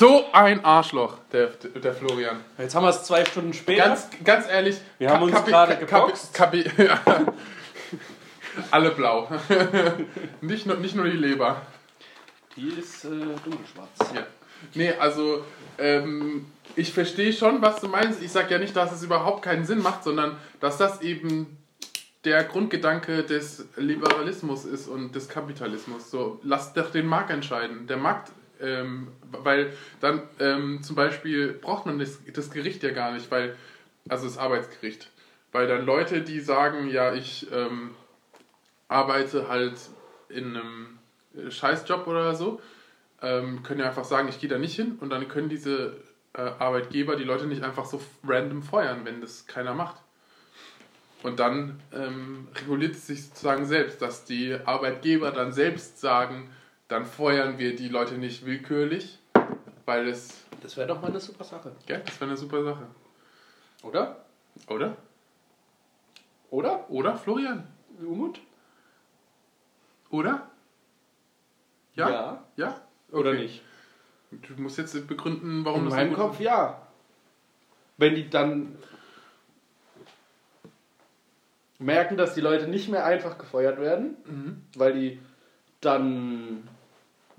So 0.00 0.24
ein 0.32 0.64
Arschloch, 0.64 1.18
der, 1.30 1.48
der 1.48 1.92
Florian. 1.92 2.40
Jetzt 2.56 2.74
haben 2.74 2.84
wir 2.84 2.88
es 2.88 3.02
zwei 3.04 3.22
Stunden 3.22 3.52
später. 3.52 3.84
Ganz, 3.84 4.08
ganz 4.24 4.48
ehrlich... 4.48 4.78
Wir 4.96 5.10
haben 5.10 5.24
uns 5.24 5.34
Kapi- 5.34 5.50
gerade 5.50 5.76
geboxt. 5.76 6.34
Kapi- 6.34 6.64
ja. 6.82 6.98
Alle 8.70 8.92
blau. 8.92 9.28
nicht, 10.40 10.64
nur, 10.64 10.76
nicht 10.76 10.94
nur 10.94 11.04
die 11.04 11.18
Leber. 11.18 11.60
die 12.56 12.70
ist 12.70 13.04
äh, 13.04 13.08
dunkelschwarz. 13.10 13.90
Ja. 14.14 14.26
Nee, 14.72 14.94
also 14.98 15.44
ähm, 15.76 16.46
ich 16.76 16.94
verstehe 16.94 17.34
schon, 17.34 17.60
was 17.60 17.82
du 17.82 17.88
meinst. 17.88 18.22
Ich 18.22 18.32
sage 18.32 18.52
ja 18.52 18.58
nicht, 18.58 18.74
dass 18.74 18.92
es 18.92 19.02
überhaupt 19.02 19.42
keinen 19.42 19.66
Sinn 19.66 19.82
macht, 19.82 20.02
sondern 20.02 20.38
dass 20.60 20.78
das 20.78 21.02
eben 21.02 21.58
der 22.24 22.44
Grundgedanke 22.44 23.22
des 23.22 23.66
Liberalismus 23.76 24.64
ist 24.64 24.88
und 24.88 25.14
des 25.14 25.28
Kapitalismus. 25.28 26.10
So, 26.10 26.40
lass 26.42 26.72
doch 26.72 26.90
den 26.90 27.04
Markt 27.06 27.28
entscheiden. 27.28 27.86
Der 27.86 27.98
Markt, 27.98 28.32
ähm, 28.60 29.08
weil 29.30 29.72
dann 30.00 30.22
ähm, 30.38 30.82
zum 30.82 30.96
Beispiel 30.96 31.52
braucht 31.52 31.86
man 31.86 31.98
das, 31.98 32.20
das 32.32 32.50
Gericht 32.50 32.82
ja 32.82 32.90
gar 32.90 33.12
nicht, 33.12 33.30
weil, 33.30 33.56
also 34.08 34.26
das 34.26 34.38
Arbeitsgericht, 34.38 35.10
weil 35.52 35.66
dann 35.66 35.84
Leute, 35.84 36.22
die 36.22 36.40
sagen, 36.40 36.88
ja, 36.88 37.14
ich 37.14 37.46
ähm, 37.52 37.94
arbeite 38.88 39.48
halt 39.48 39.74
in 40.28 40.56
einem 40.56 40.98
Scheißjob 41.50 42.06
oder 42.06 42.34
so, 42.34 42.60
ähm, 43.22 43.62
können 43.62 43.80
ja 43.80 43.86
einfach 43.86 44.04
sagen, 44.04 44.28
ich 44.28 44.40
gehe 44.40 44.48
da 44.48 44.58
nicht 44.58 44.76
hin 44.76 44.98
und 45.00 45.10
dann 45.10 45.28
können 45.28 45.48
diese 45.48 45.96
äh, 46.32 46.40
Arbeitgeber 46.40 47.16
die 47.16 47.24
Leute 47.24 47.46
nicht 47.46 47.62
einfach 47.62 47.84
so 47.84 48.00
random 48.26 48.62
feuern, 48.62 49.04
wenn 49.04 49.20
das 49.20 49.46
keiner 49.46 49.74
macht. 49.74 49.96
Und 51.22 51.38
dann 51.38 51.80
ähm, 51.92 52.48
reguliert 52.54 52.94
es 52.94 53.06
sich 53.06 53.26
sozusagen 53.26 53.66
selbst, 53.66 54.00
dass 54.00 54.24
die 54.24 54.56
Arbeitgeber 54.64 55.32
dann 55.32 55.52
selbst 55.52 56.00
sagen, 56.00 56.50
dann 56.90 57.06
feuern 57.06 57.56
wir 57.58 57.76
die 57.76 57.88
Leute 57.88 58.14
nicht 58.18 58.44
willkürlich, 58.44 59.18
weil 59.86 60.08
es. 60.08 60.44
Das 60.60 60.76
wäre 60.76 60.88
doch 60.88 61.00
mal 61.00 61.08
eine 61.08 61.20
super 61.20 61.44
Sache. 61.44 61.72
Ja, 61.88 61.98
das 61.98 62.20
wäre 62.20 62.30
eine 62.30 62.36
super 62.36 62.62
Sache. 62.64 62.86
Oder? 63.82 64.24
Oder? 64.68 64.96
Oder? 66.50 66.90
Oder, 66.90 67.16
Florian? 67.16 67.66
Umut? 68.04 68.40
Oder? 70.10 70.50
Ja? 71.94 72.10
Ja. 72.10 72.44
Ja? 72.56 72.80
Oder 73.12 73.30
Okay. 73.30 73.42
nicht? 73.42 73.62
Du 74.32 74.60
musst 74.60 74.78
jetzt 74.78 75.06
begründen, 75.06 75.64
warum 75.64 75.80
In 75.80 75.86
das 75.86 75.94
meinem 75.94 76.10
so 76.10 76.16
gut 76.16 76.24
Kopf 76.26 76.40
ja. 76.40 76.82
Wenn 77.98 78.14
die 78.16 78.28
dann 78.28 78.76
merken, 81.78 82.16
dass 82.16 82.34
die 82.34 82.40
Leute 82.40 82.66
nicht 82.66 82.88
mehr 82.88 83.04
einfach 83.04 83.38
gefeuert 83.38 83.78
werden, 83.80 84.16
Mhm. 84.26 84.64
weil 84.76 84.92
die 84.94 85.20
dann. 85.80 86.68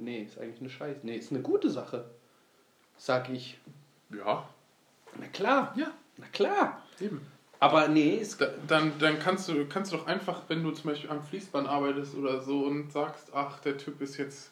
Nee, 0.02 0.24
ist 0.24 0.40
eigentlich 0.40 0.60
eine 0.60 0.70
Scheiße. 0.70 1.00
Nee, 1.04 1.16
ist 1.16 1.32
eine 1.32 1.42
gute 1.42 1.70
Sache. 1.70 2.06
Sag 2.98 3.30
ich. 3.30 3.60
Ja, 4.10 4.48
Na 5.20 5.28
klar. 5.28 5.74
ja, 5.78 5.92
Na 6.18 6.28
klar. 6.28 6.82
eben. 7.00 7.26
Aber 7.60 7.88
nee, 7.88 8.16
ist. 8.16 8.42
Da, 8.42 8.48
dann 8.68 8.98
dann 9.00 9.20
kannst, 9.20 9.48
du, 9.48 9.68
kannst 9.68 9.94
du 9.94 9.98
doch 9.98 10.08
einfach, 10.08 10.42
wenn 10.48 10.64
du 10.64 10.72
zum 10.72 10.90
Beispiel 10.90 11.10
am 11.12 11.22
Fließband 11.24 11.68
arbeitest 11.68 12.16
oder 12.16 12.42
so 12.42 12.66
und 12.66 12.92
sagst, 12.92 13.30
ach, 13.34 13.60
der 13.60 13.78
Typ 13.78 14.02
ist 14.02 14.18
jetzt 14.18 14.52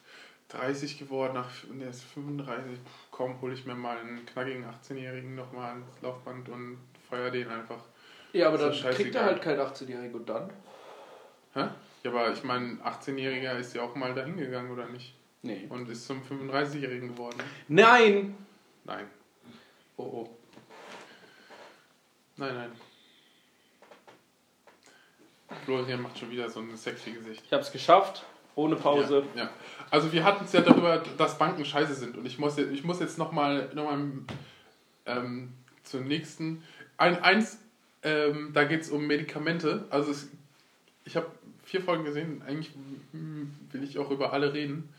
30 0.50 1.00
geworden, 1.00 1.36
ach, 1.38 1.50
und 1.70 1.80
der 1.80 1.90
ist 1.90 2.04
35, 2.04 2.78
komm, 3.10 3.42
hole 3.42 3.54
ich 3.54 3.66
mir 3.66 3.74
mal 3.76 3.98
einen 3.98 4.26
knackigen 4.28 4.66
18-Jährigen 4.66 5.36
nochmal 5.36 5.72
ans 5.72 5.88
Laufband 6.02 6.50
und 6.50 6.78
feuer 7.10 7.32
den 7.32 7.50
einfach. 7.50 7.82
Ja, 8.34 8.48
aber 8.50 8.60
dann 8.60 8.72
kriegt 8.74 9.16
er 9.16 9.26
halt 9.26 9.42
kein 9.42 9.58
18-Jähriger 9.60 10.14
und 10.14 10.30
dann? 10.30 10.50
Hä? 11.56 11.68
Ja, 12.04 12.12
aber 12.12 12.32
ich 12.32 12.44
meine, 12.44 12.76
18-Jähriger 12.84 13.58
ist 13.58 13.74
ja 13.74 13.82
auch 13.82 13.96
mal 13.96 14.14
dahin 14.14 14.38
gegangen, 14.38 14.72
oder 14.72 14.88
nicht? 14.88 15.16
Nee. 15.42 15.66
Und 15.70 15.88
ist 15.90 16.06
zum 16.06 16.22
35-Jährigen 16.22 17.10
geworden. 17.10 17.38
Nein! 17.68 18.36
Nein, 18.86 19.06
Oh 19.98 20.04
oh. 20.04 20.30
nein, 22.38 22.56
nein. 22.56 22.72
Florian 25.66 26.02
macht 26.02 26.18
schon 26.18 26.32
wieder 26.32 26.50
so 26.50 26.60
ein 26.60 26.76
sexy 26.78 27.12
Gesicht. 27.12 27.44
Ich 27.46 27.54
hab's 27.54 27.72
geschafft. 27.72 28.26
Ohne 28.56 28.76
Pause. 28.76 29.24
Ja, 29.36 29.44
ja. 29.44 29.50
Also 29.90 30.12
wir 30.12 30.24
hatten 30.24 30.46
es 30.46 30.52
ja 30.54 30.62
darüber, 30.62 30.98
dass 31.18 31.38
Banken 31.38 31.64
scheiße 31.66 31.94
sind. 31.94 32.18
Und 32.18 32.26
ich 32.26 32.40
muss, 32.40 32.58
jetzt- 32.58 32.72
ich 32.72 32.84
muss 32.84 33.00
jetzt 33.00 33.18
nochmal 33.18 33.70
noch 33.74 33.86
mal, 33.86 34.02
ähm, 35.06 35.54
zum 35.84 36.04
nächsten. 36.06 36.64
Ein, 36.98 37.22
eins, 37.24 37.60
ähm, 38.04 38.52
da 38.54 38.64
geht 38.66 38.82
es 38.82 38.90
um 38.92 39.08
Medikamente. 39.08 39.86
Also 39.90 40.12
es, 40.12 40.30
ich 41.06 41.16
habe 41.16 41.28
vier 41.64 41.82
Folgen 41.82 42.04
gesehen. 42.04 42.42
Eigentlich 42.46 42.72
will 43.14 43.84
ich 43.84 43.98
auch 43.98 44.12
über 44.12 44.34
alle 44.34 44.54
reden. 44.54 44.90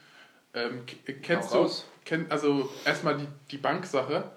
Ähm, 0.54 0.84
k- 0.86 1.12
kennst 1.22 1.54
du, 1.54 1.70
kenn, 2.04 2.26
also 2.30 2.70
erstmal 2.84 3.16
die, 3.16 3.28
die 3.50 3.58
Banksache. 3.58 4.30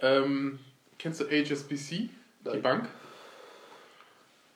Ähm, 0.00 0.58
kennst 0.98 1.20
du 1.20 1.24
HSBC, 1.24 1.90
die 1.90 2.10
Nein. 2.44 2.62
Bank? 2.62 2.88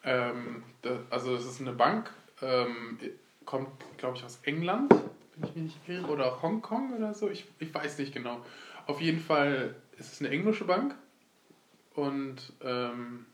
Ähm, 0.05 0.65
da, 0.83 0.99
also 1.11 1.37
das 1.37 1.45
ist 1.45 1.61
eine 1.61 1.73
Bank, 1.73 2.11
ähm, 2.41 2.99
kommt, 3.45 3.69
glaube 3.99 4.17
ich, 4.17 4.25
aus 4.25 4.41
England, 4.43 4.91
wenn 5.37 5.49
ich 5.49 5.55
mich 5.55 5.65
nicht 5.65 5.89
irre, 5.89 6.07
oder 6.09 6.43
Hongkong 6.43 6.97
oder 6.97 7.15
so, 7.15 7.31
ich, 7.31 7.45
ich 7.61 7.73
weiß 7.73 7.99
nicht 7.99 8.13
genau. 8.13 8.45
Auf 8.87 9.01
jeden 9.01 9.21
Fall 9.21 9.77
ist 9.99 10.13
es 10.13 10.21
eine 10.21 10.31
englische 10.31 10.65
Bank 10.65 10.97
und 11.95 12.53
ähm, 12.63 13.27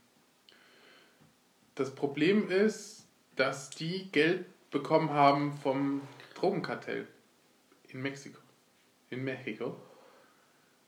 das 1.75 1.95
Problem 1.95 2.51
ist, 2.51 3.07
dass 3.37 3.71
die 3.71 4.11
Geld 4.11 4.45
bekommen 4.71 5.11
haben 5.11 5.53
vom 5.63 6.03
Drogenkartell 6.35 7.07
in 7.89 8.01
Mexiko. 8.03 8.41
In 9.11 9.25
Mexiko. 9.25 9.77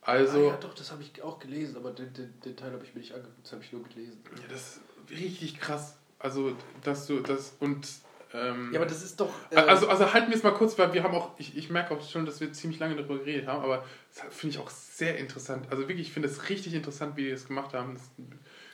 Also, 0.02 0.38
ah, 0.38 0.50
ja, 0.52 0.56
doch, 0.56 0.74
das 0.74 0.90
habe 0.92 1.02
ich 1.02 1.22
auch 1.22 1.38
gelesen, 1.38 1.76
aber 1.76 1.90
den, 1.90 2.12
den, 2.14 2.40
den 2.40 2.56
Teil 2.56 2.72
habe 2.72 2.84
ich 2.84 2.94
mir 2.94 3.00
nicht 3.00 3.12
angeguckt, 3.12 3.44
das 3.44 3.52
habe 3.52 3.62
ich 3.62 3.72
nur 3.72 3.82
gelesen. 3.84 4.22
Ja, 4.36 4.48
das 4.48 4.76
ist 4.76 4.80
richtig 5.10 5.60
krass. 5.60 5.96
Also, 6.18 6.56
dass 6.84 7.06
du 7.06 7.20
das 7.20 7.54
und. 7.60 7.86
Ähm, 8.32 8.70
Ja, 8.72 8.78
aber 8.78 8.88
das 8.88 9.02
ist 9.02 9.18
doch. 9.20 9.30
äh, 9.50 9.56
also, 9.56 9.88
also 9.88 10.12
halten 10.12 10.30
wir 10.30 10.36
es 10.36 10.42
mal 10.42 10.52
kurz, 10.54 10.78
weil 10.78 10.92
wir 10.92 11.02
haben 11.02 11.14
auch, 11.14 11.32
ich, 11.38 11.56
ich 11.56 11.68
merke 11.68 11.94
auch 11.94 12.08
schon, 12.08 12.24
dass 12.24 12.40
wir 12.40 12.52
ziemlich 12.52 12.78
lange 12.78 12.94
darüber 12.96 13.18
geredet 13.18 13.46
haben, 13.46 13.62
aber 13.62 13.84
das 14.14 14.34
finde 14.34 14.54
ich 14.54 14.62
auch 14.62 14.70
sehr 14.70 15.18
interessant. 15.18 15.66
Also 15.70 15.88
wirklich, 15.88 16.06
ich 16.06 16.12
finde 16.12 16.28
es 16.28 16.48
richtig 16.48 16.74
interessant, 16.74 17.16
wie 17.16 17.24
die 17.24 17.30
das 17.30 17.46
gemacht 17.48 17.74
haben. 17.74 17.94
Das, 17.94 18.10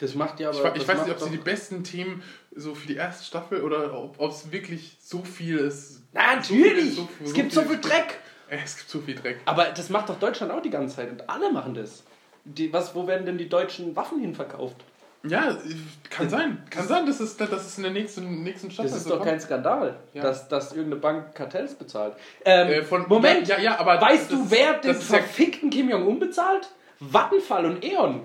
das 0.00 0.14
macht 0.14 0.40
ja 0.40 0.50
aber. 0.50 0.74
ich 0.76 0.82
ich 0.82 0.88
weiß 0.88 1.02
nicht, 1.02 1.10
ob 1.12 1.20
sie 1.20 1.30
die 1.30 1.36
besten 1.38 1.84
Themen 1.84 2.22
so 2.54 2.74
für 2.74 2.86
die 2.86 2.96
erste 2.96 3.24
Staffel 3.24 3.62
oder 3.62 3.92
ob 3.94 4.20
es 4.30 4.50
wirklich 4.52 4.96
so 5.00 5.22
viel 5.22 5.58
ist. 5.58 6.02
Na, 6.12 6.42
so 6.42 6.54
viel- 6.54 6.66
natürlich! 6.66 6.94
so- 6.94 7.08
es 7.22 7.28
so 7.30 7.34
gibt 7.34 7.52
so 7.52 7.62
viel 7.62 7.78
Dreck! 7.80 8.18
Äh, 8.50 8.58
Es 8.64 8.76
gibt 8.76 8.88
so 8.90 9.00
viel 9.00 9.14
Dreck. 9.16 9.38
Aber 9.44 9.64
das 9.66 9.90
macht 9.90 10.08
doch 10.08 10.18
Deutschland 10.20 10.52
auch 10.52 10.62
die 10.62 10.70
ganze 10.70 10.96
Zeit 10.96 11.10
und 11.10 11.28
alle 11.28 11.50
machen 11.52 11.74
das. 11.74 12.04
Die, 12.44 12.72
was, 12.72 12.94
wo 12.94 13.06
werden 13.08 13.26
denn 13.26 13.38
die 13.38 13.48
deutschen 13.48 13.96
Waffen 13.96 14.20
hinverkauft? 14.20 14.76
Ja, 15.24 15.58
kann 16.10 16.30
sein. 16.30 16.62
Kann 16.70 16.86
sein, 16.86 17.04
dass 17.06 17.18
es, 17.18 17.36
dass 17.36 17.50
es 17.50 17.76
in 17.78 17.82
der 17.82 17.90
nächsten, 17.92 18.44
nächsten 18.44 18.70
Staffel 18.70 18.88
Das 18.88 18.98
ist 18.98 19.04
so 19.04 19.10
doch 19.10 19.16
kommt. 19.18 19.30
kein 19.30 19.40
Skandal, 19.40 19.96
Ja. 20.14 20.22
dass, 20.22 20.46
dass 20.46 20.70
irgendeine 20.72 21.00
Bank 21.00 21.34
Kartells 21.34 21.74
bezahlt. 21.74 22.14
Ähm, 22.44 22.68
Äh, 22.68 22.82
von- 22.84 23.08
Moment, 23.08 23.48
ja, 23.48 23.58
ja, 23.58 23.80
aber 23.80 24.00
weißt 24.00 24.30
das 24.30 24.38
du, 24.38 24.46
wer 24.50 24.74
den 24.74 24.94
verfickten 24.94 25.70
Kim 25.70 25.90
Jong-un 25.90 26.20
bezahlt? 26.20 26.68
Vattenfall 27.00 27.66
und 27.66 27.84
E.ON. 27.84 28.20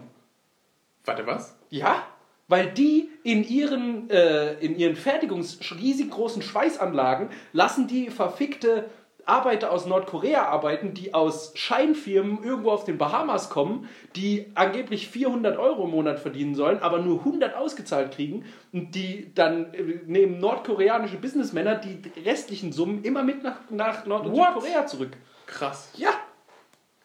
Warte, 1.06 1.26
was? 1.26 1.58
Ja, 1.70 2.04
weil 2.48 2.72
die 2.72 3.10
in 3.24 3.48
ihren, 3.48 4.10
äh, 4.10 4.54
in 4.56 4.76
ihren 4.76 4.96
Fertigungs 4.96 5.60
riesig 5.80 6.12
großen 6.12 6.42
Schweißanlagen 6.42 7.30
lassen 7.54 7.88
die 7.88 8.10
verfickte 8.10 8.90
Arbeiter 9.26 9.72
aus 9.72 9.86
Nordkorea 9.86 10.46
arbeiten, 10.48 10.94
die 10.96 11.14
aus 11.14 11.54
Scheinfirmen 11.56 12.44
irgendwo 12.44 12.72
auf 12.72 12.84
den 12.84 12.98
Bahamas 12.98 13.50
kommen, 13.50 13.88
die 14.16 14.52
angeblich 14.56 15.08
400 15.08 15.58
Euro 15.60 15.86
im 15.86 15.92
Monat 15.92 16.20
verdienen 16.20 16.56
sollen, 16.56 16.80
aber 16.80 17.00
nur 17.00 17.20
100 17.20 17.56
ausgezahlt 17.56 18.14
kriegen 18.14 18.46
und 18.74 18.96
die 18.96 19.32
dann 19.34 19.74
äh, 19.74 20.00
nehmen 20.08 20.40
nordkoreanische 20.40 21.18
Businessmänner 21.18 21.76
die 21.76 22.02
restlichen 22.26 22.74
Summen 22.74 23.04
immer 23.04 23.24
mit 23.24 23.44
nach, 23.44 23.70
nach 23.70 24.06
Nord- 24.06 24.26
und 24.26 24.34
What? 24.34 24.54
Südkorea 24.56 24.88
zurück. 24.88 25.12
Krass. 25.46 25.92
Ja, 25.96 26.12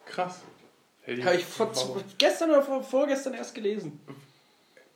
Krass. 0.07 0.41
Habe 1.07 1.35
ich 1.35 1.45
vor, 1.45 1.71
gestern 2.17 2.49
oder 2.51 2.61
vor, 2.61 2.83
vorgestern 2.83 3.33
erst 3.33 3.55
gelesen. 3.55 3.99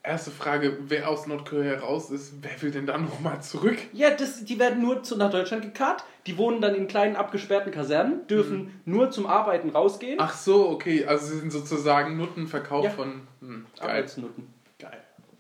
Erste 0.04 0.32
Frage, 0.32 0.78
wer 0.88 1.08
aus 1.08 1.28
Nordkorea 1.28 1.80
raus 1.80 2.10
ist, 2.10 2.34
wer 2.42 2.60
will 2.62 2.72
denn 2.72 2.88
dann 2.88 3.06
nochmal 3.06 3.42
zurück? 3.44 3.78
Ja, 3.94 4.10
das, 4.10 4.44
die 4.44 4.58
werden 4.58 4.82
nur 4.82 5.04
zu, 5.04 5.16
nach 5.16 5.30
Deutschland 5.30 5.62
gekarrt. 5.62 6.04
Die 6.26 6.38
wohnen 6.38 6.60
dann 6.60 6.74
in 6.76 6.88
kleinen 6.88 7.16
abgesperrten 7.16 7.72
Kasernen, 7.72 8.26
dürfen 8.28 8.82
nur 8.86 9.12
zum 9.12 9.28
Arbeiten 9.28 9.70
rausgehen. 9.70 10.18
Ach 10.20 10.36
so, 10.36 10.70
okay, 10.70 11.06
also 11.06 11.28
sie 11.28 11.40
sind 11.40 11.52
sozusagen 11.52 12.18
Nuttenverkauf 12.18 12.84
Ja. 12.86 12.90
von... 12.92 13.22
Hm, 13.42 13.66
geil, 13.80 13.90
Arbeitsnutten. 13.90 14.48
geil. 14.80 14.98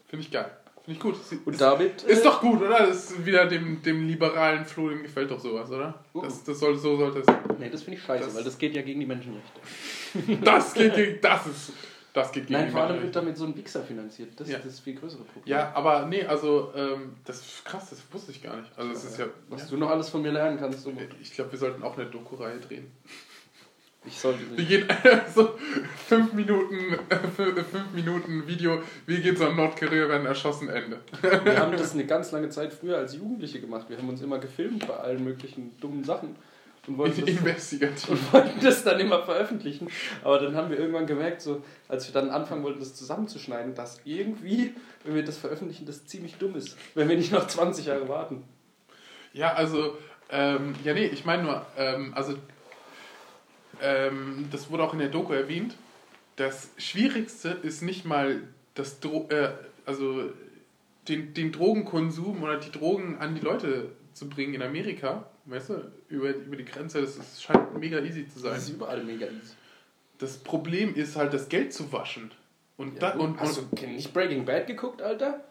Finde 0.07 0.25
ich 0.25 0.31
geil. 0.31 0.51
Finde 0.83 0.97
ich 0.97 0.99
gut. 0.99 1.15
Und 1.45 1.53
ist, 1.53 1.61
damit. 1.61 2.03
ist 2.03 2.21
äh, 2.21 2.23
doch 2.23 2.41
gut, 2.41 2.61
oder? 2.61 2.87
Das 2.87 3.11
ist 3.11 3.25
wieder 3.25 3.45
dem, 3.45 3.81
dem 3.83 4.07
liberalen 4.07 4.65
Flo, 4.65 4.89
dem 4.89 5.03
gefällt 5.03 5.29
doch 5.29 5.39
sowas, 5.39 5.69
oder? 5.69 6.03
Uh. 6.13 6.21
Das, 6.23 6.43
das 6.43 6.59
soll, 6.59 6.75
so 6.77 6.97
sollte 6.97 7.19
es 7.19 7.25
sein. 7.27 7.37
Nee, 7.59 7.69
das 7.69 7.83
finde 7.83 7.99
ich 7.99 8.03
scheiße, 8.05 8.25
Das- 8.25 8.35
weil 8.35 8.43
das 8.43 8.57
geht 8.57 8.75
ja 8.75 8.81
gegen 8.81 8.99
die 8.99 9.05
Menschenrechte. 9.05 9.59
Das 10.43 10.73
geht 10.73 10.95
gegen... 10.95 11.21
Das 11.21 11.45
ist... 11.47 11.73
Das 12.13 12.29
geht 12.33 12.47
gegen 12.47 12.59
Nein, 12.59 12.65
die 12.65 12.71
vor 12.73 12.81
allem 12.81 12.89
wird 12.95 13.03
Menschenrechte. 13.03 13.19
damit 13.19 13.37
so 13.37 13.45
ein 13.45 13.55
Wichser 13.55 13.83
finanziert. 13.83 14.37
Das 14.37 14.49
Ja. 14.49 14.57
ist 14.57 14.65
das 14.65 14.79
viel 14.81 14.95
größere 14.95 15.23
Problem. 15.23 15.43
Ja, 15.45 15.71
aber 15.73 16.05
nee, 16.07 16.25
also 16.25 16.73
ähm, 16.75 17.13
das 17.23 17.37
ist 17.39 17.63
krass, 17.63 17.89
das 17.91 17.99
wusste 18.11 18.31
ich 18.31 18.43
gar 18.43 18.57
nicht. 18.57 18.69
Also 18.75 18.91
es 18.91 19.03
ist 19.05 19.17
ja... 19.17 19.27
Was 19.47 19.61
ja. 19.61 19.67
du 19.69 19.77
noch 19.77 19.89
alles 19.91 20.09
von 20.09 20.21
mir 20.21 20.31
lernen 20.31 20.57
kannst. 20.59 20.81
So. 20.81 20.91
Ich 21.21 21.31
glaube, 21.33 21.51
wir 21.53 21.59
sollten 21.59 21.83
auch 21.83 21.95
eine 21.97 22.07
Doku-Reihe 22.07 22.59
drehen. 22.59 22.91
Ich 24.03 24.19
sollte 24.19 24.39
Wir 24.49 24.57
nicht. 24.57 24.67
gehen 24.67 24.87
so 25.35 25.55
fünf 26.07 26.33
Minuten, 26.33 26.97
fünf 27.35 27.93
Minuten 27.93 28.47
Video, 28.47 28.81
wie 29.05 29.21
geht 29.21 29.37
so 29.37 29.45
ein 29.45 29.55
Nordkorea 29.55 30.09
werden 30.09 30.25
erschossen, 30.25 30.69
Ende. 30.69 30.99
Wir 31.21 31.59
haben 31.59 31.71
das 31.77 31.93
eine 31.93 32.05
ganz 32.05 32.31
lange 32.31 32.49
Zeit 32.49 32.73
früher 32.73 32.97
als 32.97 33.15
Jugendliche 33.15 33.61
gemacht. 33.61 33.85
Wir 33.89 33.97
haben 33.97 34.09
uns 34.09 34.21
immer 34.21 34.39
gefilmt 34.39 34.87
bei 34.87 34.95
allen 34.95 35.23
möglichen 35.23 35.77
dummen 35.79 36.03
Sachen. 36.03 36.35
und 36.87 36.97
wollten, 36.97 37.23
das, 37.45 37.73
und 38.09 38.33
wollten 38.33 38.59
das 38.59 38.83
dann 38.83 38.99
immer 38.99 39.21
veröffentlichen. 39.21 39.87
Aber 40.23 40.39
dann 40.39 40.55
haben 40.55 40.71
wir 40.71 40.79
irgendwann 40.79 41.05
gemerkt, 41.05 41.41
so, 41.41 41.63
als 41.87 42.07
wir 42.07 42.19
dann 42.19 42.31
anfangen 42.31 42.63
wollten, 42.63 42.79
das 42.79 42.95
zusammenzuschneiden, 42.95 43.75
dass 43.75 44.01
irgendwie, 44.03 44.73
wenn 45.03 45.13
wir 45.13 45.23
das 45.23 45.37
veröffentlichen, 45.37 45.85
das 45.85 46.07
ziemlich 46.07 46.37
dumm 46.37 46.55
ist. 46.55 46.75
Wenn 46.95 47.07
wir 47.07 47.17
nicht 47.17 47.31
noch 47.31 47.45
20 47.45 47.85
Jahre 47.85 48.09
warten. 48.09 48.45
Ja, 49.33 49.53
also, 49.53 49.95
ähm, 50.31 50.73
ja, 50.83 50.95
nee, 50.95 51.05
ich 51.05 51.23
meine 51.23 51.43
nur, 51.43 51.65
ähm, 51.77 52.13
also, 52.15 52.33
ähm, 53.81 54.47
das 54.51 54.69
wurde 54.69 54.83
auch 54.83 54.93
in 54.93 54.99
der 54.99 55.09
Doku 55.09 55.33
erwähnt. 55.33 55.75
Das 56.35 56.69
Schwierigste 56.77 57.49
ist 57.49 57.81
nicht 57.81 58.05
mal 58.05 58.41
das 58.73 58.99
Dro 58.99 59.27
äh, 59.29 59.49
also 59.85 60.31
den, 61.07 61.33
den 61.33 61.51
Drogenkonsum 61.51 62.41
oder 62.43 62.57
die 62.57 62.71
Drogen 62.71 63.17
an 63.17 63.35
die 63.35 63.41
Leute 63.41 63.89
zu 64.13 64.29
bringen 64.29 64.53
in 64.53 64.61
Amerika, 64.61 65.25
weißt 65.45 65.69
du, 65.69 65.91
über, 66.09 66.29
über 66.29 66.55
die 66.55 66.65
Grenze, 66.65 67.01
das 67.01 67.17
ist, 67.17 67.41
scheint 67.41 67.77
mega 67.79 67.99
easy 67.99 68.27
zu 68.27 68.39
sein. 68.39 68.53
Das 68.53 68.63
ist 68.63 68.69
überall 68.69 69.03
mega 69.03 69.25
easy. 69.25 69.55
Das 70.19 70.37
Problem 70.37 70.93
ist 70.95 71.15
halt, 71.15 71.33
das 71.33 71.49
Geld 71.49 71.73
zu 71.73 71.91
waschen. 71.91 72.31
Und, 72.77 73.01
da, 73.01 73.09
Ja, 73.09 73.15
gut. 73.15 73.21
und, 73.21 73.39
Hast 73.39 73.57
und 73.57 73.81
du 73.81 73.87
nicht 73.87 74.13
Breaking 74.13 74.45
Bad 74.45 74.67
geguckt, 74.67 75.01
Alter? 75.01 75.43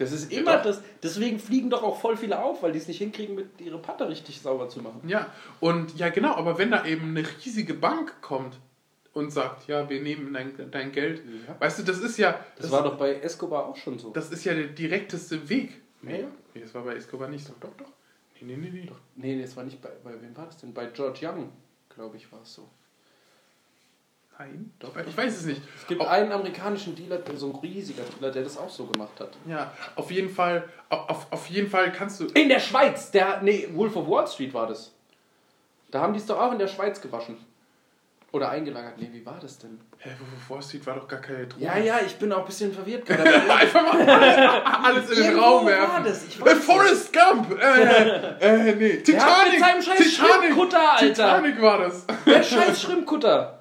Das 0.00 0.12
ist 0.12 0.32
immer 0.32 0.56
doch. 0.56 0.62
das. 0.64 0.82
Deswegen 1.02 1.38
fliegen 1.38 1.70
doch 1.70 1.82
auch 1.82 2.00
voll 2.00 2.16
viele 2.16 2.42
auf, 2.42 2.62
weil 2.62 2.72
die 2.72 2.78
es 2.78 2.88
nicht 2.88 2.98
hinkriegen, 2.98 3.34
mit 3.36 3.60
ihre 3.60 3.78
Patte 3.78 4.08
richtig 4.08 4.40
sauber 4.40 4.68
zu 4.68 4.80
machen. 4.82 5.02
ja, 5.08 5.32
und 5.60 5.96
ja 5.96 6.08
genau, 6.08 6.34
aber 6.34 6.58
wenn 6.58 6.70
da 6.70 6.84
eben 6.84 7.10
eine 7.10 7.24
riesige 7.44 7.74
Bank 7.74 8.20
kommt 8.22 8.58
und 9.12 9.30
sagt, 9.30 9.66
ja, 9.68 9.88
wir 9.90 10.00
nehmen 10.02 10.32
dein, 10.32 10.70
dein 10.70 10.92
Geld, 10.92 11.22
Ja. 11.46 11.54
weißt 11.60 11.80
du, 11.80 11.82
das 11.82 11.98
ist 11.98 12.16
ja, 12.16 12.38
Das, 12.56 12.70
war 12.70 12.82
doch 12.82 12.96
bei 12.96 13.14
Escobar 13.20 13.66
auch 13.66 13.76
schon 13.76 13.98
so. 13.98 14.10
das 14.10 14.30
ist 14.30 14.44
ja 14.44 14.54
der 14.54 14.68
direkteste 14.68 15.48
Weg. 15.48 15.80
Ja. 16.02 16.12
Nee, 16.54 16.60
das 16.62 16.74
war 16.74 16.82
bei 16.82 16.94
Escobar 16.94 17.28
nicht 17.28 17.44
so. 17.46 17.52
Doch, 17.60 17.72
doch. 17.76 17.86
Nee, 18.40 18.56
nee, 18.56 18.70
nee, 18.70 18.70
nee. 18.70 18.90
Nee, 19.16 19.34
nee, 19.36 19.42
das 19.42 19.54
war 19.56 19.64
nicht 19.64 19.82
bei. 19.82 19.90
Bei 20.02 20.12
wem 20.22 20.34
war 20.36 20.46
das 20.46 20.56
denn? 20.56 20.72
Bei 20.72 20.86
George 20.86 21.26
Young, 21.28 21.52
glaube 21.94 22.16
ich, 22.16 22.32
war 22.32 22.40
es 22.42 22.54
so. 22.54 22.68
Nein, 24.40 24.72
doch. 24.78 24.96
Ich 25.06 25.14
weiß 25.14 25.36
es 25.36 25.44
nicht. 25.44 25.60
Es 25.78 25.86
gibt 25.86 26.00
Auf- 26.00 26.08
einen 26.08 26.32
amerikanischen 26.32 26.94
Dealer, 26.94 27.18
so 27.36 27.50
ein 27.52 27.56
riesiger 27.56 28.02
Dealer, 28.04 28.32
der 28.32 28.42
das 28.44 28.56
auch 28.56 28.70
so 28.70 28.86
gemacht 28.86 29.20
hat. 29.20 29.28
Ja, 29.46 29.70
auf 29.96 30.10
jeden 30.10 30.30
Fall, 30.30 30.64
auf, 30.88 31.26
auf- 31.30 31.46
jeden 31.48 31.68
Fall 31.68 31.92
kannst 31.92 32.20
du. 32.20 32.24
In 32.28 32.48
der 32.48 32.58
Schweiz! 32.60 33.10
Der, 33.10 33.42
nee, 33.42 33.68
Wolf 33.74 33.94
of 33.96 34.08
Wall 34.08 34.26
Street 34.26 34.54
war 34.54 34.66
das. 34.66 34.92
Da 35.90 36.00
haben 36.00 36.14
die 36.14 36.20
es 36.20 36.24
doch 36.26 36.40
auch 36.40 36.52
in 36.52 36.58
der 36.58 36.68
Schweiz 36.68 37.02
gewaschen. 37.02 37.36
Oder 38.32 38.48
eingelagert. 38.48 38.94
Nee, 38.96 39.10
wie 39.12 39.26
war 39.26 39.38
das 39.42 39.58
denn? 39.58 39.78
Hä, 39.98 40.10
wo 40.48 40.54
Wall 40.54 40.62
Street 40.62 40.86
war 40.86 40.94
doch 40.94 41.06
gar 41.08 41.20
keine 41.20 41.46
Droge. 41.46 41.62
Ja, 41.64 41.76
ja, 41.76 41.98
ich 42.06 42.16
bin 42.16 42.32
auch 42.32 42.38
ein 42.38 42.44
bisschen 42.46 42.72
verwirrt 42.72 43.04
gerade. 43.06 43.28
Einfach 43.52 43.82
mal 43.92 44.08
alles, 44.08 45.06
alles 45.08 45.18
in 45.18 45.22
den 45.24 45.38
Raum 45.38 45.66
war 45.66 45.70
werfen. 45.72 46.04
das, 46.04 46.24
ich 46.26 46.40
Äh, 46.40 46.44
weiß 46.46 46.58
Forrest 46.64 47.12
Gump! 47.12 47.60
Äh, 47.60 48.38
äh, 48.40 48.74
nee. 48.74 48.96
Der 49.06 49.22
hat 49.22 49.50
mit 49.52 49.60
seinem 49.60 49.82
scheiß 49.82 50.12
Schrimpkutter, 50.14 50.92
Alter. 50.92 51.06
Titanic 51.08 51.60
war 51.60 51.78
das. 51.80 52.06
Der 52.24 52.42
scheiß 52.42 52.80
Schrimpkutter. 52.80 53.59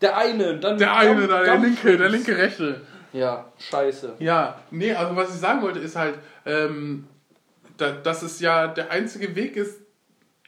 Der 0.00 0.16
eine. 0.16 0.58
Dann 0.58 0.78
Der 0.78 0.96
eine 0.96 1.26
da, 1.26 1.42
der 1.42 1.58
linke, 1.58 1.96
der 1.96 2.08
linke 2.08 2.36
rechte. 2.36 2.80
Ja, 3.12 3.52
scheiße. 3.58 4.14
Ja, 4.20 4.60
nee, 4.70 4.92
also 4.94 5.16
was 5.16 5.34
ich 5.34 5.40
sagen 5.40 5.62
wollte, 5.62 5.80
ist 5.80 5.96
halt, 5.96 6.18
ähm, 6.46 7.06
da, 7.76 7.90
dass 7.90 8.22
es 8.22 8.38
ja 8.40 8.68
der 8.68 8.90
einzige 8.92 9.34
Weg 9.34 9.56
ist, 9.56 9.80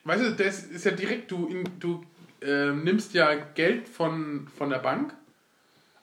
weißt 0.05 0.22
du, 0.22 0.30
das 0.44 0.62
ist 0.64 0.84
ja 0.84 0.92
direkt, 0.92 1.30
du, 1.30 1.46
in, 1.48 1.64
du 1.80 2.05
ähm, 2.40 2.84
nimmst 2.84 3.14
ja 3.14 3.34
Geld 3.34 3.88
von, 3.88 4.46
von 4.57 4.70
der 4.70 4.78
Bank, 4.78 5.12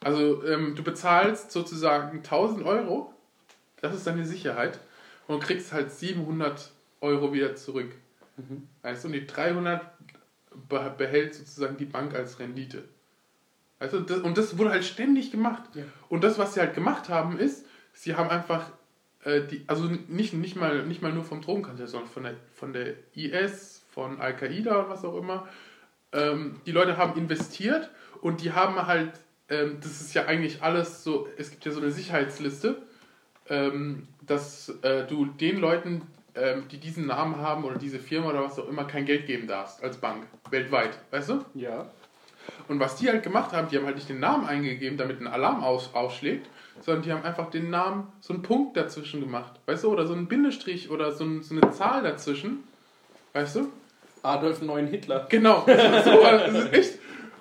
also 0.04 0.43
ähm, 0.45 0.76
du 0.76 0.84
bezahlst 0.84 1.52
sozusagen 1.52 2.18
1000 2.20 2.66
Euro, 2.66 3.14
das 3.82 3.95
ist 3.95 4.06
deine 4.08 4.26
Sicherheit, 4.26 4.80
und 5.28 5.41
kriegst 5.41 5.72
halt 5.72 5.91
700 5.91 6.72
Euro 7.02 7.32
wieder 7.34 7.56
zurück. 7.56 7.91
Weißt 8.82 9.04
du, 9.04 9.08
und 9.08 9.14
die 9.14 9.28
300 9.28 9.82
be- 10.70 10.93
behält 10.97 11.36
sozusagen 11.36 11.78
die 11.78 11.86
Bank 11.86 12.16
als 12.16 12.39
Rendite. 12.39 12.84
Du, 13.80 14.02
das, 14.02 14.20
und 14.20 14.38
das 14.38 14.58
wurde 14.58 14.72
halt 14.72 14.84
ständig 14.84 15.32
gemacht. 15.32 15.64
Ja. 15.74 15.84
Und 16.10 16.24
das, 16.24 16.38
was 16.38 16.54
sie 16.54 16.60
halt 16.60 16.74
gemacht 16.74 17.10
haben, 17.10 17.38
ist, 17.38 17.66
sie 17.94 18.16
haben 18.16 18.30
einfach 18.30 18.72
äh, 19.24 19.42
die, 19.42 19.64
also 19.68 19.86
nicht, 20.08 20.34
nicht, 20.34 20.56
mal, 20.56 20.86
nicht 20.86 21.02
mal 21.02 21.14
nur 21.14 21.24
vom 21.24 21.42
Drogenkartell, 21.42 21.88
sondern 21.88 22.10
von 22.10 22.24
der, 22.24 22.36
von 22.54 22.74
der 22.74 22.94
IS, 23.14 23.86
von 23.92 24.20
Al-Qaida 24.20 24.82
und 24.82 24.90
was 24.90 25.04
auch 25.04 25.18
immer. 25.18 25.48
Ähm, 26.12 26.62
die 26.66 26.72
Leute 26.72 26.98
haben 26.98 27.18
investiert 27.20 27.90
und 28.22 28.42
die 28.42 28.52
haben 28.52 28.88
halt, 28.88 29.12
ähm, 29.50 29.78
das 29.82 30.02
ist 30.02 30.14
ja 30.14 30.26
eigentlich 30.26 30.62
alles 30.62 31.04
so, 31.04 31.28
es 31.38 31.52
gibt 31.52 31.66
ja 31.66 31.72
so 31.72 31.82
eine 31.82 31.92
Sicherheitsliste, 31.92 32.82
ähm, 33.48 34.08
dass 34.26 34.70
äh, 34.82 35.06
du 35.06 35.26
den 35.26 35.60
Leuten, 35.60 36.02
ähm, 36.36 36.68
die 36.72 36.78
diesen 36.78 37.08
Namen 37.08 37.38
haben 37.38 37.64
oder 37.64 37.78
diese 37.78 38.00
Firma 38.00 38.30
oder 38.30 38.44
was 38.44 38.60
auch 38.60 38.68
immer, 38.68 38.86
kein 38.86 39.06
Geld 39.06 39.26
geben 39.26 39.48
darfst 39.48 39.84
als 39.84 39.98
Bank, 39.98 40.26
weltweit, 40.50 40.98
weißt 41.12 41.30
du? 41.30 41.46
Ja. 41.56 41.90
Und 42.70 42.80
was 42.80 42.95
die 42.95 43.09
halt 43.09 43.24
gemacht 43.24 43.51
haben, 43.51 43.67
die 43.67 43.78
haben 43.78 43.86
halt 43.86 43.95
nicht 43.95 44.09
den 44.09 44.20
Namen 44.20 44.45
eingegeben, 44.45 44.95
damit 44.95 45.20
ein 45.20 45.28
Alarm 45.28 45.63
auf, 45.63 45.95
aufschlägt, 45.95 46.47
sondern 46.82 47.01
die 47.03 47.11
haben 47.11 47.24
einfach 47.24 47.49
den 47.49 47.72
Namen, 47.72 48.07
so 48.22 48.32
einen 48.32 48.43
Punkt 48.43 48.78
dazwischen 48.78 49.22
gemacht, 49.22 49.53
weißt 49.65 49.84
du, 49.84 49.91
oder 49.91 50.05
so 50.05 50.13
einen 50.13 50.28
Bindestrich 50.28 50.91
oder 50.91 51.11
so, 51.11 51.26
ein, 51.26 51.41
so 51.41 51.55
eine 51.55 51.72
Zahl 51.72 52.03
dazwischen, 52.03 52.63
weißt 53.34 53.55
du? 53.55 53.70
Adolf 54.22 54.61
Neun 54.61 54.86
Hitler. 54.86 55.26
Genau, 55.30 55.61
so, 55.65 56.22
das 56.22 56.53
ist 56.53 56.74
echt. 56.74 56.99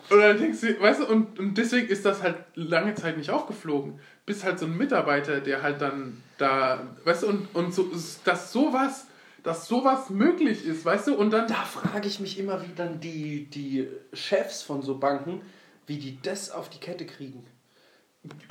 Und 0.08 0.18
dann 0.18 0.38
denkst 0.38 0.60
du, 0.62 0.80
weißt 0.80 1.00
du, 1.00 1.06
und, 1.06 1.38
und 1.38 1.58
deswegen 1.58 1.88
ist 1.88 2.06
das 2.06 2.22
halt 2.22 2.36
lange 2.54 2.94
Zeit 2.94 3.18
nicht 3.18 3.28
aufgeflogen. 3.28 4.00
Bis 4.24 4.44
halt 4.44 4.58
so 4.58 4.64
ein 4.64 4.78
Mitarbeiter, 4.78 5.40
der 5.40 5.62
halt 5.62 5.82
dann 5.82 6.22
da, 6.38 6.80
weißt 7.04 7.24
du, 7.24 7.26
und, 7.28 7.48
und 7.54 7.74
so, 7.74 7.90
dass 8.24 8.50
sowas, 8.50 9.07
dass 9.42 9.66
sowas 9.68 10.10
möglich 10.10 10.64
ist, 10.64 10.84
weißt 10.84 11.08
du, 11.08 11.14
und 11.14 11.30
dann. 11.30 11.48
Da 11.48 11.64
frage 11.64 12.08
ich 12.08 12.20
mich 12.20 12.38
immer, 12.38 12.62
wie 12.62 12.74
dann 12.74 13.00
die, 13.00 13.46
die 13.46 13.88
Chefs 14.12 14.62
von 14.62 14.82
so 14.82 14.98
Banken, 14.98 15.42
wie 15.86 15.98
die 15.98 16.18
das 16.22 16.50
auf 16.50 16.68
die 16.68 16.78
Kette 16.78 17.06
kriegen. 17.06 17.44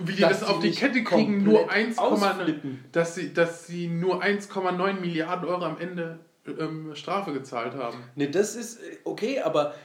wie 0.02 0.14
die 0.14 0.22
dass 0.22 0.40
das 0.40 0.50
auf 0.50 0.60
die 0.60 0.72
Kette 0.72 1.04
kriegen, 1.04 1.44
nur 1.44 1.68
komplett 1.68 1.98
1,9 1.98 2.00
ausflippen. 2.00 2.86
dass 2.92 3.16
sie, 3.16 3.34
dass 3.34 3.68
sie 3.68 3.88
nur 3.88 4.24
1,9 4.24 5.00
Milliarden 5.00 5.48
Euro 5.48 5.66
am 5.66 5.80
Ende 5.80 6.20
ähm, 6.48 6.96
Strafe 6.96 7.34
gezahlt 7.34 7.76
haben. 7.76 7.98
Ne, 8.16 8.30
das 8.30 8.56
ist 8.56 8.80
okay, 9.04 9.42
aber 9.42 9.76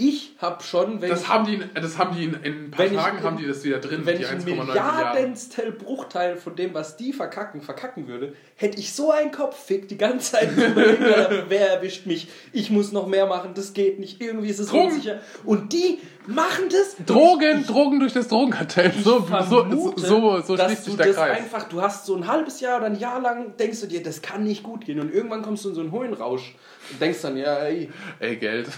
ich 0.00 0.34
habe 0.38 0.62
schon, 0.62 1.00
wenn 1.02 1.10
Das 1.10 1.22
ich, 1.22 1.28
haben 1.28 1.44
die, 1.46 1.60
das 1.74 1.98
haben 1.98 2.16
die 2.16 2.24
in, 2.24 2.34
in 2.42 2.64
ein 2.66 2.70
paar 2.70 2.86
Wenn 2.86 2.94
ich- 2.94 2.98
Tagen 3.00 3.22
haben 3.22 3.36
die 3.36 3.46
das 3.46 3.62
wieder 3.64 3.78
drin, 3.78 4.00
wenn 4.06 4.16
die 4.16 4.22
ich 4.22 4.28
einen 4.30 4.40
1,9 4.40 4.44
Milliarden. 4.46 4.74
Milliardenstel 4.74 5.72
Bruchteil 5.72 6.36
von 6.36 6.56
dem, 6.56 6.72
was 6.74 6.96
die 6.96 7.12
verkacken, 7.12 7.60
verkacken 7.60 8.08
würde, 8.08 8.32
hätte 8.56 8.78
ich 8.78 8.92
so 8.94 9.10
einen 9.10 9.30
Kopffick 9.30 9.88
die 9.88 9.98
ganze 9.98 10.32
Zeit 10.32 10.50
wer 11.48 11.70
erwischt 11.70 12.06
mich? 12.06 12.28
Ich 12.52 12.70
muss 12.70 12.92
noch 12.92 13.06
mehr 13.06 13.26
machen, 13.26 13.50
das 13.54 13.72
geht 13.74 13.98
nicht, 14.00 14.20
irgendwie 14.22 14.48
ist 14.48 14.58
es 14.58 14.68
Drogen. 14.68 14.86
unsicher. 14.94 15.20
Und 15.44 15.72
die 15.72 15.98
machen 16.26 16.64
das. 16.70 16.96
Drogen, 17.06 17.66
Drogen 17.66 18.00
durch 18.00 18.12
das 18.12 18.28
Drogenkartell. 18.28 18.92
So, 18.92 19.20
so, 19.20 19.22
vermute, 19.26 20.00
so, 20.00 20.40
so 20.40 20.56
dass 20.56 20.66
schließt 20.66 20.86
du 20.86 20.90
sich 20.92 20.96
der 20.98 21.06
das 21.06 21.16
Kreis. 21.16 21.38
einfach, 21.38 21.68
du 21.68 21.80
hast 21.82 22.06
so 22.06 22.14
ein 22.16 22.26
halbes 22.26 22.60
Jahr 22.60 22.76
oder 22.78 22.86
ein 22.86 22.98
Jahr 22.98 23.20
lang, 23.20 23.56
denkst 23.56 23.80
du 23.80 23.86
dir, 23.86 24.02
das 24.02 24.22
kann 24.22 24.44
nicht 24.44 24.62
gut 24.62 24.84
gehen. 24.84 25.00
Und 25.00 25.12
irgendwann 25.12 25.42
kommst 25.42 25.64
du 25.64 25.70
in 25.70 25.74
so 25.74 25.80
einen 25.80 25.92
Höhenrausch 25.92 26.54
und 26.90 27.00
denkst 27.00 27.22
dann, 27.22 27.36
ja, 27.36 27.56
ey, 27.58 27.90
Ey, 28.18 28.36
Geld. 28.36 28.68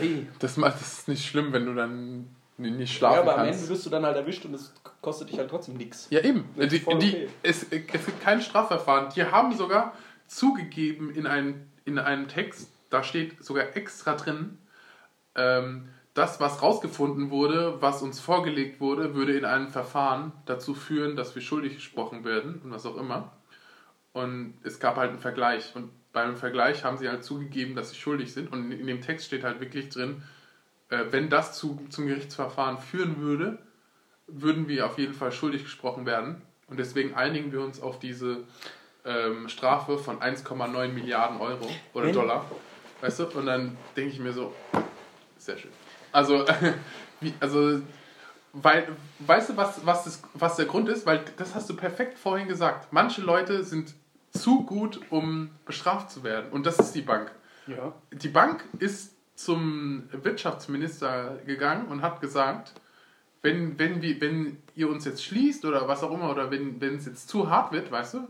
ey. 0.00 0.26
Das, 0.38 0.56
macht, 0.56 0.74
das 0.80 0.98
ist 0.98 1.08
nicht 1.08 1.24
schlimm, 1.26 1.52
wenn 1.52 1.66
du 1.66 1.74
dann 1.74 2.28
nicht 2.58 2.78
Ja, 2.80 2.86
schlafen 2.86 3.18
aber 3.20 3.32
am 3.38 3.44
kannst. 3.46 3.60
Ende 3.62 3.72
wirst 3.74 3.86
du 3.86 3.90
dann 3.90 4.04
halt 4.06 4.16
erwischt 4.16 4.44
und 4.44 4.54
es 4.54 4.72
kostet 5.00 5.30
dich 5.30 5.38
halt 5.38 5.50
trotzdem 5.50 5.76
nichts. 5.76 6.06
Ja, 6.10 6.20
eben. 6.20 6.44
Die, 6.56 6.78
voll 6.78 6.98
die, 6.98 7.08
okay. 7.10 7.28
es, 7.42 7.62
es 7.64 7.70
gibt 7.70 8.20
kein 8.22 8.40
Strafverfahren. 8.40 9.12
Die 9.14 9.24
haben 9.24 9.56
sogar 9.56 9.92
zugegeben 10.28 11.10
in, 11.14 11.26
ein, 11.26 11.68
in 11.84 11.98
einem 11.98 12.28
Text, 12.28 12.68
da 12.90 13.02
steht 13.02 13.42
sogar 13.44 13.76
extra 13.76 14.14
drin, 14.14 14.58
ähm, 15.36 15.88
das, 16.14 16.38
was 16.38 16.62
rausgefunden 16.62 17.30
wurde, 17.30 17.82
was 17.82 18.00
uns 18.00 18.20
vorgelegt 18.20 18.80
wurde, 18.80 19.14
würde 19.14 19.36
in 19.36 19.44
einem 19.44 19.68
Verfahren 19.68 20.32
dazu 20.46 20.74
führen, 20.74 21.16
dass 21.16 21.34
wir 21.34 21.42
schuldig 21.42 21.74
gesprochen 21.74 22.24
werden 22.24 22.60
und 22.62 22.70
was 22.70 22.86
auch 22.86 22.96
immer. 22.96 23.32
Und 24.12 24.54
es 24.62 24.78
gab 24.78 24.96
halt 24.96 25.10
einen 25.10 25.18
Vergleich. 25.18 25.74
Und 25.74 25.90
beim 26.12 26.36
Vergleich 26.36 26.84
haben 26.84 26.98
sie 26.98 27.08
halt 27.08 27.24
zugegeben, 27.24 27.74
dass 27.74 27.90
sie 27.90 27.96
schuldig 27.96 28.32
sind. 28.32 28.52
Und 28.52 28.70
in 28.70 28.86
dem 28.86 29.00
Text 29.00 29.26
steht 29.26 29.42
halt 29.42 29.60
wirklich 29.60 29.88
drin, 29.88 30.22
äh, 30.88 31.06
wenn 31.10 31.28
das 31.28 31.58
zu, 31.58 31.84
zum 31.90 32.06
Gerichtsverfahren 32.06 32.78
führen 32.78 33.18
würde, 33.18 33.58
würden 34.28 34.68
wir 34.68 34.86
auf 34.86 34.98
jeden 34.98 35.14
Fall 35.14 35.32
schuldig 35.32 35.64
gesprochen 35.64 36.06
werden. 36.06 36.42
Und 36.68 36.78
deswegen 36.78 37.14
einigen 37.14 37.50
wir 37.50 37.60
uns 37.60 37.82
auf 37.82 37.98
diese 37.98 38.44
ähm, 39.04 39.48
Strafe 39.48 39.98
von 39.98 40.20
1,9 40.20 40.88
Milliarden 40.88 41.40
Euro 41.40 41.68
oder 41.92 42.12
Dollar. 42.12 42.48
Weißt 43.00 43.18
du? 43.18 43.26
Und 43.26 43.46
dann 43.46 43.76
denke 43.96 44.12
ich 44.12 44.20
mir 44.20 44.32
so, 44.32 44.54
sehr 45.38 45.58
schön. 45.58 45.72
Also, 46.14 46.44
wie, 47.20 47.34
also 47.40 47.80
weil, 48.52 48.86
weißt 49.18 49.50
du, 49.50 49.56
was, 49.56 49.84
was, 49.84 50.04
das, 50.04 50.22
was 50.34 50.56
der 50.56 50.66
Grund 50.66 50.88
ist? 50.88 51.06
Weil 51.06 51.24
das 51.36 51.54
hast 51.54 51.68
du 51.68 51.74
perfekt 51.74 52.18
vorhin 52.18 52.46
gesagt. 52.46 52.92
Manche 52.92 53.20
Leute 53.20 53.64
sind 53.64 53.94
zu 54.32 54.64
gut, 54.64 55.00
um 55.10 55.50
bestraft 55.66 56.10
zu 56.10 56.22
werden. 56.22 56.50
Und 56.52 56.66
das 56.66 56.78
ist 56.78 56.94
die 56.94 57.02
Bank. 57.02 57.32
Ja. 57.66 57.92
Die 58.12 58.28
Bank 58.28 58.64
ist 58.78 59.14
zum 59.34 60.04
Wirtschaftsminister 60.12 61.38
gegangen 61.46 61.86
und 61.88 62.02
hat 62.02 62.20
gesagt, 62.20 62.72
wenn, 63.42 63.78
wenn, 63.78 64.00
wir, 64.00 64.20
wenn 64.20 64.58
ihr 64.76 64.88
uns 64.88 65.04
jetzt 65.04 65.24
schließt 65.24 65.64
oder 65.64 65.88
was 65.88 66.02
auch 66.02 66.12
immer, 66.12 66.30
oder 66.30 66.50
wenn, 66.50 66.80
wenn 66.80 66.96
es 66.96 67.06
jetzt 67.06 67.28
zu 67.28 67.50
hart 67.50 67.72
wird, 67.72 67.90
weißt 67.90 68.14
du, 68.14 68.28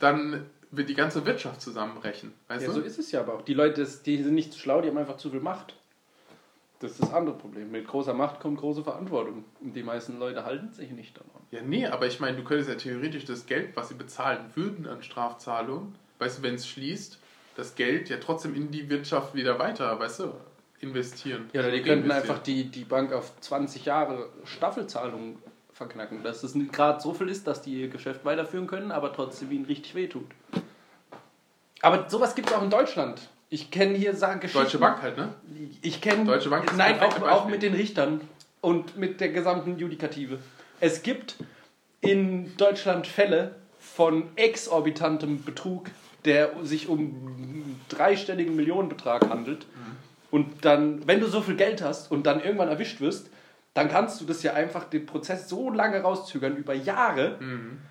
dann 0.00 0.46
wird 0.72 0.88
die 0.88 0.94
ganze 0.94 1.24
Wirtschaft 1.24 1.60
zusammenbrechen. 1.60 2.32
Weißt 2.48 2.62
Ja, 2.62 2.68
du? 2.68 2.74
so 2.74 2.80
ist 2.80 2.98
es 2.98 3.12
ja 3.12 3.20
aber 3.20 3.34
auch. 3.34 3.42
Die 3.42 3.54
Leute, 3.54 3.86
die 4.04 4.22
sind 4.22 4.34
nicht 4.34 4.52
zu 4.52 4.58
schlau, 4.58 4.80
die 4.80 4.88
haben 4.88 4.98
einfach 4.98 5.16
zu 5.16 5.30
viel 5.30 5.40
Macht. 5.40 5.76
Das 6.82 6.90
ist 6.90 7.02
das 7.02 7.12
andere 7.12 7.36
Problem. 7.36 7.70
Mit 7.70 7.86
großer 7.86 8.12
Macht 8.12 8.40
kommt 8.40 8.58
große 8.58 8.82
Verantwortung. 8.82 9.44
Und 9.60 9.76
die 9.76 9.84
meisten 9.84 10.18
Leute 10.18 10.44
halten 10.44 10.72
sich 10.72 10.90
nicht 10.90 11.16
daran. 11.16 11.30
Ja, 11.52 11.60
nee, 11.62 11.86
aber 11.86 12.08
ich 12.08 12.18
meine, 12.18 12.36
du 12.36 12.42
könntest 12.42 12.68
ja 12.70 12.74
theoretisch 12.74 13.24
das 13.24 13.46
Geld, 13.46 13.76
was 13.76 13.88
sie 13.88 13.94
bezahlen 13.94 14.50
würden 14.54 14.88
an 14.88 15.00
Strafzahlungen, 15.02 15.94
weißt 16.18 16.38
du, 16.38 16.42
wenn 16.42 16.56
es 16.56 16.66
schließt, 16.66 17.20
das 17.54 17.76
Geld 17.76 18.08
ja 18.08 18.16
trotzdem 18.16 18.54
in 18.56 18.72
die 18.72 18.90
Wirtschaft 18.90 19.34
wieder 19.34 19.60
weiter, 19.60 19.98
weißt 20.00 20.20
du, 20.20 20.32
investieren. 20.80 21.48
Ja, 21.52 21.60
oder 21.60 21.70
die 21.70 21.82
könnten 21.82 22.10
einfach 22.10 22.38
die, 22.38 22.64
die 22.64 22.84
Bank 22.84 23.12
auf 23.12 23.32
20 23.40 23.84
Jahre 23.84 24.30
Staffelzahlungen 24.44 25.38
verknacken. 25.72 26.24
Dass 26.24 26.42
es 26.42 26.56
nicht 26.56 26.72
gerade 26.72 27.00
so 27.00 27.14
viel 27.14 27.28
ist, 27.28 27.46
dass 27.46 27.62
die 27.62 27.82
ihr 27.82 27.88
Geschäft 27.88 28.24
weiterführen 28.24 28.66
können, 28.66 28.90
aber 28.90 29.12
trotzdem 29.12 29.52
ihnen 29.52 29.66
richtig 29.66 29.94
wehtut. 29.94 30.26
Aber 31.80 32.08
sowas 32.10 32.34
gibt 32.34 32.50
es 32.50 32.54
auch 32.56 32.62
in 32.62 32.70
Deutschland. 32.70 33.28
Ich 33.52 33.70
kenne 33.70 33.98
hier 33.98 34.16
sagen 34.16 34.40
Geschichten. 34.40 34.62
Deutsche 34.64 34.78
Bank 34.78 35.02
halt, 35.02 35.18
ne? 35.18 35.28
Ich 35.82 36.00
kenne. 36.00 36.24
Deutsche 36.24 36.48
Bank 36.48 36.64
ist 36.64 36.74
Nein, 36.74 36.98
auch, 37.00 37.20
auch 37.20 37.48
mit 37.48 37.62
den 37.62 37.74
Richtern 37.74 38.22
und 38.62 38.96
mit 38.96 39.20
der 39.20 39.28
gesamten 39.28 39.76
Judikative. 39.76 40.38
Es 40.80 41.02
gibt 41.02 41.36
in 42.00 42.56
Deutschland 42.56 43.06
Fälle 43.06 43.56
von 43.78 44.24
exorbitantem 44.36 45.44
Betrug, 45.44 45.90
der 46.24 46.52
sich 46.62 46.88
um 46.88 47.78
dreistelligen 47.90 48.56
Millionenbetrag 48.56 49.28
handelt. 49.28 49.66
Und 50.30 50.64
dann, 50.64 51.06
wenn 51.06 51.20
du 51.20 51.26
so 51.26 51.42
viel 51.42 51.56
Geld 51.56 51.82
hast 51.82 52.10
und 52.10 52.24
dann 52.24 52.42
irgendwann 52.42 52.68
erwischt 52.68 53.02
wirst, 53.02 53.28
dann 53.74 53.90
kannst 53.90 54.18
du 54.18 54.24
das 54.24 54.42
ja 54.42 54.54
einfach 54.54 54.84
den 54.84 55.04
Prozess 55.04 55.50
so 55.50 55.68
lange 55.68 56.00
rauszögern, 56.00 56.56
über 56.56 56.72
Jahre. 56.72 57.36
Mhm. 57.38 57.82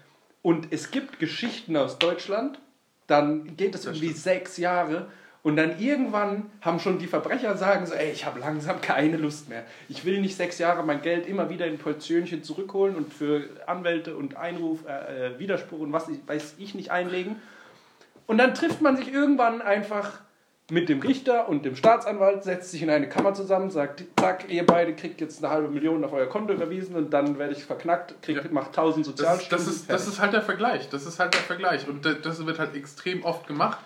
Und 0.42 0.74
es 0.74 0.90
gibt 0.90 1.20
Geschichten 1.20 1.78
aus 1.78 2.00
Deutschland, 2.00 2.58
dann 3.06 3.56
geht 3.58 3.76
es 3.76 3.82
Das 3.82 3.86
irgendwie 3.94 4.08
stimmt. 4.08 4.24
sechs 4.24 4.58
Jahre 4.58 5.06
und 5.44 5.56
dann 5.56 5.80
irgendwann 5.80 6.52
haben 6.62 6.80
schon 6.80 7.00
die 7.00 7.08
Verbrecher 7.08 7.58
sagen 7.58 7.86
so, 7.88 7.94
ey, 7.96 8.12
ich 8.12 8.26
habe 8.26 8.40
langsam 8.40 8.80
keine 8.82 9.18
Lust 9.18 9.50
mehr. 9.50 9.64
Ich 9.90 10.06
will 10.06 10.22
nicht 10.22 10.36
sechs 10.38 10.60
Jahre 10.60 10.84
mein 10.84 11.02
Geld 11.02 11.26
immer 11.28 11.50
wieder 11.50 11.66
in 11.66 11.78
Portionchen 11.80 12.44
zurückholen 12.44 12.96
und 12.96 13.12
für 13.14 13.46
Anwälte 13.66 14.16
und 14.16 14.38
Einruf, 14.38 14.80
äh, 14.88 15.28
äh, 15.34 15.40
Widerspruch 15.40 15.80
und 15.80 15.94
was 15.94 16.08
weiß 16.28 16.56
ich 16.60 16.76
nicht 16.76 16.92
einlegen. 16.92 17.38
Und 18.28 18.38
dann 18.38 18.54
trifft 18.54 18.82
man 18.82 18.96
sich 18.98 19.12
irgendwann 19.12 19.62
einfach 19.62 20.20
mit 20.70 20.88
dem 20.88 21.02
Richter 21.02 21.50
und 21.50 21.66
dem 21.66 21.76
Staatsanwalt, 21.76 22.44
setzt 22.46 22.72
sich 22.72 22.82
in 22.82 22.90
eine 22.90 23.10
Kammer 23.10 23.34
zusammen, 23.34 23.72
sagt, 23.72 24.04
zack, 24.18 24.46
ihr 24.50 24.66
beide 24.66 24.94
kriegt 24.96 25.20
jetzt 25.20 25.44
eine 25.44 25.52
halbe 25.54 25.68
Million 25.68 26.02
auf 26.06 26.14
euer 26.14 26.28
Konto 26.28 26.54
überwiesen 26.54 26.96
und 26.96 27.10
dann 27.12 27.38
werde 27.40 27.54
ich 27.54 27.66
verknackt, 27.66 28.22
krieg, 28.22 28.38
Ja. 28.38 28.44
macht 28.52 28.68
1000 28.78 29.06
Das 29.06 29.12
ist, 29.12 29.18
Sozialstunden. 29.18 29.66
das, 29.66 29.76
ist, 29.76 29.90
das 29.92 30.08
ist 30.08 30.22
halt 30.22 30.32
der 30.34 30.42
Vergleich. 30.44 30.88
Das 30.88 31.06
ist 31.06 31.20
halt 31.20 31.34
der 31.34 31.42
Vergleich. 31.42 31.90
Und 31.90 32.06
da- 32.06 32.14
das 32.14 32.46
wird 32.46 32.58
halt 32.58 32.74
extrem 32.76 33.24
oft 33.26 33.48
gemacht, 33.48 33.80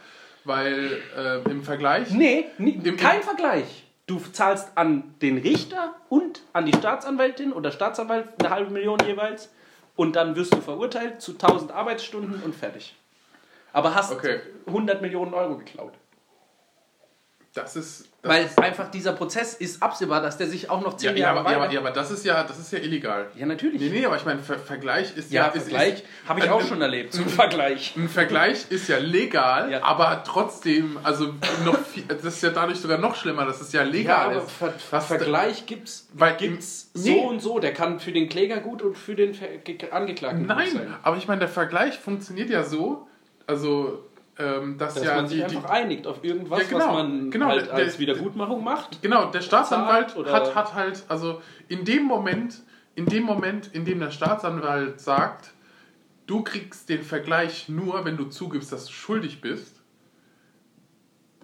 weil 0.45 1.01
äh, 1.17 1.49
im 1.49 1.63
Vergleich. 1.63 2.11
Nee, 2.11 2.45
nie, 2.57 2.71
Im- 2.83 2.97
kein 2.97 3.21
Vergleich. 3.21 3.83
Du 4.07 4.19
zahlst 4.19 4.69
an 4.75 5.15
den 5.21 5.39
Richter 5.39 5.95
und 6.09 6.41
an 6.53 6.65
die 6.67 6.73
Staatsanwältin 6.77 7.51
oder 7.51 7.71
Staatsanwalt 7.71 8.27
eine 8.39 8.49
halbe 8.51 8.71
Million 8.71 8.99
jeweils 9.05 9.49
und 9.95 10.15
dann 10.15 10.35
wirst 10.35 10.53
du 10.53 10.61
verurteilt 10.61 11.21
zu 11.21 11.31
1000 11.33 11.71
Arbeitsstunden 11.71 12.41
und 12.43 12.53
fertig. 12.55 12.95
Aber 13.73 13.95
hast 13.95 14.11
Okay. 14.11 14.39
100 14.67 15.01
Millionen 15.01 15.33
Euro 15.33 15.57
geklaut. 15.57 15.93
Das 17.55 17.75
ist. 17.77 18.09
Das 18.21 18.31
Weil 18.33 18.45
ist, 18.45 18.59
einfach 18.59 18.91
dieser 18.91 19.13
Prozess 19.13 19.53
ist 19.53 19.81
absehbar, 19.81 20.21
dass 20.21 20.37
der 20.37 20.47
sich 20.47 20.69
auch 20.69 20.81
noch 20.81 20.91
ja, 20.93 20.97
10 20.97 21.09
ja, 21.11 21.15
Jahre 21.27 21.39
aber, 21.39 21.51
ja, 21.51 21.57
aber, 21.57 21.71
ja, 21.71 21.79
aber 21.79 21.91
das 21.91 22.11
ist 22.11 22.25
ja, 22.25 22.43
das 22.43 22.59
ist 22.59 22.73
ja 22.73 22.79
illegal. 22.79 23.27
Ja, 23.35 23.45
natürlich. 23.45 23.79
Nee, 23.79 23.89
nee, 23.89 24.05
aber 24.05 24.17
ich 24.17 24.25
meine, 24.25 24.39
Ver 24.41 24.59
Vergleich 24.59 25.15
ist 25.15 25.31
Ja, 25.31 25.45
ja. 25.45 25.51
Vergleich 25.51 26.03
habe 26.27 26.39
ich 26.41 26.47
äh, 26.47 26.49
auch 26.49 26.61
schon 26.61 26.81
erlebt. 26.81 27.13
Zum 27.13 27.27
Vergleich. 27.29 27.93
Ein 27.95 28.09
Vergleich 28.09 28.65
ist 28.69 28.89
ja 28.89 28.97
legal, 28.97 29.71
Ja. 29.71 29.83
aber 29.83 30.23
trotzdem, 30.25 30.99
also 31.03 31.33
noch 31.63 31.79
viel, 31.79 32.03
das 32.03 32.23
ist 32.25 32.43
ja 32.43 32.49
dadurch 32.49 32.79
sogar 32.79 32.97
noch 32.97 33.15
schlimmer, 33.15 33.45
dass 33.45 33.61
es 33.61 33.71
ja 33.71 33.83
Ja, 33.83 33.89
legal 33.89 34.25
aber 34.31 34.43
ist. 34.43 34.51
Ver 34.51 34.73
Was 34.91 35.05
Vergleich 35.05 35.65
gibt's, 35.65 36.09
Weil 36.13 36.35
gibt's 36.35 36.89
im- 36.93 37.01
so 37.01 37.09
nee. 37.09 37.19
und 37.25 37.39
so. 37.41 37.59
Der 37.59 37.73
kann 37.73 37.99
für 38.01 38.11
den 38.11 38.27
Kläger 38.27 38.57
gut 38.59 38.81
und 38.81 38.97
für 38.97 39.15
den 39.15 39.33
Angeklagten 39.91 40.39
gut 40.47 40.47
Nein, 40.57 40.71
sein. 40.73 40.93
aber 41.03 41.15
ich 41.17 41.27
meine, 41.27 41.39
der 41.39 41.49
Vergleich 41.49 41.97
funktioniert 41.99 42.49
ja 42.49 42.63
so, 42.63 43.07
also, 43.47 44.03
ähm, 44.37 44.77
dass, 44.77 44.95
Dass 44.95 45.03
ja 45.03 45.15
man 45.15 45.27
sich 45.27 45.41
die, 45.41 45.47
die, 45.47 45.55
einfach 45.57 45.69
einigt 45.69 46.07
auf 46.07 46.23
irgendwas, 46.23 46.59
Ja, 46.59 46.65
genau, 46.67 46.79
was 46.79 46.93
man 46.93 47.31
genau, 47.31 47.47
halt 47.47 47.69
als 47.69 47.93
der- 47.93 47.99
Wiedergutmachung 47.99 48.63
macht. 48.63 49.01
Genau, 49.01 49.25
der 49.31 49.41
Staatsanwalt 49.41 50.15
oder- 50.17 50.33
hat, 50.33 50.53
hat 50.55 50.73
halt, 50.73 51.03
also 51.07 51.41
in 51.69 51.85
dem 51.85 52.03
Moment, 52.03 52.61
in 52.95 53.05
dem 53.05 53.23
Moment, 53.23 53.67
in 53.73 53.85
dem 53.85 53.99
der 53.99 54.11
Staatsanwalt 54.11 54.99
sagt, 54.99 55.51
du 56.27 56.43
kriegst 56.43 56.89
den 56.89 57.03
Vergleich 57.03 57.69
nur, 57.69 58.03
wenn 58.03 58.17
du 58.17 58.25
zugibst, 58.25 58.71
dass 58.73 58.85
du 58.87 58.91
schuldig 58.91 59.39
bist, 59.41 59.81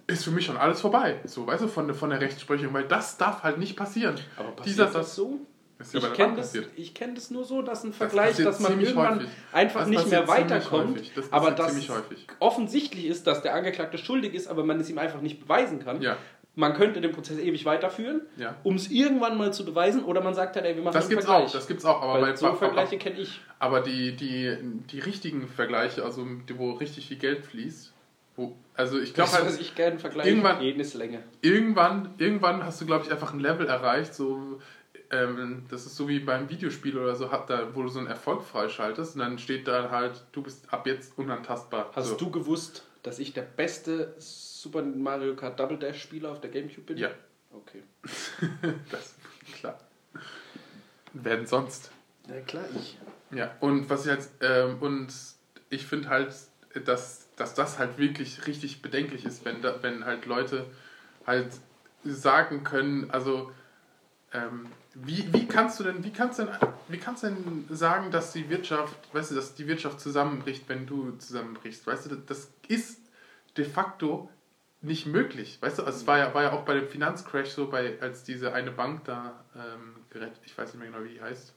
ist 0.06 0.24
für 0.24 0.30
mich 0.30 0.44
schon 0.44 0.56
alles 0.56 0.80
vorbei. 0.80 1.20
So, 1.24 1.46
weißt 1.46 1.62
du, 1.62 1.68
von, 1.68 1.86
der- 1.86 1.94
von 1.94 2.10
der 2.10 2.20
Rechtsprechung, 2.20 2.74
weil 2.74 2.84
das 2.84 3.16
darf 3.16 3.42
halt 3.42 3.56
nicht 3.58 3.76
passieren. 3.76 4.16
Aber 4.36 4.48
passiert 4.50 4.66
Dieser 4.66 4.86
das 4.86 5.14
so? 5.14 5.40
Das 5.82 5.94
ist 5.94 6.02
ja 6.02 6.08
Ich 6.10 6.14
kenne 6.14 6.36
das, 6.36 6.54
ich 6.76 6.94
kenn 6.94 7.14
das 7.14 7.30
nur 7.30 7.44
so, 7.44 7.62
dass 7.62 7.84
ein 7.84 7.92
Vergleich, 7.92 8.30
passiert 8.30 8.48
dass 8.48 8.60
man 8.60 8.80
irgendwann 8.80 9.16
häufig. 9.20 9.28
einfach 9.52 9.80
Das 9.80 9.88
nicht 9.88 10.10
mehr 10.10 10.26
weiterkommt. 10.28 11.00
Das 11.16 11.32
aber 11.32 11.50
dass 11.52 11.74
offensichtlich 12.40 13.06
ist, 13.06 13.26
dass 13.26 13.42
der 13.42 13.54
Angeklagte 13.54 13.98
schuldig 13.98 14.34
ist, 14.34 14.48
aber 14.48 14.64
man 14.64 14.80
es 14.80 14.90
ihm 14.90 14.98
einfach 14.98 15.20
nicht 15.20 15.40
beweisen 15.40 15.78
kann. 15.84 16.00
Ja. 16.02 16.16
Man 16.54 16.74
könnte 16.74 17.00
den 17.00 17.12
Prozess 17.12 17.38
ewig 17.38 17.64
weiterführen, 17.64 18.20
Ja. 18.36 18.56
um 18.62 18.74
es 18.76 18.90
irgendwann 18.90 19.38
mal 19.38 19.54
zu 19.54 19.64
beweisen, 19.64 20.04
oder 20.04 20.20
man 20.20 20.34
sagt 20.34 20.54
halt, 20.54 20.66
ey, 20.66 20.76
wir 20.76 20.82
machen 20.82 20.92
Das 20.92 21.04
einen 21.04 21.10
gibt's 21.10 21.24
Vergleich. 21.24 21.48
auch, 21.48 21.52
das 21.52 21.66
gibt's 21.66 21.84
auch, 21.86 22.02
aber 22.02 22.20
bei, 22.20 22.36
so 22.36 22.52
Vergleiche 22.54 22.98
kenne 22.98 23.20
ich. 23.20 23.40
Aber 23.58 23.80
die, 23.80 24.14
die, 24.16 24.54
die 24.90 25.00
richtigen 25.00 25.48
Vergleiche, 25.48 26.04
also 26.04 26.26
wo 26.56 26.72
richtig 26.72 27.08
viel 27.08 27.16
Geld 27.16 27.46
fließt, 27.46 27.94
wo, 28.36 28.54
also 28.74 28.98
ich 29.00 29.14
glaube 29.14 29.30
Das, 29.30 29.42
halt, 29.42 29.60
ich 29.62 29.74
gerne 29.74 29.98
vergleiche, 29.98 30.28
irgendwann- 30.28 30.60
jedes 30.60 30.92
Länge. 30.92 31.22
irgendwann, 31.40 32.10
irgendwann 32.18 32.64
hast 32.66 32.82
du, 32.82 32.86
glaube 32.86 33.06
ich, 33.06 33.10
einfach 33.12 33.32
ein 33.32 33.40
Level 33.40 33.66
erreicht, 33.66 34.14
so, 34.14 34.60
ähm, 35.12 35.64
das 35.70 35.86
ist 35.86 35.96
so 35.96 36.08
wie 36.08 36.18
beim 36.18 36.48
Videospiel 36.48 36.98
oder 36.98 37.14
so, 37.14 37.30
hat 37.30 37.48
da, 37.48 37.74
wo 37.74 37.82
du 37.82 37.88
so 37.88 38.00
einen 38.00 38.08
Erfolg 38.08 38.42
freischaltest 38.42 39.14
und 39.14 39.20
dann 39.20 39.38
steht 39.38 39.68
da 39.68 39.90
halt, 39.90 40.24
du 40.32 40.42
bist 40.42 40.72
ab 40.72 40.86
jetzt 40.86 41.16
unantastbar. 41.16 41.90
Hast 41.94 42.08
so. 42.08 42.16
du 42.16 42.30
gewusst, 42.30 42.84
dass 43.02 43.18
ich 43.18 43.32
der 43.32 43.42
beste 43.42 44.14
Super 44.18 44.82
Mario 44.82 45.36
Kart 45.36 45.60
Double 45.60 45.78
Dash 45.78 46.02
Spieler 46.02 46.30
auf 46.32 46.40
der 46.40 46.50
Gamecube 46.50 46.86
bin? 46.86 46.98
Ja, 46.98 47.10
Okay. 47.52 47.82
das 48.90 49.14
klar. 49.54 49.78
Wer 51.12 51.36
denn 51.36 51.46
sonst? 51.46 51.90
Ja, 52.28 52.40
klar, 52.40 52.64
ich. 52.74 52.98
Ja, 53.30 53.54
und 53.60 53.90
was 53.90 54.06
ich 54.06 54.10
halt, 54.10 54.28
ähm, 54.40 54.78
und 54.80 55.12
ich 55.68 55.86
finde 55.86 56.08
halt, 56.08 56.34
dass, 56.84 57.28
dass 57.36 57.54
das 57.54 57.78
halt 57.78 57.98
wirklich 57.98 58.46
richtig 58.46 58.80
bedenklich 58.80 59.24
ist, 59.24 59.44
wenn, 59.44 59.60
da, 59.60 59.82
wenn 59.82 60.04
halt 60.04 60.26
Leute 60.26 60.66
halt 61.26 61.52
sagen 62.04 62.64
können, 62.64 63.10
also 63.10 63.52
ähm, 64.32 64.66
wie, 64.94 65.32
wie 65.32 65.46
kannst 65.46 65.80
du 65.80 65.84
denn, 65.84 66.04
wie 66.04 66.12
kannst 66.12 66.38
denn, 66.38 66.48
wie 66.88 66.98
kannst 66.98 67.22
denn 67.22 67.66
sagen, 67.70 68.10
dass 68.10 68.32
die 68.32 68.48
Wirtschaft, 68.50 68.94
weißt 69.14 69.30
du, 69.30 69.34
dass 69.34 69.54
die 69.54 69.66
Wirtschaft 69.66 70.00
zusammenbricht, 70.00 70.68
wenn 70.68 70.86
du 70.86 71.12
zusammenbrichst? 71.12 71.86
Weißt 71.86 72.10
du, 72.10 72.16
das 72.16 72.50
ist 72.68 73.00
de 73.56 73.64
facto 73.64 74.28
nicht 74.82 75.06
möglich. 75.06 75.58
Weißt 75.60 75.78
du, 75.78 75.84
also 75.84 76.00
es 76.00 76.06
war 76.06 76.18
ja, 76.18 76.34
war 76.34 76.42
ja 76.42 76.52
auch 76.52 76.64
bei 76.64 76.74
dem 76.74 76.88
Finanzcrash 76.88 77.50
so, 77.50 77.70
bei, 77.70 78.00
als 78.00 78.24
diese 78.24 78.52
eine 78.52 78.72
Bank 78.72 79.04
da 79.04 79.44
ähm, 79.54 79.94
gerettet, 80.10 80.40
ich 80.44 80.58
weiß 80.58 80.74
nicht 80.74 80.82
mehr 80.82 80.90
genau, 80.90 81.04
wie 81.04 81.14
die 81.14 81.22
heißt, 81.22 81.54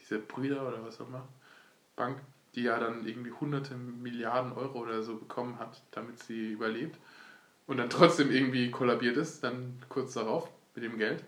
diese 0.00 0.18
Brüder 0.18 0.66
oder 0.66 0.84
was 0.84 1.00
auch 1.00 1.08
immer, 1.08 1.26
Bank, 1.96 2.18
die 2.54 2.64
ja 2.64 2.78
dann 2.78 3.06
irgendwie 3.06 3.30
hunderte 3.30 3.74
Milliarden 3.76 4.52
Euro 4.52 4.80
oder 4.80 5.02
so 5.02 5.16
bekommen 5.16 5.58
hat, 5.58 5.82
damit 5.92 6.18
sie 6.18 6.52
überlebt 6.52 6.98
und 7.66 7.78
dann 7.78 7.90
trotzdem 7.90 8.30
irgendwie 8.30 8.70
kollabiert 8.70 9.16
ist, 9.16 9.42
dann 9.44 9.80
kurz 9.88 10.14
darauf 10.14 10.50
mit 10.74 10.84
dem 10.84 10.98
Geld. 10.98 11.24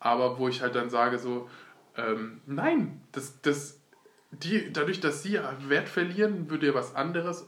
Aber 0.00 0.38
wo 0.38 0.48
ich 0.48 0.62
halt 0.62 0.74
dann 0.74 0.90
sage 0.90 1.18
so, 1.18 1.48
ähm, 1.96 2.40
nein, 2.46 3.00
das, 3.12 3.40
das, 3.42 3.80
die, 4.30 4.72
dadurch, 4.72 5.00
dass 5.00 5.22
sie 5.22 5.38
Wert 5.68 5.88
verlieren, 5.88 6.48
würde 6.50 6.68
ja 6.68 6.74
was 6.74 6.94
anderes 6.94 7.46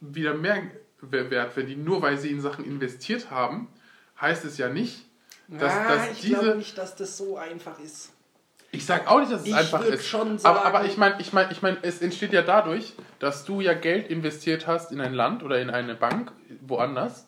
wieder 0.00 0.34
mehr 0.34 0.62
Wert 1.00 1.52
verdienen. 1.52 1.84
Nur 1.84 2.02
weil 2.02 2.16
sie 2.18 2.30
in 2.30 2.40
Sachen 2.40 2.64
investiert 2.64 3.30
haben, 3.30 3.68
heißt 4.20 4.44
es 4.44 4.58
ja 4.58 4.68
nicht, 4.68 5.04
dass, 5.48 5.72
Ah, 5.72 5.88
dass 5.88 6.12
ich 6.12 6.20
diese... 6.20 6.34
glaube 6.40 6.58
nicht, 6.58 6.78
dass 6.78 6.94
das 6.94 7.16
so 7.16 7.36
einfach 7.36 7.78
ist. 7.80 8.12
Ich 8.72 8.86
sag 8.86 9.08
auch 9.10 9.18
nicht, 9.18 9.32
dass 9.32 9.40
es 9.40 9.48
Ich 9.48 9.54
einfach 9.56 9.84
ist. 9.84 10.06
schon 10.06 10.38
aber, 10.44 10.64
aber 10.64 10.78
sagen- 10.78 10.86
ich 10.90 10.96
meine, 10.96 11.20
ich 11.20 11.32
mein, 11.32 11.50
ich 11.50 11.60
mein, 11.60 11.76
es 11.82 12.00
entsteht 12.00 12.32
ja 12.32 12.42
dadurch, 12.42 12.94
dass 13.18 13.44
du 13.44 13.60
ja 13.60 13.74
Geld 13.74 14.08
investiert 14.08 14.68
hast 14.68 14.92
in 14.92 15.00
ein 15.00 15.12
Land 15.12 15.42
oder 15.42 15.60
in 15.60 15.70
eine 15.70 15.96
Bank, 15.96 16.30
woanders. 16.60 17.26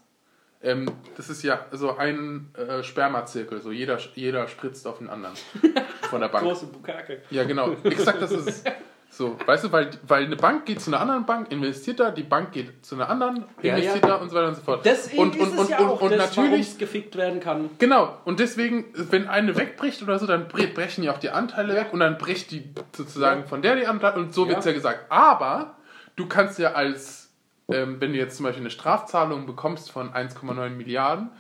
Ähm, 0.62 0.86
das 1.16 1.28
ist 1.28 1.42
ja 1.42 1.66
so 1.72 1.96
ein 1.96 2.50
äh, 2.56 2.82
Spermazirkel, 2.82 3.60
so 3.60 3.72
jeder, 3.72 3.98
jeder 4.14 4.46
spritzt 4.48 4.86
auf 4.86 4.98
den 4.98 5.08
anderen 5.10 5.34
von 6.10 6.20
der 6.20 6.28
Bank. 6.28 6.44
Große 6.44 6.66
Bukake. 6.66 7.22
Ja, 7.30 7.44
genau. 7.44 7.72
Exakt 7.84 8.22
das 8.22 8.30
ist 8.30 8.48
es. 8.48 8.64
So, 9.10 9.36
weißt 9.44 9.64
du, 9.64 9.72
weil, 9.72 9.90
weil 10.08 10.24
eine 10.24 10.36
Bank 10.36 10.64
geht 10.64 10.80
zu 10.80 10.88
einer 10.90 11.00
anderen 11.00 11.26
Bank, 11.26 11.52
investiert 11.52 12.00
da, 12.00 12.10
die 12.10 12.22
Bank 12.22 12.52
geht 12.52 12.86
zu 12.86 12.94
einer 12.94 13.10
anderen, 13.10 13.44
Ja, 13.60 13.74
investiert 13.74 14.02
ja. 14.04 14.08
da 14.08 14.14
und 14.16 14.30
so 14.30 14.36
weiter 14.36 14.48
und 14.48 14.54
so 14.54 14.62
fort. 14.62 14.86
Deswegen 14.86 15.20
und, 15.20 15.34
und, 15.38 15.42
ist 15.48 15.52
es 15.52 15.58
und, 15.60 15.68
ja 15.68 15.78
und, 15.80 15.86
auch 15.90 16.00
und 16.00 16.12
das, 16.12 16.34
natürlich 16.34 16.78
gefickt 16.78 17.16
werden 17.16 17.38
kann. 17.40 17.68
Genau, 17.78 18.16
und 18.24 18.40
deswegen, 18.40 18.86
wenn 18.94 19.28
eine 19.28 19.54
wegbricht 19.58 20.02
oder 20.02 20.18
so, 20.18 20.26
dann 20.26 20.48
bre- 20.48 20.72
brechen 20.72 21.04
ja 21.04 21.12
auch 21.12 21.18
die 21.18 21.28
Anteile 21.28 21.74
weg 21.74 21.88
und 21.92 22.00
dann 22.00 22.16
bricht 22.16 22.52
die 22.52 22.70
sozusagen 22.96 23.44
von 23.46 23.60
der 23.60 23.76
die 23.76 23.86
Anteile 23.86 24.16
und 24.18 24.32
so 24.32 24.44
Ja. 24.44 24.48
wird 24.50 24.60
es 24.60 24.64
ja 24.64 24.72
gesagt. 24.72 25.04
Aber 25.10 25.76
du 26.16 26.26
kannst 26.26 26.58
ja 26.58 26.72
als 26.72 27.21
ähm, 27.68 28.00
wenn 28.00 28.12
du 28.12 28.18
jetzt 28.18 28.36
zum 28.36 28.44
Beispiel 28.44 28.62
eine 28.62 28.70
Strafzahlung 28.70 29.46
bekommst 29.46 29.90
von 29.90 30.12
1,9 30.12 30.70
Milliarden, 30.70 31.30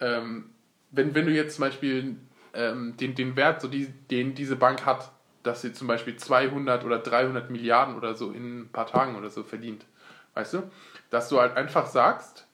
ähm, 0.00 0.50
wenn, 0.90 1.14
wenn 1.14 1.26
du 1.26 1.32
jetzt 1.32 1.56
zum 1.56 1.64
Beispiel 1.64 2.16
ähm, 2.54 2.96
den, 2.96 3.14
den 3.14 3.36
Wert, 3.36 3.60
so 3.60 3.68
die, 3.68 3.88
den 4.10 4.34
diese 4.34 4.56
Bank 4.56 4.86
hat, 4.86 5.12
dass 5.42 5.60
sie 5.62 5.72
zum 5.72 5.86
Beispiel 5.86 6.16
200 6.16 6.84
oder 6.84 6.98
300 6.98 7.50
Milliarden 7.50 7.96
oder 7.96 8.14
so 8.14 8.32
in 8.32 8.60
ein 8.60 8.68
paar 8.70 8.86
Tagen 8.86 9.16
oder 9.16 9.30
so 9.30 9.42
verdient, 9.42 9.84
weißt 10.34 10.54
du, 10.54 10.62
dass 11.10 11.28
du 11.28 11.40
halt 11.40 11.56
einfach 11.56 11.86
sagst, 11.86 12.46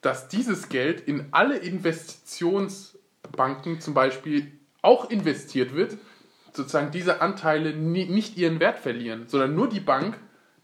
dass 0.00 0.28
dieses 0.28 0.68
Geld 0.68 1.00
in 1.00 1.28
alle 1.30 1.56
Investitionsbanken 1.56 3.80
zum 3.80 3.94
Beispiel 3.94 4.52
auch 4.82 5.10
investiert 5.10 5.74
wird, 5.74 5.96
sozusagen 6.52 6.90
diese 6.90 7.22
Anteile 7.22 7.74
nie, 7.74 8.06
nicht 8.06 8.36
ihren 8.36 8.60
Wert 8.60 8.78
verlieren, 8.78 9.28
sondern 9.28 9.54
nur 9.54 9.68
die 9.68 9.80
Bank, 9.80 10.18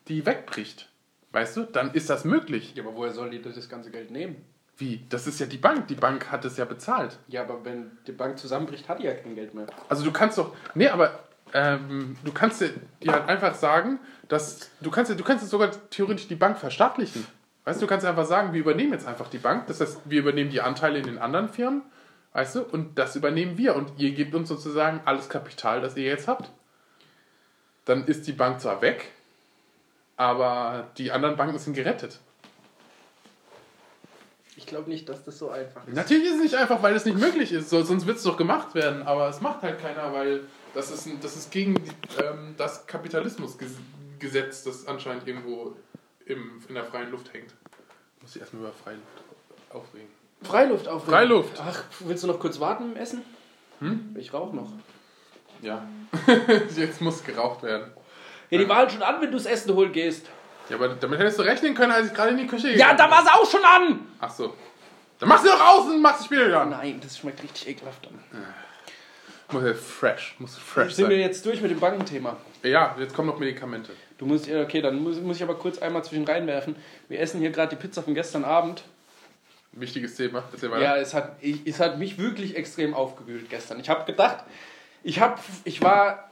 die 0.09 0.27
wegbricht. 0.27 0.91
Weißt 1.39 1.57
du, 1.57 1.63
dann 1.63 1.93
ist 1.93 2.11
das 2.11 2.25
möglich. 2.25 2.73
Ja, 2.75 2.83
aber 2.83 2.97
woher 2.97 3.13
soll 3.13 3.31
die 3.31 3.41
das 3.41 3.69
ganze 3.69 3.93
Geld 3.93 4.11
nehmen? 4.11 4.45
Wie? 4.77 5.05
Das 5.09 5.29
ist 5.29 5.39
ja 5.39 5.47
die 5.47 5.57
Bank. 5.57 5.87
Die 5.87 5.95
Bank 5.95 6.33
hat 6.33 6.45
es 6.45 6.57
ja 6.57 6.65
bezahlt. 6.65 7.17
Ja, 7.29 7.43
aber 7.43 7.65
wenn 7.65 7.93
die 8.09 8.13
Bank 8.13 8.41
zusammenbricht, 8.41 8.89
hat 8.89 8.99
die 8.99 9.05
ja 9.05 9.15
kein 9.15 9.37
Geld 9.37 9.55
mehr. 9.55 9.67
Also 9.89 10.03
du 10.05 10.11
kannst 10.11 10.37
doch. 10.37 10.53
Nee, 10.75 10.89
aber 10.89 11.17
ähm, 11.53 12.17
du 12.25 12.33
kannst 12.33 12.61
dir 12.61 12.73
halt 13.13 13.29
einfach 13.29 13.55
sagen, 13.55 14.01
dass. 14.27 14.69
Du 14.81 14.91
kannst, 14.91 15.13
du 15.13 15.23
kannst 15.23 15.45
jetzt 15.45 15.53
sogar 15.53 15.71
theoretisch 15.91 16.27
die 16.27 16.35
Bank 16.35 16.59
verstaatlichen. 16.59 17.25
Weißt 17.65 17.81
du, 17.81 17.87
du 17.87 17.89
kannst 17.89 18.05
einfach 18.05 18.27
sagen, 18.27 18.53
wir 18.53 18.61
übernehmen 18.61 18.93
jetzt 18.93 19.07
einfach 19.07 19.31
die 19.31 19.39
Bank. 19.39 19.69
Das 19.69 19.81
heißt, 19.81 20.01
wir 20.07 20.19
übernehmen 20.19 20.51
die 20.51 20.61
Anteile 20.61 20.99
in 20.99 21.05
den 21.05 21.19
anderen 21.19 21.49
Firmen. 21.49 21.83
Weißt 22.33 22.57
du? 22.57 22.63
Und 22.63 22.99
das 22.99 23.15
übernehmen 23.15 23.59
wir. 23.59 23.77
Und 23.77 23.93
ihr 23.99 24.11
gebt 24.11 24.35
uns 24.35 24.49
sozusagen 24.49 25.03
alles 25.05 25.29
Kapital, 25.29 25.81
das 25.81 25.97
ihr 25.97 26.03
jetzt 26.03 26.27
habt. 26.27 26.51
Dann 27.85 28.07
ist 28.07 28.27
die 28.27 28.33
Bank 28.33 28.61
zwar 28.61 28.83
weg, 28.83 29.13
aber 30.19 30.89
die 30.99 31.13
anderen 31.13 31.37
Banken 31.37 31.59
sind 31.59 31.75
gerettet. 31.75 32.19
Ich 34.57 34.67
glaube 34.67 34.91
nicht, 34.91 35.09
dass 35.09 35.25
das 35.25 35.39
so 35.39 35.51
einfach 35.51 35.87
ist. 35.87 35.95
Natürlich 35.95 36.27
ist 36.27 36.35
es 36.35 36.43
nicht 36.43 36.55
einfach, 36.57 36.83
weil 36.83 36.95
es 36.97 37.05
nicht 37.05 37.17
möglich 37.17 37.53
ist, 37.53 37.71
so, 37.71 37.83
sonst 37.85 38.07
wird 38.07 38.19
es 38.19 38.25
doch 38.25 38.37
gemacht 38.37 38.75
werden, 38.75 39.05
aber 39.05 39.29
es 39.29 39.41
macht 39.41 39.63
halt 39.63 39.81
keiner, 39.81 40.13
weil 40.13 40.45
das 40.75 40.91
ist, 40.91 41.07
ein, 41.07 41.21
das 41.21 41.37
ist 41.37 41.53
gegen 41.53 41.77
ähm, 42.19 42.55
das 42.59 42.87
Kapitalismusgesetz, 42.89 44.65
das 44.65 44.89
anscheinend 44.89 45.27
irgendwo 45.29 45.77
im, 46.27 46.61
in 46.69 46.75
der 46.75 46.85
freien 46.85 47.13
Luft 47.13 47.33
hängt. 47.33 47.55
Muss 48.21 48.35
ich 48.35 48.43
erstmal 48.43 48.65
über 48.65 48.73
Freiluft 48.73 49.07
aufregen. 49.71 50.09
Freiluft 50.43 50.89
aufregen. 50.89 51.15
Freiluft. 51.15 51.61
Ach, 51.61 51.85
willst 52.01 52.25
du 52.25 52.27
noch 52.27 52.41
kurz 52.41 52.59
warten 52.59 52.91
im 52.91 52.97
Essen? 52.97 53.23
Hm? 53.79 54.17
Ich 54.19 54.35
rauche 54.35 54.57
noch. 54.57 54.73
Ja. 55.63 55.89
Jetzt 56.77 57.01
muss 57.01 57.23
geraucht 57.23 57.63
werden. 57.63 57.93
Ja, 58.51 58.59
die 58.59 58.69
war 58.69 58.77
halt 58.77 58.93
schon 58.93 59.03
an, 59.03 59.21
wenn 59.21 59.31
du 59.31 59.37
das 59.37 59.47
Essen 59.47 59.75
holen 59.75 59.93
gehst. 59.93 60.27
Ja, 60.69 60.77
aber 60.77 60.89
damit 60.89 61.19
hättest 61.19 61.39
du 61.39 61.43
rechnen 61.43 61.75
können, 61.75 61.93
als 61.93 62.09
ich 62.09 62.15
gerade 62.15 62.31
in 62.31 62.39
die 62.39 62.47
Küche 62.47 62.71
Ja, 62.77 62.95
da 62.95 63.11
war 63.11 63.23
es 63.23 63.31
auch 63.31 63.51
schon 63.51 63.65
an! 63.65 64.01
Ach 64.21 64.31
so. 64.31 64.55
Dann 65.19 65.29
machst 65.29 65.45
du 65.45 65.49
doch 65.49 65.61
aus 65.61 65.87
und 65.87 66.01
machst 66.01 66.21
es 66.21 66.27
später 66.27 66.47
wieder 66.47 66.61
an. 66.61 66.71
Nein, 66.71 67.01
das 67.03 67.19
schmeckt 67.19 67.43
richtig 67.43 67.69
ekelhaft 67.69 68.07
an. 68.07 68.19
Muss 69.51 69.65
ja 69.65 69.75
fresh. 69.75 70.37
Muss 70.39 70.57
fresh 70.57 70.93
Sind 70.95 71.09
wir 71.09 71.17
sein. 71.17 71.25
jetzt 71.25 71.45
durch 71.47 71.61
mit 71.61 71.71
dem 71.71 71.81
Bankenthema? 71.81 72.37
Ja, 72.63 72.95
jetzt 72.99 73.15
kommen 73.15 73.29
noch 73.29 73.39
Medikamente. 73.39 73.93
Du 74.19 74.27
musst, 74.27 74.47
ja, 74.47 74.63
okay, 74.63 74.83
dann 74.83 75.03
muss, 75.03 75.19
muss 75.21 75.37
ich 75.37 75.43
aber 75.43 75.55
kurz 75.55 75.79
einmal 75.79 76.05
zwischen 76.05 76.25
reinwerfen. 76.25 76.77
Wir 77.09 77.21
essen 77.21 77.41
hier 77.41 77.51
gerade 77.51 77.75
die 77.75 77.81
Pizza 77.81 78.03
von 78.03 78.15
gestern 78.15 78.45
Abend. 78.45 78.83
Wichtiges 79.73 80.17
Thema. 80.17 80.45
Erzähl 80.53 80.71
weiter. 80.71 80.83
Ja, 80.83 80.97
es 80.97 81.15
hat, 81.15 81.37
ich, 81.41 81.67
es 81.67 81.81
hat 81.81 81.99
mich 81.99 82.19
wirklich 82.19 82.57
extrem 82.57 82.95
aufgewühlt 82.95 83.49
gestern. 83.49 83.81
Ich 83.81 83.89
habe 83.89 84.05
gedacht, 84.05 84.45
ich, 85.03 85.21
hab, 85.21 85.41
ich 85.65 85.83
war 85.83 86.31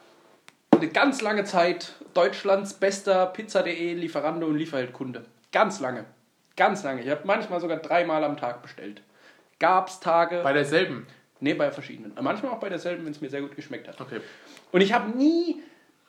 eine 0.72 0.88
ganz 0.88 1.22
lange 1.22 1.44
Zeit 1.44 1.94
Deutschlands 2.16 2.72
bester 2.72 3.26
Pizza.de 3.26 3.92
Lieferando 3.92 4.46
und 4.46 4.56
Lieferheld-Kunde. 4.56 5.26
Ganz 5.52 5.80
lange. 5.80 6.06
Ganz 6.56 6.82
lange. 6.82 7.02
Ich 7.02 7.10
habe 7.10 7.20
manchmal 7.24 7.60
sogar 7.60 7.76
dreimal 7.76 8.24
am 8.24 8.38
Tag 8.38 8.62
bestellt. 8.62 9.02
Gab's 9.58 10.00
Tage. 10.00 10.40
Bei 10.42 10.54
derselben. 10.54 11.06
nee, 11.40 11.52
bei 11.52 11.70
verschiedenen. 11.70 12.12
Manchmal 12.18 12.52
auch 12.52 12.58
bei 12.58 12.70
derselben, 12.70 13.04
wenn 13.04 13.12
es 13.12 13.20
mir 13.20 13.28
sehr 13.28 13.42
gut 13.42 13.54
geschmeckt 13.54 13.86
hat. 13.86 14.00
Okay. 14.00 14.20
Und 14.72 14.80
ich 14.80 14.94
habe 14.94 15.10
nie, 15.14 15.62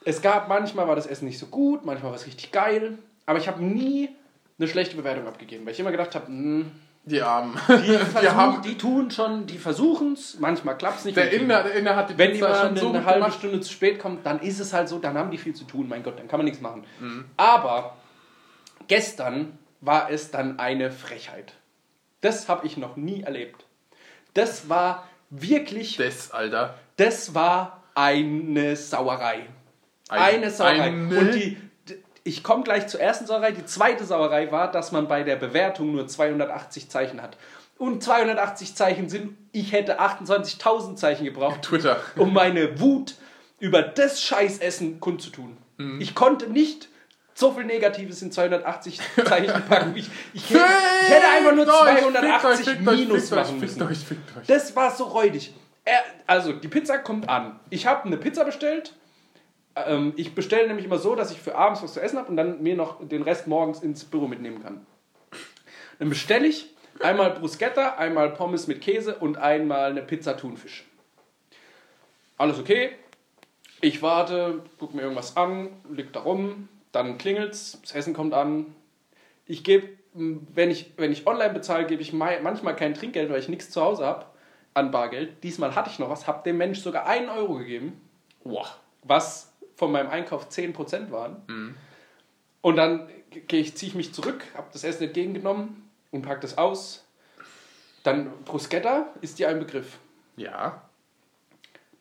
es 0.05 0.21
gab 0.21 0.47
manchmal 0.47 0.87
war 0.87 0.95
das 0.95 1.07
Essen 1.07 1.25
nicht 1.25 1.39
so 1.39 1.47
gut, 1.47 1.83
manchmal 1.83 2.11
war 2.11 2.17
es 2.17 2.25
richtig 2.25 2.53
geil, 2.53 2.97
aber 3.25 3.39
ich 3.39 3.49
habe 3.49 3.61
nie 3.61 4.09
eine 4.57 4.69
schlechte 4.69 4.95
Bewertung 4.95 5.27
abgegeben, 5.27 5.65
weil 5.65 5.73
ich 5.73 5.79
immer 5.81 5.91
gedacht 5.91 6.15
habe, 6.15 6.27
hm, 6.27 6.71
Die 7.09 7.21
Armen. 7.21 7.53
die, 7.69 7.97
versuch, 7.97 8.33
haben- 8.35 8.61
die 8.61 8.77
tun 8.77 9.09
schon, 9.11 9.45
die 9.47 9.57
versuchen 9.57 10.13
es, 10.13 10.37
manchmal 10.39 10.77
klappt 10.77 10.99
es 10.99 11.05
nicht. 11.05 11.15
Der 11.17 11.25
Wenn 11.25 11.31
die- 11.31 11.37
Inder, 11.37 11.63
der 11.63 11.73
Inder 11.75 11.95
hat 11.95 12.09
die 12.09 12.17
wenn 12.17 12.31
die 12.33 12.39
Pizza 12.39 12.49
mal 12.49 12.55
schon 12.59 12.67
eine, 12.69 12.79
so 12.79 12.89
eine 12.89 13.05
halbe 13.05 13.19
gemacht. 13.21 13.37
Stunde 13.39 13.61
zu 13.61 13.71
spät 13.71 13.97
kommen, 13.99 14.19
dann 14.23 14.39
ist 14.41 14.59
es 14.59 14.73
halt 14.73 14.89
so, 14.89 14.99
dann 14.99 15.17
haben 15.17 15.31
die 15.31 15.37
viel 15.37 15.55
zu 15.55 15.63
tun, 15.63 15.87
mein 15.87 16.03
Gott, 16.03 16.19
dann 16.19 16.27
kann 16.27 16.37
man 16.39 16.45
nichts 16.45 16.59
machen. 16.61 16.83
Mhm. 16.99 17.25
Aber 17.37 17.95
gestern 18.87 19.57
war 19.81 20.09
es 20.11 20.31
dann 20.31 20.59
eine 20.59 20.91
Frechheit. 20.91 21.53
Das 22.21 22.49
habe 22.49 22.65
ich 22.65 22.77
noch 22.77 22.95
nie 22.95 23.21
erlebt. 23.23 23.65
Das 24.33 24.69
war 24.69 25.07
wirklich 25.29 25.97
Das, 25.97 26.31
Alter. 26.31 26.75
das 26.97 27.33
war 27.35 27.83
eine 27.95 28.75
Sauerei. 28.75 29.45
Ein- 30.09 30.19
eine 30.35 30.51
Sauerei. 30.51 30.81
eine- 30.83 31.17
Und 31.17 31.33
die, 31.35 31.57
ich 32.27 32.43
komme 32.43 32.63
gleich 32.63 32.87
zur 32.87 32.99
ersten 32.99 33.25
Sauerei. 33.25 33.53
Die 33.53 33.65
zweite 33.65 34.03
Sauerei 34.03 34.51
war, 34.51 34.69
dass 34.69 34.91
man 34.91 35.07
bei 35.07 35.23
der 35.23 35.37
Bewertung 35.37 35.93
nur 35.93 36.07
280 36.07 36.89
Zeichen 36.89 37.21
hat. 37.21 37.37
Und 37.77 38.03
280 38.03 38.75
Zeichen 38.75 39.07
sind, 39.07 39.37
ich 39.53 39.71
hätte 39.71 40.01
28.000 40.01 40.95
Zeichen 40.95 41.23
gebraucht, 41.23 41.61
Twitter. 41.63 42.01
um 42.17 42.33
meine 42.33 42.81
Wut 42.81 43.15
über 43.59 43.81
das 43.81 44.21
Scheißessen 44.21 44.99
kundzutun. 44.99 45.55
Mhm. 45.77 46.01
Ich 46.01 46.15
konnte 46.15 46.47
nicht 46.47 46.89
so 47.33 47.53
viel 47.53 47.63
Negatives 47.63 48.21
in 48.21 48.31
280 48.31 48.99
Zeichen 49.25 49.63
packen. 49.69 49.93
Ich, 49.95 50.09
ich, 50.33 50.49
hätte, 50.49 50.65
ich 51.03 51.09
hätte 51.09 51.27
einfach 51.29 51.55
nur 51.55 51.65
Fickt 51.65 51.81
euch, 51.81 51.99
280 51.99 52.65
fickt 52.67 52.81
Minus 52.81 53.21
fickt 53.29 53.35
machen 53.35 53.59
fickt 53.59 53.61
müssen. 53.61 53.83
euch, 53.83 54.37
euch. 54.41 54.47
Das 54.47 54.75
war 54.75 54.91
so 54.93 55.05
räudig. 55.05 55.53
Also, 56.25 56.51
die 56.51 56.67
Pizza 56.67 56.97
kommt 56.97 57.29
an. 57.29 57.57
Ich 57.69 57.85
habe 57.87 58.03
eine 58.05 58.17
Pizza 58.17 58.43
bestellt. 58.43 58.93
Ähm, 59.85 60.13
ich 60.15 60.33
bestelle 60.33 60.67
nämlich 60.67 60.85
immer 60.85 60.97
so, 60.97 61.15
dass 61.15 61.31
ich 61.31 61.39
für 61.39 61.55
abends 61.55 61.83
was 61.83 61.93
zu 61.93 62.01
essen 62.01 62.17
habe 62.17 62.29
und 62.29 62.37
dann 62.37 62.61
mir 62.63 62.75
noch 62.75 63.07
den 63.07 63.21
Rest 63.21 63.47
morgens 63.47 63.81
ins 63.81 64.05
Büro 64.05 64.27
mitnehmen 64.27 64.63
kann. 64.63 64.85
Dann 65.99 66.09
bestelle 66.09 66.47
ich 66.47 66.73
einmal 66.99 67.31
Bruschetta, 67.31 67.95
einmal 67.95 68.31
Pommes 68.31 68.67
mit 68.67 68.81
Käse 68.81 69.15
und 69.15 69.37
einmal 69.37 69.91
eine 69.91 70.01
Pizza 70.01 70.37
Thunfisch. 70.37 70.85
Alles 72.37 72.59
okay. 72.59 72.91
Ich 73.81 74.01
warte, 74.01 74.61
gucke 74.79 74.95
mir 74.95 75.03
irgendwas 75.03 75.37
an, 75.37 75.69
liegt 75.89 76.15
da 76.15 76.21
rum, 76.21 76.67
dann 76.91 77.17
klingelt's, 77.19 77.79
das 77.81 77.93
Essen 77.93 78.13
kommt 78.13 78.33
an. 78.33 78.75
Ich 79.45 79.63
gebe, 79.63 79.89
wenn 80.13 80.71
ich, 80.71 80.93
wenn 80.97 81.11
ich 81.11 81.27
online 81.27 81.53
bezahle, 81.53 81.85
gebe 81.85 82.01
ich 82.01 82.11
manchmal 82.11 82.75
kein 82.75 82.95
Trinkgeld, 82.95 83.29
weil 83.29 83.39
ich 83.39 83.49
nichts 83.49 83.69
zu 83.69 83.81
Hause 83.81 84.05
habe 84.05 84.25
an 84.73 84.89
Bargeld. 84.91 85.43
Diesmal 85.43 85.75
hatte 85.75 85.91
ich 85.91 85.99
noch 85.99 86.09
was, 86.09 86.25
habe 86.25 86.43
dem 86.43 86.57
Mensch 86.57 86.79
sogar 86.79 87.05
einen 87.05 87.29
Euro 87.29 87.55
gegeben, 87.55 88.01
Boah. 88.43 88.67
was 89.03 89.46
von 89.77 89.91
meinem 89.91 90.09
Einkauf 90.09 90.49
10% 90.49 91.11
waren. 91.11 91.77
Und 92.61 92.75
dann 92.75 93.07
gehe 93.47 93.61
ich, 93.61 93.77
ziehe 93.77 93.91
ich 93.91 93.95
mich 93.95 94.13
zurück, 94.13 94.43
habe 94.55 94.67
das 94.73 94.83
Essen 94.83 95.03
entgegengenommen 95.03 95.89
und 96.11 96.23
packe 96.23 96.41
das 96.41 96.57
aus. 96.57 97.05
Dann 98.03 98.31
Bruschetta 98.43 99.07
ist 99.21 99.39
dir 99.39 99.49
ein 99.49 99.59
Begriff. 99.59 99.99
Ja. 100.35 100.81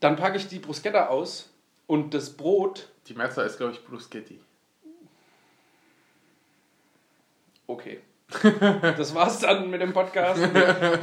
Dann 0.00 0.16
packe 0.16 0.38
ich 0.38 0.48
die 0.48 0.58
Bruschetta 0.58 1.06
aus 1.06 1.50
und 1.86 2.14
das 2.14 2.30
Brot 2.30 2.88
Die 3.08 3.14
Mehrzahl 3.14 3.46
ist, 3.46 3.58
glaube 3.58 3.72
ich, 3.72 3.84
Bruschetti. 3.84 4.40
Okay. 7.66 8.00
Das 8.96 9.14
war's 9.14 9.38
dann 9.40 9.70
mit 9.70 9.80
dem 9.80 9.92
Podcast. 9.92 10.40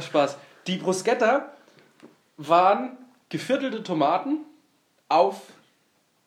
Spaß. 0.04 0.36
Die 0.66 0.76
Bruschetta 0.76 1.54
waren 2.36 2.98
geviertelte 3.28 3.82
Tomaten 3.82 4.40
auf 5.08 5.42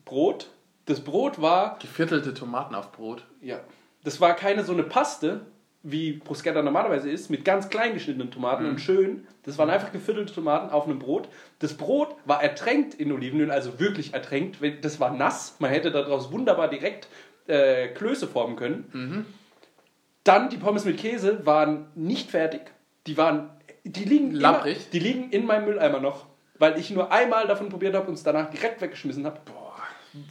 Brot. 0.07 0.49
Das 0.85 1.01
Brot 1.01 1.41
war, 1.41 1.77
Geviertelte 1.79 2.33
Tomaten 2.33 2.73
auf 2.73 2.91
Brot. 2.91 3.25
ja, 3.41 3.59
das 4.03 4.21
war 4.21 4.35
keine 4.35 4.63
so 4.63 4.71
eine 4.71 4.83
Paste, 4.83 5.41
wie 5.83 6.13
Bruschetta 6.13 6.61
normalerweise 6.61 7.09
ist, 7.09 7.29
mit 7.29 7.43
ganz 7.43 7.67
klein 7.69 7.93
geschnittenen 7.93 8.31
Tomaten 8.31 8.65
und 8.65 8.79
schön. 8.79 9.27
Das 9.43 9.57
waren 9.57 9.69
einfach 9.69 9.91
geviertelte 9.91 10.33
Tomaten 10.33 10.69
auf 10.69 10.85
einem 10.85 10.99
Brot. 10.99 11.27
Das 11.59 11.75
Brot 11.75 12.15
war 12.25 12.41
ertränkt 12.41 12.93
in 12.93 13.11
Olivenöl, 13.11 13.51
also 13.51 13.79
wirklich 13.79 14.13
ertränkt. 14.13 14.57
Das 14.81 14.99
war 15.01 15.11
nass. 15.11 15.55
Man 15.59 15.71
hätte 15.71 15.91
daraus 15.91 16.31
wunderbar 16.31 16.69
direkt 16.69 17.07
äh, 17.47 17.89
Klöße 17.89 18.27
formen 18.27 18.55
können. 18.55 19.25
Dann 20.23 20.49
die 20.49 20.57
Pommes 20.57 20.85
mit 20.85 20.97
Käse 20.97 21.45
waren 21.45 21.87
nicht 21.95 22.31
fertig. 22.31 22.61
Die 23.07 23.17
waren, 23.17 23.49
die 23.83 24.03
liegen? 24.05 24.31
Immer, 24.35 24.41
die 24.93 24.99
liegen 24.99 25.29
in 25.31 25.45
meinem 25.45 25.65
Mülleimer 25.65 25.99
noch, 25.99 26.25
weil 26.59 26.77
ich 26.79 26.89
nur 26.91 27.11
einmal 27.11 27.47
davon 27.47 27.69
probiert 27.69 27.93
habe 27.95 28.07
und 28.07 28.13
es 28.15 28.23
danach 28.23 28.49
direkt 28.49 28.81
weggeschmissen 28.81 29.25
habe. 29.25 29.39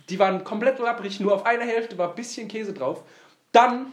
Die 0.08 0.18
waren 0.18 0.44
komplett 0.44 0.78
labbrig, 0.78 1.20
nur 1.20 1.34
auf 1.34 1.46
einer 1.46 1.64
Hälfte 1.64 1.98
war 1.98 2.10
ein 2.10 2.14
bisschen 2.14 2.48
Käse 2.48 2.72
drauf. 2.72 3.02
Dann 3.52 3.86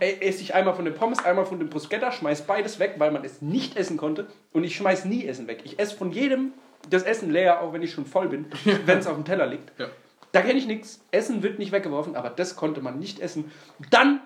äh, 0.00 0.20
esse 0.20 0.42
ich 0.42 0.54
einmal 0.54 0.74
von 0.74 0.84
den 0.84 0.94
Pommes, 0.94 1.24
einmal 1.24 1.46
von 1.46 1.58
dem 1.58 1.70
Bruschetta, 1.70 2.12
schmeiß 2.12 2.42
beides 2.42 2.78
weg, 2.78 2.94
weil 2.98 3.10
man 3.10 3.24
es 3.24 3.40
nicht 3.40 3.76
essen 3.76 3.96
konnte. 3.96 4.26
Und 4.52 4.64
ich 4.64 4.76
schmeiß 4.76 5.04
nie 5.04 5.26
Essen 5.26 5.46
weg. 5.46 5.60
Ich 5.64 5.78
esse 5.78 5.96
von 5.96 6.12
jedem 6.12 6.52
das 6.88 7.02
Essen 7.02 7.30
leer, 7.30 7.60
auch 7.60 7.72
wenn 7.72 7.82
ich 7.82 7.92
schon 7.92 8.06
voll 8.06 8.28
bin, 8.28 8.46
wenn 8.86 8.98
es 8.98 9.06
auf 9.06 9.14
dem 9.14 9.24
Teller 9.24 9.46
liegt. 9.46 9.78
Ja. 9.78 9.88
Da 10.32 10.42
kenne 10.42 10.58
ich 10.58 10.66
nichts. 10.66 11.04
Essen 11.10 11.42
wird 11.42 11.58
nicht 11.58 11.72
weggeworfen, 11.72 12.14
aber 12.16 12.30
das 12.30 12.56
konnte 12.56 12.80
man 12.80 12.98
nicht 12.98 13.20
essen. 13.20 13.50
Dann 13.90 14.20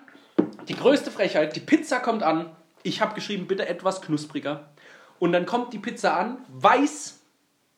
Die 0.67 0.75
größte 0.75 1.11
Frechheit, 1.11 1.55
die 1.55 1.59
Pizza 1.59 1.99
kommt 1.99 2.23
an. 2.23 2.55
Ich 2.83 3.01
habe 3.01 3.15
geschrieben, 3.15 3.47
bitte 3.47 3.67
etwas 3.67 4.01
knuspriger. 4.01 4.69
Und 5.19 5.31
dann 5.31 5.45
kommt 5.45 5.73
die 5.73 5.79
Pizza 5.79 6.17
an, 6.17 6.39
weiß, 6.49 7.19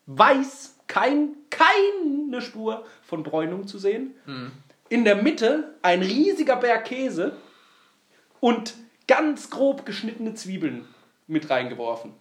weiß, 0.06 0.77
kein, 0.88 1.36
keine 1.50 2.40
Spur 2.40 2.84
von 3.02 3.22
Bräunung 3.22 3.66
zu 3.68 3.78
sehen. 3.78 4.14
In 4.88 5.04
der 5.04 5.16
Mitte 5.16 5.74
ein 5.82 6.02
riesiger 6.02 6.56
Berg 6.56 6.86
Käse 6.86 7.36
und 8.40 8.74
ganz 9.06 9.50
grob 9.50 9.86
geschnittene 9.86 10.34
Zwiebeln 10.34 10.86
mit 11.26 11.48
reingeworfen. 11.50 12.12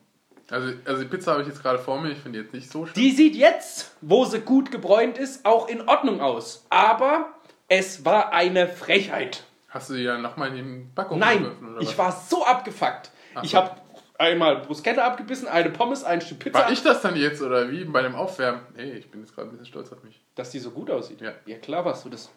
Also, 0.49 0.73
also 0.85 1.02
die 1.03 1.10
Pizza 1.10 1.31
habe 1.34 1.41
ich 1.41 1.48
jetzt 1.49 1.61
gerade 1.61 1.80
vor 1.80 1.99
mir, 1.99 2.11
ich 2.11 2.19
finde 2.19 2.39
die 2.39 2.44
jetzt 2.45 2.53
nicht 2.53 2.72
so 2.72 2.85
schön. 2.85 2.94
Die 2.95 3.11
sieht 3.11 3.35
jetzt, 3.35 3.91
wo 4.02 4.23
sie 4.26 4.39
gut 4.39 4.72
gebräunt 4.72 5.18
ist, 5.18 5.45
auch 5.45 5.68
in 5.68 5.88
Ordnung 5.89 6.22
aus. 6.22 6.65
Aber 6.69 7.34
es 7.68 8.06
war 8.06 8.31
eine 8.31 8.68
Frechheit. 8.69 9.44
Hast 9.69 9.89
du 9.89 9.95
die 9.95 10.03
ja 10.03 10.18
nochmal 10.18 10.49
in 10.49 10.56
den 10.56 10.94
Backofen 10.94 11.19
Nein, 11.19 11.39
geworfen, 11.44 11.69
oder 11.73 11.81
ich 11.81 11.89
was? 11.89 11.98
war 11.98 12.11
so 12.30 12.45
abgefuckt. 12.45 13.11
Ach 13.35 13.44
Ich 13.44 13.52
so. 13.52 13.57
habe 13.57 13.72
einmal 14.18 14.57
Bruschetta 14.61 15.03
abgebissen, 15.06 15.48
eine 15.48 15.69
Pommes, 15.69 16.03
ein 16.03 16.22
Stück 16.22 16.39
Pizza. 16.39 16.60
War 16.60 16.72
ich 16.72 16.81
das 16.84 17.02
dann 17.02 17.15
jetzt 17.15 17.41
oder 17.41 17.69
wie 17.72 17.84
bei 17.85 18.02
dem 18.02 18.15
Aufwärmen? 18.15 18.61
Hey, 18.76 18.94
ich 18.94 19.10
bin 19.11 19.22
jetzt 19.22 19.35
gerade 19.35 19.48
ein 19.49 19.52
bisschen 19.52 19.65
stolz 19.68 19.91
auf 19.91 20.03
mich. 20.03 20.19
Dass 20.35 20.49
die 20.52 20.60
so 20.60 20.72
gut 20.72 20.89
aussieht. 20.89 21.22
Ja. 21.22 21.31
ja 21.45 21.57
klar 21.57 21.84
warst 21.85 22.06
du 22.06 22.10
das. 22.10 22.30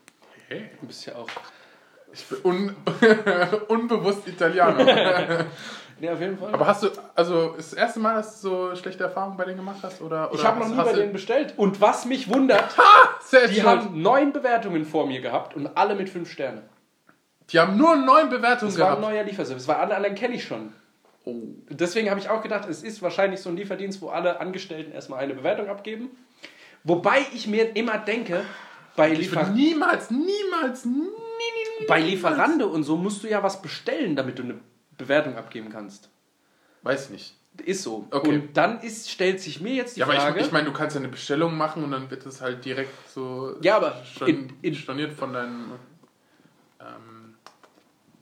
Hey, 0.48 0.70
Du 0.81 0.86
bist 0.86 1.07
ja 1.07 1.15
auch. 1.16 1.28
ich 2.12 2.24
bin 2.27 2.39
un 2.44 2.77
unbewusst 3.69 4.27
Italiener. 4.27 5.47
Nee, 6.01 6.11
auf 6.11 6.20
jeden 6.20 6.36
Fall. 6.39 6.52
Aber 6.52 6.66
hast 6.66 6.82
du, 6.82 6.89
also 7.15 7.55
ist 7.57 7.73
das 7.73 7.78
erste 7.78 8.01
Mal, 8.01 8.15
dass 8.16 8.40
du 8.40 8.48
so 8.48 8.77
schlechte 8.77 9.05
Erfahrungen 9.05 9.36
bei 9.36 9.44
denen 9.44 9.59
gemacht 9.59 9.78
hast? 9.82 10.01
Oder, 10.02 10.31
oder 10.31 10.39
ich 10.39 10.44
habe 10.44 10.61
noch 10.61 10.69
nie 10.69 10.77
bei 10.77 10.93
denen 10.93 11.12
bestellt. 11.12 11.55
Und 11.57 11.81
was 11.81 12.05
mich 12.05 12.28
wundert, 12.28 12.65
Sehr 13.23 13.48
die 13.48 13.62
haben 13.62 14.01
neun 14.02 14.32
Bewertungen 14.32 14.85
vor 14.85 15.07
mir 15.07 15.20
gehabt 15.20 15.55
und 15.55 15.69
alle 15.77 15.94
mit 15.94 16.09
fünf 16.11 16.31
Sternen. 16.31 16.62
die 17.51 17.59
haben 17.61 17.77
nur 17.77 17.97
neun 17.97 18.28
Bewertungen 18.28 18.73
Das 18.73 18.81
war 18.81 18.89
ein 18.97 19.01
gehabt. 19.01 19.12
neuer 19.15 19.23
Lieferservice. 19.24 19.69
Weil 19.69 19.77
alle 19.77 19.94
anderen 19.97 20.16
kenne 20.16 20.35
ich 20.35 20.44
schon. 20.44 20.73
Oh. 21.24 21.36
Deswegen 21.68 22.09
habe 22.10 22.18
ich 22.20 22.28
auch 22.28 22.42
gedacht, 22.42 22.68
es 22.68 22.82
ist 22.82 23.02
wahrscheinlich 23.02 23.40
so 23.40 23.51
ein 23.51 23.56
Lieferdienst, 23.56 24.01
wo 24.01 24.09
alle 24.09 24.40
Angestellten 24.40 24.92
erstmal 24.92 25.20
eine 25.20 25.34
Bewertung 25.34 25.68
abgeben. 25.68 26.10
Wobei 26.84 27.26
ich 27.34 27.47
mir 27.47 27.76
immer 27.76 27.98
denke, 27.98 28.42
bei, 28.97 29.12
Ich 29.12 29.18
Liefer 29.18 29.42
würde 29.47 29.52
niemals, 29.52 30.10
niemals, 30.10 30.84
nie, 30.86 30.92
nie, 30.92 31.86
bei 31.86 32.01
Lieferando 32.01 32.66
und 32.68 32.84
so 32.84 32.97
musst 32.97 33.22
du 33.22 33.28
ja 33.28 33.42
was 33.42 33.60
bestellen, 33.62 34.16
damit 34.16 34.38
du 34.38 34.42
eine 34.44 34.60
Bewertung 34.97 35.36
abgeben 35.36 35.68
kannst. 35.70 36.09
Weiß 36.82 37.10
nicht. 37.10 37.34
Ist 37.64 37.82
so. 37.82 38.06
Okay. 38.10 38.28
Und 38.30 38.56
dann 38.56 38.80
ist, 38.80 39.10
stellt 39.10 39.40
sich 39.40 39.60
mir 39.60 39.74
jetzt 39.74 39.97
die 39.97 40.01
Ja, 40.01 40.06
aber 40.06 40.14
Frage. 40.14 40.40
ich, 40.40 40.47
ich 40.47 40.52
meine, 40.52 40.66
du 40.66 40.72
kannst 40.72 40.97
ja 40.97 41.01
eine 41.02 41.10
Bestellung 41.10 41.56
machen 41.56 41.84
und 41.84 41.90
dann 41.90 42.10
wird 42.10 42.24
es 42.24 42.40
halt 42.40 42.64
direkt 42.64 42.92
so 43.10 43.55
Ja, 43.60 43.76
aber 43.76 44.02
schon 44.05 44.28
in- 44.28 44.52
in- 44.62 44.74
storniert 44.74 45.12
von 45.12 45.32
deinem 45.34 45.72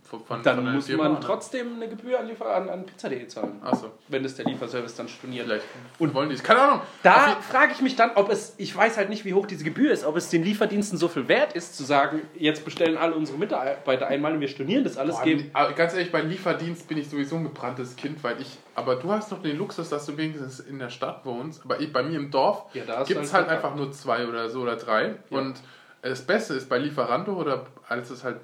von, 0.08 0.42
dann 0.42 0.56
von 0.56 0.72
muss 0.74 0.86
Firma, 0.86 1.04
man 1.04 1.12
ne? 1.14 1.18
trotzdem 1.20 1.74
eine 1.76 1.88
Gebühr 1.88 2.18
an, 2.18 2.26
Liefer 2.26 2.54
an, 2.54 2.68
an 2.70 2.86
pizza.de 2.86 3.26
zahlen. 3.26 3.60
Achso, 3.62 3.90
Wenn 4.08 4.22
das 4.22 4.36
der 4.36 4.46
Lieferservice 4.46 4.94
dann 4.96 5.08
storniert. 5.08 5.44
vielleicht. 5.44 5.64
Und 5.98 6.14
wollen 6.14 6.30
die 6.30 6.34
es? 6.34 6.42
Keine 6.42 6.60
Ahnung. 6.60 6.80
Da 7.02 7.36
frage 7.40 7.72
ich 7.72 7.82
mich 7.82 7.94
dann, 7.94 8.12
ob 8.14 8.30
es, 8.30 8.54
ich 8.56 8.74
weiß 8.74 8.96
halt 8.96 9.10
nicht, 9.10 9.26
wie 9.26 9.34
hoch 9.34 9.46
diese 9.46 9.64
Gebühr 9.64 9.92
ist, 9.92 10.04
ob 10.04 10.16
es 10.16 10.30
den 10.30 10.42
Lieferdiensten 10.44 10.98
so 10.98 11.08
viel 11.08 11.28
wert 11.28 11.52
ist, 11.52 11.76
zu 11.76 11.84
sagen, 11.84 12.22
jetzt 12.34 12.64
bestellen 12.64 12.96
alle 12.96 13.14
unsere 13.14 13.36
Mitarbeiter 13.36 14.06
einmal 14.06 14.32
und 14.32 14.40
wir 14.40 14.48
stornieren 14.48 14.84
das 14.84 14.96
alles. 14.96 15.16
Boah, 15.16 15.24
geben. 15.24 15.50
aber 15.52 15.72
ganz 15.74 15.92
ehrlich, 15.92 16.10
bei 16.10 16.22
Lieferdienst 16.22 16.88
bin 16.88 16.96
ich 16.96 17.10
sowieso 17.10 17.36
ein 17.36 17.44
gebranntes 17.44 17.96
Kind, 17.96 18.24
weil 18.24 18.40
ich, 18.40 18.56
aber 18.74 18.96
du 18.96 19.12
hast 19.12 19.30
noch 19.30 19.42
den 19.42 19.58
Luxus, 19.58 19.90
dass 19.90 20.06
du 20.06 20.16
wenigstens 20.16 20.60
in 20.60 20.78
der 20.78 20.88
Stadt 20.90 21.26
wohnst, 21.26 21.62
aber 21.64 21.80
ich, 21.80 21.92
bei 21.92 22.02
mir 22.02 22.16
im 22.16 22.30
Dorf 22.30 22.64
Ja, 22.72 23.04
gibt 23.04 23.22
es 23.22 23.34
halt 23.34 23.48
einfach 23.48 23.74
nur 23.74 23.92
zwei 23.92 24.26
oder 24.26 24.48
so 24.48 24.62
oder 24.62 24.76
drei. 24.76 25.16
Ja. 25.30 25.38
Und 25.38 25.60
das 26.00 26.22
Beste 26.22 26.54
ist 26.54 26.68
bei 26.68 26.78
Lieferando 26.78 27.32
oder 27.32 27.66
als 27.88 28.10
es 28.10 28.24
halt 28.24 28.40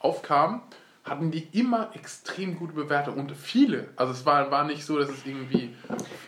aufkam, 0.00 0.62
hatten 1.08 1.30
die 1.30 1.48
immer 1.52 1.90
extrem 1.94 2.58
gute 2.58 2.72
Bewertungen 2.72 3.18
und 3.20 3.32
viele. 3.36 3.88
Also 3.96 4.12
es 4.12 4.24
war, 4.26 4.50
war 4.50 4.64
nicht 4.64 4.84
so, 4.84 4.98
dass 4.98 5.08
es 5.08 5.24
irgendwie 5.26 5.74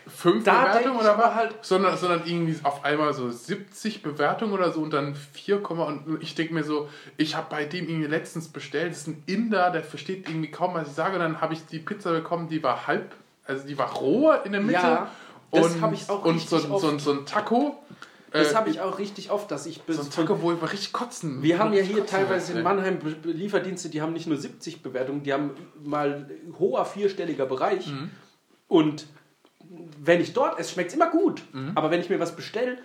fünf 0.09 0.45
Da 0.45 0.65
Bewertungen 0.65 0.99
oder 0.99 1.17
war, 1.19 1.35
halt- 1.35 1.55
sondern, 1.63 1.97
sondern 1.97 2.23
irgendwie 2.27 2.57
auf 2.63 2.85
einmal 2.85 3.13
so 3.15 3.31
70 3.31 4.03
Bewertungen 4.03 4.53
oder 4.53 4.73
so 4.73 4.81
und 4.81 4.93
dann 4.93 5.15
4, 5.15 5.69
und 5.71 6.23
ich 6.23 6.35
denke 6.35 6.55
mir 6.55 6.65
so, 6.65 6.89
ich 7.17 7.37
habe 7.37 7.47
bei 7.51 7.65
dem 7.65 7.89
irgendwie 7.89 8.09
letztens 8.09 8.49
bestellt, 8.49 8.91
das 8.93 8.99
ist 9.03 9.07
ein 9.09 9.23
Inder, 9.27 9.71
der 9.71 9.83
versteht 9.85 10.29
irgendwie 10.29 10.51
kaum, 10.51 10.75
was 10.75 10.89
ich 10.89 10.95
sage 10.95 11.15
und 11.15 11.21
dann 11.21 11.41
habe 11.41 11.55
ich 11.55 11.65
die 11.67 11.79
Pizza 11.79 12.13
bekommen, 12.13 12.49
die 12.49 12.63
war 12.63 12.87
halb, 12.87 13.15
also 13.47 13.67
die 13.67 13.79
war 13.79 13.93
roh 13.95 14.33
in 14.45 14.53
der 14.53 14.61
Mitte 14.61 14.75
Ja, 14.75 15.11
das 15.53 15.75
und, 15.75 15.83
hab 15.83 15.93
ich 15.93 16.09
auch 16.09 16.25
und 16.25 16.41
so, 16.41 16.59
so, 16.59 16.75
oft. 16.75 17.01
so 17.01 17.13
ein 17.13 17.27
Taco. 17.27 17.83
Das 18.33 18.53
äh, 18.53 18.55
habe 18.55 18.71
ich 18.71 18.81
auch 18.81 18.99
richtig 18.99 19.31
oft, 19.31 19.51
dass 19.51 19.67
ich 19.67 19.83
bis 19.83 19.97
so 19.97 20.03
ein 20.03 20.11
Taco, 20.11 20.41
wo 20.43 20.53
ich 20.53 20.63
richtig 20.63 20.93
kotzen. 20.93 21.43
Wir 21.43 21.59
haben 21.59 21.73
ja 21.73 21.83
hier 21.83 22.07
teilweise 22.07 22.53
in 22.53 22.59
will. 22.59 22.65
Mannheim 22.65 22.99
Lieferdienste, 23.25 23.89
die 23.89 24.01
haben 24.03 24.13
nicht 24.13 24.27
nur 24.27 24.37
70 24.37 24.83
Bewertungen, 24.83 25.23
die 25.23 25.33
haben 25.33 25.51
mal 25.83 26.31
hoher 26.59 26.85
vierstelliger 26.85 27.47
Bereich. 27.47 27.89
Mhm. 27.89 28.11
Und 28.69 29.07
wenn 29.99 30.21
ich 30.21 30.33
dort 30.33 30.59
esse, 30.59 30.73
schmeckt 30.73 30.91
es 30.91 30.95
immer 30.97 31.11
gut. 31.11 31.43
Mhm. 31.53 31.73
Aber 31.75 31.91
wenn 31.91 32.01
ich 32.01 32.09
mir 32.11 32.21
was 32.21 32.35
bestelle, 32.37 32.79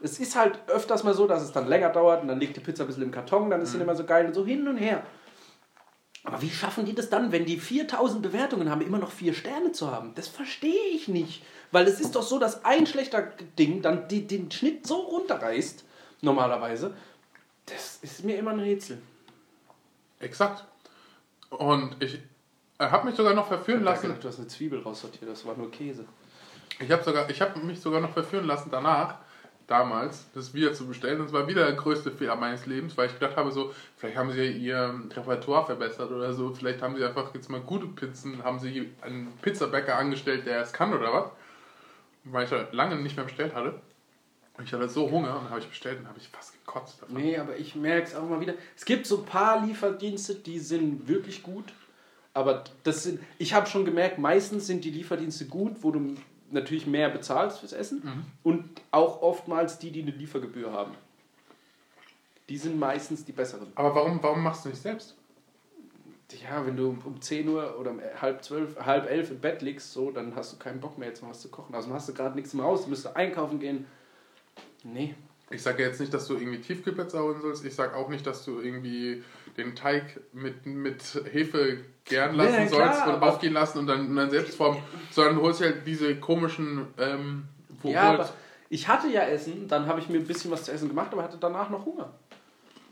es 0.00 0.20
ist 0.20 0.36
halt 0.36 0.58
öfters 0.68 1.02
mal 1.04 1.14
so, 1.14 1.26
dass 1.26 1.42
es 1.42 1.52
dann 1.52 1.66
länger 1.66 1.90
dauert 1.90 2.22
und 2.22 2.28
dann 2.28 2.38
liegt 2.38 2.56
die 2.56 2.60
Pizza 2.60 2.84
ein 2.84 2.86
bisschen 2.86 3.02
im 3.02 3.10
Karton, 3.10 3.50
dann 3.50 3.60
ist 3.60 3.68
Mhm. 3.70 3.72
sie 3.72 3.78
nicht 3.78 3.86
mehr 3.86 3.96
so 3.96 4.04
geil 4.04 4.26
und 4.26 4.34
so 4.34 4.44
hin 4.44 4.66
und 4.68 4.76
her. 4.76 5.02
Aber 6.28 6.42
wie 6.42 6.50
schaffen 6.50 6.84
die 6.84 6.94
das 6.94 7.08
dann, 7.08 7.32
wenn 7.32 7.46
die 7.46 7.58
4000 7.58 8.20
Bewertungen 8.20 8.68
haben, 8.70 8.82
immer 8.82 8.98
noch 8.98 9.10
vier 9.10 9.32
Sterne 9.32 9.72
zu 9.72 9.90
haben? 9.90 10.12
Das 10.14 10.28
verstehe 10.28 10.90
ich 10.92 11.08
nicht. 11.08 11.42
Weil 11.72 11.86
es 11.86 12.00
ist 12.00 12.16
doch 12.16 12.22
so, 12.22 12.38
dass 12.38 12.66
ein 12.66 12.86
schlechter 12.86 13.22
Ding 13.58 13.80
dann 13.80 14.08
die, 14.08 14.26
den 14.26 14.50
Schnitt 14.50 14.86
so 14.86 14.96
runterreißt, 14.96 15.84
normalerweise. 16.20 16.94
Das 17.64 18.00
ist 18.02 18.24
mir 18.24 18.36
immer 18.36 18.50
ein 18.50 18.60
Rätsel. 18.60 19.00
Exakt. 20.20 20.66
Und 21.48 21.96
ich 22.02 22.18
habe 22.78 23.06
mich 23.06 23.16
sogar 23.16 23.32
noch 23.32 23.48
verführen 23.48 23.82
lassen. 23.82 24.02
gedacht, 24.02 24.22
du 24.22 24.28
hast 24.28 24.38
eine 24.38 24.48
Zwiebel 24.48 24.82
raussortiert, 24.82 25.30
das 25.30 25.46
war 25.46 25.56
nur 25.56 25.70
Käse. 25.70 26.04
Ich 26.78 26.90
habe 26.90 27.02
sogar, 27.02 27.30
ich 27.30 27.40
habe 27.40 27.58
mich 27.60 27.80
sogar 27.80 28.02
noch 28.02 28.12
verführen 28.12 28.44
lassen 28.46 28.68
danach, 28.70 29.14
damals, 29.68 30.26
das 30.34 30.54
wieder 30.54 30.72
zu 30.72 30.86
bestellen. 30.86 31.20
Das 31.20 31.32
war 31.32 31.46
wieder 31.46 31.64
der 31.64 31.74
größte 31.74 32.10
Fehler 32.10 32.34
meines 32.34 32.66
Lebens, 32.66 32.96
weil 32.96 33.06
ich 33.06 33.14
gedacht 33.14 33.36
habe, 33.36 33.52
so, 33.52 33.72
vielleicht 33.96 34.16
haben 34.16 34.32
sie 34.32 34.50
ihr 34.50 35.00
Repertoire 35.14 35.66
verbessert 35.66 36.10
oder 36.10 36.32
so, 36.32 36.52
vielleicht 36.52 36.82
haben 36.82 36.96
sie 36.96 37.04
einfach 37.04 37.32
jetzt 37.34 37.48
mal 37.48 37.60
gute 37.60 37.86
Pizzen, 37.86 38.42
haben 38.42 38.58
sie 38.58 38.90
einen 39.02 39.32
Pizzabäcker 39.42 39.96
angestellt, 39.96 40.46
der 40.46 40.62
es 40.62 40.72
kann 40.72 40.92
oder 40.92 41.12
was. 41.12 41.30
Weil 42.24 42.44
ich 42.44 42.50
ja 42.50 42.66
lange 42.72 42.96
nicht 42.96 43.16
mehr 43.16 43.26
bestellt 43.26 43.54
hatte. 43.54 43.80
Und 44.56 44.64
ich 44.64 44.72
hatte 44.72 44.88
so 44.88 45.08
Hunger 45.10 45.38
und 45.38 45.50
habe 45.50 45.60
ich 45.60 45.68
bestellt 45.68 46.00
und 46.00 46.08
habe 46.08 46.18
ich 46.18 46.28
fast 46.28 46.52
gekotzt 46.52 47.00
davon. 47.00 47.16
Nee, 47.16 47.38
aber 47.38 47.56
ich 47.56 47.76
merke 47.76 48.08
es 48.08 48.14
auch 48.16 48.28
mal 48.28 48.40
wieder. 48.40 48.54
Es 48.76 48.84
gibt 48.84 49.06
so 49.06 49.18
ein 49.18 49.24
paar 49.24 49.64
Lieferdienste, 49.64 50.34
die 50.34 50.58
sind 50.58 51.06
wirklich 51.06 51.42
gut. 51.42 51.72
Aber 52.34 52.64
das 52.82 53.04
sind, 53.04 53.20
ich 53.38 53.54
habe 53.54 53.66
schon 53.66 53.84
gemerkt, 53.84 54.18
meistens 54.18 54.66
sind 54.66 54.84
die 54.84 54.90
Lieferdienste 54.90 55.46
gut, 55.46 55.76
wo 55.82 55.90
du 55.90 56.16
natürlich 56.50 56.86
mehr 56.86 57.08
bezahlst 57.10 57.58
fürs 57.60 57.72
Essen. 57.72 58.24
Und 58.42 58.64
auch 58.90 59.22
oftmals 59.22 59.78
die, 59.78 59.90
die 59.90 60.02
eine 60.02 60.10
Liefergebühr 60.12 60.72
haben. 60.72 60.92
Die 62.48 62.56
sind 62.56 62.78
meistens 62.78 63.24
die 63.24 63.32
besseren. 63.32 63.68
Aber 63.74 63.94
warum, 63.94 64.22
warum 64.22 64.42
machst 64.42 64.64
du 64.64 64.70
nicht 64.70 64.80
selbst? 64.80 65.16
Ja, 66.42 66.64
wenn 66.66 66.76
du 66.76 66.90
um- 66.90 66.98
um 67.04 67.20
10 67.22 67.48
Uhr 67.48 67.78
oder 67.78 67.90
um 67.90 68.00
halb 68.20 68.44
zwölf, 68.44 68.78
halb 68.78 69.08
elf 69.10 69.30
im 69.30 69.38
Bett 69.40 69.62
liegst, 69.62 69.92
so, 69.92 70.10
dann 70.10 70.34
hast 70.36 70.52
du 70.52 70.56
keinen 70.58 70.78
Bock 70.80 70.98
mehr 70.98 71.08
jetzt 71.08 71.22
mal 71.22 71.30
was 71.30 71.40
zu 71.40 71.48
kochen. 71.48 71.74
Also 71.74 71.90
hast 71.92 72.08
du 72.08 72.14
gerade 72.14 72.34
nichts 72.36 72.52
im 72.54 72.62
Haus, 72.62 72.84
du 72.84 72.90
müsstest 72.90 73.16
einkaufen 73.16 73.58
gehen. 73.60 73.86
Nee. 74.84 75.14
Ich 75.50 75.62
sage 75.62 75.82
jetzt 75.82 75.98
nicht, 76.00 76.12
dass 76.12 76.26
du 76.28 76.34
irgendwie 76.34 76.60
Tiefkühlpizza 76.60 77.20
holen 77.22 77.40
sollst. 77.40 77.64
Ich 77.64 77.74
sage 77.74 77.96
auch 77.96 78.10
nicht, 78.10 78.26
dass 78.26 78.44
du 78.44 78.60
irgendwie 78.60 79.24
den 79.56 79.74
Teig 79.74 80.20
mit, 80.34 80.66
mit 80.66 81.02
Hefe 81.32 81.82
gären 82.08 82.34
lassen 82.36 82.52
Ja, 82.54 82.68
sollst 82.68 82.72
klar, 83.02 83.08
und 83.08 83.14
aber- 83.14 83.28
aufgehen 83.32 83.52
lassen 83.52 83.78
und 83.78 83.86
dann, 83.86 84.08
und 84.08 84.16
dann 84.16 84.30
selbst 84.30 84.56
formen, 84.56 84.82
sondern 85.10 85.36
du 85.36 85.42
holst 85.42 85.60
halt 85.60 85.86
diese 85.86 86.16
komischen, 86.16 86.86
ähm, 86.98 87.44
wo 87.82 87.90
Ja, 87.90 88.12
aber 88.12 88.28
ich 88.70 88.88
hatte 88.88 89.08
ja 89.08 89.22
Essen, 89.22 89.68
dann 89.68 89.86
habe 89.86 90.00
ich 90.00 90.08
mir 90.08 90.18
ein 90.18 90.26
bisschen 90.26 90.50
was 90.50 90.64
zu 90.64 90.72
essen 90.72 90.88
gemacht, 90.88 91.08
aber 91.12 91.22
hatte 91.22 91.38
danach 91.40 91.70
noch 91.70 91.84
Hunger. 91.86 92.10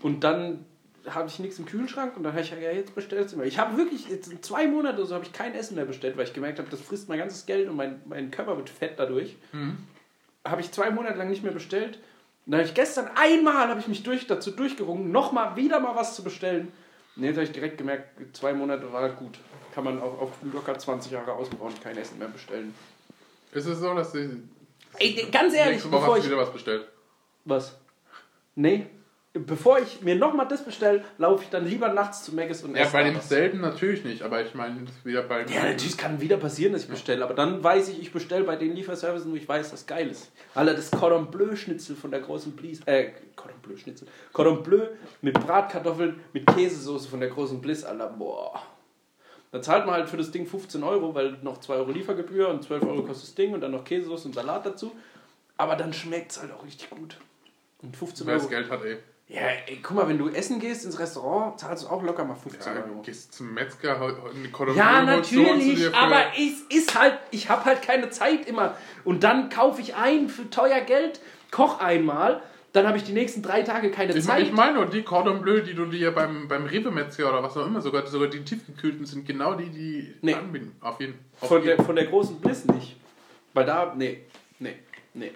Und 0.03 0.25
dann 0.25 0.65
habe 1.09 1.29
ich 1.29 1.39
nichts 1.39 1.59
im 1.59 1.67
Kühlschrank 1.67 2.17
und 2.17 2.25
dann 2.25 2.33
habe 2.33 2.43
ich 2.43 2.51
ja 2.51 2.57
jetzt 2.57 2.95
bestellt. 2.95 3.33
Ich 3.45 3.59
habe 3.59 3.77
wirklich, 3.77 4.09
jetzt 4.09 4.33
in 4.33 4.43
zwei 4.43 4.67
Monate 4.67 5.05
so 5.07 5.15
habe 5.15 5.25
ich 5.25 5.33
kein 5.33 5.55
Essen 5.55 5.77
mehr 5.77 5.85
bestellt, 5.85 6.17
weil 6.17 6.25
ich 6.25 6.33
gemerkt 6.33 6.59
habe, 6.59 6.69
das 6.71 6.81
frisst 6.81 7.09
mein 7.09 7.19
ganzes 7.19 7.47
Geld 7.47 7.69
und 7.69 7.77
mein, 7.77 8.01
mein 8.07 8.31
Körper 8.31 8.57
wird 8.57 8.71
fett 8.71 8.95
dadurch. 8.99 9.37
Mhm. 9.53 9.77
Habe 10.45 10.61
ich 10.61 10.73
zwei 10.73 10.91
Monate 10.91 11.17
lang 11.19 11.29
nicht 11.29 11.43
mehr 11.45 11.53
bestellt. 11.53 11.99
Und 12.45 12.53
dann 12.53 12.61
habe 12.61 12.69
ich 12.69 12.75
gestern 12.75 13.09
einmal 13.17 13.69
habe 13.69 13.81
ich 13.81 13.89
mich 13.89 14.03
durch, 14.03 14.27
dazu 14.27 14.51
durchgerungen, 14.51 15.11
nochmal 15.13 15.57
wieder 15.57 15.79
mal 15.81 15.95
was 15.95 16.15
zu 16.17 16.23
bestellen. 16.25 16.73
Und 17.17 17.25
jetzt 17.25 17.37
habe 17.37 17.45
ich 17.45 17.53
direkt 17.53 17.79
gemerkt, 17.79 18.37
zwei 18.37 18.53
Monate 18.53 18.93
war 18.93 19.09
gut. 19.11 19.39
Kann 19.75 19.85
man 19.85 20.01
auch 20.01 20.21
auf 20.21 20.31
locker 20.53 20.79
20 20.79 21.13
Jahre 21.13 21.33
ausbauen, 21.33 21.73
kein 21.83 21.97
Essen 21.97 22.19
mehr 22.19 22.29
bestellen. 22.29 22.75
ist 23.53 23.67
es 23.67 23.79
so, 23.79 23.95
dass 23.95 24.13
du 24.13 24.43
Ey, 24.99 25.29
ganz 25.31 25.55
ehrlich, 25.55 25.75
nächste 25.75 25.93
Woche 25.93 26.01
bevor 26.01 26.15
hast 26.15 26.19
ich 26.21 26.25
du 26.29 26.31
wieder 26.31 26.43
was 26.43 26.53
bestellt. 26.53 26.89
Was? 27.45 27.77
Nee. 28.55 28.87
Bevor 29.39 29.79
ich 29.79 30.01
mir 30.03 30.15
nochmal 30.17 30.47
das 30.49 30.65
bestelle, 30.65 31.05
laufe 31.19 31.45
ich 31.45 31.51
dann 31.51 31.67
lieber 31.67 31.89
nachts 31.89 32.25
zu 32.25 32.35
Maggis 32.35 32.63
und 32.63 32.75
Ja, 32.75 32.83
esse 32.83 32.93
bei 32.93 33.03
da 33.03 33.09
dem 33.11 33.17
was. 33.19 33.29
selben 33.29 33.61
natürlich 33.61 34.05
nicht, 34.05 34.23
aber 34.23 34.43
ich 34.45 34.55
meine, 34.55 34.85
wieder 35.05 35.23
bei. 35.23 35.45
Ja, 35.47 35.65
natürlich 35.65 35.97
kann 35.97 36.21
wieder 36.21 36.37
passieren, 36.37 36.73
dass 36.73 36.83
ich 36.85 36.89
bestelle, 36.89 37.25
aber 37.25 37.35
dann 37.35 37.63
weiß 37.63 37.89
ich, 37.89 38.01
ich 38.01 38.13
bestelle 38.13 38.45
bei 38.45 38.57
den 38.57 38.75
Lieferservicen, 38.75 39.31
wo 39.33 39.37
ich 39.37 39.49
weiß, 39.49 39.71
dass 39.71 39.87
geil 39.87 40.09
ist. 40.09 40.31
Alter, 40.55 40.75
das 40.75 40.91
Cordon 40.91 41.31
Bleu 41.31 41.55
Schnitzel 41.57 41.97
von 41.97 42.11
der 42.11 42.21
großen 42.21 42.53
Bliss, 42.53 42.81
äh, 42.87 43.11
Cordon 43.35 43.61
Bleu 43.63 43.77
Schnitzel, 43.77 44.09
Cordon 44.33 44.63
Bleu 44.63 44.87
mit 45.23 45.35
Bratkartoffeln, 45.35 46.21
mit 46.33 46.47
Käsesoße 46.47 47.09
von 47.09 47.21
der 47.21 47.29
großen 47.31 47.61
Bliss, 47.61 47.85
Alter, 47.85 48.09
boah. 48.09 48.63
Da 49.53 49.63
zahlt 49.63 49.87
man 49.87 49.95
halt 49.95 50.09
für 50.09 50.17
das 50.17 50.31
Ding 50.31 50.47
15 50.47 50.83
Euro, 50.83 51.15
weil 51.15 51.39
noch 51.43 51.59
2 51.61 51.75
Euro 51.77 51.91
Liefergebühr 51.91 52.49
und 52.49 52.63
12 52.65 52.83
Euro 52.83 53.03
kostet 53.05 53.29
das 53.29 53.35
Ding 53.37 53.55
und 53.55 53.61
dann 53.61 53.71
noch 53.71 53.85
Käsesoße 53.85 54.29
und 54.29 54.35
Salat 54.35 54.67
dazu. 54.67 54.93
Aber 55.57 55.77
dann 55.77 55.93
schmeckt 55.93 56.33
es 56.33 56.41
halt 56.43 56.53
auch 56.53 56.65
richtig 56.65 56.91
gut. 56.91 57.17
Und 57.81 57.97
15 57.97 58.27
Wer 58.27 58.35
das 58.35 58.43
Euro. 58.43 58.51
Geld 58.51 58.71
hat, 58.71 58.85
ey. 58.85 58.99
Ja, 59.29 59.41
ey, 59.67 59.81
guck 59.83 59.97
mal, 59.97 60.09
wenn 60.09 60.19
du 60.19 60.29
essen 60.29 60.61
gehst 60.61 60.85
ins 60.85 61.01
Restaurant, 61.01 61.59
zahlst 61.59 61.85
du 61.85 61.89
auch 61.89 62.01
locker 62.03 62.25
mal 62.25 62.37
15 62.37 62.75
Ja, 62.77 62.81
Euro. 62.81 63.03
gehst 63.03 63.35
zum 63.35 63.55
Metzger, 63.55 64.01
eine 64.01 64.49
Cordon 64.53 64.77
Ja, 64.77 65.03
natürlich, 65.03 65.93
aber 65.93 66.27
es 66.39 66.61
ist 66.75 66.97
halt, 66.99 67.19
ich 67.33 67.51
habe 67.51 67.65
halt 67.65 67.83
keine 67.83 68.09
Zeit 68.11 68.47
immer. 68.47 68.77
Und 69.05 69.25
dann 69.25 69.49
kaufe 69.51 69.81
ich 69.81 69.97
ein 69.97 70.29
für 70.29 70.49
teuer 70.49 70.81
Geld, 70.81 71.19
koch 71.51 71.81
einmal, 71.81 72.41
dann 72.73 72.87
habe 72.87 72.99
ich 72.99 73.05
die 73.05 73.13
nächsten 73.15 73.43
drei 73.43 73.63
Tage 73.63 73.91
keine 73.91 74.15
Ich, 74.15 74.25
Zeit. 74.25 74.43
ich 74.45 74.53
meine 74.53 74.75
nur, 74.75 74.87
die 74.87 75.03
Cordon 75.03 75.43
Bleu, 75.43 75.61
die 75.61 75.75
du 75.75 75.87
dir 75.87 76.13
beim, 76.13 76.47
beim 76.47 76.67
Rewe-Metzger 76.67 77.29
oder 77.29 77.43
was 77.43 77.57
auch 77.57 77.67
immer, 77.67 77.81
sogar, 77.81 78.07
sogar 78.07 78.29
die 78.29 78.45
tiefgekühlten 78.45 79.07
sind 79.07 79.27
genau 79.27 79.55
die, 79.55 79.71
die 79.71 80.15
Nee. 80.23 80.35
anbieten. 80.35 80.77
Auf 80.81 81.01
jeden 81.01 81.19
auf 81.41 81.49
von, 81.49 81.63
jeden. 81.65 81.77
der, 81.79 81.85
von 81.85 81.97
der 81.97 82.07
großen 82.07 82.39
Bliss 82.41 82.65
nicht. 82.67 82.95
Weil 83.55 83.65
da, 83.65 83.93
nee, 83.97 84.21
nee, 84.61 84.77
nee. 85.15 85.33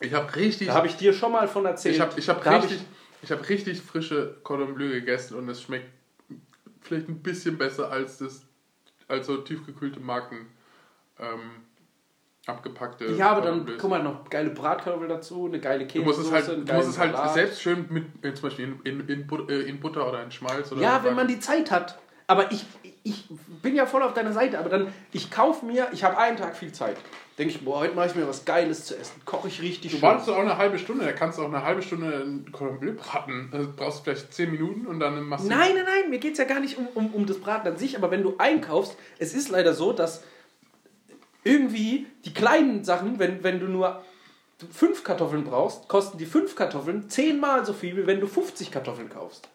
Ich 0.00 0.14
habe 0.14 0.34
richtig, 0.36 0.68
Da 0.68 0.74
habe 0.74 0.86
ich 0.86 0.96
dir 0.96 1.12
schon 1.12 1.32
mal 1.32 1.46
von 1.48 1.66
erzählt. 1.66 1.96
ich 1.96 2.00
habe 2.00 2.12
ich 2.18 2.28
hab 2.28 2.42
Da 2.44 2.52
hab 2.52 2.62
richtig, 2.62 2.80
ich 3.22 3.32
hab 3.32 3.48
richtig 3.48 3.80
frische 3.80 4.36
Cordon 4.42 4.74
Bleu 4.74 4.88
gegessen 4.88 5.36
und 5.36 5.48
es 5.48 5.62
schmeckt 5.62 5.90
vielleicht 6.80 7.08
ein 7.08 7.22
bisschen 7.22 7.58
besser 7.58 7.90
als 7.90 8.18
das, 8.18 8.42
als 9.08 9.26
so 9.26 9.38
tiefgekühlte 9.38 10.00
Marken 10.00 10.46
ähm, 11.18 11.62
abgepackte. 12.46 13.06
ja, 13.12 13.30
aber 13.30 13.42
Cordon 13.42 13.66
dann, 13.66 13.78
guck 13.78 13.90
mal, 13.90 14.02
noch 14.02 14.28
geile 14.30 14.50
Bratkartoffel 14.50 15.08
dazu, 15.08 15.46
eine 15.46 15.60
geile 15.60 15.86
Du 15.86 16.02
musst 16.02 16.20
es 16.20 16.32
halt, 16.32 16.48
du 16.48 16.74
musst 16.74 16.88
es 16.90 16.98
halt 16.98 17.16
selbst 17.34 17.60
schön 17.60 17.86
mit, 17.90 18.24
äh, 18.24 18.32
zum 18.34 18.48
Beispiel 18.48 18.76
in, 18.84 19.00
in, 19.00 19.08
in, 19.08 19.48
äh, 19.48 19.60
in 19.62 19.80
Butter 19.80 20.08
oder 20.08 20.22
in 20.22 20.30
Schmalz 20.30 20.72
oder 20.72 20.80
Ja, 20.80 21.04
wenn 21.04 21.14
man 21.14 21.28
die 21.28 21.40
Zeit 21.40 21.70
hat. 21.70 21.98
Aber 22.26 22.52
ich, 22.52 22.66
ich 23.04 23.24
bin 23.62 23.74
ja 23.74 23.86
voll 23.86 24.02
auf 24.02 24.12
deiner 24.12 24.32
Seite. 24.32 24.58
Aber 24.58 24.68
dann, 24.68 24.92
ich 25.12 25.30
kaufe 25.30 25.64
mir, 25.64 25.88
ich 25.92 26.04
habe 26.04 26.18
einen 26.18 26.36
Tag 26.36 26.56
viel 26.56 26.72
Zeit. 26.72 26.98
Denke 27.38 27.54
ich, 27.54 27.64
boah, 27.64 27.78
heute 27.80 27.94
mache 27.94 28.08
ich 28.08 28.14
mir 28.16 28.26
was 28.26 28.44
Geiles 28.44 28.84
zu 28.84 28.98
essen. 28.98 29.22
Koche 29.24 29.46
ich 29.46 29.62
richtig 29.62 29.92
Du 29.92 29.98
schön. 29.98 30.02
wartest 30.02 30.28
auch 30.28 30.38
eine 30.38 30.58
halbe 30.58 30.76
Stunde, 30.76 31.04
da 31.04 31.12
kannst 31.12 31.38
du 31.38 31.42
auch 31.42 31.46
eine 31.48 31.62
halbe 31.62 31.82
Stunde 31.82 32.24
ein 32.26 32.50
Cordon 32.50 32.80
Bleu 32.80 32.92
braten. 32.94 33.48
Also 33.52 33.72
brauchst 33.76 34.00
du 34.00 34.04
vielleicht 34.04 34.34
10 34.34 34.50
Minuten 34.50 34.86
und 34.86 34.98
dann 34.98 35.22
machst 35.22 35.44
du. 35.44 35.48
Nein, 35.48 35.70
nein, 35.74 35.84
nein, 35.84 36.10
mir 36.10 36.18
geht 36.18 36.32
es 36.32 36.38
ja 36.38 36.44
gar 36.44 36.58
nicht 36.58 36.76
um, 36.78 36.88
um, 36.94 37.14
um 37.14 37.26
das 37.26 37.38
Braten 37.38 37.68
an 37.68 37.76
sich, 37.76 37.96
aber 37.96 38.10
wenn 38.10 38.24
du 38.24 38.34
einkaufst, 38.38 38.96
es 39.18 39.34
ist 39.34 39.50
leider 39.50 39.72
so, 39.72 39.92
dass 39.92 40.24
irgendwie 41.44 42.06
die 42.24 42.34
kleinen 42.34 42.82
Sachen, 42.84 43.20
wenn, 43.20 43.44
wenn 43.44 43.60
du 43.60 43.66
nur 43.66 44.02
fünf 44.72 45.04
Kartoffeln 45.04 45.44
brauchst, 45.44 45.86
kosten 45.86 46.18
die 46.18 46.26
fünf 46.26 46.56
Kartoffeln 46.56 47.08
zehnmal 47.08 47.64
so 47.64 47.72
viel, 47.72 47.96
wie 47.96 48.06
wenn 48.08 48.18
du 48.18 48.26
50 48.26 48.72
Kartoffeln 48.72 49.08
kaufst. 49.08 49.48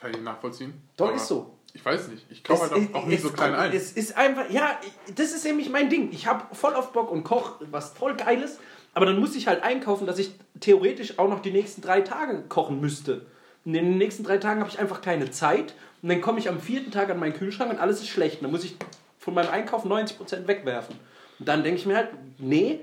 Kann 0.00 0.10
ich 0.10 0.20
nachvollziehen. 0.20 0.74
Doch, 0.96 1.06
Aber 1.06 1.16
ist 1.16 1.28
so. 1.28 1.55
Ich 1.76 1.84
weiß 1.84 2.08
nicht. 2.08 2.24
Ich 2.30 2.42
kaufe 2.42 2.62
halt 2.62 2.72
auch, 2.72 3.02
auch 3.02 3.06
nicht 3.06 3.22
so 3.22 3.30
klein 3.30 3.54
ein. 3.54 3.70
Es 3.70 3.92
ist 3.92 4.16
einfach, 4.16 4.48
ja, 4.50 4.80
das 5.14 5.32
ist 5.32 5.44
nämlich 5.44 5.68
mein 5.68 5.90
Ding. 5.90 6.10
Ich 6.10 6.26
habe 6.26 6.42
voll 6.54 6.74
auf 6.74 6.92
Bock 6.92 7.10
und 7.10 7.22
koche 7.22 7.66
was 7.70 7.90
voll 7.90 8.16
Geiles, 8.16 8.58
aber 8.94 9.04
dann 9.04 9.20
muss 9.20 9.36
ich 9.36 9.46
halt 9.46 9.62
einkaufen, 9.62 10.06
dass 10.06 10.18
ich 10.18 10.32
theoretisch 10.58 11.18
auch 11.18 11.28
noch 11.28 11.40
die 11.40 11.50
nächsten 11.50 11.82
drei 11.82 12.00
Tage 12.00 12.44
kochen 12.48 12.80
müsste. 12.80 13.26
Und 13.66 13.74
in 13.74 13.84
den 13.84 13.98
nächsten 13.98 14.24
drei 14.24 14.38
Tagen 14.38 14.60
habe 14.60 14.70
ich 14.70 14.78
einfach 14.78 15.02
keine 15.02 15.30
Zeit 15.30 15.74
und 16.00 16.08
dann 16.08 16.22
komme 16.22 16.38
ich 16.38 16.48
am 16.48 16.60
vierten 16.60 16.90
Tag 16.90 17.10
an 17.10 17.18
meinen 17.18 17.34
Kühlschrank 17.34 17.70
und 17.70 17.78
alles 17.78 18.00
ist 18.00 18.08
schlecht. 18.08 18.36
Und 18.36 18.44
dann 18.44 18.52
muss 18.52 18.64
ich 18.64 18.76
von 19.18 19.34
meinem 19.34 19.50
Einkauf 19.50 19.84
90% 19.84 20.46
wegwerfen. 20.46 20.96
Und 21.38 21.46
dann 21.46 21.62
denke 21.62 21.78
ich 21.78 21.84
mir 21.84 21.96
halt, 21.96 22.08
nee, 22.38 22.80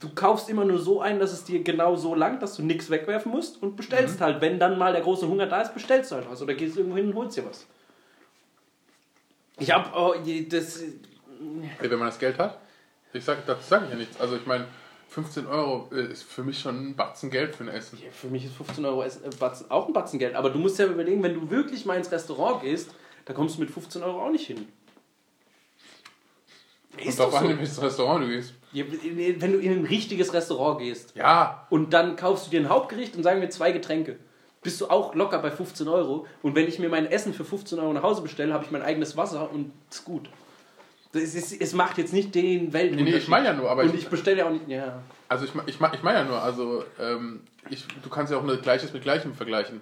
du 0.00 0.10
kaufst 0.14 0.50
immer 0.50 0.66
nur 0.66 0.78
so 0.78 1.00
ein, 1.00 1.18
dass 1.18 1.32
es 1.32 1.44
dir 1.44 1.62
genau 1.62 1.96
so 1.96 2.14
langt, 2.14 2.42
dass 2.42 2.56
du 2.56 2.62
nichts 2.62 2.90
wegwerfen 2.90 3.32
musst 3.32 3.62
und 3.62 3.76
bestellst 3.76 4.20
halt. 4.20 4.42
Wenn 4.42 4.58
dann 4.58 4.76
mal 4.76 4.92
der 4.92 5.00
große 5.00 5.26
Hunger 5.26 5.46
da 5.46 5.62
ist, 5.62 5.72
bestellst 5.72 6.10
du 6.10 6.16
halt 6.16 6.30
was 6.30 6.42
oder 6.42 6.52
gehst 6.52 6.76
irgendwo 6.76 6.96
hin 6.98 7.08
und 7.08 7.14
holst 7.14 7.38
dir 7.38 7.46
was. 7.46 7.66
Ich 9.58 9.72
hab, 9.72 9.94
oh, 9.96 10.14
das, 10.48 10.82
Ey, 10.82 11.90
wenn 11.90 11.98
man 11.98 12.08
das 12.08 12.18
Geld 12.18 12.38
hat, 12.38 12.58
ich 13.12 13.24
sag, 13.24 13.44
dazu 13.46 13.62
sage 13.66 13.86
ich 13.86 13.90
ja 13.92 13.96
nichts. 13.96 14.20
Also 14.20 14.36
ich 14.36 14.46
meine, 14.46 14.66
15 15.08 15.46
Euro 15.46 15.88
äh, 15.92 16.12
ist 16.12 16.22
für 16.22 16.42
mich 16.44 16.58
schon 16.60 16.90
ein 16.90 16.96
Batzen 16.96 17.30
Geld 17.30 17.56
für 17.56 17.64
ein 17.64 17.68
Essen. 17.68 17.98
ja, 18.02 18.10
für 18.10 18.28
mich 18.28 18.44
ist 18.44 18.54
15 18.54 18.84
Euro 18.84 19.02
Essen, 19.02 19.24
äh, 19.24 19.30
Batzen, 19.38 19.70
auch 19.70 19.86
ein 19.86 19.92
Batzen 19.92 20.18
Geld. 20.18 20.34
Aber 20.34 20.50
du 20.50 20.58
musst 20.58 20.78
ja 20.78 20.86
überlegen, 20.86 21.22
wenn 21.22 21.34
du 21.34 21.50
wirklich 21.50 21.86
mal 21.86 21.96
ins 21.96 22.12
Restaurant 22.12 22.62
gehst, 22.62 22.90
da 23.24 23.32
kommst 23.32 23.56
du 23.56 23.60
mit 23.60 23.70
15 23.70 24.02
Euro 24.02 24.24
auch 24.26 24.30
nicht 24.30 24.46
hin. 24.46 24.68
Ist 26.98 27.18
Und 27.20 27.26
doch 27.26 27.30
drauf 27.30 27.40
so. 27.40 27.46
an, 27.46 27.50
in 27.52 27.58
welches 27.58 27.80
Restaurant 27.82 28.24
du 28.24 28.28
gehst. 28.28 28.54
Ja, 28.72 28.84
Wenn 28.90 29.52
du 29.52 29.58
in 29.58 29.72
ein 29.72 29.86
richtiges 29.86 30.32
Restaurant 30.32 30.80
gehst 30.80 31.14
Ja, 31.16 31.66
und 31.70 31.92
dann 31.94 32.16
kaufst 32.16 32.46
du 32.46 32.50
dir 32.50 32.60
ein 32.60 32.68
Hauptgericht 32.68 33.16
und 33.16 33.22
sagen 33.22 33.40
wir 33.40 33.48
zwei 33.50 33.72
Getränke, 33.72 34.18
bist 34.68 34.82
du 34.82 34.88
auch 34.88 35.14
locker 35.14 35.38
bei 35.38 35.50
15 35.50 35.88
Euro. 35.88 36.26
Und 36.42 36.54
wenn 36.54 36.68
ich 36.68 36.78
mir 36.78 36.90
mein 36.90 37.06
Essen 37.06 37.32
für 37.32 37.42
15 37.46 37.78
Euro 37.78 37.94
nach 37.94 38.02
Hause 38.02 38.20
bestelle, 38.20 38.52
habe 38.52 38.64
ich 38.66 38.70
mein 38.70 38.82
eigenes 38.82 39.16
Wasser 39.16 39.50
und 39.50 39.72
ist 39.90 40.04
gut. 40.04 40.28
Das 41.12 41.22
ist, 41.22 41.58
es 41.58 41.72
macht 41.72 41.96
jetzt 41.96 42.12
nicht 42.12 42.34
den 42.34 42.70
Weltunterschied. 42.74 43.14
nee, 43.14 43.18
ich 43.18 43.28
meine 43.28 43.46
ja 43.46 43.52
nur, 43.54 43.70
aber 43.70 43.82
und 43.84 43.94
ich- 43.94 44.02
ich 44.02 44.08
bestelle 44.08 44.36
ja 44.40 44.46
auch 44.46 44.50
nicht. 44.50 44.68
Ja. 44.68 45.00
also 45.28 45.46
ich, 45.46 45.52
ich, 45.66 45.76
ich 45.80 46.02
meine 46.02 46.18
ja 46.18 46.24
nur, 46.24 46.42
also 46.42 46.84
ähm, 47.00 47.44
ich, 47.70 47.86
du 48.02 48.10
kannst 48.10 48.30
ja 48.30 48.38
auch 48.38 48.42
nur 48.42 48.58
Gleiches 48.58 48.92
mit 48.92 49.02
Gleichem 49.04 49.32
vergleichen. 49.34 49.80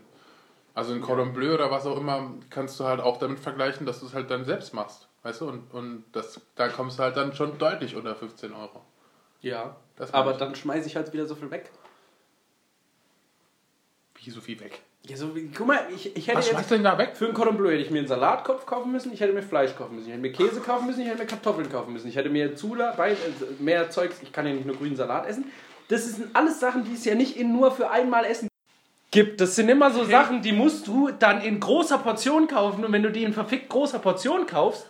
Also 0.74 0.92
ein 0.92 1.00
Cordon 1.00 1.32
Bleu 1.32 1.54
oder 1.54 1.70
was 1.72 1.84
auch 1.86 1.96
immer 1.98 2.32
kannst 2.50 2.78
du 2.78 2.84
halt 2.84 3.00
auch 3.00 3.18
damit 3.18 3.40
vergleichen, 3.40 3.86
dass 3.86 3.98
du 4.00 4.06
es 4.06 4.14
halt 4.14 4.30
dann 4.30 4.44
selbst 4.44 4.72
machst. 4.72 5.08
Weißt 5.24 5.40
du? 5.40 5.48
Und, 5.48 5.74
und 5.74 6.04
das, 6.12 6.40
da 6.54 6.68
kommst 6.68 6.98
du 7.00 7.02
halt 7.02 7.16
dann 7.16 7.34
schon 7.34 7.58
deutlich 7.58 7.96
unter 7.96 8.14
15 8.14 8.52
Euro. 8.52 8.82
Ja. 9.40 9.74
Aber 10.12 10.30
ich. 10.32 10.36
dann 10.36 10.54
schmeiße 10.54 10.86
ich 10.86 10.94
halt 10.94 11.12
wieder 11.12 11.26
so 11.26 11.34
viel 11.34 11.50
weg. 11.50 11.70
Wie 14.26 14.30
so 14.30 14.40
viel 14.40 14.58
weg. 14.58 14.80
Ja, 15.08 15.16
so 15.16 15.36
wie, 15.36 15.48
guck 15.56 15.68
mal, 15.68 15.78
ich, 15.94 16.16
ich 16.16 16.26
hätte 16.26 16.38
Was 16.38 16.46
jetzt. 16.46 16.54
schmeißt 16.54 16.70
denn 16.72 16.82
da 16.82 16.98
weg? 16.98 17.12
Für 17.14 17.26
einen 17.26 17.34
Cordon 17.34 17.56
Bleu 17.56 17.70
hätte 17.70 17.82
ich 17.82 17.92
mir 17.92 18.00
einen 18.00 18.08
Salatkopf 18.08 18.66
kaufen 18.66 18.90
müssen, 18.90 19.12
ich 19.12 19.20
hätte 19.20 19.32
mir 19.32 19.42
Fleisch 19.44 19.76
kaufen 19.76 19.94
müssen, 19.94 20.06
ich 20.08 20.12
hätte 20.12 20.20
mir 20.22 20.32
Käse 20.32 20.60
kaufen 20.60 20.86
müssen, 20.86 21.02
ich 21.02 21.06
hätte 21.06 21.18
mir 21.18 21.26
Kartoffeln 21.26 21.70
kaufen 21.70 21.92
müssen, 21.92 22.08
ich 22.08 22.16
hätte 22.16 22.28
mir 22.28 22.56
Zula, 22.56 22.92
äh, 23.06 23.14
mehr 23.60 23.88
Zeugs, 23.88 24.16
ich 24.20 24.32
kann 24.32 24.48
ja 24.48 24.52
nicht 24.52 24.66
nur 24.66 24.74
grünen 24.74 24.96
Salat 24.96 25.28
essen. 25.28 25.44
Das 25.86 26.04
sind 26.06 26.34
alles 26.34 26.58
Sachen, 26.58 26.82
die 26.84 26.94
es 26.94 27.04
ja 27.04 27.14
nicht 27.14 27.36
in 27.36 27.52
nur 27.52 27.70
für 27.70 27.88
einmal 27.88 28.24
essen 28.24 28.48
gibt. 29.12 29.40
Das 29.40 29.54
sind 29.54 29.68
immer 29.68 29.92
so 29.92 30.02
Sachen, 30.02 30.42
die 30.42 30.50
musst 30.50 30.88
du 30.88 31.10
dann 31.16 31.40
in 31.40 31.60
großer 31.60 31.98
Portion 31.98 32.48
kaufen 32.48 32.84
und 32.84 32.90
wenn 32.90 33.04
du 33.04 33.12
die 33.12 33.22
in 33.22 33.32
verfickt 33.32 33.68
großer 33.68 34.00
Portion 34.00 34.48
kaufst, 34.48 34.88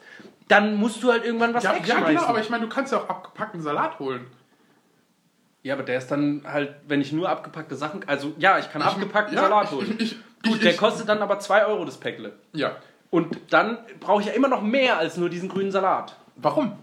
dann 0.48 0.76
musst 0.76 1.02
du 1.02 1.12
halt 1.12 1.26
irgendwann 1.26 1.52
was 1.52 1.62
Ja, 1.62 1.72
ja, 1.72 1.78
wegschmeißen. 1.80 2.06
genau, 2.06 2.22
aber 2.22 2.40
ich 2.40 2.48
meine, 2.48 2.62
du 2.64 2.70
kannst 2.70 2.90
ja 2.92 3.00
auch 3.00 3.08
abgepackten 3.10 3.60
Salat 3.60 3.98
holen. 3.98 4.26
Ja, 5.66 5.74
aber 5.74 5.82
der 5.82 5.98
ist 5.98 6.06
dann 6.12 6.43
halt, 6.47 6.76
wenn 6.86 7.01
ich 7.01 7.10
nur 7.10 7.28
abgepackte 7.28 7.74
Sachen, 7.74 8.06
also 8.06 8.32
ja, 8.38 8.56
ich 8.60 8.70
kann 8.70 8.82
abgepackten 8.82 9.34
ja, 9.34 9.43
Salat 9.43 9.64
ich- 9.64 9.70
holen. 9.72 9.97
ich- 9.98 10.16
Gut, 10.44 10.55
ich- 10.55 10.60
der 10.60 10.70
ich- 10.70 10.76
kostet 10.76 11.09
dann 11.09 11.18
aber 11.18 11.40
2 11.40 11.66
Euro 11.66 11.84
das 11.84 11.98
Päckle. 11.98 12.34
Ja. 12.52 12.76
Und 13.10 13.36
dann 13.51 13.78
brauche 13.98 14.20
ich 14.20 14.28
ja 14.28 14.32
immer 14.34 14.47
noch 14.47 14.62
mehr 14.62 14.97
als 14.97 15.16
nur 15.16 15.28
diesen 15.28 15.48
grünen 15.48 15.72
Salat. 15.72 16.14
Warum? 16.36 16.78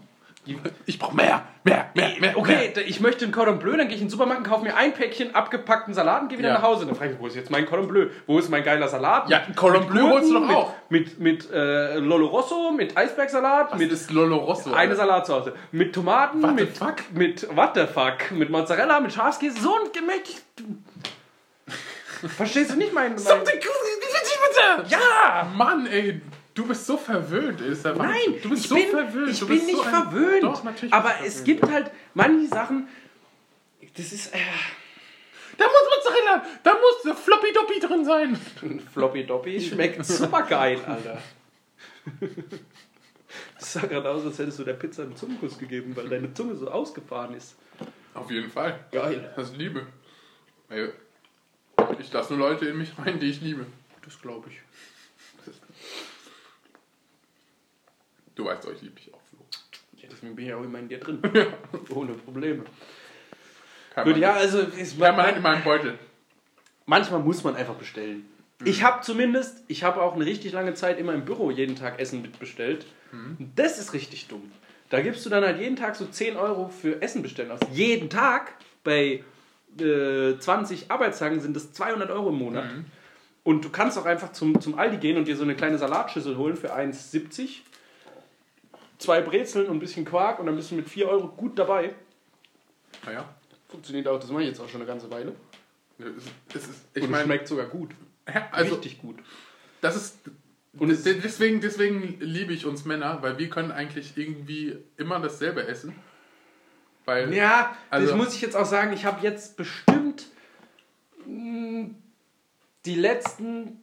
Ich 0.86 0.98
brauche 0.98 1.16
mehr, 1.16 1.42
mehr, 1.64 1.90
mehr, 1.94 2.10
mehr. 2.20 2.36
Okay, 2.38 2.72
d- 2.74 2.82
ich 2.82 3.00
möchte 3.00 3.24
einen 3.24 3.32
Cordon 3.32 3.58
Bleu, 3.58 3.76
dann 3.76 3.88
gehe 3.88 3.96
ich 3.96 4.02
in 4.02 4.06
den 4.08 4.10
Supermarkt 4.10 4.42
und 4.44 4.46
kaufe 4.50 4.62
mir 4.64 4.76
ein 4.76 4.92
Päckchen 4.92 5.34
abgepackten 5.34 5.94
Salat 5.94 6.22
und 6.22 6.28
gehe 6.28 6.38
wieder 6.38 6.48
Ja. 6.48 6.54
nach 6.56 6.62
Hause. 6.62 6.84
Dann 6.84 6.94
frage 6.94 7.12
ich, 7.14 7.18
wo 7.18 7.26
ist 7.26 7.34
jetzt 7.36 7.50
mein 7.50 7.64
Cordon 7.66 7.88
Bleu? 7.88 8.08
Wo 8.26 8.38
ist 8.38 8.50
mein 8.50 8.62
geiler 8.62 8.88
Salat? 8.88 9.30
Ja, 9.30 9.42
Mit- 9.48 9.56
Cordon 9.56 9.80
mit 9.84 9.90
Bleu 9.90 10.10
holst 10.10 10.30
du 10.30 10.34
doch 10.40 10.48
auch. 10.50 10.72
Mit, 10.90 11.18
mit, 11.18 11.44
mit 11.44 11.50
äh, 11.52 11.96
Lolo 11.96 12.26
Rosso, 12.26 12.72
mit 12.72 12.96
Eisbergsalat, 12.96 13.72
Was 13.72 13.78
mit 13.78 13.90
ist 13.90 14.10
Lolo 14.10 14.36
Rosso? 14.36 14.70
eine 14.70 14.78
Alter? 14.80 14.96
Salatsauce. 14.96 15.52
Mit 15.72 15.94
Tomaten, 15.94 16.42
What 16.42 16.50
the 16.50 16.54
mit, 16.64 16.76
fuck? 16.76 16.96
mit 17.12 17.56
what 17.56 17.70
the 17.74 17.86
fuck, 17.86 18.30
mit 18.32 18.50
Mozzarella, 18.50 19.00
mit 19.00 19.12
Schafskäse, 19.12 19.58
so 19.60 19.74
ein 19.74 19.90
Gemäck. 19.92 20.24
Verstehst 22.36 22.70
du 22.72 22.76
nicht 22.76 22.92
mein... 22.92 23.10
mein 23.10 23.18
Something 23.18 23.60
bitte! 23.60 24.84
ja! 24.88 25.46
Mann, 25.56 25.86
ey, 25.86 26.20
du 26.54 26.66
bist 26.66 26.86
so 26.86 26.96
verwöhnt. 26.96 27.60
der 27.60 27.94
Nein, 27.94 28.18
du 28.42 28.50
bist 28.50 28.64
ich 28.64 28.68
so 28.68 28.74
bin, 28.76 28.88
verwöhnt. 28.88 29.30
Ich 29.30 29.46
bin 29.46 29.66
nicht 29.66 29.76
so 29.76 29.82
verwöhnt. 29.82 30.42
Doch, 30.42 30.64
natürlich. 30.64 30.92
aber 30.92 31.10
du 31.20 31.24
es 31.26 31.34
verwöhnt. 31.40 31.44
gibt 31.60 31.70
halt 31.70 31.90
manche 32.14 32.48
Sachen. 32.48 32.88
Das 33.96 34.12
ist. 34.12 34.34
Äh, 34.34 34.38
Da 35.56 35.64
muss 35.66 35.74
Mozzarella, 35.96 36.44
da 36.62 36.74
muss 36.74 37.18
Floppy 37.20 37.52
Doppy 37.52 37.80
drin 37.80 38.04
sein. 38.04 38.36
Floppy 38.92 39.24
Doppy 39.24 39.60
schmeckt 39.60 40.04
super 40.04 40.42
geil, 40.42 40.80
Alter. 40.86 41.22
Das 43.58 43.72
sah 43.72 43.80
gerade 43.86 44.10
aus, 44.10 44.24
als 44.24 44.38
hättest 44.38 44.58
du 44.58 44.64
der 44.64 44.74
Pizza 44.74 45.02
einen 45.02 45.16
Zungenkuss 45.16 45.58
gegeben, 45.58 45.94
weil 45.96 46.08
deine 46.08 46.32
Zunge 46.34 46.54
so 46.56 46.68
ausgefahren 46.70 47.34
ist. 47.34 47.56
Auf 48.14 48.30
jeden 48.30 48.50
Fall. 48.50 48.78
Geil. 48.92 49.32
Das 49.36 49.50
ist 49.50 49.56
Liebe. 49.56 49.86
Ich 51.98 52.12
lasse 52.12 52.34
nur 52.34 52.48
Leute 52.48 52.66
in 52.66 52.78
mich 52.78 52.92
rein, 52.98 53.18
die 53.18 53.30
ich 53.30 53.40
liebe. 53.40 53.66
Das 54.04 54.20
glaube 54.20 54.48
ich. 54.50 54.60
Du 58.34 58.44
weißt 58.44 58.66
ich 58.74 58.82
liebe 58.82 58.94
dich 58.96 59.12
auch, 59.14 59.20
Flo. 59.30 59.38
Ja, 59.96 60.08
deswegen 60.10 60.34
bin 60.34 60.46
ich 60.46 60.54
auch 60.54 60.62
immer 60.62 60.78
in 60.78 60.88
dir 60.88 60.98
drin. 60.98 61.20
Ohne 61.90 62.14
Probleme. 62.14 62.64
Kein 63.94 64.04
Gut, 64.04 64.16
ja, 64.16 64.32
also 64.32 64.58
ist 64.58 64.98
Mann 64.98 65.36
in 65.36 65.42
meinem 65.42 65.62
Beutel. 65.62 65.98
manchmal 66.86 67.20
muss 67.20 67.44
man 67.44 67.54
einfach 67.54 67.74
bestellen. 67.74 68.28
Ich 68.64 68.82
habe 68.82 69.02
zumindest, 69.02 69.62
ich 69.68 69.84
habe 69.84 70.00
auch 70.02 70.14
eine 70.14 70.24
richtig 70.24 70.52
lange 70.52 70.74
Zeit 70.74 70.98
immer 70.98 71.12
im 71.12 71.24
Büro 71.24 71.50
jeden 71.50 71.76
Tag 71.76 71.98
Essen 72.00 72.22
mitbestellt. 72.22 72.86
Und 73.12 73.52
Das 73.54 73.78
ist 73.78 73.92
richtig 73.92 74.26
dumm. 74.26 74.50
Da 74.90 75.00
gibst 75.00 75.24
du 75.24 75.30
dann 75.30 75.44
halt 75.44 75.60
jeden 75.60 75.76
Tag 75.76 75.96
so 75.96 76.06
10 76.06 76.36
Euro 76.36 76.68
für 76.68 77.00
Essen 77.02 77.22
bestellen 77.22 77.50
aus. 77.50 77.60
Jeden 77.72 78.10
Tag 78.10 78.54
bei 78.82 79.22
äh, 79.78 80.38
20 80.38 80.90
Arbeitstagen 80.90 81.40
sind 81.40 81.54
das 81.56 81.72
200 81.72 82.10
Euro 82.10 82.30
im 82.30 82.36
Monat. 82.36 82.64
Und 83.44 83.64
du 83.64 83.70
kannst 83.70 83.98
auch 83.98 84.06
einfach 84.06 84.32
zum, 84.32 84.60
zum 84.60 84.78
Aldi 84.78 84.96
gehen 84.96 85.16
und 85.16 85.28
dir 85.28 85.36
so 85.36 85.42
eine 85.44 85.54
kleine 85.54 85.78
Salatschüssel 85.78 86.36
holen 86.36 86.56
für 86.56 86.74
1,70. 86.74 87.58
Zwei 89.04 89.20
Brezeln 89.20 89.66
und 89.66 89.76
ein 89.76 89.80
bisschen 89.80 90.04
Quark 90.04 90.38
und 90.38 90.46
dann 90.46 90.56
bist 90.56 90.70
du 90.70 90.76
mit 90.76 90.88
4 90.88 91.08
Euro 91.08 91.28
gut 91.28 91.58
dabei. 91.58 91.94
Naja. 93.04 93.28
Funktioniert 93.68 94.08
auch, 94.08 94.18
das 94.18 94.30
mache 94.30 94.42
ich 94.42 94.48
jetzt 94.48 94.60
auch 94.60 94.68
schon 94.68 94.80
eine 94.80 94.88
ganze 94.88 95.10
Weile. 95.10 95.34
Es 96.54 96.64
ist, 96.68 96.84
ich 96.94 97.02
und 97.04 97.10
meine, 97.10 97.24
schmeckt 97.24 97.46
sogar 97.48 97.66
gut. 97.66 97.90
also 98.50 98.74
Richtig 98.76 99.00
gut. 99.00 99.16
das 99.80 99.96
ist. 99.96 100.18
Und 100.78 100.90
es, 100.90 101.04
deswegen, 101.04 101.60
deswegen 101.60 102.18
liebe 102.18 102.52
ich 102.52 102.66
uns 102.66 102.84
Männer, 102.84 103.22
weil 103.22 103.38
wir 103.38 103.48
können 103.48 103.70
eigentlich 103.70 104.16
irgendwie 104.16 104.76
immer 104.96 105.20
dasselbe 105.20 105.66
essen. 105.68 105.94
Weil, 107.04 107.32
Ja, 107.34 107.76
Also- 107.90 108.08
das 108.08 108.16
muss 108.16 108.34
ich 108.34 108.40
jetzt 108.40 108.56
auch 108.56 108.64
sagen. 108.64 108.92
Ich 108.92 109.04
habe 109.04 109.22
jetzt 109.22 109.56
bestimmt 109.56 110.26
mh, 111.26 111.90
die 112.86 112.94
letzten 112.96 113.80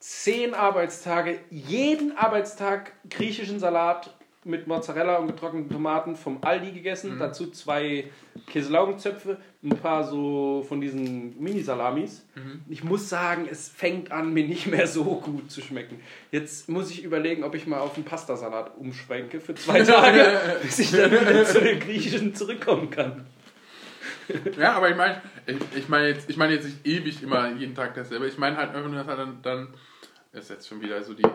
zehn 0.00 0.54
Arbeitstage, 0.54 1.40
jeden 1.50 2.16
Arbeitstag 2.16 2.92
griechischen 3.10 3.60
Salat 3.60 4.12
mit 4.46 4.66
Mozzarella 4.66 5.16
und 5.16 5.26
getrockneten 5.26 5.70
Tomaten 5.70 6.16
vom 6.16 6.38
Aldi 6.42 6.70
gegessen. 6.70 7.18
Dazu 7.18 7.50
zwei 7.50 8.04
Käselaugenzöpfe, 8.46 9.38
ein 9.62 9.70
paar 9.70 10.04
so 10.04 10.64
von 10.68 10.80
diesen 10.80 11.40
Mini-Salamis. 11.42 12.24
Ich 12.68 12.84
muss 12.84 13.08
sagen, 13.08 13.48
es 13.50 13.68
fängt 13.68 14.12
an, 14.12 14.32
mir 14.32 14.46
nicht 14.46 14.66
mehr 14.68 14.86
so 14.86 15.04
gut 15.04 15.50
zu 15.50 15.60
schmecken. 15.60 16.00
Jetzt 16.30 16.68
muss 16.68 16.90
ich 16.90 17.02
überlegen, 17.02 17.44
ob 17.44 17.54
ich 17.54 17.66
mal 17.66 17.80
auf 17.80 17.96
einen 17.96 18.04
Pastasalat 18.04 18.76
umschwenke 18.78 19.40
für 19.40 19.54
zwei 19.54 19.80
Tage, 19.82 20.40
bis 20.62 20.78
ich 20.78 20.92
dann 20.92 21.10
wieder 21.10 21.44
zu 21.44 21.60
den 21.60 21.80
griechischen 21.80 22.34
zurückkommen 22.34 22.90
kann. 22.90 23.26
Ja, 24.58 24.72
aber 24.74 24.90
ich 24.90 24.96
meine, 24.96 25.22
ich, 25.46 25.56
ich 25.76 25.88
meine 25.88 26.08
jetzt, 26.08 26.28
ich 26.28 26.36
meine 26.36 26.54
jetzt 26.54 26.64
nicht 26.64 26.86
ewig 26.86 27.22
immer 27.22 27.50
jeden 27.52 27.74
Tag 27.74 27.94
dasselbe. 27.94 28.26
Ich 28.26 28.38
meine 28.38 28.56
halt 28.56 28.74
einfach 28.74 28.88
nur, 28.90 28.98
dass 28.98 29.06
halt 29.06 29.18
dann, 29.18 29.42
dann 29.42 29.68
ist 30.32 30.50
jetzt 30.50 30.68
schon 30.68 30.80
wieder 30.80 31.02
so 31.02 31.14
die, 31.14 31.26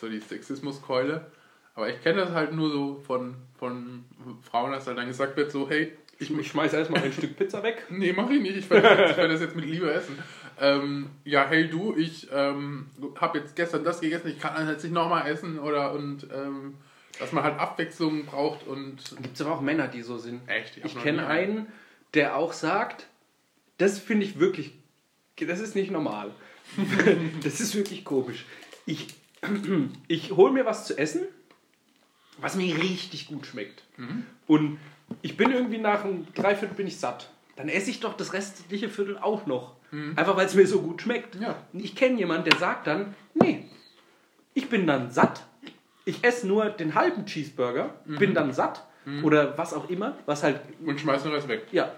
so 0.00 0.08
die 0.08 0.20
Sexismuskeule. 0.20 1.26
Aber 1.74 1.88
ich 1.88 2.00
kenne 2.02 2.20
das 2.20 2.30
halt 2.30 2.52
nur 2.52 2.70
so 2.70 3.02
von, 3.06 3.34
von 3.58 4.04
Frauen, 4.42 4.72
dass 4.72 4.86
halt 4.86 4.98
dann 4.98 5.08
gesagt 5.08 5.36
wird, 5.36 5.50
so, 5.50 5.68
hey, 5.68 5.92
Ich, 6.18 6.30
ich 6.30 6.48
schmeiße 6.48 6.76
erstmal 6.76 7.02
ein 7.02 7.12
Stück 7.12 7.36
Pizza 7.36 7.62
weg. 7.62 7.84
nee, 7.90 8.12
mach 8.12 8.30
ich 8.30 8.40
nicht, 8.40 8.56
ich 8.56 8.70
werde 8.70 8.96
das, 8.96 9.10
ich 9.10 9.16
das 9.16 9.40
jetzt 9.40 9.56
mit 9.56 9.64
Liebe 9.64 9.92
essen. 9.92 10.16
Ähm, 10.60 11.10
ja, 11.24 11.46
hey 11.48 11.68
du, 11.68 11.94
ich 11.96 12.28
ähm, 12.32 12.86
habe 13.20 13.38
jetzt 13.38 13.56
gestern 13.56 13.82
das 13.82 14.00
gegessen, 14.00 14.28
ich 14.28 14.38
kann 14.38 14.54
das 14.54 14.68
jetzt 14.68 14.84
nicht 14.84 14.92
nochmal 14.92 15.28
essen 15.28 15.58
oder 15.58 15.92
und 15.92 16.28
ähm, 16.32 16.74
dass 17.18 17.32
man 17.32 17.42
halt 17.44 17.58
Abwechslung 17.58 18.24
braucht 18.26 18.66
und 18.66 18.96
Gibt 19.22 19.34
es 19.34 19.42
aber 19.42 19.52
auch 19.52 19.60
Männer, 19.60 19.88
die 19.88 20.02
so 20.02 20.18
sind. 20.18 20.48
echt, 20.48 20.78
Ich 20.84 20.94
noch 20.94 21.02
kenne 21.02 21.26
einen, 21.26 21.66
der 22.14 22.36
auch 22.36 22.52
sagt, 22.52 23.06
das 23.78 23.98
finde 23.98 24.26
ich 24.26 24.38
wirklich, 24.38 24.74
das 25.36 25.60
ist 25.60 25.74
nicht 25.74 25.90
normal. 25.90 26.30
das 27.42 27.60
ist 27.60 27.74
wirklich 27.74 28.04
komisch. 28.04 28.46
Ich, 28.86 29.08
ich 30.08 30.32
hole 30.32 30.52
mir 30.52 30.64
was 30.66 30.86
zu 30.86 30.96
essen, 30.96 31.22
was 32.44 32.56
mir 32.56 32.76
richtig 32.76 33.26
gut 33.26 33.46
schmeckt. 33.46 33.82
Und 34.46 34.78
ich 35.22 35.36
bin 35.38 35.50
irgendwie 35.50 35.78
nach 35.78 36.04
einem 36.04 36.26
Dreiviertel 36.34 36.74
bin 36.76 36.86
ich 36.86 36.98
satt. 36.98 37.30
Dann 37.56 37.70
esse 37.70 37.88
ich 37.90 38.00
doch 38.00 38.14
das 38.16 38.34
restliche 38.34 38.90
Viertel 38.90 39.16
auch 39.18 39.46
noch. 39.46 39.76
Einfach 40.16 40.36
weil 40.36 40.44
es 40.46 40.54
mir 40.54 40.66
so 40.66 40.82
gut 40.82 41.00
schmeckt. 41.00 41.36
Ja. 41.36 41.56
Und 41.72 41.80
Ich 41.82 41.94
kenne 41.96 42.18
jemanden, 42.18 42.50
der 42.50 42.58
sagt 42.58 42.86
dann, 42.86 43.14
nee, 43.34 43.64
ich 44.52 44.68
bin 44.68 44.86
dann 44.86 45.10
satt. 45.10 45.44
Ich 46.04 46.22
esse 46.22 46.46
nur 46.46 46.66
den 46.68 46.94
halben 46.94 47.24
Cheeseburger, 47.24 47.94
bin 48.04 48.34
dann 48.34 48.52
satt 48.52 48.84
oder 49.22 49.56
was 49.56 49.72
auch 49.72 49.88
immer, 49.88 50.18
was 50.26 50.42
halt, 50.42 50.60
Und 50.84 51.00
schmeiß 51.00 51.24
noch 51.24 51.32
was 51.32 51.48
weg. 51.48 51.66
ja. 51.72 51.92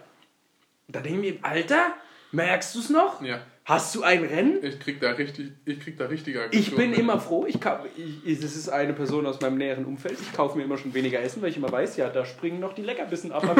Da 0.89 1.01
denke 1.01 1.27
ich 1.27 1.35
mir, 1.35 1.45
Alter, 1.45 1.95
merkst 2.31 2.73
du 2.77 2.79
es 2.79 2.91
noch? 2.91 3.21
Ja. 3.21 3.41
Hast 3.67 3.95
du 3.97 4.03
ein 4.05 4.23
Rennen? 4.25 4.59
Ich 4.63 4.79
krieg 4.79 5.01
da 5.01 5.11
richtig, 5.11 5.51
ich 5.65 5.81
krieg 5.81 5.99
da 5.99 6.07
richtige 6.07 6.49
Ich 6.53 6.71
bin 6.71 6.85
Aggression. 6.85 6.95
immer 7.05 7.19
froh, 7.21 7.47
ich, 7.49 7.61
ka- 7.61 7.85
ich, 8.25 8.41
das 8.41 8.55
ist 8.57 8.69
eine 8.69 8.93
Person 8.93 9.27
aus 9.27 9.41
meinem 9.41 9.59
näheren 9.59 9.85
Umfeld, 9.85 10.19
ich 10.21 10.33
kaufe 10.33 10.57
mir 10.57 10.63
immer 10.65 10.79
schon 10.79 10.95
weniger 10.95 11.21
Essen, 11.21 11.43
weil 11.43 11.51
ich 11.51 11.57
immer 11.57 11.71
weiß, 11.73 11.97
ja, 11.97 12.09
da 12.09 12.25
springen 12.25 12.61
noch 12.61 12.75
die 12.75 12.83
Leckerbissen 12.83 13.33
ab. 13.33 13.43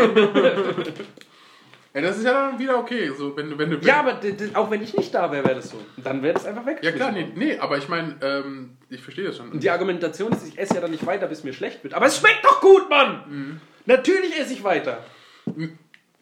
Ja, 1.95 2.03
das 2.03 2.19
ist 2.19 2.25
ja 2.25 2.51
dann 2.51 2.59
wieder 2.59 2.79
okay, 2.79 3.11
so 3.17 3.35
wenn 3.39 3.49
du, 3.49 3.57
wenn 3.57 3.71
du. 3.71 3.79
ja, 3.79 4.01
aber 4.01 4.21
auch 4.53 4.71
wenn 4.71 4.83
ich 4.83 4.95
nicht 4.95 5.15
da 5.15 5.33
wäre, 5.33 5.43
wäre 5.47 5.55
das 5.55 5.71
so. 5.71 5.79
Dann 5.97 6.23
wäre 6.23 6.35
das 6.35 6.45
einfach 6.45 6.67
weg. 6.67 6.81
Ja 6.83 6.93
klar, 6.93 7.11
nee, 7.11 7.27
nee 7.35 7.57
aber 7.57 7.79
ich 7.79 7.89
meine, 7.89 8.17
ähm, 8.21 8.77
ich 8.91 9.01
verstehe 9.01 9.25
das 9.25 9.39
schon. 9.39 9.51
Und 9.51 9.63
die 9.63 9.71
Argumentation 9.71 10.31
ist, 10.33 10.47
ich 10.47 10.59
esse 10.59 10.75
ja 10.75 10.83
dann 10.83 10.91
nicht 10.91 11.07
weiter, 11.07 11.27
bis 11.27 11.43
mir 11.43 11.55
schlecht 11.55 11.83
wird. 11.83 11.95
Aber 11.95 12.05
es 12.05 12.19
schmeckt 12.19 12.45
doch 12.45 12.61
gut, 12.61 12.91
Mann! 12.91 13.25
Mhm. 13.29 13.61
Natürlich 13.87 14.39
esse 14.39 14.53
ich 14.53 14.63
weiter. 14.63 15.03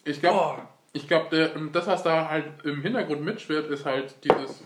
Ich 0.05 0.20
glaube, 0.20 0.39
Oh. 0.39 0.62
Ich 0.94 1.06
glaube, 1.06 1.50
das, 1.72 1.86
was 1.86 2.02
da 2.02 2.30
halt 2.30 2.46
im 2.64 2.80
Hintergrund 2.80 3.22
mitschwirrt, 3.22 3.70
ist 3.70 3.84
halt 3.84 4.14
dieses. 4.24 4.62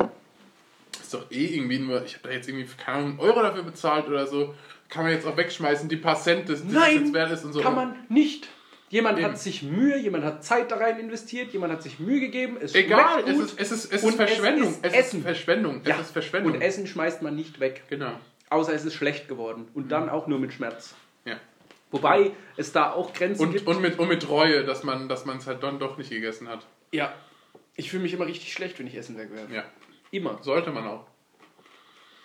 Ist 1.01 1.15
doch 1.15 1.31
eh 1.31 1.47
irgendwie 1.57 1.79
nur, 1.79 2.05
ich 2.05 2.15
habe 2.17 2.29
da 2.29 2.35
jetzt 2.35 2.49
irgendwie, 2.49 2.69
keine 2.77 2.99
Ahnung, 2.99 3.11
einen 3.13 3.21
Euro 3.21 3.43
dafür 3.43 3.63
bezahlt 3.63 4.07
oder 4.09 4.27
so. 4.27 4.55
Kann 4.91 5.05
man 5.05 5.13
jetzt 5.13 5.27
auch 5.27 5.37
wegschmeißen, 5.37 5.89
die 5.89 5.97
paar 5.97 6.17
Cent, 6.21 6.49
das, 6.49 6.63
das 6.63 6.73
Nein, 6.73 7.01
jetzt 7.05 7.15
wert 7.15 7.31
ist 7.33 7.45
und 7.45 7.53
so. 7.55 7.61
kann 7.61 7.75
man 7.75 7.97
nicht. 8.09 8.49
Jemand 8.91 9.19
Eben. 9.19 9.27
hat 9.29 9.39
sich 9.39 9.63
Mühe, 9.63 9.99
jemand 9.99 10.25
hat 10.25 10.43
Zeit 10.45 10.71
da 10.71 10.77
rein 10.77 10.99
investiert, 10.99 11.53
jemand 11.53 11.75
hat 11.75 11.83
sich 11.83 11.99
Mühe 11.99 12.21
gegeben. 12.21 12.57
Es 12.61 12.75
Egal, 12.75 13.23
schmeckt 13.23 13.29
es 13.29 13.35
gut. 13.35 13.45
ist, 13.45 13.61
es 13.61 13.73
ist, 13.73 13.93
es 13.93 14.03
ist 14.05 14.15
Verschwendung. 14.17 14.69
es 14.69 14.77
Es 14.77 14.79
ist 14.79 14.85
ist, 14.93 14.95
Essen. 14.95 15.23
Verschwendung. 15.23 15.81
Es 15.83 15.89
Ja, 15.89 15.97
ist 15.97 16.11
Verschwendung. 16.11 16.53
Und 16.55 16.61
Essen 16.63 16.87
schmeißt 16.87 17.21
man 17.23 17.37
nicht 17.37 17.61
weg. 17.61 17.83
genau. 17.91 18.13
Außer 18.51 18.73
es 18.73 18.87
ist 18.87 18.95
schlecht 18.95 19.29
geworden. 19.29 19.69
Und 19.75 19.93
dann 19.93 20.09
auch 20.09 20.27
nur 20.27 20.39
mit 20.39 20.55
Schmerz. 20.55 20.95
Wobei 21.91 22.33
es 22.57 22.73
da 22.73 22.93
auch 22.93 23.13
Grenzen 23.13 23.43
Und, 23.43 23.53
gibt. 23.53 23.67
und, 23.67 23.81
mit, 23.81 23.99
und 23.99 24.09
mit 24.09 24.29
Reue, 24.29 24.65
dass 24.65 24.85
man 24.85 25.09
dass 25.09 25.25
es 25.25 25.47
halt 25.47 25.63
dann 25.63 25.79
doch 25.79 25.97
nicht 25.99 26.11
gegessen 26.11 26.49
hat. 26.49 26.67
ja. 26.93 27.13
Ich 27.81 27.91
fühle 27.91 28.03
mich 28.03 28.13
immer 28.13 28.27
richtig 28.27 28.53
schlecht, 28.53 28.77
wenn 28.81 28.89
ich 28.89 28.97
Essen 28.97 29.17
wegwerfe. 29.17 29.55
Ja. 29.55 29.63
Immer. 30.11 30.39
Sollte 30.43 30.73
man 30.73 30.85
auch. 30.85 31.07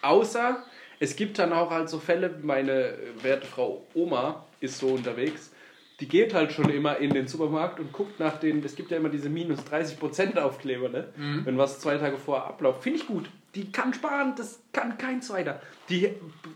Außer 0.01 0.63
es 0.99 1.15
gibt 1.15 1.37
dann 1.37 1.53
auch 1.53 1.69
halt 1.69 1.89
so 1.89 1.99
Fälle, 1.99 2.39
meine 2.41 2.71
äh, 2.71 2.97
werte 3.23 3.45
Frau 3.45 3.85
Oma 3.93 4.45
ist 4.61 4.79
so 4.79 4.87
unterwegs, 4.87 5.51
die 5.99 6.07
geht 6.07 6.33
halt 6.33 6.51
schon 6.53 6.69
immer 6.69 6.97
in 6.97 7.11
den 7.11 7.27
Supermarkt 7.27 7.79
und 7.79 7.91
guckt 7.91 8.19
nach 8.19 8.37
den, 8.39 8.63
es 8.63 8.75
gibt 8.75 8.89
ja 8.91 8.97
immer 8.97 9.09
diese 9.09 9.29
minus 9.29 9.59
30% 9.61 10.37
Aufkleber, 10.39 10.89
ne? 10.89 11.09
wenn 11.15 11.57
was 11.57 11.79
zwei 11.79 11.97
Tage 11.97 12.17
vorher 12.17 12.45
abläuft. 12.47 12.81
Finde 12.81 12.99
ich 12.99 13.07
gut. 13.07 13.29
Die 13.53 13.71
kann 13.71 13.93
sparen, 13.93 14.33
das 14.35 14.59
kann 14.71 14.97
kein 14.97 15.21
zweiter. 15.21 15.61
Die, 15.89 16.09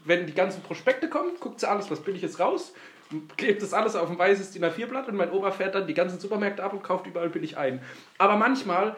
wenn 0.06 0.26
die 0.26 0.34
ganzen 0.34 0.64
Prospekte 0.64 1.08
kommen, 1.08 1.34
guckt 1.40 1.60
sie 1.60 1.70
alles, 1.70 1.92
was 1.92 2.02
billig 2.02 2.24
ist, 2.24 2.40
raus, 2.40 2.74
klebt 3.38 3.62
das 3.62 3.74
alles 3.74 3.96
auf 3.96 4.10
ein 4.10 4.18
weißes 4.18 4.52
DIN 4.52 4.66
A4-Blatt 4.66 5.08
und 5.08 5.16
mein 5.16 5.32
Opa 5.32 5.52
fährt 5.52 5.76
dann 5.76 5.88
die 5.88 5.94
ganzen 5.94 6.20
Supermärkte 6.20 6.64
ab 6.64 6.74
und 6.74 6.84
kauft 6.84 7.08
überall 7.08 7.30
billig 7.30 7.58
ein. 7.58 7.82
Aber 8.18 8.36
manchmal 8.36 8.96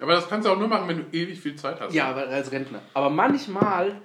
Aber 0.00 0.12
das 0.12 0.28
kannst 0.28 0.46
du 0.46 0.52
auch 0.52 0.58
nur 0.58 0.68
machen, 0.68 0.88
wenn 0.88 0.98
du 0.98 1.16
ewig 1.16 1.40
viel 1.40 1.56
Zeit 1.56 1.80
hast. 1.80 1.94
ja, 1.94 2.08
aber 2.08 2.28
als 2.28 2.52
Rentner. 2.52 2.80
Aber 2.94 3.10
manchmal 3.10 4.00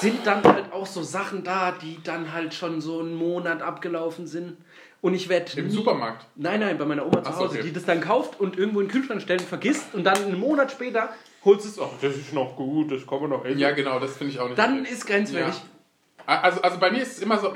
sind 0.00 0.26
dann 0.26 0.42
halt 0.42 0.72
auch 0.72 0.86
so 0.86 1.02
Sachen 1.02 1.44
da, 1.44 1.72
die 1.72 1.98
dann 2.02 2.32
halt 2.32 2.54
schon 2.54 2.80
so 2.80 3.00
einen 3.00 3.14
Monat 3.14 3.62
abgelaufen 3.62 4.26
sind. 4.26 4.56
Und 5.02 5.14
ich 5.14 5.28
werde. 5.28 5.60
Im 5.60 5.70
Supermarkt. 5.70 6.26
Nein, 6.36 6.60
nein, 6.60 6.78
bei 6.78 6.84
meiner 6.84 7.04
Oma 7.04 7.22
zu 7.22 7.30
Ach 7.30 7.34
so, 7.34 7.44
Hause, 7.44 7.58
okay. 7.58 7.66
die 7.66 7.72
das 7.72 7.84
dann 7.84 8.00
kauft 8.00 8.40
und 8.40 8.58
irgendwo 8.58 8.80
in 8.80 8.86
den 8.86 8.92
Kühlschrank 8.92 9.20
stellt 9.20 9.42
und 9.42 9.46
vergisst 9.48 9.94
und 9.94 10.04
dann 10.04 10.16
einen 10.16 10.40
Monat 10.40 10.72
später 10.72 11.10
holst 11.44 11.64
du 11.64 11.68
es. 11.68 11.78
Ach, 11.78 11.94
das 12.00 12.16
ist 12.16 12.32
noch 12.32 12.56
gut, 12.56 12.90
das 12.90 13.06
kann 13.06 13.20
man 13.20 13.30
noch 13.30 13.44
essen. 13.44 13.58
Ja, 13.58 13.70
genau, 13.72 14.00
das 14.00 14.16
finde 14.16 14.32
ich 14.32 14.40
auch 14.40 14.46
nicht. 14.46 14.58
Dann 14.58 14.80
okay. 14.80 14.92
ist 14.92 15.06
grenzwertig. 15.06 15.62
Also, 16.24 16.60
also 16.60 16.78
bei 16.78 16.90
mir 16.90 17.02
ist 17.02 17.18
es 17.18 17.22
immer 17.22 17.38
so 17.38 17.54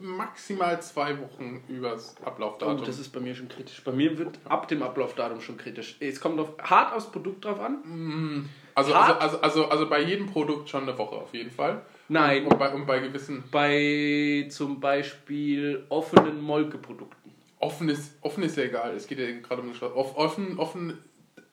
maximal 0.00 0.80
zwei 0.82 1.18
Wochen 1.20 1.62
übers 1.68 2.14
Oh, 2.22 2.26
Ablaufdatum. 2.26 2.84
das 2.84 2.98
ist 2.98 3.10
bei 3.10 3.20
mir 3.20 3.34
schon 3.34 3.48
kritisch. 3.48 3.82
Bei 3.84 3.92
mir 3.92 4.16
wird 4.18 4.38
ab 4.44 4.68
dem 4.68 4.82
Ablaufdatum 4.82 5.40
schon 5.40 5.56
kritisch. 5.56 5.96
Es 6.00 6.20
kommt 6.20 6.38
auf, 6.40 6.52
hart 6.62 6.94
aufs 6.94 7.10
Produkt 7.10 7.44
drauf 7.44 7.60
an. 7.60 8.48
also, 8.74 8.94
also, 8.94 9.08
hart. 9.08 9.20
also, 9.22 9.40
also, 9.40 9.68
also 9.68 9.88
bei 9.88 10.00
jedem 10.02 10.26
Produkt 10.26 10.68
schon 10.68 10.82
eine 10.84 10.96
Woche 10.98 11.16
auf 11.16 11.32
jeden 11.34 11.50
Fall. 11.50 11.82
Nein. 12.08 12.46
Und 12.46 12.58
bei, 12.58 12.72
und 12.72 12.86
bei 12.86 13.00
gewissen 13.00 13.44
Bei 13.50 14.46
zum 14.50 14.80
Beispiel 14.80 15.84
offenen 15.88 16.40
Molkeprodukten. 16.40 17.32
offen 17.58 17.88
ist, 17.88 18.16
offen 18.22 18.42
ist 18.44 18.56
ja 18.56 18.64
egal. 18.64 18.94
Es 18.94 19.06
geht 19.06 19.18
ja 19.18 19.26
gerade 19.40 19.62
um. 19.62 19.72
Off, 19.94 20.16
offen, 20.16 20.58
offen, 20.58 20.98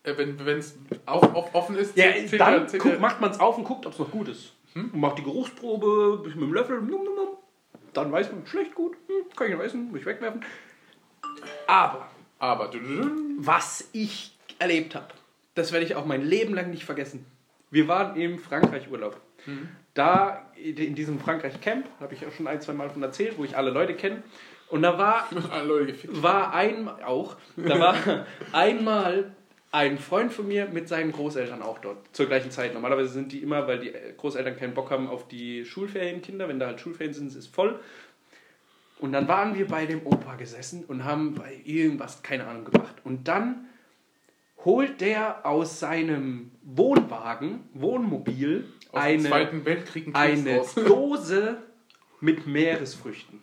äh, 0.03 0.13
wenn 0.17 0.59
es 0.59 0.77
offen 1.25 1.75
ist, 1.75 1.97
Ja, 1.97 2.11
zählt- 2.25 2.39
dann 2.39 2.67
zählt 2.69 2.83
guck, 2.83 2.99
macht 2.99 3.19
man 3.21 3.31
es 3.31 3.39
auf 3.39 3.57
und 3.57 3.63
guckt, 3.63 3.85
ob 3.85 3.93
es 3.93 3.99
noch 3.99 4.11
gut 4.11 4.27
ist. 4.29 4.53
Und 4.75 4.93
macht 4.95 5.17
die 5.17 5.23
Geruchsprobe 5.23 6.17
bisschen 6.23 6.39
mit 6.41 6.49
dem 6.49 6.53
Löffel. 6.53 6.81
num, 6.81 7.03
num, 7.05 7.15
num. 7.15 7.27
Dann 7.95 8.11
weiß 8.11 8.31
man, 8.31 8.45
schlecht, 8.45 8.75
gut, 8.75 8.95
hm, 9.07 9.25
kann 9.35 9.47
ich 9.47 9.53
noch 9.55 9.63
essen, 9.63 9.89
muss 9.89 10.01
ich 10.01 10.05
wegwerfen. 10.05 10.43
Aber 11.67 12.09
Aber 12.39 12.69
was 13.37 13.89
ich 13.93 14.37
erlebt 14.59 14.95
habe, 14.95 15.07
das 15.55 15.71
werde 15.71 15.85
ich 15.85 15.95
auch 15.95 16.05
mein 16.05 16.21
Leben 16.21 16.53
lang 16.53 16.69
nicht 16.69 16.85
vergessen. 16.85 17.25
Wir 17.71 17.87
waren 17.87 18.15
im 18.19 18.39
Frankreich-Urlaub. 18.39 19.19
Da 19.93 20.51
in 20.55 20.95
diesem 20.95 21.19
Frankreich-Camp, 21.19 21.85
habe 21.99 22.13
ich 22.13 22.25
auch 22.25 22.31
schon 22.31 22.47
ein, 22.47 22.61
zwei 22.61 22.73
Mal 22.73 22.89
von 22.89 23.01
erzählt, 23.01 23.37
wo 23.37 23.45
ich 23.45 23.55
alle 23.55 23.71
Leute 23.71 23.95
kenne. 23.95 24.23
Und 24.69 24.81
da 24.81 24.97
war 24.97 25.27
war 26.07 26.53
ein 26.53 26.89
auch, 26.89 27.37
da 27.55 27.79
war 27.79 28.25
einmal 28.51 29.35
ein 29.75 29.97
Freund 29.97 30.31
von 30.31 30.47
mir 30.47 30.67
mit 30.67 30.87
seinen 30.87 31.11
Großeltern 31.11 31.61
auch 31.61 31.79
dort 31.79 31.97
zur 32.15 32.27
gleichen 32.27 32.49
Zeit. 32.49 32.73
Normalerweise 32.73 33.09
sind 33.09 33.33
die 33.33 33.39
immer, 33.39 33.67
weil 33.67 33.79
die 33.79 33.91
Großeltern 34.15 34.55
keinen 34.55 34.73
Bock 34.73 34.89
haben 34.89 35.09
auf 35.09 35.27
die 35.27 35.65
Schulferienkinder. 35.65 36.47
Wenn 36.47 36.59
da 36.59 36.67
halt 36.67 36.79
Schulferien 36.79 37.13
sind, 37.13 37.27
ist 37.27 37.35
es 37.35 37.47
voll. 37.47 37.77
Und 38.99 39.11
dann 39.11 39.27
waren 39.27 39.55
wir 39.55 39.67
bei 39.67 39.85
dem 39.85 40.07
Opa 40.07 40.35
gesessen 40.35 40.85
und 40.85 41.03
haben 41.03 41.35
bei 41.35 41.59
irgendwas, 41.65 42.23
keine 42.23 42.47
Ahnung, 42.47 42.63
gemacht. 42.63 42.95
Und 43.03 43.27
dann 43.27 43.67
holt 44.63 45.01
der 45.01 45.45
aus 45.45 45.81
seinem 45.81 46.51
Wohnwagen, 46.63 47.67
Wohnmobil, 47.73 48.71
Aus 48.93 49.01
eine, 49.01 49.29
eine. 50.13 50.61
Dose 50.87 51.57
mit 52.21 52.47
Meeresfrüchten, 52.47 53.41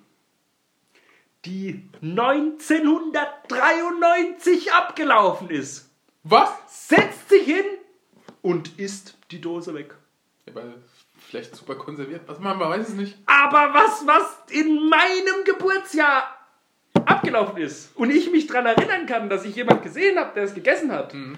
die 1.45 1.91
1993 2.01 4.73
abgelaufen 4.73 5.51
ist. 5.51 5.92
Was? 6.25 6.51
Setzt 6.69 7.29
sich 7.29 7.45
hin 7.45 7.65
und 8.43 8.79
isst 8.79 9.17
die 9.31 9.41
Dose 9.41 9.75
weg. 9.75 9.95
Ja, 10.47 10.53
aber 10.53 10.75
vielleicht 11.19 11.55
super 11.57 11.75
konserviert. 11.75 12.23
Was 12.27 12.39
man, 12.39 12.59
man 12.59 12.71
weiß 12.71 12.89
es 12.89 12.95
nicht. 12.95 13.17
Aber 13.27 13.75
was, 13.75 14.07
was 14.07 14.39
in 14.51 14.89
meinem 14.89 15.45
Geburtsjahr 15.45 16.39
abgelaufen 17.05 17.57
ist 17.59 17.97
und 17.97 18.11
ich 18.11 18.31
mich 18.31 18.47
daran 18.47 18.67
erinnern 18.67 19.07
kann, 19.07 19.29
dass 19.29 19.45
ich 19.45 19.57
jemand 19.57 19.83
gesehen 19.83 20.19
habe, 20.19 20.33
der 20.35 20.45
es 20.45 20.55
gegessen 20.55 20.93
hat. 20.93 21.15
Mhm. 21.15 21.37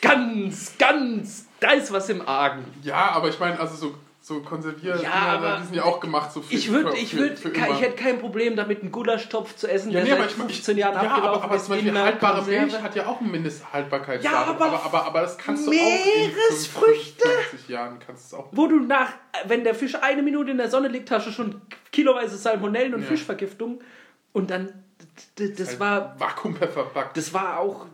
Ganz, 0.00 0.78
ganz, 0.78 1.46
da 1.60 1.72
ist 1.72 1.92
was 1.92 2.08
im 2.08 2.26
Argen. 2.26 2.64
Ja, 2.82 3.10
aber 3.10 3.28
ich 3.28 3.38
meine, 3.38 3.58
also 3.58 3.74
so, 3.74 3.94
so 4.28 4.40
konserviert, 4.42 5.02
Ja, 5.02 5.10
Dinger, 5.10 5.14
aber 5.46 5.56
die 5.60 5.64
sind 5.66 5.74
ja 5.76 5.84
auch 5.84 5.98
gemacht 6.00 6.30
so 6.32 6.42
für 6.42 6.54
Ich 6.54 6.70
würde, 6.70 6.96
ich 6.96 7.16
würde, 7.16 7.34
ich 7.34 7.80
hätte 7.80 7.96
kein 7.96 8.18
Problem 8.20 8.54
damit, 8.54 8.82
einen 8.82 8.92
Gulasch-Topf 8.92 9.56
zu 9.56 9.66
essen, 9.68 9.90
Ja, 9.90 10.00
der 10.00 10.04
nee, 10.04 10.10
seit 10.10 10.18
aber 10.18 10.26
ich, 10.26 10.32
ich, 10.32 10.56
15 10.56 10.78
Jahren 10.78 10.94
ja, 10.94 11.00
abgelaufen 11.00 11.28
aber, 11.34 11.44
aber 11.44 11.56
ist. 11.56 11.64
zum 11.64 11.74
Beispiel 11.74 11.88
in 11.90 11.96
einer 11.96 12.04
haltbare 12.06 12.36
Konserve. 12.42 12.66
Milch 12.66 12.82
hat 12.82 12.94
ja 12.94 13.06
auch 13.06 13.20
ein 13.20 13.30
Mindesthaltbarkeitsdatum. 13.30 14.38
Ja, 14.38 14.44
aber 14.46 14.66
aber, 14.66 14.84
aber, 14.84 15.06
aber 15.06 15.20
das 15.22 15.36
kannst 15.38 15.66
du 15.66 15.70
auch 15.70 15.74
in 15.74 16.30
Meeresfrüchte? 16.30 17.28
50 17.50 17.68
Jahren 17.68 17.98
kannst 18.06 18.30
du 18.32 18.36
es 18.36 18.42
auch. 18.42 18.48
Wo 18.52 18.66
du 18.66 18.78
nach, 18.80 19.12
wenn 19.46 19.64
der 19.64 19.74
Fisch 19.74 19.94
eine 19.96 20.22
Minute 20.22 20.50
in 20.50 20.58
der 20.58 20.68
Sonne 20.70 20.88
liegt, 20.88 21.10
hast 21.10 21.26
du 21.26 21.30
schon 21.32 21.60
kiloweise 21.90 22.36
Salmonellen 22.36 22.94
und 22.94 23.00
Ja. 23.02 23.06
Fischvergiftung. 23.08 23.80
Und 24.34 24.50
dann, 24.50 24.66
d- 25.38 25.48
d- 25.48 25.54
das 25.54 25.68
Halt 25.70 25.80
war, 25.80 26.14
Vakuum 26.20 26.54
verpackt. 26.56 27.16
das 27.16 27.32
war 27.32 27.58
auch, 27.58 27.86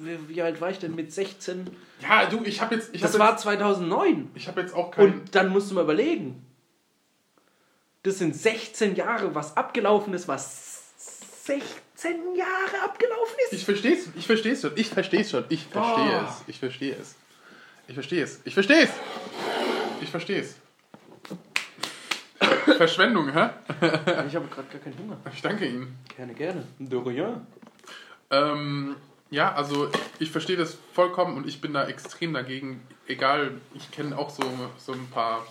wie 0.00 0.40
alt 0.42 0.60
war 0.60 0.70
ich 0.70 0.78
denn 0.78 0.94
mit 0.94 1.12
16? 1.12 1.68
Ja, 2.02 2.26
du, 2.26 2.42
ich 2.44 2.60
habe 2.60 2.74
jetzt, 2.74 2.94
ich 2.94 3.00
Das 3.00 3.12
hab 3.14 3.20
war 3.20 3.30
jetzt, 3.32 3.42
2009. 3.42 4.30
ich 4.34 4.48
habe 4.48 4.60
jetzt 4.60 4.74
auch 4.74 4.90
kein. 4.90 5.04
Und 5.04 5.34
dann 5.34 5.48
musst 5.50 5.70
du 5.70 5.74
mal 5.74 5.82
überlegen. 5.84 6.44
Das 8.02 8.18
sind 8.18 8.34
16 8.36 8.96
Jahre, 8.96 9.34
was 9.34 9.56
abgelaufen 9.56 10.12
ist, 10.14 10.26
was 10.28 10.82
16 11.46 12.34
Jahre 12.34 12.82
abgelaufen 12.84 13.36
ist. 13.44 13.52
Ich 13.52 13.64
verstehe 13.64 13.94
es, 13.94 14.08
ich 14.16 14.26
verstehe 14.26 14.52
es 14.52 14.60
schon, 14.60 14.72
ich 14.74 14.88
verstehe 14.88 15.20
es 15.20 15.30
schon, 15.30 15.44
ich 15.48 15.64
verstehe 15.66 16.20
Oh. 16.20 16.26
es, 16.28 16.42
ich 16.48 16.58
verstehe 16.58 16.96
es. 17.00 17.14
Ich 17.88 17.94
verstehe 17.94 18.24
es, 18.24 18.40
ich 18.44 18.54
verstehe 18.54 18.82
es. 18.84 18.90
Ich 20.00 20.08
verstehe 20.10 20.40
es. 20.40 20.56
Verschwendung, 22.76 23.32
hä? 23.32 23.50
Ich 24.26 24.34
habe 24.36 24.46
gerade 24.48 24.68
gar 24.68 24.80
keinen 24.82 24.98
Hunger. 24.98 25.16
Ich 25.32 25.42
danke 25.42 25.66
Ihnen. 25.66 25.96
Gerne, 26.16 26.34
gerne. 26.34 26.66
De 26.78 26.98
rien. 26.98 27.46
Ähm, 28.30 28.96
ja, 29.32 29.52
also 29.54 29.88
ich 30.18 30.30
verstehe 30.30 30.56
das 30.56 30.76
vollkommen 30.92 31.36
und 31.38 31.48
ich 31.48 31.60
bin 31.60 31.72
da 31.72 31.86
extrem 31.86 32.34
dagegen. 32.34 32.86
Egal, 33.08 33.52
ich 33.74 33.90
kenne 33.90 34.16
auch 34.16 34.30
so, 34.30 34.42
so 34.76 34.92
ein 34.92 35.08
paar. 35.10 35.44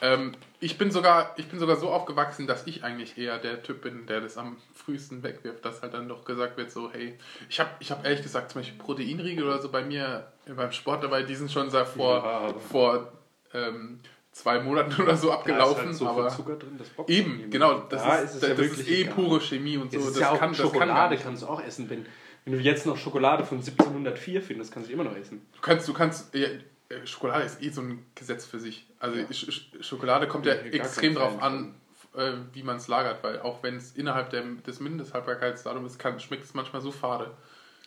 Ähm, 0.00 0.32
ich, 0.60 0.78
bin 0.78 0.92
sogar, 0.92 1.34
ich 1.36 1.48
bin 1.48 1.58
sogar 1.58 1.74
so 1.74 1.90
aufgewachsen, 1.90 2.46
dass 2.46 2.64
ich 2.68 2.84
eigentlich 2.84 3.18
eher 3.18 3.38
der 3.38 3.64
Typ 3.64 3.82
bin, 3.82 4.06
der 4.06 4.20
das 4.20 4.38
am 4.38 4.56
frühesten 4.72 5.24
wegwirft, 5.24 5.64
dass 5.64 5.82
halt 5.82 5.94
dann 5.94 6.08
doch 6.08 6.24
gesagt 6.24 6.56
wird, 6.56 6.70
so, 6.70 6.92
hey, 6.92 7.18
ich 7.48 7.58
habe 7.58 7.70
ich 7.80 7.90
hab 7.90 8.04
ehrlich 8.04 8.22
gesagt 8.22 8.52
zum 8.52 8.60
Beispiel 8.60 8.78
Proteinriegel 8.78 9.44
oder 9.44 9.60
so 9.60 9.68
bei 9.68 9.82
mir 9.84 10.28
beim 10.46 10.70
Sport 10.70 11.02
dabei, 11.02 11.24
die 11.24 11.34
sind 11.34 11.50
schon 11.50 11.70
seit 11.70 11.88
vor, 11.88 12.22
Ja, 12.24 12.54
vor 12.70 13.12
ähm, 13.52 13.98
zwei 14.30 14.60
Monaten 14.60 15.02
oder 15.02 15.16
so 15.16 15.32
abgelaufen. 15.32 15.74
Da 15.74 15.80
ist 15.80 15.86
halt 15.86 15.96
so 15.96 16.08
aber 16.08 16.30
viel 16.30 16.36
Zucker 16.36 16.56
drin, 16.56 16.76
das 16.78 16.88
bockt 16.90 17.10
eben, 17.10 17.50
genau, 17.50 17.80
das, 17.80 18.02
Da 18.02 18.14
ist, 18.18 18.34
es 18.34 18.40
das, 18.40 18.48
ja 18.50 18.54
das 18.54 18.58
wirklich 18.58 18.80
ist 18.80 18.88
eh 18.88 19.02
egal. 19.02 19.14
pure 19.14 19.40
Chemie 19.40 19.76
und 19.76 19.90
so. 19.90 19.98
Es 19.98 20.06
ist 20.06 20.14
das 20.14 20.20
ja 20.20 20.30
auch 20.30 20.38
kann, 20.38 20.52
kann 20.52 20.54
Schokolade 20.54 21.14
nicht. 21.14 21.24
kannst 21.24 21.42
du 21.42 21.48
auch 21.48 21.60
essen. 21.60 21.90
Wenn, 21.90 22.06
wenn 22.48 22.58
du 22.58 22.64
jetzt 22.64 22.86
noch 22.86 22.96
Schokolade 22.96 23.44
von 23.44 23.58
1704 23.58 24.40
findest, 24.40 24.72
kannst 24.72 24.88
du 24.88 24.92
immer 24.94 25.04
noch 25.04 25.14
essen. 25.14 25.46
Du 25.52 25.60
kannst, 25.60 25.86
du 25.86 25.92
kannst, 25.92 26.34
ja, 26.34 26.48
äh, 26.88 27.06
Schokolade 27.06 27.44
ist 27.44 27.62
eh 27.62 27.68
so 27.68 27.82
ein 27.82 28.06
Gesetz 28.14 28.46
für 28.46 28.58
sich. 28.58 28.86
Also 28.98 29.18
Sch 29.30 29.70
Schokolade 29.80 30.26
kommt 30.28 30.46
ja 30.46 30.54
Ja, 30.54 30.60
extrem 30.62 31.14
drauf 31.14 31.42
an, 31.42 31.74
äh, 32.16 32.32
wie 32.54 32.62
man 32.62 32.76
es 32.76 32.88
lagert, 32.88 33.22
weil 33.22 33.40
auch 33.40 33.62
wenn 33.62 33.76
es 33.76 33.92
innerhalb 33.92 34.30
der, 34.30 34.42
des 34.66 34.80
Mindesthaltbarkeitsdatums 34.80 35.92
ist, 35.92 35.98
kann, 35.98 36.18
schmeckt 36.20 36.44
es 36.44 36.54
manchmal 36.54 36.80
so 36.80 36.90
fade. 36.90 37.32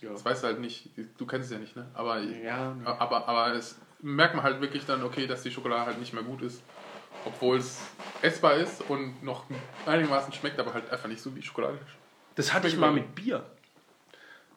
Ja. 0.01 0.11
Das 0.11 0.23
weißt 0.23 0.43
du 0.43 0.47
halt 0.47 0.59
nicht, 0.59 0.89
du 1.17 1.25
kennst 1.25 1.47
es 1.47 1.53
ja 1.53 1.59
nicht, 1.59 1.75
ne? 1.75 1.87
Aber, 1.95 2.19
Ja, 2.19 2.73
nee. 2.73 2.85
aber, 2.85 3.27
aber 3.27 3.55
es 3.55 3.79
merkt 4.01 4.35
man 4.35 4.43
halt 4.43 4.61
wirklich 4.61 4.85
dann, 4.85 5.03
okay, 5.03 5.25
dass 5.25 5.41
die 5.43 5.51
Schokolade 5.51 5.87
halt 5.87 5.99
nicht 5.99 6.13
mehr 6.13 6.23
gut 6.23 6.41
ist. 6.43 6.61
Obwohl 7.25 7.57
es 7.57 7.79
essbar 8.21 8.55
ist 8.55 8.81
und 8.89 9.23
noch 9.23 9.45
einigermaßen 9.85 10.33
schmeckt, 10.33 10.59
aber 10.59 10.73
halt 10.73 10.89
einfach 10.91 11.07
nicht 11.07 11.21
so 11.21 11.35
wie 11.35 11.41
Schokolade. 11.41 11.77
Das 12.35 12.53
hatte 12.53 12.67
ich 12.67 12.77
mal 12.77 12.91
mit 12.91 13.13
Bier. 13.13 13.43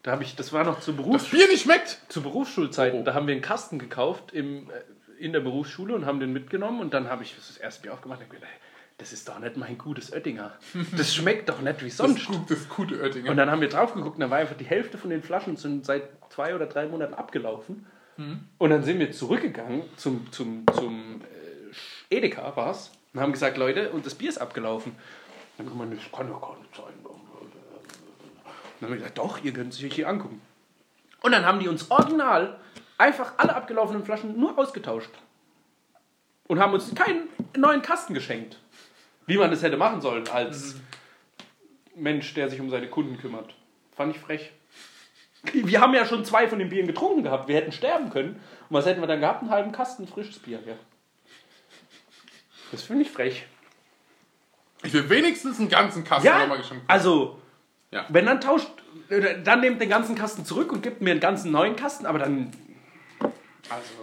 Da 0.05 0.13
habe 0.13 0.23
ich, 0.23 0.37
das 0.37 0.53
war 0.53 0.65
noch 0.65 0.81
zur, 0.81 0.95
Berufs 0.95 1.25
Das 1.25 1.31
Bier 1.33 1.49
nicht 1.49 1.63
schmeckt! 1.63 1.99
zu 2.09 2.23
Berufsschulzeiten. 2.23 3.01
Oh. 3.01 3.05
Da 3.05 3.15
haben 3.15 3.27
wir 3.27 3.33
einen 3.33 3.43
Kasten 3.43 3.79
gekauft 3.79 4.33
im, 4.33 4.71
äh, 4.71 4.73
in 5.19 5.33
der 5.33 5.41
Berufsschule 5.41 5.95
und 5.95 6.05
haben 6.07 6.21
den 6.21 6.33
mitgenommen. 6.33 6.81
Und 6.81 6.95
dann 6.95 7.09
habe 7.09 7.23
ich 7.25 7.35
das 7.35 7.57
erste 7.57 7.83
Bier 7.83 7.95
aufgemacht 7.95 8.21
und 8.21 8.31
gedacht, 8.31 8.51
das 8.99 9.13
ist 9.13 9.29
doch 9.29 9.39
nicht 9.41 9.57
mein 9.57 9.77
gutes 9.79 10.13
Oettinger. 10.13 10.53
Das 10.97 11.15
schmeckt 11.15 11.49
doch 11.49 11.61
nicht 11.61 11.81
wie 11.83 11.89
Das, 11.89 11.97
sonst. 11.97 12.21
ist 12.21 12.27
gut, 12.29 12.51
das 12.51 12.69
gute 12.69 13.01
Oettinger. 13.01 13.31
Und 13.31 13.39
dann 13.39 13.51
haben 13.51 13.61
wir 13.63 13.69
drauf 13.71 13.95
geguckt 13.95 14.17
und 14.17 14.21
dann 14.21 14.31
war 14.31 14.39
einfach 14.39 14.57
die 14.57 14.67
Hälfte 14.67 14.99
von 14.99 15.09
den 15.11 15.23
Flaschen 15.23 15.57
sind 15.57 15.85
seit 15.87 16.05
zwei 16.31 16.55
oder 16.55 16.67
drei 16.67 16.87
Monaten 16.87 17.15
abgelaufen. 17.15 17.87
Und 18.59 18.71
dann 18.71 18.85
sind 18.85 19.01
wir 19.01 19.11
zurückgegangen 19.11 19.83
zum, 19.97 20.31
zum, 20.31 20.65
zum 20.73 21.21
äh, 22.11 22.17
Edeka 22.17 22.55
war's 22.55 22.93
und 23.13 23.21
haben 23.21 23.33
gesagt, 23.33 23.57
Leute, 23.57 23.91
und 23.91 24.07
das 24.07 24.15
Bier 24.15 24.29
ist 24.29 24.39
abgelaufen. 24.39 24.95
Dann 25.57 25.67
kann 25.67 25.79
man, 25.79 25.91
das 25.91 26.01
kann 26.13 26.29
doch 26.29 26.41
gar 26.41 26.57
nicht 26.59 26.77
sein. 26.77 26.93
Dann 28.81 28.89
haben 28.89 28.95
wir 28.95 28.99
gesagt, 28.99 29.19
doch, 29.19 29.43
ihr 29.43 29.53
könnt 29.53 29.73
es 29.73 29.83
euch 29.83 29.95
hier 29.95 30.09
angucken. 30.09 30.41
Und 31.23 31.33
dann 31.33 31.45
haben 31.47 31.61
die 31.61 31.69
uns 31.69 31.91
original 31.91 32.59
einfach 32.99 33.35
alle 33.39 33.55
abgelaufenen 33.55 34.05
Flaschen 34.05 34.39
nur 34.39 34.59
ausgetauscht. 34.59 35.11
Und 36.47 36.61
haben 36.61 36.75
uns 36.75 36.95
keinen 36.95 37.29
neuen 37.57 37.81
Kasten 37.81 38.13
geschenkt. 38.13 38.59
Wie 39.27 39.39
man 39.39 39.51
das 39.51 39.63
hätte 39.63 39.79
machen 39.79 40.03
sollen 40.03 40.29
als 40.29 40.77
Mensch, 41.95 42.35
der 42.35 42.51
sich 42.51 42.61
um 42.61 42.69
seine 42.69 42.89
Kunden 42.89 43.17
kümmert. 43.17 43.55
Fand 43.97 44.15
ich 44.15 44.21
frech. 44.21 44.53
Wir 45.53 45.81
haben 45.81 45.95
ja 45.95 46.05
schon 46.05 46.25
zwei 46.25 46.49
von 46.49 46.59
den 46.59 46.69
Bieren 46.69 46.87
getrunken 46.87 47.23
gehabt. 47.23 47.49
Wir 47.49 47.57
hätten 47.57 47.73
sterben 47.73 48.11
können. 48.11 48.35
Und 48.69 48.77
was 48.77 48.87
hätten 48.87 49.01
wir 49.01 49.07
dann 49.07 49.21
gehabt? 49.21 49.43
Einen 49.43 49.51
halben 49.51 49.73
Kasten 49.73 50.07
frisches 50.07 50.39
Bier. 50.39 50.59
Ja. 50.67 50.75
Das 52.71 52.83
finde 52.83 53.03
ich 53.03 53.11
frech. 53.11 53.47
Ich 54.83 54.93
will 54.93 55.09
wenigstens 55.09 55.59
einen 55.59 55.69
ganzen 55.69 56.05
Kasten 56.05 56.27
Ja, 56.27 56.41
nochmal 56.41 56.59
geschenkt. 56.59 56.85
also, 56.89 57.41
Ja. 57.95 58.05
wenn 58.09 58.27
dann 58.27 58.41
tauscht, 58.41 58.67
dann 59.45 59.61
nehmt 59.61 59.81
den 59.81 59.89
ganzen 59.89 60.17
Kasten 60.17 60.45
zurück 60.45 60.73
und 60.73 60.83
gibt 60.83 61.01
mir 61.01 61.13
einen 61.13 61.21
ganzen 61.21 61.53
neuen 61.53 61.77
Kasten, 61.77 62.07
aber 62.07 62.19
dann. 62.19 62.51
Also. 63.71 63.95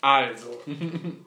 Also. 0.00 0.60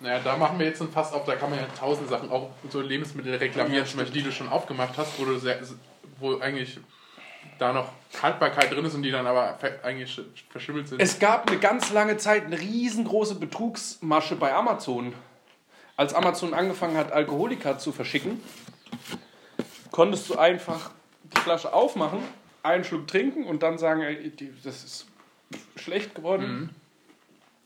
Naja, 0.00 0.18
da 0.24 0.36
machen 0.36 0.58
wir 0.58 0.66
jetzt 0.66 0.82
ein 0.82 0.90
Fass 0.90 1.12
auf, 1.12 1.24
da 1.26 1.36
kann 1.36 1.50
man 1.50 1.60
ja 1.60 1.66
tausend 1.78 2.08
Sachen, 2.08 2.28
auch 2.28 2.50
so 2.70 2.80
Lebensmittel 2.80 3.36
reklamieren, 3.36 3.86
zum 3.86 4.00
Beispiel, 4.00 4.20
die 4.20 4.26
du 4.28 4.32
schon 4.32 4.48
aufgemacht 4.48 4.98
hast, 4.98 5.16
wo 5.20 5.24
du 5.24 5.38
sehr, 5.38 5.60
wo 6.18 6.40
eigentlich 6.40 6.80
da 7.60 7.72
noch 7.72 7.88
Haltbarkeit 8.20 8.72
drin 8.72 8.84
ist 8.84 8.94
und 8.94 9.02
die 9.04 9.12
dann 9.12 9.28
aber 9.28 9.56
eigentlich 9.84 10.10
sch- 10.10 10.24
verschimmelt 10.50 10.88
sind. 10.88 11.00
Es 11.00 11.20
gab 11.20 11.48
eine 11.48 11.60
ganz 11.60 11.92
lange 11.92 12.16
Zeit 12.16 12.46
eine 12.46 12.58
riesengroße 12.58 13.36
Betrugsmasche 13.36 14.34
bei 14.34 14.52
Amazon. 14.52 15.12
Als 15.96 16.14
Amazon 16.14 16.54
angefangen 16.54 16.96
hat, 16.96 17.12
Alkoholika 17.12 17.78
zu 17.78 17.92
verschicken, 17.92 18.40
konntest 19.90 20.28
du 20.30 20.36
einfach 20.38 20.90
die 21.24 21.40
Flasche 21.40 21.72
aufmachen, 21.72 22.20
einen 22.62 22.84
Schluck 22.84 23.06
trinken 23.08 23.44
und 23.44 23.62
dann 23.62 23.78
sagen, 23.78 24.02
ey, 24.02 24.32
das 24.64 24.84
ist 24.84 25.06
schlecht 25.76 26.14
geworden. 26.14 26.70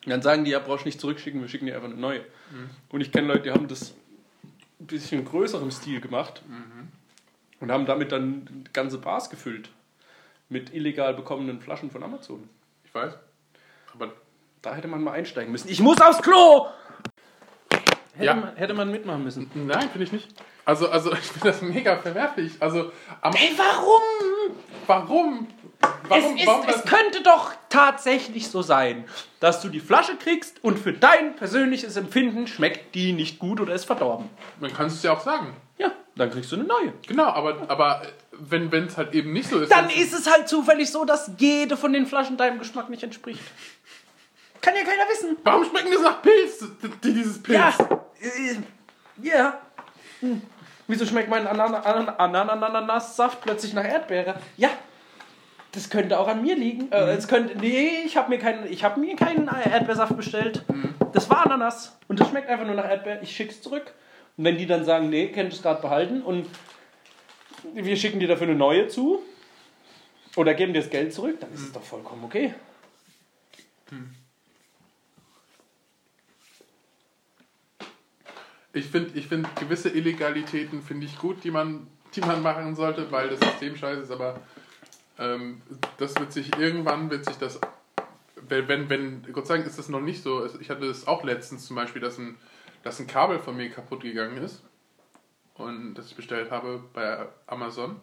Und 0.04 0.10
dann 0.10 0.22
sagen 0.22 0.44
die, 0.44 0.52
ja, 0.52 0.58
brauchst 0.58 0.86
nicht 0.86 1.00
zurückschicken, 1.00 1.40
wir 1.40 1.48
schicken 1.48 1.66
dir 1.66 1.74
einfach 1.74 1.88
eine 1.88 1.96
neue. 1.98 2.24
Und 2.90 3.00
ich 3.00 3.10
kenne 3.12 3.26
Leute, 3.28 3.42
die 3.42 3.50
haben 3.50 3.68
das 3.68 3.92
ein 4.80 4.86
bisschen 4.86 5.24
größerem 5.24 5.70
Stil 5.70 6.00
gemacht 6.00 6.42
und 7.60 7.70
haben 7.72 7.86
damit 7.86 8.12
dann 8.12 8.64
ganze 8.72 8.98
Bars 8.98 9.30
gefüllt 9.30 9.70
mit 10.48 10.72
illegal 10.74 11.14
bekommenen 11.14 11.60
Flaschen 11.60 11.90
von 11.90 12.02
Amazon. 12.02 12.48
ich 12.84 12.94
weiß. 12.94 13.14
Aber 13.94 14.12
Da 14.62 14.74
hätte 14.74 14.88
man 14.88 15.02
mal 15.02 15.12
einsteigen 15.12 15.50
müssen. 15.52 15.68
Ich 15.68 15.80
muss 15.80 16.00
aufs 16.00 16.22
Klo! 16.22 16.66
Hätte, 18.16 18.24
Ja. 18.24 18.34
man, 18.34 18.56
hätte 18.56 18.74
man 18.74 18.90
mitmachen 18.90 19.22
müssen. 19.24 19.50
nein, 19.54 19.88
finde 19.90 20.04
ich 20.04 20.12
nicht. 20.12 20.28
Also, 20.64 20.88
also 20.88 21.12
ich 21.12 21.18
finde 21.20 21.48
das 21.50 21.62
mega 21.62 21.96
verwerflich. 21.98 22.52
Also, 22.60 22.90
am, 23.20 23.34
Ey, 23.34 23.52
warum? 23.56 24.56
warum? 24.86 25.48
Warum? 26.08 26.34
es, 26.34 26.40
ist, 26.40 26.46
warum 26.46 26.66
es 26.68 26.82
könnte 26.84 27.22
doch 27.22 27.52
tatsächlich 27.68 28.48
so 28.48 28.62
sein, 28.62 29.04
dass 29.40 29.60
du 29.60 29.68
die 29.68 29.80
Flasche 29.80 30.16
kriegst 30.16 30.62
und 30.64 30.78
für 30.78 30.92
dein 30.92 31.36
persönliches 31.36 31.96
Empfinden 31.96 32.46
schmeckt 32.46 32.94
die 32.94 33.12
nicht 33.12 33.38
gut 33.38 33.60
oder 33.60 33.74
ist 33.74 33.84
verdorben. 33.84 34.28
man 34.60 34.72
kann 34.72 34.86
es 34.86 35.02
ja 35.02 35.12
auch 35.12 35.20
sagen. 35.20 35.54
Ja. 35.78 35.92
Dann 36.16 36.30
kriegst 36.30 36.50
du 36.50 36.56
eine 36.56 36.64
neue. 36.64 36.94
Genau, 37.06 37.26
aber, 37.26 37.66
aber 37.68 38.02
wenn 38.32 38.72
es 38.86 38.96
halt 38.96 39.12
eben 39.14 39.34
nicht 39.34 39.50
so 39.50 39.58
ist. 39.58 39.70
Dann 39.70 39.90
ist 39.90 40.14
es 40.14 40.30
halt 40.32 40.48
zufällig 40.48 40.90
so, 40.90 41.04
dass 41.04 41.30
jede 41.38 41.76
von 41.76 41.92
den 41.92 42.06
Flaschen 42.06 42.38
deinem 42.38 42.58
Geschmack 42.58 42.88
nicht 42.88 43.02
entspricht. 43.02 43.42
Kann 44.62 44.74
ja 44.74 44.80
keiner 44.82 45.08
wissen. 45.10 45.36
Warum 45.44 45.64
schmecken 45.66 45.90
das 45.92 46.00
nach 46.02 46.22
Pilz, 46.22 46.64
die- 47.02 47.12
dieses 47.12 47.42
Pilz? 47.42 47.58
Ja. 47.58 47.74
Äh, 48.20 48.56
Ja. 49.22 49.60
Hm. 50.20 50.42
Wieso 50.88 51.04
schmeckt 51.04 51.28
mein 51.28 51.46
Anan- 51.46 51.74
Anan- 51.74 52.08
Anan- 52.16 52.62
Ananassaft 52.62 53.40
plötzlich 53.40 53.72
nach 53.74 53.84
Erdbeere? 53.84 54.36
Ja. 54.56 54.70
Das 55.72 55.90
könnte 55.90 56.18
auch 56.18 56.28
an 56.28 56.42
mir 56.42 56.54
liegen. 56.56 56.90
Äh, 56.92 57.12
es 57.12 57.28
könnte, 57.28 57.56
nee, 57.58 58.02
ich 58.04 58.16
habe 58.16 58.30
mir, 58.30 58.38
keinen- 58.38 58.70
ich 58.72 58.82
hab 58.84 58.96
mir 58.96 59.14
keinen 59.16 59.48
Erdbeersaft 59.48 60.16
bestellt. 60.16 60.62
Das 61.12 61.28
war 61.28 61.44
Ananas. 61.44 61.98
Und 62.08 62.18
das 62.20 62.28
schmeckt 62.28 62.48
einfach 62.48 62.64
nur 62.64 62.74
nach 62.76 62.88
Erdbeer. 62.88 63.20
Ich 63.22 63.34
schick's 63.34 63.60
zurück. 63.60 63.92
Und 64.36 64.44
wenn 64.44 64.56
die 64.58 64.66
dann 64.66 64.84
sagen, 64.84 65.10
nee, 65.10 65.28
könntest 65.28 65.58
du 65.60 65.62
gerade 65.68 65.82
behalten 65.82 66.22
und 66.22 66.46
wir 67.74 67.96
schicken 67.96 68.20
dir 68.20 68.28
dafür 68.28 68.46
eine 68.46 68.56
neue 68.56 68.86
zu 68.88 69.22
oder 70.36 70.54
geben 70.54 70.72
dir 70.72 70.80
das 70.80 70.90
Geld 70.90 71.12
zurück, 71.12 71.40
dann 71.40 71.52
ist 71.52 71.60
es 71.62 71.72
doch 71.72 71.82
vollkommen 71.82 72.24
okay. 72.24 72.54
Ich 78.76 78.86
finde 78.86 79.18
ich 79.18 79.26
find 79.26 79.48
gewisse 79.56 79.88
Illegalitäten 79.88 80.82
finde 80.82 81.06
ich 81.06 81.18
gut, 81.18 81.42
die 81.44 81.50
man, 81.50 81.86
die 82.14 82.20
man 82.20 82.42
machen 82.42 82.74
sollte, 82.74 83.10
weil 83.10 83.30
das 83.30 83.40
System 83.40 83.74
scheiße 83.74 84.02
ist, 84.02 84.10
aber 84.10 84.40
ähm, 85.18 85.62
das 85.96 86.14
wird 86.16 86.30
sich 86.30 86.54
irgendwann 86.58 87.10
wird 87.10 87.24
sich 87.24 87.36
das 87.38 87.58
wenn, 88.48 88.68
wenn, 88.68 88.90
wenn 88.90 89.32
Gott 89.32 89.46
sei 89.46 89.56
Dank 89.56 89.66
ist 89.66 89.78
das 89.78 89.88
noch 89.88 90.00
nicht 90.00 90.22
so. 90.22 90.46
Ich 90.60 90.70
hatte 90.70 90.86
es 90.86 91.06
auch 91.06 91.24
letztens 91.24 91.66
zum 91.66 91.76
Beispiel, 91.76 92.02
dass 92.02 92.18
ein, 92.18 92.36
dass 92.82 93.00
ein 93.00 93.06
Kabel 93.06 93.38
von 93.38 93.56
mir 93.56 93.70
kaputt 93.70 94.02
gegangen 94.02 94.36
ist 94.36 94.62
und 95.54 95.94
das 95.94 96.08
ich 96.08 96.16
bestellt 96.16 96.50
habe 96.50 96.84
bei 96.92 97.26
Amazon 97.46 98.00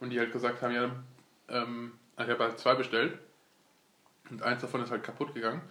und 0.00 0.10
die 0.10 0.18
halt 0.18 0.32
gesagt 0.32 0.62
haben, 0.62 0.72
ja, 0.72 0.90
ähm, 1.48 1.92
ich 2.16 2.28
habe 2.28 2.44
halt 2.44 2.60
zwei 2.60 2.76
bestellt 2.76 3.18
und 4.30 4.42
eins 4.42 4.60
davon 4.60 4.82
ist 4.82 4.92
halt 4.92 5.02
kaputt 5.02 5.34
gegangen. 5.34 5.62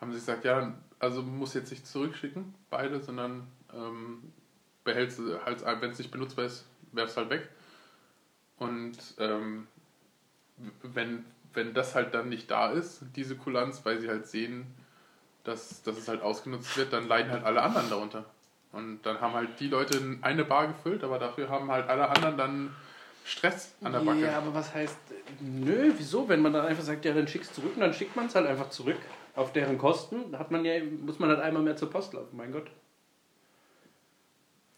Haben 0.00 0.12
sie 0.12 0.18
gesagt, 0.18 0.44
ja, 0.44 0.74
also 0.98 1.22
muss 1.22 1.54
jetzt 1.54 1.70
nicht 1.70 1.86
zurückschicken, 1.86 2.54
beide, 2.70 3.00
sondern 3.00 3.48
ähm, 3.76 4.32
behältst 4.84 5.20
halt, 5.44 5.64
wenn 5.80 5.90
es 5.90 5.98
nicht 5.98 6.10
benutzbar 6.10 6.46
ist, 6.46 6.66
werfst 6.92 7.16
halt 7.16 7.30
weg. 7.30 7.48
Und 8.58 8.96
ähm, 9.18 9.66
wenn, 10.82 11.24
wenn 11.52 11.74
das 11.74 11.94
halt 11.94 12.14
dann 12.14 12.28
nicht 12.28 12.50
da 12.50 12.70
ist, 12.70 13.02
diese 13.14 13.36
Kulanz, 13.36 13.84
weil 13.84 14.00
sie 14.00 14.08
halt 14.08 14.26
sehen, 14.26 14.66
dass, 15.44 15.82
dass 15.82 15.98
es 15.98 16.08
halt 16.08 16.22
ausgenutzt 16.22 16.76
wird, 16.76 16.92
dann 16.92 17.06
leiden 17.06 17.30
halt 17.30 17.44
alle 17.44 17.62
anderen 17.62 17.90
darunter. 17.90 18.24
Und 18.72 19.04
dann 19.06 19.20
haben 19.20 19.34
halt 19.34 19.60
die 19.60 19.68
Leute 19.68 20.18
eine 20.22 20.44
Bar 20.44 20.68
gefüllt, 20.68 21.04
aber 21.04 21.18
dafür 21.18 21.48
haben 21.48 21.70
halt 21.70 21.88
alle 21.88 22.08
anderen 22.08 22.36
dann 22.36 22.76
Stress 23.24 23.74
an 23.82 23.92
der 23.92 24.00
Backe. 24.00 24.20
Ja, 24.20 24.38
aber 24.38 24.54
was 24.54 24.74
heißt, 24.74 24.98
nö, 25.40 25.92
wieso? 25.96 26.28
Wenn 26.28 26.40
man 26.42 26.52
dann 26.52 26.66
einfach 26.66 26.84
sagt, 26.84 27.04
ja, 27.04 27.12
dann 27.12 27.26
schick's 27.26 27.52
zurück 27.52 27.72
und 27.74 27.80
dann 27.80 27.92
schickt 27.92 28.14
man 28.16 28.26
es 28.26 28.34
halt 28.34 28.46
einfach 28.46 28.70
zurück 28.70 28.98
auf 29.34 29.52
deren 29.52 29.78
Kosten, 29.78 30.38
hat 30.38 30.50
man 30.50 30.64
ja, 30.64 30.74
muss 31.04 31.18
man 31.18 31.30
halt 31.30 31.40
einmal 31.40 31.62
mehr 31.62 31.76
zur 31.76 31.90
Post 31.90 32.14
laufen, 32.14 32.36
mein 32.36 32.52
Gott. 32.52 32.70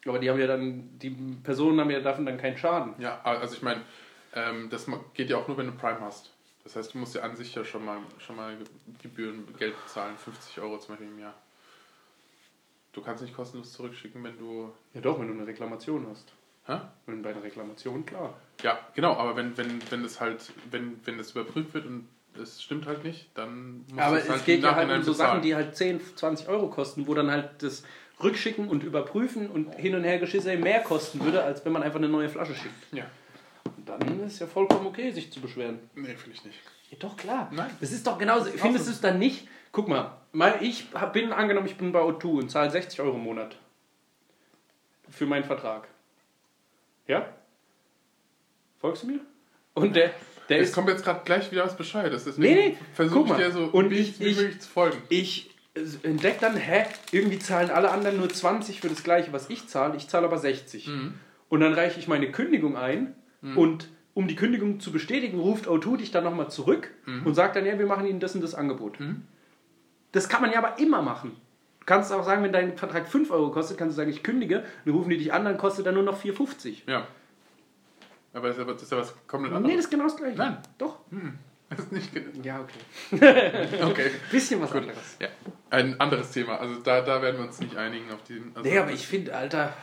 Aber 0.07 0.19
die 0.19 0.31
haben 0.31 0.39
ja 0.39 0.47
dann, 0.47 0.99
die 0.99 1.11
Personen 1.43 1.81
haben 1.81 1.91
ja 1.91 2.01
davon 2.01 2.25
dann 2.27 2.39
keinen 2.39 2.57
Schaden. 2.57 2.95
Ja, 2.99 3.21
also 3.25 3.55
ich 3.55 3.63
meine, 3.63 3.83
ähm, 4.35 4.69
das 4.71 4.87
geht 5.15 5.31
ja 5.31 5.37
auch 5.37 5.49
nur, 5.49 5.57
wenn 5.57 5.67
du 5.67 5.73
Prime 5.73 6.01
hast. 6.01 6.33
Das 6.65 6.77
heißt, 6.77 6.95
du 6.95 6.99
musst 6.99 7.15
ja 7.15 7.23
an 7.23 7.35
sich 7.35 7.55
ja 7.55 7.65
schon 7.65 7.85
mal, 7.85 7.99
schon 8.19 8.37
mal 8.37 8.57
Gebühren, 9.03 9.47
Geld 9.59 9.75
bezahlen, 9.83 10.17
50 10.17 10.61
Euro 10.61 10.79
zum 10.79 10.91
Beispiel 10.95 11.09
im 11.09 11.19
Jahr. 11.19 11.35
Du 12.93 13.01
kannst 13.03 13.23
nicht 13.23 13.35
kostenlos 13.35 13.73
zurückschicken, 13.73 14.23
wenn 14.23 14.39
du... 14.39 14.73
Ja 14.93 15.01
doch, 15.01 15.19
wenn 15.19 15.29
du 15.29 15.35
eine 15.35 15.47
Reklamation 15.47 16.07
hast. 16.11 16.33
Hä? 16.67 16.81
Wenn 17.07 17.23
bei 17.23 17.31
einer 17.31 17.43
Reklamation, 17.43 18.05
klar. 18.05 18.35
Ja, 18.63 18.79
genau, 18.95 19.15
aber 19.15 19.37
wenn, 19.37 19.57
wenn, 19.57 19.81
wenn 19.91 20.03
das 20.03 20.21
halt, 20.21 20.53
wenn, 20.71 21.01
wenn 21.07 21.17
das 21.17 21.31
überprüft 21.31 21.73
wird 21.73 21.87
und 21.87 22.09
es 22.39 22.63
stimmt 22.63 22.87
halt 22.87 23.05
nicht, 23.05 23.31
dann 23.35 23.85
musst 23.89 24.01
Aber 24.01 24.17
du 24.17 24.23
es 24.23 24.29
halt 24.29 24.45
geht 24.45 24.59
im 24.59 24.65
ja 24.65 24.75
halt 24.75 24.91
um 24.91 25.03
so. 25.03 25.13
Sachen, 25.13 25.43
die 25.43 25.55
halt 25.55 25.77
10, 25.77 26.01
20 26.17 26.49
Euro 26.49 26.69
kosten, 26.69 27.07
wo 27.07 27.15
dann 27.15 27.31
halt 27.31 27.63
das 27.63 27.83
Rückschicken 28.23 28.69
und 28.69 28.83
Überprüfen 28.83 29.49
und 29.51 29.75
hin 29.77 29.95
und 29.95 30.05
her 30.05 30.19
Geschisse 30.19 30.57
mehr 30.57 30.81
kosten 30.83 31.21
würde, 31.25 31.43
als 31.45 31.65
wenn 31.65 31.73
man 31.73 31.83
einfach 31.83 31.99
eine 31.99 32.09
neue 32.09 32.29
Flasche 32.29 32.55
schickt. 32.55 32.93
Ja, 32.93 33.05
Und 33.77 33.89
dann 33.89 34.21
ist 34.27 34.41
ja 34.41 34.47
vollkommen 34.47 34.87
okay, 34.87 35.11
sich 35.13 35.33
zu 35.33 35.41
beschweren. 35.41 35.79
nee, 35.95 36.15
finde 36.17 36.33
ich 36.37 36.45
nicht. 36.45 36.59
Ja, 36.91 36.97
doch, 37.01 37.17
klar. 37.17 37.49
Nein. 37.53 37.71
Das 37.81 37.93
ist 37.93 38.07
doch 38.07 38.19
genauso. 38.19 38.51
Findest 38.51 38.87
du 38.87 38.91
es 38.93 39.01
dann 39.01 39.19
nicht? 39.19 39.47
Guck 39.73 39.87
mal, 39.89 40.17
ich 40.61 40.87
bin 41.13 41.33
angenommen, 41.33 41.67
ich 41.67 41.77
bin 41.77 41.93
bei 41.93 42.01
O2 42.01 42.25
und 42.41 42.51
zahle 42.51 42.71
60 42.71 43.01
Euro 43.01 43.17
im 43.17 43.23
Monat 43.23 43.57
für 45.11 45.27
meinen 45.27 45.45
Vertrag. 45.45 45.87
Ja? 47.07 47.29
Folgst 48.79 49.03
du 49.03 49.09
mir? 49.09 49.21
Und 49.75 49.95
der, 49.97 50.11
der 50.49 50.61
Es 50.61 50.69
ist. 50.71 50.75
kommt 50.75 50.89
jetzt 50.89 51.05
gerade 51.05 51.21
gleich 51.25 51.51
wieder 51.53 51.65
was 51.65 51.77
Bescheuertes. 51.77 52.25
Nee, 52.39 52.49
Deswegen 52.49 52.55
nee, 52.71 52.77
guck 52.79 52.95
versuche 52.97 53.21
ich 53.25 53.29
mal. 53.29 53.39
dir 53.39 53.51
so 53.53 53.65
Und 53.67 53.93
ich- 53.93 54.19
wie 54.21 54.25
ich- 54.25 54.37
möglich 54.37 54.61
zu 54.61 54.69
folgen. 54.69 55.03
Ich 55.09 55.51
entdecke 56.03 56.39
dann, 56.41 56.57
hä, 56.57 56.85
irgendwie 57.13 57.39
zahlen 57.39 57.71
alle 57.71 57.91
anderen 57.91 58.17
nur 58.19 58.29
20 58.29 58.81
für 58.81 58.89
das 58.89 59.03
gleiche, 59.03 59.33
was 59.33 59.49
ich 59.51 59.69
zahle. 59.69 59.97
Ich 59.97 60.09
zahle 60.09 60.27
aber 60.27 60.39
60. 60.39 60.91
Und 61.49 61.61
dann 61.61 61.73
reiche 61.75 61.99
ich 61.99 62.09
meine 62.09 62.31
Kündigung 62.31 62.77
ein 62.77 63.15
und 63.57 63.89
um 64.15 64.27
die 64.27 64.35
Kündigung 64.37 64.81
zu 64.81 64.91
bestätigen, 64.91 65.39
ruft 65.39 65.69
O2 65.69 65.97
dich 65.99 66.11
dann 66.11 66.25
nochmal 66.25 66.51
zurück 66.51 66.91
und 67.25 67.35
sagt 67.35 67.57
dann, 67.57 67.65
ja, 67.65 67.79
wir 67.79 67.87
machen 67.87 68.07
Ihnen 68.07 68.21
das 68.21 68.35
und 68.35 68.41
das 68.43 68.55
Angebot. 68.55 68.99
Das 70.13 70.29
kann 70.29 70.41
man 70.43 70.51
ja 70.53 70.59
aber 70.59 70.79
immer 70.79 71.03
machen. 71.03 71.37
Du 71.81 71.87
kannst 71.87 72.13
auch 72.13 72.25
sagen, 72.25 72.43
wenn 72.43 72.53
dein 72.53 72.77
Vertrag 72.77 73.09
5 73.09 73.31
Euro 73.31 73.51
kostet, 73.51 73.79
kannst 73.79 73.97
du 73.97 73.97
sagen, 73.97 74.11
ich 74.11 74.23
kündige, 74.23 74.65
dann 74.85 74.95
rufen 74.95 75.09
die 75.11 75.17
dich 75.19 75.33
an, 75.33 75.45
dann 75.45 75.57
kostet 75.57 75.87
er 75.87 75.93
nur 75.93 76.03
noch 76.03 76.21
4,50. 76.23 76.83
Ja. 76.87 77.07
Aber 78.35 78.49
das 78.53 78.83
ist 78.83 78.93
ja, 78.93 78.99
was 78.99 79.15
komplett 79.27 79.53
Nee, 79.53 79.57
anderes. 79.57 79.77
das 79.77 79.85
ist 79.87 79.91
genau 79.91 80.05
das 80.05 80.17
gleiche. 80.17 80.37
Nein. 80.37 80.59
Doch. 80.77 80.99
Das 81.71 81.81
ist 81.81 81.93
nicht 81.93 82.13
ge- 82.15 82.25
Ja, 82.43 82.61
okay. 82.61 83.69
Okay. 83.85 84.11
Bisschen 84.31 84.61
was 84.63 84.73
anderes. 84.73 85.17
Ja. 85.21 85.29
Ein 85.71 86.01
anderes 86.01 86.31
Thema. 86.31 86.59
Also 86.59 86.77
da, 86.81 87.03
da 87.03 87.21
werden 87.21 87.37
wir 87.39 87.45
uns 87.47 87.61
nicht 87.61 87.77
einigen 87.77 88.11
auf 88.11 88.23
diesen. 88.23 88.57
Also 88.57 88.69
Nee, 88.69 88.79
aber 88.79 88.91
ich 88.91 89.07
finde, 89.07 89.35
Alter, 89.35 89.75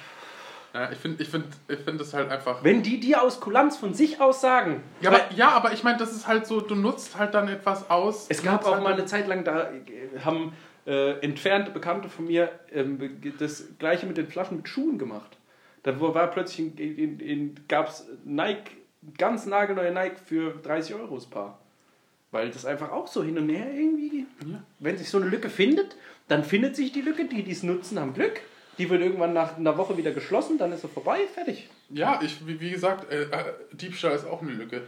Ja, 0.74 0.91
ich 0.91 0.98
finde 0.98 1.22
ich 1.22 1.30
find, 1.30 1.45
ich 1.68 1.80
find 1.80 2.02
das 2.02 2.14
halt 2.14 2.32
einfach. 2.32 2.64
wenn 2.64 2.82
die 2.82 2.99
dir 2.99 3.22
aus 3.22 3.40
Kulanz 3.40 3.78
von 3.78 3.94
sich 3.94 4.20
aus 4.20 4.41
sagen, 4.41 4.82
Ja, 5.02 5.12
aber, 5.12 5.22
ja, 5.36 5.49
aber 5.49 5.74
ich 5.74 5.84
meine, 5.84 5.98
das 5.99 6.12
ist 6.12 6.28
halt 6.28 6.48
so, 6.48 6.60
du 6.60 6.74
nutzt 6.76 7.18
halt 7.18 7.34
dann 7.36 7.48
etwas 7.48 7.90
aus. 7.90 8.26
Es 8.30 8.41
gab 8.41 8.66
auch 8.66 8.74
halt 8.74 8.84
mal 8.84 8.94
eine 8.94 9.06
Zeit 9.06 9.28
lang, 9.28 9.44
da 9.44 9.70
äh, 9.70 10.20
haben 10.24 10.53
äh, 10.88 11.20
entfernte 11.20 11.70
Bekannte 11.72 12.10
von 12.10 12.26
mir 12.26 12.49
ähm, 12.72 13.22
das 13.40 13.66
gleiche 13.78 14.06
mit 14.07 14.18
den 14.18 14.28
Flaschen 14.28 14.57
mit 14.57 14.68
Schuhen 14.70 14.98
gemacht. 14.98 15.38
Da 15.84 15.99
war 16.02 16.28
plötzlich, 16.32 16.60
in, 16.80 16.98
in, 16.98 17.20
in, 17.20 17.56
gab 17.68 17.90
es 17.90 18.07
Nike, 18.24 18.72
ganz 19.20 19.45
nagelneue 19.45 19.91
Nike 19.94 20.18
für 20.26 20.52
30 20.64 20.95
Euro 20.95 21.14
das 21.16 21.28
Paar. 21.28 21.60
Weil 22.36 22.52
das 22.52 22.66
einfach 22.66 22.91
auch 22.91 23.07
so 23.07 23.24
hin 23.24 23.38
und 23.38 23.48
her 23.48 23.74
irgendwie, 23.74 24.26
Ja. 24.45 24.62
wenn 24.80 24.98
sich 24.98 25.10
so 25.10 25.20
eine 25.20 25.28
Lücke 25.28 25.49
findet, 25.49 25.95
dann 26.28 26.44
findet 26.44 26.76
sich 26.76 26.91
die 26.91 26.99
Lücke, 26.99 27.30
die 27.30 27.44
dies 27.44 27.64
nutzen, 27.64 27.98
haben 27.98 28.14
Glück. 28.14 28.41
Die 28.78 28.90
wird 28.90 29.02
irgendwann 29.02 29.32
nach 29.32 29.56
einer 29.56 29.78
Woche 29.78 29.95
wieder 29.95 30.12
geschlossen, 30.12 30.57
dann 30.57 30.74
ist 30.74 30.82
sie 30.82 30.90
vorbei, 30.90 31.20
fertig. 31.34 31.70
Ja, 31.91 32.20
ich, 32.22 32.45
wie, 32.45 32.60
wie 32.60 32.72
gesagt, 32.72 33.10
äh, 33.10 33.22
äh, 33.24 33.53
Diebstahl 33.72 34.14
ist 34.18 34.26
auch 34.26 34.41
eine 34.41 34.52
Lücke. 34.52 34.82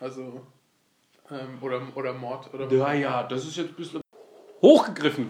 Also. 0.00 0.46
Ähm, 1.30 1.58
oder, 1.60 1.82
oder 1.94 2.14
Mord. 2.14 2.54
Oder 2.54 2.72
Ja, 2.72 2.94
ja, 2.94 3.22
das 3.24 3.44
ist 3.44 3.58
jetzt 3.58 3.72
ein 3.72 3.74
bisschen 3.74 4.00
hochgegriffen. 4.62 5.28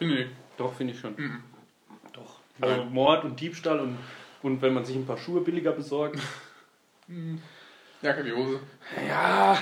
Nee. 0.00 0.26
Doch, 0.56 0.74
finde 0.74 0.94
ich 0.94 0.98
schon. 0.98 1.14
Mhm. 1.16 1.44
Doch. 2.12 2.40
Also 2.60 2.82
Mord 2.86 3.22
und 3.22 3.38
Diebstahl 3.40 3.78
und, 3.78 3.98
und 4.42 4.60
wenn 4.62 4.74
man 4.74 4.84
sich 4.84 4.96
ein 4.96 5.06
paar 5.06 5.18
Schuhe 5.18 5.42
billiger 5.42 5.70
besorgt. 5.70 6.18
Jacke 8.02 8.24
wie 8.24 8.32
Hose. 8.32 8.58
Ja. 9.06 9.56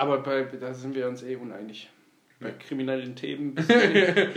Aber 0.00 0.18
bei, 0.22 0.44
da 0.44 0.72
sind 0.72 0.94
wir 0.94 1.06
uns 1.08 1.22
eh 1.22 1.36
uneinig. 1.36 1.90
Bei 2.40 2.52
kriminellen 2.52 3.14
Themen 3.16 3.54
bist 3.54 3.68
du 3.68 3.74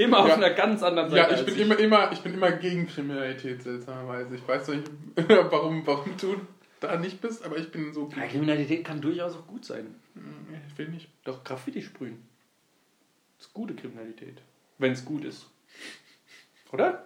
immer 0.04 0.20
auf 0.20 0.28
Ja. 0.28 0.36
einer 0.36 0.50
ganz 0.50 0.84
anderen 0.84 1.10
Seite. 1.10 1.36
Ja, 1.36 1.40
ich 1.40 1.46
bin 1.46 1.56
immer, 1.58 1.80
immer, 1.80 2.12
ich 2.12 2.20
bin 2.20 2.34
immer 2.34 2.52
gegen 2.52 2.86
Kriminalität, 2.86 3.64
seltsamerweise. 3.64 4.36
Ich 4.36 4.46
weiß 4.46 4.68
nicht, 4.70 4.92
warum, 5.16 5.88
warum 5.88 6.18
du 6.20 6.36
da 6.82 6.98
nicht 6.98 7.22
bist, 7.22 7.46
aber 7.46 7.58
ich 7.58 7.72
bin 7.72 7.94
so 7.94 8.10
Ja. 8.14 8.28
Kriminalität 8.28 8.84
kann 8.84 9.00
durchaus 9.00 9.38
auch 9.38 9.48
gut 9.48 9.64
sein. 9.64 9.96
Ich 10.68 10.78
will 10.78 10.90
nicht. 10.90 11.08
Doch 11.24 11.46
Graffiti 11.46 11.82
sprühen. 11.82 12.22
Das 13.38 13.48
ist 13.48 13.54
gute 13.54 13.74
Kriminalität. 13.74 14.42
Wenn 14.80 14.92
es 14.92 15.06
gut 15.06 15.24
ist. 15.24 15.50
Oder? 16.74 17.06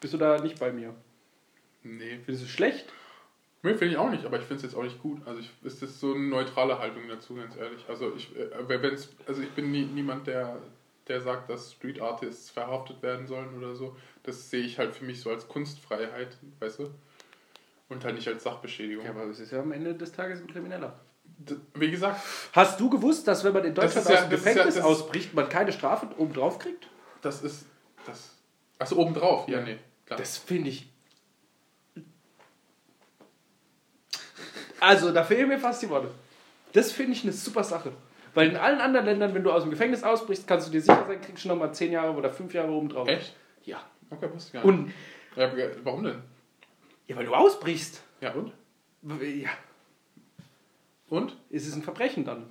Bist 0.00 0.14
du 0.14 0.18
da 0.18 0.40
nicht 0.40 0.60
bei 0.60 0.70
mir? 0.70 0.94
Nee. 1.82 2.20
Findest 2.24 2.42
du 2.42 2.46
es 2.46 2.50
schlecht? 2.50 2.84
Nee, 3.64 3.74
finde 3.74 3.92
ich 3.94 3.96
auch 3.96 4.10
nicht, 4.10 4.24
aber 4.24 4.38
ich 4.38 4.42
finde 4.44 4.56
es 4.56 4.62
jetzt 4.62 4.74
auch 4.74 4.82
nicht 4.82 5.00
gut. 5.00 5.20
Also 5.26 5.38
ich, 5.40 5.50
es 5.64 5.80
ist 5.82 6.00
so 6.00 6.14
eine 6.14 6.24
neutrale 6.24 6.78
Haltung 6.78 7.02
dazu, 7.08 7.34
ganz 7.36 7.56
ehrlich. 7.56 7.84
Also 7.88 8.12
ich, 8.16 8.34
äh, 8.36 8.50
wenn's, 8.82 9.08
also 9.26 9.40
ich 9.40 9.50
bin 9.52 9.70
nie, 9.70 9.84
niemand, 9.84 10.26
der, 10.26 10.56
der 11.06 11.20
sagt, 11.20 11.48
dass 11.48 11.72
Street 11.72 12.00
Artists 12.00 12.50
verhaftet 12.50 13.00
werden 13.02 13.26
sollen 13.28 13.56
oder 13.56 13.74
so. 13.76 13.96
Das 14.24 14.50
sehe 14.50 14.62
ich 14.64 14.78
halt 14.78 14.96
für 14.96 15.04
mich 15.04 15.20
so 15.20 15.30
als 15.30 15.46
Kunstfreiheit, 15.46 16.36
weißt 16.58 16.80
du? 16.80 16.90
Und 17.88 18.04
halt 18.04 18.16
nicht 18.16 18.26
als 18.26 18.42
Sachbeschädigung. 18.42 19.04
Ja, 19.04 19.10
aber 19.10 19.24
es 19.24 19.38
ist 19.38 19.52
ja 19.52 19.60
am 19.60 19.70
Ende 19.70 19.94
des 19.94 20.10
Tages 20.12 20.40
ein 20.40 20.46
Krimineller. 20.48 20.98
Wie 21.74 21.90
gesagt, 21.90 22.20
Hast 22.52 22.80
du 22.80 22.88
gewusst, 22.90 23.26
dass 23.28 23.44
wenn 23.44 23.52
man 23.52 23.64
in 23.64 23.74
Das 23.74 23.94
Deutschland 23.94 24.08
ja- 24.08 24.14
aus 24.14 24.28
dem 24.28 24.30
das 24.30 24.44
ja- 24.44 24.50
Gefängnis 24.52 24.74
das- 24.76 24.84
ausbricht, 24.84 25.34
man 25.34 25.48
keine 25.48 25.72
Strafe 25.72 26.08
oben 26.18 26.32
drauf 26.32 26.58
kriegt? 26.58 26.88
das 27.20 27.42
ist 27.42 27.66
das. 28.06 28.34
Achso, 28.78 28.96
obendrauf, 28.96 29.48
ja, 29.48 29.58
Ja. 29.58 29.64
nee. 29.64 29.78
Klar. 30.06 30.18
Das 30.18 30.36
finde 30.36 30.70
ich 30.70 30.91
Also, 34.82 35.12
da 35.12 35.22
fehlen 35.24 35.48
mir 35.48 35.58
fast 35.58 35.82
die 35.82 35.88
Worte. 35.88 36.08
Das 36.72 36.90
finde 36.92 37.12
ich 37.12 37.22
eine 37.22 37.32
super 37.32 37.64
Sache. 37.64 37.92
Weil 38.34 38.48
in 38.48 38.56
allen 38.56 38.80
anderen 38.80 39.06
Ländern, 39.06 39.34
wenn 39.34 39.44
du 39.44 39.52
aus 39.52 39.62
dem 39.62 39.70
Gefängnis 39.70 40.02
ausbrichst, 40.02 40.48
kannst 40.48 40.66
du 40.68 40.72
dir 40.72 40.80
sicher 40.80 41.04
sein, 41.06 41.20
kriegst 41.20 41.44
du 41.44 41.48
nochmal 41.48 41.72
10 41.74 41.92
Jahre 41.92 42.12
oder 42.12 42.30
5 42.30 42.52
Jahre 42.54 42.72
oben 42.72 42.88
drauf. 42.88 43.06
Echt? 43.06 43.34
Ja. 43.64 43.80
Okay, 44.10 44.28
wusste 44.32 44.48
ich 44.48 44.62
gar 44.62 44.70
nicht. 44.70 44.78
Und, 44.78 44.92
Ja, 45.36 45.52
warum 45.84 46.04
denn? 46.04 46.22
ja, 47.06 47.16
weil 47.16 47.26
du 47.26 47.34
ausbrichst. 47.34 48.02
Ja, 48.20 48.32
und? 48.32 48.52
Ja, 49.20 49.50
Und? 51.08 51.36
ist 51.50 51.66
es 51.66 51.74
ein 51.74 51.82
Verbrechen 51.82 52.24
dann. 52.24 52.46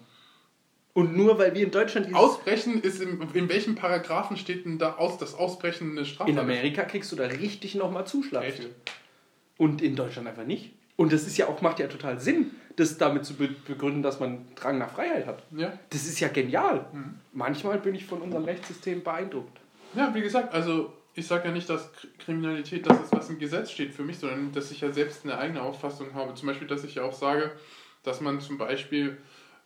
Und 0.93 1.15
nur 1.15 1.39
weil 1.39 1.55
wir 1.55 1.63
in 1.63 1.71
Deutschland 1.71 2.13
Ausbrechen 2.13 2.81
ist 2.81 3.01
im, 3.01 3.25
in 3.33 3.47
welchem 3.47 3.75
Paragraphen 3.75 4.35
steht 4.35 4.65
denn 4.65 4.77
da 4.77 4.95
aus, 4.95 5.17
das 5.17 5.33
Ausbrechen 5.35 5.91
eine 5.91 6.05
Straftat? 6.05 6.29
In 6.33 6.39
Amerika 6.39 6.83
kriegst 6.83 7.11
du 7.11 7.15
da 7.15 7.25
richtig 7.25 7.75
nochmal 7.75 8.05
Zuschlag 8.05 8.43
Echt? 8.43 8.67
Und 9.57 9.81
in 9.81 9.95
Deutschland 9.95 10.27
einfach 10.27 10.45
nicht. 10.45 10.73
Und 10.95 11.13
das 11.13 11.25
ist 11.25 11.37
ja 11.37 11.47
auch, 11.47 11.61
macht 11.61 11.79
ja 11.79 11.87
total 11.87 12.19
Sinn, 12.19 12.51
das 12.75 12.97
damit 12.97 13.25
zu 13.25 13.35
be 13.35 13.49
begründen, 13.67 14.01
dass 14.01 14.19
man 14.19 14.45
Drang 14.55 14.77
nach 14.77 14.91
Freiheit 14.91 15.25
hat. 15.25 15.43
Ja. 15.51 15.73
Das 15.89 16.05
ist 16.05 16.19
ja 16.19 16.27
genial. 16.27 16.85
Manchmal 17.33 17.79
bin 17.79 17.95
ich 17.95 18.05
von 18.05 18.21
unserem 18.21 18.45
Rechtssystem 18.45 19.03
beeindruckt. 19.03 19.59
Ja, 19.93 20.13
wie 20.13 20.21
gesagt, 20.21 20.53
also 20.53 20.93
ich 21.13 21.27
sage 21.27 21.47
ja 21.47 21.53
nicht, 21.53 21.69
dass 21.69 21.91
Kriminalität 22.19 22.89
das 22.89 23.01
ist, 23.01 23.11
was 23.11 23.29
im 23.29 23.39
Gesetz 23.39 23.71
steht 23.71 23.93
für 23.93 24.03
mich, 24.03 24.19
sondern 24.19 24.51
dass 24.53 24.71
ich 24.71 24.81
ja 24.81 24.91
selbst 24.91 25.25
eine 25.25 25.37
eigene 25.37 25.61
Auffassung 25.61 26.13
habe. 26.13 26.33
Zum 26.35 26.47
Beispiel, 26.47 26.67
dass 26.67 26.83
ich 26.83 26.95
ja 26.95 27.03
auch 27.03 27.13
sage, 27.13 27.51
dass 28.03 28.21
man 28.21 28.39
zum 28.39 28.57
Beispiel, 28.57 29.17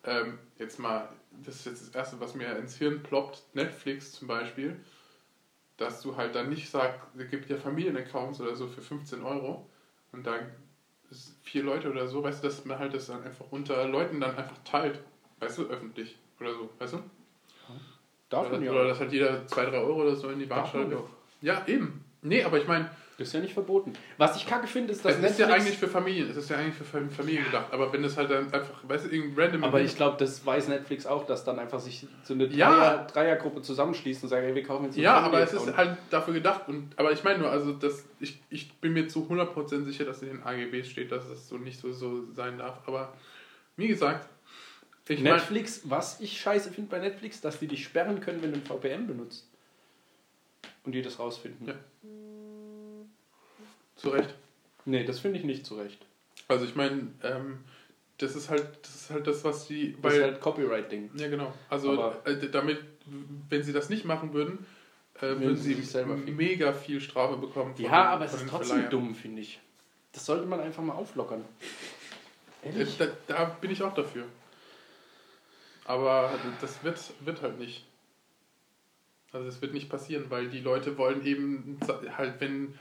ähm, 0.04 0.40
jetzt 0.58 0.80
mal, 0.80 1.10
das 1.44 1.58
ist 1.58 1.66
jetzt 1.66 1.88
das 1.88 1.96
Erste, 1.96 2.20
was 2.20 2.34
mir 2.34 2.58
ins 2.58 2.78
Hirn 2.78 3.04
ploppt, 3.04 3.44
Netflix 3.54 4.14
zum 4.14 4.28
Beispiel, 4.28 4.80
dass 5.78 6.02
du 6.02 6.16
halt 6.16 6.34
dann 6.34 6.50
nicht 6.50 6.70
sagst, 6.70 7.00
es 7.18 7.30
gibt 7.30 7.50
ja 7.50 7.58
Familienaccounts 7.58 8.42
oder 8.42 8.56
so 8.56 8.68
für 8.68 8.82
15 8.82 9.22
Euro 9.22 9.70
und 10.12 10.26
dann 10.26 10.50
vier 11.44 11.64
Leute 11.64 11.90
oder 11.90 12.08
so, 12.08 12.24
weißt 12.24 12.44
du, 12.44 12.48
dass 12.48 12.66
man 12.66 12.80
halt 12.80 12.94
das 12.94 13.08
dann 13.08 13.24
einfach 13.24 13.46
unter 13.52 13.88
Leuten 13.88 14.20
dann 14.20 14.36
einfach 14.36 14.58
teilt, 14.64 15.00
weißt 15.40 15.60
du, 15.60 15.64
öffentlich 15.64 16.18
oder 16.40 16.54
so, 16.54 16.70
weißt 16.80 16.94
du? 16.94 17.00
Darf 18.30 18.48
Oder, 18.48 18.58
man 18.58 18.64
ja. 18.64 18.72
oder 18.72 18.88
dass 18.88 19.00
halt 19.00 19.12
jeder 19.12 19.46
2, 19.46 19.66
3 19.66 19.78
Euro 19.78 20.02
oder 20.02 20.16
so 20.16 20.30
in 20.30 20.40
die 20.40 20.46
man 20.46 20.66
schreibt. 20.66 20.94
Ja, 21.42 21.66
eben. 21.68 22.04
Nee, 22.22 22.44
aber 22.44 22.58
ich 22.58 22.68
meine, 22.68 22.90
ist 23.18 23.34
ja 23.34 23.40
nicht 23.40 23.54
verboten. 23.54 23.94
Was 24.18 24.36
ich 24.36 24.46
kacke 24.46 24.68
finde, 24.68 24.92
ist, 24.92 25.06
dass 25.06 25.18
es 25.18 25.32
ist 25.32 25.40
ja 25.40 25.48
eigentlich 25.48 25.78
für 25.78 25.88
Familien, 25.88 26.30
es 26.30 26.36
ist 26.36 26.50
ja 26.50 26.58
eigentlich 26.58 26.76
für 26.76 26.84
Fam- 26.84 27.10
Familie 27.10 27.44
gedacht, 27.44 27.72
aber 27.72 27.92
wenn 27.94 28.04
es 28.04 28.18
halt 28.18 28.30
dann 28.30 28.46
einfach, 28.54 28.82
weißt 28.84 29.06
du, 29.06 29.10
irgendein 29.10 29.46
random... 29.46 29.64
aber 29.64 29.80
ich 29.82 29.96
glaube, 29.96 30.18
das 30.20 30.46
weiß 30.46 30.68
Netflix 30.68 31.06
auch, 31.06 31.26
dass 31.26 31.46
dann 31.46 31.58
einfach 31.58 31.80
sich 31.80 32.06
so 32.24 32.34
eine 32.34 32.46
Ja. 32.48 32.70
Dreier, 32.70 33.08
Dreiergruppe 33.08 33.62
zusammenschließt 33.62 34.24
und 34.24 34.30
sagt, 34.30 34.44
hey, 34.44 34.54
wir 34.54 34.64
kaufen 34.64 34.86
jetzt 34.86 34.98
ja, 34.98 35.18
aber 35.20 35.40
es 35.42 35.54
ist 35.54 35.78
halt 35.78 35.98
dafür 36.10 36.34
gedacht. 36.34 36.68
Und, 36.68 36.90
aber 36.98 37.12
ich 37.14 37.24
meine 37.24 37.40
nur, 37.40 37.50
also 37.50 37.72
das, 37.72 38.04
ich, 38.20 38.42
ich 38.50 38.74
bin 38.80 38.92
mir 38.94 39.08
zu 39.08 39.26
100% 39.30 39.84
sicher, 39.86 40.04
dass 40.04 40.22
in 40.22 40.28
den 40.30 40.44
AGBs 40.44 40.90
steht, 40.90 41.12
dass 41.12 41.26
es 41.30 41.48
so 41.48 41.58
nicht 41.58 41.80
so, 41.80 41.94
so 41.94 42.24
sein 42.34 42.58
darf. 42.58 42.80
Aber 42.86 43.14
wie 43.78 43.88
gesagt, 43.88 44.28
ich 45.08 45.22
Netflix, 45.22 45.82
was 45.86 46.20
ich 46.20 46.42
scheiße 46.42 46.72
finde 46.72 46.90
bei 46.90 47.00
Netflix, 47.00 47.40
dass 47.40 47.60
die 47.60 47.68
dich 47.68 47.84
sperren 47.86 48.20
können, 48.20 48.42
wenn 48.42 48.52
du 48.52 48.58
ein 48.58 48.66
VPN 48.66 49.08
benutzt. 49.08 49.48
Und 50.84 50.92
die 50.92 51.02
das 51.02 51.18
rausfinden. 51.20 51.68
Ja. 51.68 51.74
Zu 54.06 54.12
Recht. 54.12 54.34
Nee, 54.86 55.04
das 55.04 55.20
finde 55.20 55.40
ich 55.40 55.46
nicht 55.46 55.66
zurecht. 55.66 56.06
Also 56.48 56.66
ich 56.66 56.76
meine, 56.76 57.08
ähm, 57.24 57.60
das 58.18 58.36
ist 58.36 58.50
halt 58.50 58.68
das 58.84 58.96
ist 58.96 59.10
halt 59.10 59.28
das, 59.28 59.44
was 59.44 59.68
die... 59.68 59.98
Das 60.02 60.14
ist 60.14 60.22
halt 60.22 60.40
Copyright-Ding. 60.42 61.10
Ja, 61.16 61.28
genau. 61.28 61.54
Also 61.70 62.14
äh, 62.24 62.50
damit, 62.50 62.80
wenn 63.50 63.64
sie 63.64 63.74
das 63.74 63.90
nicht 63.90 64.06
machen 64.06 64.34
würden, 64.34 64.66
äh, 65.16 65.22
würden 65.22 65.56
sie 65.58 65.74
sie 65.74 65.82
sich 65.82 65.90
selber 65.90 66.16
mega 66.16 66.72
viel 66.74 67.02
Strafe 67.02 67.38
bekommen. 67.38 67.74
Ja, 67.78 68.10
aber 68.10 68.26
es 68.26 68.34
ist 68.34 68.48
trotzdem 68.48 68.68
Verleihern. 68.68 68.92
dumm, 68.92 69.16
finde 69.16 69.42
ich. 69.42 69.60
Das 70.12 70.26
sollte 70.26 70.46
man 70.46 70.60
einfach 70.60 70.84
mal 70.84 70.94
auflockern. 70.94 71.44
Äh, 72.64 72.86
Da, 72.98 73.08
da 73.28 73.46
bin 73.46 73.72
ich 73.72 73.82
auch 73.82 73.94
dafür. 73.94 74.26
Aber 75.86 76.32
das 76.62 76.84
wird, 76.84 77.00
wird 77.22 77.42
halt 77.42 77.60
nicht. 77.60 77.86
Also 79.32 79.48
es 79.50 79.62
wird 79.62 79.74
nicht 79.74 79.90
passieren, 79.90 80.26
weil 80.30 80.50
die 80.50 80.62
Leute 80.62 80.98
wollen 80.98 81.26
eben 81.26 81.78
halt, 82.18 82.40
wenn 82.40 82.74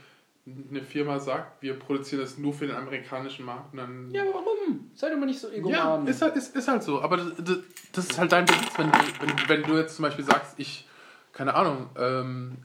eine 0.46 0.82
Firma 0.82 1.18
sagt, 1.18 1.62
wir 1.62 1.78
produzieren 1.78 2.20
das 2.22 2.36
nur 2.36 2.52
für 2.52 2.66
den 2.66 2.76
amerikanischen 2.76 3.46
Markt, 3.46 3.72
und 3.72 3.78
dann 3.78 4.10
Ja, 4.12 4.22
aber 4.22 4.34
warum? 4.34 4.90
Sei 4.94 5.08
doch 5.10 5.16
mal 5.16 5.26
nicht 5.26 5.40
so 5.40 5.48
Ja, 5.48 5.54
egoman. 5.56 6.06
ist 6.06 6.20
halt, 6.20 6.36
ist, 6.36 6.54
ist 6.54 6.68
halt 6.68 6.82
so. 6.82 7.00
Aber 7.00 7.16
das, 7.16 7.32
das, 7.38 7.58
das 7.92 8.10
ist 8.10 8.18
halt 8.18 8.30
dein 8.32 8.44
Besitz. 8.44 8.76
Wenn, 8.76 8.90
du- 8.92 8.98
wenn, 9.20 9.48
wenn 9.48 9.62
du 9.62 9.78
jetzt 9.78 9.96
zum 9.96 10.02
Beispiel 10.04 10.24
sagst, 10.24 10.54
ich, 10.58 10.86
keine 11.32 11.54
Ahnung, 11.54 11.88
ähm, 11.96 12.58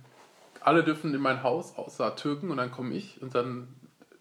alle 0.60 0.84
dürfen 0.84 1.14
in 1.14 1.22
mein 1.22 1.42
Haus 1.42 1.78
außer 1.78 2.16
Türken 2.18 2.52
und 2.52 2.58
dann 2.58 2.70
komme 2.72 2.94
ich 2.94 3.22
und 3.22 3.34
dann, 3.34 3.70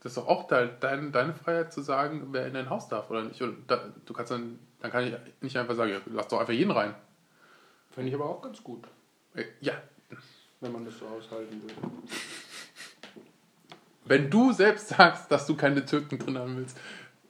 das 0.02 0.12
ist 0.12 0.16
doch 0.18 0.28
auch 0.28 0.46
dein, 0.46 0.70
dein, 0.78 1.10
deine 1.10 1.34
Freiheit 1.34 1.72
zu 1.72 1.80
sagen, 1.82 2.28
wer 2.30 2.46
in 2.46 2.54
dein 2.54 2.70
Haus 2.70 2.88
darf 2.88 3.10
oder 3.10 3.24
nicht. 3.24 3.42
Und 3.42 3.68
da, 3.68 3.92
du 4.06 4.12
kannst 4.12 4.30
dann, 4.30 4.60
dann 4.80 4.92
kann 4.92 5.04
ich 5.04 5.14
nicht 5.40 5.56
einfach 5.56 5.74
sagen, 5.74 5.90
ja, 5.90 5.98
lass 6.06 6.28
doch 6.28 6.38
einfach 6.38 6.52
jeden 6.52 6.70
rein. 6.70 6.94
Finde 7.90 8.10
ich 8.10 8.14
aber 8.14 8.26
auch 8.26 8.40
ganz 8.40 8.62
gut, 8.62 8.86
Äh, 9.34 9.44
Ja, 9.60 9.72
wenn 10.60 10.70
man 10.72 10.84
das 10.84 10.96
so 10.96 11.06
aushalten 11.06 11.60
würde. 11.60 11.74
Wenn 14.08 14.30
du 14.30 14.52
selbst 14.52 14.88
sagst, 14.88 15.30
dass 15.30 15.46
du 15.46 15.56
keine 15.56 15.84
Türken 15.84 16.18
drin 16.18 16.38
haben 16.38 16.56
willst, 16.56 16.76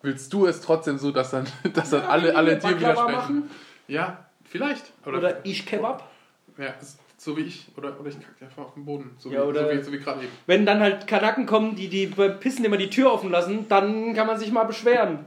willst 0.02 0.32
du 0.32 0.46
es 0.46 0.60
trotzdem 0.60 0.98
so, 0.98 1.10
dass 1.10 1.30
dann, 1.30 1.46
dass 1.74 1.90
dann 1.90 2.02
alle, 2.02 2.34
alle 2.36 2.56
dir 2.58 2.76
widersprechen. 2.78 3.12
machen 3.12 3.50
Ja, 3.88 4.24
vielleicht. 4.44 4.92
oder 5.06 5.44
ich 5.44 5.66
Kebab. 5.66 6.08
Ja, 6.56 6.74
so 7.16 7.36
wie 7.36 7.42
ich. 7.42 7.66
Oder, 7.76 7.98
oder 7.98 8.08
ich 8.08 8.20
kacke 8.20 8.44
einfach 8.44 8.64
auf 8.64 8.74
den 8.74 8.84
Boden. 8.84 9.10
So 9.18 9.30
Ja, 9.30 9.42
wie, 9.42 9.48
oder- 9.48 9.64
so 9.72 9.78
wie, 9.78 9.82
so 9.84 9.92
wie 9.92 9.98
gerade 9.98 10.22
eben. 10.22 10.32
Wenn 10.46 10.64
dann 10.66 10.80
halt 10.80 11.06
Kanaken 11.06 11.46
kommen, 11.46 11.74
die, 11.76 11.88
die 11.88 12.06
Pissen 12.06 12.64
immer 12.64 12.76
die 12.76 12.90
Tür 12.90 13.12
offen 13.12 13.30
lassen, 13.30 13.66
dann 13.68 14.14
kann 14.14 14.26
man 14.26 14.38
sich 14.38 14.52
mal 14.52 14.64
beschweren. 14.64 15.26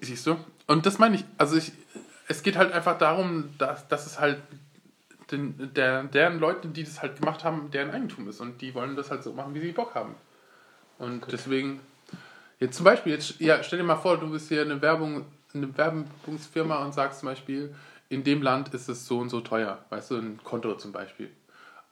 Siehst 0.00 0.26
du? 0.26 0.36
Und 0.66 0.86
das 0.86 0.98
meine 0.98 1.16
ich. 1.16 1.24
Also 1.38 1.56
ich, 1.56 1.72
es 2.28 2.42
geht 2.42 2.56
halt 2.56 2.72
einfach 2.72 2.96
darum, 2.98 3.50
dass, 3.58 3.88
dass 3.88 4.06
es 4.06 4.20
halt 4.20 4.38
den, 5.30 5.72
der, 5.74 6.04
deren 6.04 6.38
Leute, 6.40 6.68
die 6.68 6.84
das 6.84 7.02
halt 7.02 7.18
gemacht 7.18 7.44
haben, 7.44 7.70
deren 7.70 7.90
Eigentum 7.90 8.28
ist. 8.28 8.40
Und 8.40 8.60
die 8.60 8.74
wollen 8.74 8.96
das 8.96 9.10
halt 9.10 9.22
so 9.22 9.32
machen, 9.32 9.54
wie 9.54 9.60
sie 9.60 9.72
Bock 9.72 9.94
haben. 9.94 10.14
Und 11.00 11.32
deswegen, 11.32 11.80
jetzt 12.60 12.76
zum 12.76 12.84
Beispiel, 12.84 13.14
jetzt, 13.14 13.40
ja, 13.40 13.62
stell 13.62 13.78
dir 13.78 13.84
mal 13.84 13.96
vor, 13.96 14.18
du 14.18 14.30
bist 14.30 14.48
hier 14.48 14.62
eine 14.62 14.80
Werbung, 14.82 15.24
eine 15.54 15.76
Werbungsfirma 15.76 16.84
und 16.84 16.92
sagst 16.94 17.20
zum 17.20 17.28
Beispiel, 17.30 17.74
in 18.10 18.22
dem 18.22 18.42
Land 18.42 18.74
ist 18.74 18.88
es 18.88 19.06
so 19.06 19.18
und 19.18 19.30
so 19.30 19.40
teuer. 19.40 19.84
Weißt 19.90 20.10
du, 20.10 20.16
ein 20.18 20.38
Konto 20.44 20.74
zum 20.76 20.92
Beispiel. 20.92 21.30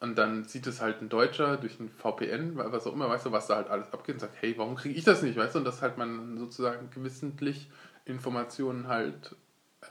Und 0.01 0.17
dann 0.19 0.45
sieht 0.45 0.67
es 0.67 0.81
halt 0.81 1.01
ein 1.03 1.09
Deutscher 1.09 1.57
durch 1.57 1.81
ein 1.81 1.89
VPN, 1.91 2.53
was 2.57 2.87
auch 2.87 2.93
immer, 2.93 3.09
weißt 3.09 3.27
du, 3.27 3.33
was 3.33 3.49
da 3.49 3.57
halt 3.57 3.69
alles 3.69 3.93
abgeht 3.93 4.17
und 4.17 4.21
sagt, 4.21 4.37
hey, 4.41 4.55
warum 4.59 4.77
kriege 4.77 4.95
ich 4.97 5.05
das 5.05 5.23
nicht, 5.23 5.37
weißt 5.37 5.55
du? 5.55 5.61
Und 5.61 5.65
dass 5.65 5.83
halt 5.83 5.99
man 5.99 6.39
sozusagen 6.39 6.91
gewissentlich 6.91 7.69
Informationen 8.05 8.89
halt, 8.89 9.35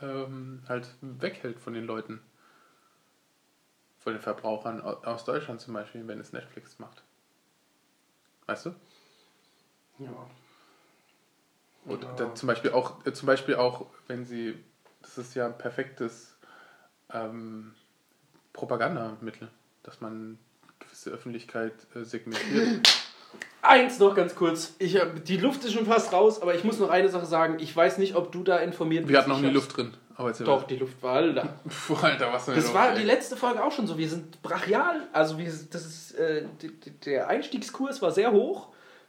ähm, 0.00 0.62
halt 0.68 0.88
weghält 1.02 1.60
von 1.60 1.74
den 1.74 1.84
Leuten. 1.86 2.20
Von 3.98 4.14
den 4.14 4.22
Verbrauchern 4.22 4.80
au- 4.80 5.02
aus 5.04 5.24
Deutschland 5.24 5.60
zum 5.60 5.74
Beispiel, 5.74 6.06
wenn 6.06 6.20
es 6.20 6.32
Netflix 6.32 6.78
macht. 6.78 7.02
Weißt 8.46 8.66
du? 8.66 8.74
Ja. 9.98 10.08
Und 11.84 12.02
Ja. 12.18 12.34
zum 12.34 12.46
Beispiel 12.46 12.72
auch, 12.72 13.04
äh, 13.06 13.12
zum 13.12 13.26
Beispiel 13.26 13.56
auch, 13.56 13.86
wenn 14.06 14.24
sie, 14.24 14.54
das 15.02 15.18
ist 15.18 15.34
ja 15.34 15.46
ein 15.46 15.56
perfektes 15.56 16.36
ähm, 17.12 17.74
Propagandamittel, 18.52 19.48
dass 19.82 20.00
man 20.00 20.38
gewisse 20.78 21.10
Öffentlichkeit 21.10 21.72
äh, 21.94 22.04
segmentiert. 22.04 22.88
Eins 23.62 23.98
noch 23.98 24.14
ganz 24.14 24.34
kurz. 24.34 24.74
Ich, 24.78 24.98
die 25.26 25.36
Luft 25.36 25.64
ist 25.64 25.72
schon 25.74 25.84
fast 25.86 26.12
raus, 26.12 26.40
aber 26.40 26.54
ich 26.54 26.64
muss 26.64 26.78
noch 26.78 26.88
eine 26.90 27.08
Sache 27.08 27.26
sagen. 27.26 27.58
Ich 27.58 27.74
weiß 27.74 27.98
nicht, 27.98 28.14
ob 28.14 28.32
du 28.32 28.42
da 28.42 28.58
informiert 28.58 29.02
bist. 29.04 29.12
Wir 29.12 29.18
hatten 29.18 29.30
noch 29.30 29.40
nie 29.40 29.50
Luft 29.50 29.76
drin. 29.76 29.94
Aber 30.14 30.28
jetzt 30.28 30.40
Doch, 30.40 30.64
die 30.66 30.76
Luft 30.76 31.02
war 31.02 31.16
all 31.16 31.34
da. 31.34 31.42
Puh, 31.86 31.94
Alter, 32.00 32.32
was 32.32 32.46
denn 32.46 32.54
Das 32.56 32.64
los, 32.66 32.74
war 32.74 32.92
ey? 32.92 32.98
die 32.98 33.04
letzte 33.04 33.36
Folge 33.36 33.62
auch 33.62 33.70
schon 33.70 33.86
so. 33.86 33.98
Wir 33.98 34.08
sind 34.08 34.42
brachial. 34.42 35.06
Also 35.12 35.38
wir, 35.38 35.44
das 35.46 35.86
ist, 35.86 36.12
äh, 36.12 36.44
der 37.04 37.28
Einstiegskurs 37.28 38.00
war 38.02 38.10
sehr 38.10 38.32
hoch. 38.32 38.68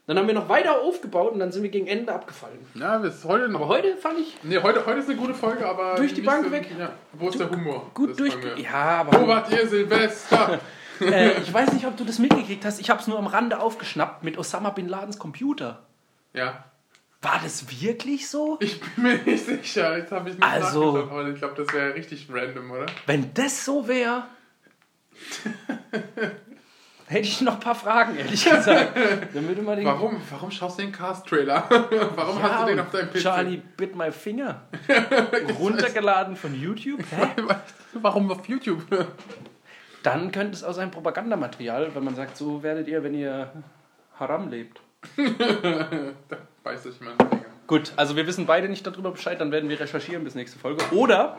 Dann 0.09 0.17
haben 0.17 0.25
wir 0.25 0.33
noch 0.33 0.49
weiter 0.49 0.81
aufgebaut 0.81 1.33
und 1.33 1.39
dann 1.39 1.51
sind 1.51 1.61
wir 1.61 1.69
gegen 1.69 1.85
Ende 1.85 2.11
abgefallen. 2.11 2.57
Ja, 2.73 2.97
bis 2.97 3.23
heute 3.25 3.43
Aber 3.43 3.53
noch. 3.53 3.67
heute 3.67 3.95
fand 3.95 4.17
ich 4.17 4.35
Nee, 4.41 4.57
heute, 4.57 4.83
heute 4.83 5.01
ist 5.01 5.07
eine 5.07 5.19
gute 5.19 5.35
Folge, 5.35 5.63
aber. 5.69 5.93
Durch 5.97 6.15
die 6.15 6.21
Bank 6.21 6.45
so- 6.45 6.51
weg. 6.51 6.67
Ja. 6.79 6.89
Wo 7.13 7.29
ist 7.29 7.39
der 7.39 7.47
Humor? 7.51 7.91
gut 7.93 8.09
Das 8.09 8.17
durch. 8.17 8.41
wir- 8.41 8.57
Ja, 8.59 9.05
Wo 9.05 9.15
aber 9.17 9.27
wart 9.27 9.51
ihr 9.51 9.67
Silvester? 9.67 10.59
äh, 10.99 11.39
ich 11.39 11.53
weiß 11.53 11.73
nicht, 11.73 11.85
ob 11.85 11.95
du 11.95 12.05
das 12.05 12.17
mitgekriegt 12.17 12.65
hast. 12.65 12.79
Ich 12.79 12.89
habe 12.89 12.99
es 12.99 13.05
nur 13.05 13.19
am 13.19 13.27
Rande 13.27 13.59
aufgeschnappt 13.59 14.23
mit 14.23 14.35
Osama 14.39 14.71
Bin 14.71 14.87
Ladens 14.89 15.19
Computer. 15.19 15.83
ja. 16.33 16.63
War 17.21 17.39
das 17.43 17.65
wirklich 17.81 18.29
so? 18.29 18.57
Ich 18.61 18.79
bin 18.79 19.03
mir 19.03 19.17
nicht 19.17 19.45
sicher. 19.45 19.95
Jetzt 19.97 20.11
habe 20.11 20.29
ich 20.29 20.35
nicht 20.37 20.43
Also- 20.43 20.93
nachgeschaut, 20.93 21.11
aber 21.11 21.27
ich 21.29 21.35
glaube, 21.37 21.53
das 21.63 21.71
wäre 21.73 21.93
richtig 21.93 22.27
random, 22.31 22.71
oder? 22.71 22.85
Wenn 23.05 23.31
das 23.35 23.63
so 23.65 23.87
wäre, 23.89 24.23
hätte 27.09 27.27
ich 27.27 27.41
noch 27.41 27.55
ein 27.55 27.59
paar 27.59 27.75
Fragen, 27.75 28.15
ehrlich 28.15 28.43
gesagt. 28.43 28.95
Dann 29.33 29.47
würde 29.47 29.61
man 29.61 29.77
den 29.77 29.85
Warum, 29.85 30.21
warum 30.29 30.51
schaust 30.51 30.77
du 30.77 30.83
den 30.83 30.91
Cast-Trailer? 30.91 31.63
warum 32.15 32.37
Ja, 32.37 32.43
hast 32.43 32.63
du 32.63 32.67
den 32.67 32.79
auf 32.79 32.91
deinem 32.91 33.09
PC? 33.09 33.19
Charlie 33.19 33.61
bit 33.77 33.95
my 33.95 34.11
finger. 34.11 34.61
Runtergeladen 35.59 36.35
von 36.35 36.53
YouTube. 36.53 37.01
Hä? 37.09 37.27
Warum 37.93 38.31
auf 38.31 38.47
YouTube? 38.47 38.83
Dann 40.03 40.31
könnte 40.31 40.53
es 40.53 40.63
aus 40.63 40.77
einem 40.77 40.91
Propagandamaterial, 40.91 41.93
wenn 41.95 42.03
man 42.03 42.15
sagt, 42.15 42.37
so 42.37 42.61
werdet 42.61 42.87
ihr, 42.87 43.03
wenn 43.03 43.15
ihr 43.15 43.51
Haram 44.19 44.49
lebt. 44.49 44.79
da 45.17 46.37
beißt 46.63 46.83
sich 46.83 47.01
mein 47.01 47.17
Finger. 47.17 47.45
Gut, 47.65 47.93
also 47.95 48.15
wir 48.15 48.25
wissen 48.27 48.45
beide 48.45 48.69
nicht 48.69 48.85
darüber 48.85 49.11
Bescheid, 49.11 49.39
dann 49.41 49.51
werden 49.51 49.69
wir 49.69 49.79
recherchieren 49.79 50.23
bis 50.23 50.35
nächste 50.35 50.57
Folge. 50.59 50.83
Oder 50.91 51.37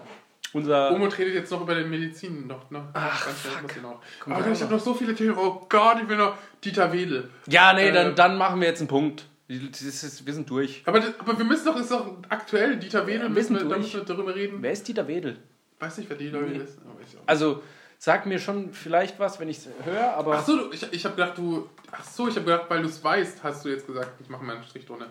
unser. 0.52 0.92
Umut 0.92 1.16
redet 1.18 1.34
jetzt 1.34 1.50
noch 1.50 1.60
über 1.62 1.74
den 1.74 1.88
Medizin 1.90 2.46
noch, 2.46 2.70
ne? 2.70 2.88
Ach, 2.92 3.26
ich 3.28 3.82
noch. 3.82 4.00
Aber 4.26 4.40
ich 4.40 4.46
noch. 4.46 4.60
habe 4.62 4.74
noch 4.74 4.80
so 4.82 4.94
viele 4.94 5.14
Themen. 5.14 5.36
Oh 5.38 5.66
Gott, 5.68 5.98
ich 6.02 6.08
will 6.08 6.16
noch 6.16 6.36
Dieter 6.64 6.92
Wedel. 6.92 7.30
Ja, 7.46 7.72
nee, 7.72 7.88
Äh, 7.88 7.92
dann, 7.92 8.14
dann 8.14 8.36
machen 8.36 8.60
wir 8.60 8.68
jetzt 8.68 8.80
einen 8.80 8.88
Punkt. 8.88 9.26
Ist, 9.48 10.24
wir 10.26 10.32
sind 10.32 10.48
durch. 10.48 10.82
Aber, 10.86 11.00
das- 11.00 11.18
aber 11.18 11.36
wir 11.36 11.44
müssen 11.44 11.64
doch, 11.66 11.76
ist 11.76 11.90
doch 11.90 12.06
aktuell, 12.28 12.76
Dieter 12.78 13.06
Wedel, 13.06 13.22
Ja, 13.22 13.22
wir 13.24 13.30
müssen 13.30 13.56
wir, 13.56 13.64
da 13.64 13.78
müssen 13.78 13.94
wir 13.94 14.04
darüber 14.04 14.34
reden. 14.34 14.58
Wer 14.60 14.70
ist 14.72 14.86
Dieter 14.86 15.08
Wedel? 15.08 15.38
Weiß 15.80 15.98
nicht, 15.98 16.08
wer 16.08 16.16
Dieter 16.16 16.40
Wedel 16.40 16.60
ist. 16.60 16.78
Also, 17.26 17.62
sag 17.98 18.26
mir 18.26 18.38
schon 18.38 18.72
vielleicht 18.72 19.18
was, 19.18 19.40
wenn 19.40 19.48
ich 19.48 19.58
es 19.58 19.68
höre, 19.84 20.14
aber. 20.14 20.36
Ach 20.36 20.44
so, 20.46 20.56
du- 20.56 20.72
ich, 20.72 20.86
ich 20.92 21.04
habe 21.04 21.16
gedacht, 21.16 21.36
du. 21.36 21.68
Ach 21.90 22.04
so, 22.04 22.28
ich 22.28 22.36
habe 22.36 22.44
gedacht, 22.46 22.66
weil 22.68 22.82
du 22.82 22.88
es 22.88 23.02
weißt, 23.02 23.42
hast 23.42 23.64
du 23.64 23.70
jetzt 23.70 23.86
gesagt, 23.88 24.20
ich 24.20 24.28
mache 24.28 24.44
mal 24.44 24.54
einen 24.54 24.64
Strich 24.64 24.86
drunter. 24.86 25.06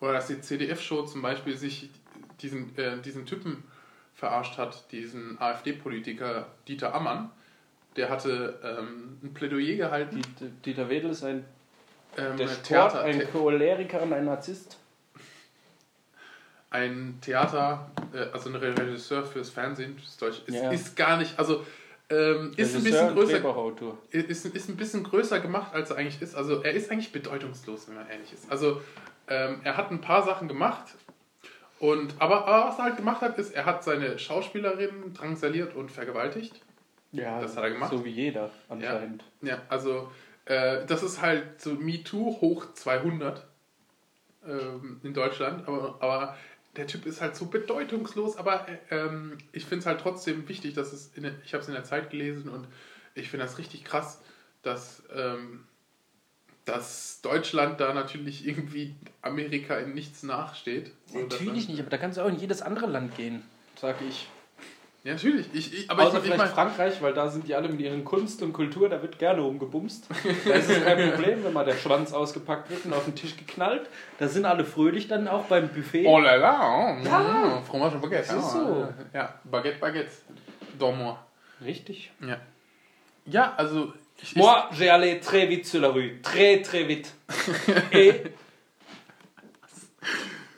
Oder 0.00 0.12
dass 0.12 0.28
die 0.28 0.40
CDF-Show 0.40 1.02
zum 1.06 1.20
Beispiel 1.22 1.56
sich 1.56 1.90
diesen, 2.40 2.76
äh, 2.78 2.98
diesen 3.02 3.26
Typen 3.26 3.64
verarscht 4.20 4.58
hat, 4.58 4.92
diesen 4.92 5.40
AfD-Politiker 5.40 6.46
Dieter 6.68 6.94
Ammann. 6.94 7.30
Der 7.96 8.08
hatte 8.10 8.60
ähm, 8.62 9.18
ein 9.22 9.34
Plädoyer 9.34 9.76
gehalten. 9.76 10.16
Dieter- 10.20 10.50
Dieter 10.64 10.88
Wedel 10.88 11.10
ist 11.10 11.24
ein 11.24 11.44
Ähm, 12.16 12.36
der 12.36 12.46
Sport, 12.48 12.64
Theater, 12.64 13.02
ein 13.02 13.22
Choleriker 13.32 14.02
und 14.02 14.12
ein 14.12 14.24
Narzisst. 14.26 14.78
ein 16.70 17.18
Theater, 17.20 17.90
äh, 18.12 18.26
also 18.32 18.48
ein 18.50 18.54
Regisseur 18.56 19.24
fürs 19.24 19.50
Fernsehen, 19.50 19.98
fürs 19.98 20.16
Deutsch, 20.18 20.42
ist, 20.46 20.54
Ja. 20.54 20.70
ist 20.70 20.96
gar 20.96 21.16
nicht, 21.16 21.36
also 21.38 21.64
ähm, 22.10 22.52
ist 22.56 22.74
ein 22.76 22.82
bisschen 22.84 23.14
größer, 23.14 23.86
ist, 24.10 24.44
ist 24.46 24.68
ein 24.68 24.76
bisschen 24.76 25.02
größer 25.04 25.40
gemacht, 25.40 25.72
als 25.74 25.90
er 25.90 25.96
eigentlich 25.96 26.20
ist. 26.22 26.34
Also 26.34 26.60
er 26.62 26.72
ist 26.72 26.90
eigentlich 26.90 27.12
bedeutungslos, 27.12 27.86
wenn 27.88 27.94
man 27.96 28.08
ehrlich 28.08 28.32
ist. 28.32 28.50
Also 28.50 28.80
ähm, 29.28 29.60
er 29.64 29.76
hat 29.76 29.90
ein 29.92 30.00
paar 30.00 30.24
Sachen 30.24 30.48
gemacht, 30.48 30.82
und, 31.80 32.14
aber, 32.18 32.46
aber 32.46 32.68
was 32.68 32.78
er 32.78 32.84
halt 32.84 32.96
gemacht 32.98 33.22
hat, 33.22 33.38
ist, 33.38 33.52
er 33.52 33.64
hat 33.64 33.82
seine 33.82 34.18
Schauspielerin 34.18 35.14
drangsaliert 35.14 35.74
und 35.74 35.90
vergewaltigt. 35.90 36.60
Ja, 37.10 37.40
Das 37.40 37.56
hat 37.56 37.64
er 37.64 37.70
gemacht. 37.70 37.90
So 37.90 38.04
wie 38.04 38.10
jeder 38.10 38.50
anscheinend. 38.68 39.24
Ja, 39.40 39.62
also 39.68 40.12
äh, 40.44 40.84
das 40.86 41.02
ist 41.02 41.22
halt 41.22 41.60
so 41.60 41.70
MeToo 41.74 42.38
hoch 42.40 42.74
200 42.74 43.46
ähm, 44.46 45.00
in 45.02 45.14
Deutschland, 45.14 45.66
aber, 45.66 45.96
aber 46.00 46.36
der 46.76 46.86
Typ 46.86 47.06
ist 47.06 47.22
halt 47.22 47.34
so 47.34 47.46
bedeutungslos, 47.46 48.36
aber 48.36 48.68
äh, 48.68 48.76
ähm, 48.90 49.38
ich 49.52 49.64
finde 49.64 49.80
es 49.80 49.86
halt 49.86 50.00
trotzdem 50.00 50.48
wichtig, 50.48 50.74
dass 50.74 50.92
es, 50.92 51.08
in 51.16 51.24
ich 51.44 51.54
habe 51.54 51.62
es 51.62 51.68
in 51.68 51.74
der 51.74 51.84
Zeit 51.84 52.10
gelesen 52.10 52.50
und 52.50 52.68
ich 53.14 53.30
finde 53.30 53.46
das 53.46 53.58
richtig 53.58 53.84
krass, 53.84 54.22
dass, 54.62 55.02
ähm, 55.14 55.66
dass 56.64 57.20
Deutschland 57.22 57.80
da 57.80 57.92
natürlich 57.94 58.46
irgendwie 58.46 58.94
Amerika 59.22 59.76
in 59.78 59.94
nichts 59.94 60.22
nachsteht. 60.22 60.92
Natürlich 61.12 61.68
nicht, 61.68 61.80
aber 61.80 61.90
da 61.90 61.98
kannst 61.98 62.18
du 62.18 62.22
auch 62.22 62.28
in 62.28 62.38
jedes 62.38 62.62
andere 62.62 62.86
Land 62.86 63.16
gehen, 63.16 63.42
sage 63.76 64.04
ich. 64.08 64.28
Ja, 65.02 65.14
natürlich. 65.14 65.46
Ich, 65.54 65.72
ich, 65.72 65.90
aber 65.90 66.02
Außer 66.02 66.18
ich, 66.18 66.24
ich 66.24 66.24
vielleicht 66.24 66.38
mein, 66.38 66.50
Frankreich, 66.50 67.00
weil 67.00 67.14
da 67.14 67.30
sind 67.30 67.48
die 67.48 67.54
alle 67.54 67.70
mit 67.70 67.80
ihren 67.80 68.04
Kunst 68.04 68.42
und 68.42 68.52
Kultur, 68.52 68.90
da 68.90 69.00
wird 69.00 69.18
gerne 69.18 69.42
umgebumst. 69.42 70.06
Da 70.44 70.54
ist 70.54 70.68
es 70.68 70.84
kein 70.84 71.10
Problem, 71.10 71.42
wenn 71.42 71.54
mal 71.54 71.64
der 71.64 71.76
Schwanz 71.76 72.12
ausgepackt 72.12 72.68
wird 72.68 72.84
und 72.84 72.92
auf 72.92 73.06
den 73.06 73.14
Tisch 73.14 73.34
geknallt. 73.34 73.88
Da 74.18 74.28
sind 74.28 74.44
alle 74.44 74.64
fröhlich 74.66 75.08
dann 75.08 75.26
auch 75.26 75.44
beim 75.44 75.68
Buffet. 75.70 76.04
Oh 76.06 76.18
la 76.18 76.34
la, 76.34 76.98
oh, 77.00 77.02
Ja. 77.02 77.18
mm, 77.60 77.64
Fromage 77.64 77.94
und 77.94 78.02
Baguette. 78.02 78.34
Das 78.34 78.44
ist 78.44 78.52
so. 78.52 78.88
Ja, 79.14 79.40
Baguette, 79.44 79.78
Baguette. 79.78 80.10
Dormoir. 80.78 81.24
Richtig. 81.64 82.10
Ja. 82.20 82.36
Ja, 83.24 83.54
also. 83.56 83.94
Moi, 84.36 84.68
j'ai 84.72 84.88
allé 84.88 85.20
très 85.20 85.46
vite 85.46 85.66
sur 85.66 85.80
la 85.80 85.88
rue. 85.88 86.20
Très, 86.22 86.62
très 86.62 86.84
vite. 86.84 87.14
Et. 87.92 88.22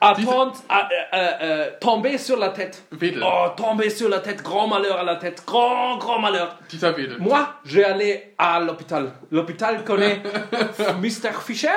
Attendre, 0.05 0.55
à, 0.69 0.89
euh, 0.91 1.31
euh, 1.43 1.71
tomber 1.81 2.19
sur 2.19 2.37
la 2.37 2.49
tête. 2.49 2.83
Wedel. 2.91 3.23
Oh, 3.25 3.47
tomber 3.57 3.89
sur 3.89 4.09
la 4.09 4.19
tête, 4.19 4.43
grand 4.43 4.67
malheur 4.67 4.99
à 4.99 5.05
la 5.05 5.15
tête, 5.15 5.45
grand, 5.47 5.97
grand 5.99 6.19
malheur. 6.19 6.59
ich, 6.63 6.71
Dieter 6.71 6.93
Wedel. 6.97 7.19
Moi, 7.21 7.55
j'ai 7.65 7.85
allé 7.85 8.35
à 8.37 8.59
l'hôpital. 8.59 9.13
L'hôpital 9.31 9.85
connaît 9.85 10.21
Mr. 11.01 11.41
Fischer. 11.47 11.69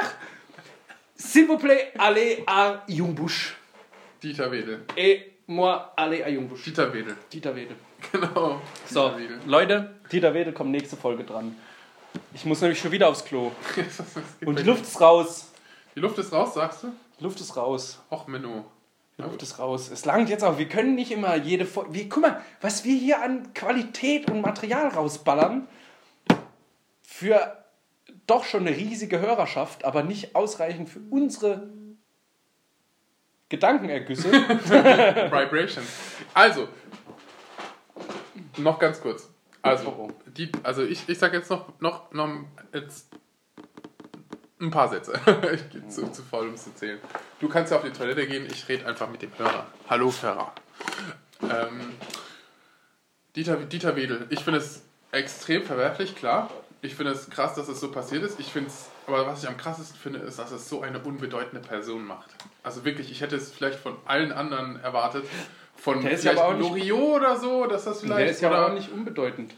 S'il 1.15 1.45
vous 1.45 1.59
plaît, 1.59 1.93
allez 1.99 2.43
à 2.47 2.83
Jungbusch. 2.89 3.55
Dieter 4.21 4.49
Wedel. 4.49 4.79
Et 4.97 5.33
moi, 5.47 5.93
allez 5.95 6.23
à 6.23 6.31
Jungbusch. 6.33 6.63
Dieter 6.63 6.87
Wedel. 6.91 7.15
Dieter 7.29 7.51
Wedel. 7.53 7.77
Genau. 8.11 8.59
So, 8.87 9.09
Dieter 9.09 9.19
Wedel. 9.19 9.39
Leute, 9.45 9.89
Dieter 10.09 10.33
Wedel 10.33 10.53
kommt 10.53 10.71
nächste 10.71 10.95
Folge 10.97 11.23
dran. 11.25 11.55
Ich 12.33 12.45
muss 12.45 12.61
nämlich 12.61 12.79
schon 12.79 12.91
wieder 12.91 13.09
aufs 13.09 13.25
Klo. 13.25 13.51
Und 14.45 14.59
die 14.59 14.63
Luft 14.63 14.83
ist 14.83 14.99
raus. 14.99 15.51
die 15.95 15.99
Luft 15.99 16.17
ist 16.17 16.31
raus, 16.31 16.53
sagst 16.53 16.83
du? 16.83 16.93
Die 17.19 17.23
Luft 17.23 17.39
ist 17.39 17.55
raus. 17.55 18.01
Och, 18.11 18.27
Menno. 18.27 18.65
Die 19.17 19.21
Luft 19.21 19.41
ist 19.41 19.59
raus. 19.59 19.89
Es 19.91 20.05
langt 20.05 20.29
jetzt 20.29 20.43
auch. 20.43 20.57
Wir 20.57 20.67
können 20.67 20.95
nicht 20.95 21.11
immer 21.11 21.35
jede 21.35 21.65
Folge. 21.65 21.93
Wir, 21.93 22.09
guck 22.09 22.21
mal, 22.21 22.41
was 22.61 22.83
wir 22.83 22.95
hier 22.97 23.21
an 23.21 23.53
Qualität 23.53 24.29
und 24.29 24.41
Material 24.41 24.89
rausballern. 24.89 25.67
Für 27.03 27.63
doch 28.27 28.43
schon 28.43 28.67
eine 28.67 28.75
riesige 28.75 29.19
Hörerschaft, 29.19 29.85
aber 29.85 30.03
nicht 30.03 30.35
ausreichend 30.35 30.89
für 30.89 30.99
unsere 31.09 31.69
Gedankenergüsse. 33.49 34.31
Vibration. 34.31 35.85
Also, 36.33 36.67
noch 38.57 38.79
ganz 38.79 38.99
kurz. 38.99 39.29
Also, 39.65 40.09
die, 40.27 40.51
also 40.61 40.83
ich, 40.83 41.09
ich 41.09 41.17
sag 41.17 41.33
jetzt 41.33 41.49
noch, 41.49 41.79
noch, 41.79 42.11
noch 42.11 42.29
jetzt 42.71 43.07
ein 44.61 44.69
paar 44.69 44.89
Sätze. 44.89 45.19
ich 45.53 45.63
bin 45.69 45.89
zu, 45.89 46.11
zu 46.11 46.21
faul, 46.21 46.49
um 46.49 46.53
es 46.53 46.65
zu 46.65 46.75
zählen. 46.75 46.99
Du 47.39 47.49
kannst 47.49 47.71
ja 47.71 47.77
auf 47.77 47.83
die 47.83 47.89
Toilette 47.89 48.27
gehen, 48.27 48.45
ich 48.45 48.67
rede 48.69 48.85
einfach 48.85 49.09
mit 49.09 49.23
dem 49.23 49.35
Hörer. 49.35 49.65
Hallo, 49.89 50.13
Hörer. 50.21 50.53
Ähm, 51.41 51.93
Dieter, 53.35 53.55
Dieter 53.57 53.95
Wedel, 53.95 54.27
ich 54.29 54.43
finde 54.43 54.59
es 54.59 54.83
extrem 55.11 55.63
verwerflich, 55.63 56.15
klar. 56.15 56.51
Ich 56.83 56.93
finde 56.93 57.13
es 57.13 57.31
krass, 57.31 57.55
dass 57.55 57.67
es 57.67 57.79
so 57.79 57.91
passiert 57.91 58.21
ist. 58.21 58.39
Ich 58.39 58.51
finde 58.51 58.69
es, 58.69 58.89
aber 59.07 59.25
was 59.25 59.41
ich 59.41 59.49
am 59.49 59.57
krassesten 59.57 59.97
finde, 59.97 60.19
ist, 60.19 60.37
dass 60.37 60.51
es 60.51 60.69
so 60.69 60.83
eine 60.83 60.99
unbedeutende 60.99 61.67
Person 61.67 62.05
macht. 62.05 62.29
Also 62.61 62.85
wirklich, 62.85 63.09
ich 63.09 63.21
hätte 63.21 63.35
es 63.35 63.51
vielleicht 63.51 63.79
von 63.79 63.97
allen 64.05 64.31
anderen 64.31 64.79
erwartet. 64.81 65.25
Von 65.75 66.01
Der 66.01 66.11
ist 66.11 66.23
ja 66.23 66.31
aber 66.31 66.45
auch 66.47 66.59
Loriot 66.59 67.17
oder 67.21 67.37
so, 67.37 67.65
dass 67.65 67.85
das 67.85 68.01
vielleicht. 68.01 68.19
Der 68.19 68.29
ist 68.29 68.41
ja 68.41 68.49
oder, 68.49 68.67
auch 68.67 68.73
nicht 68.73 68.91
unbedeutend. 68.91 69.53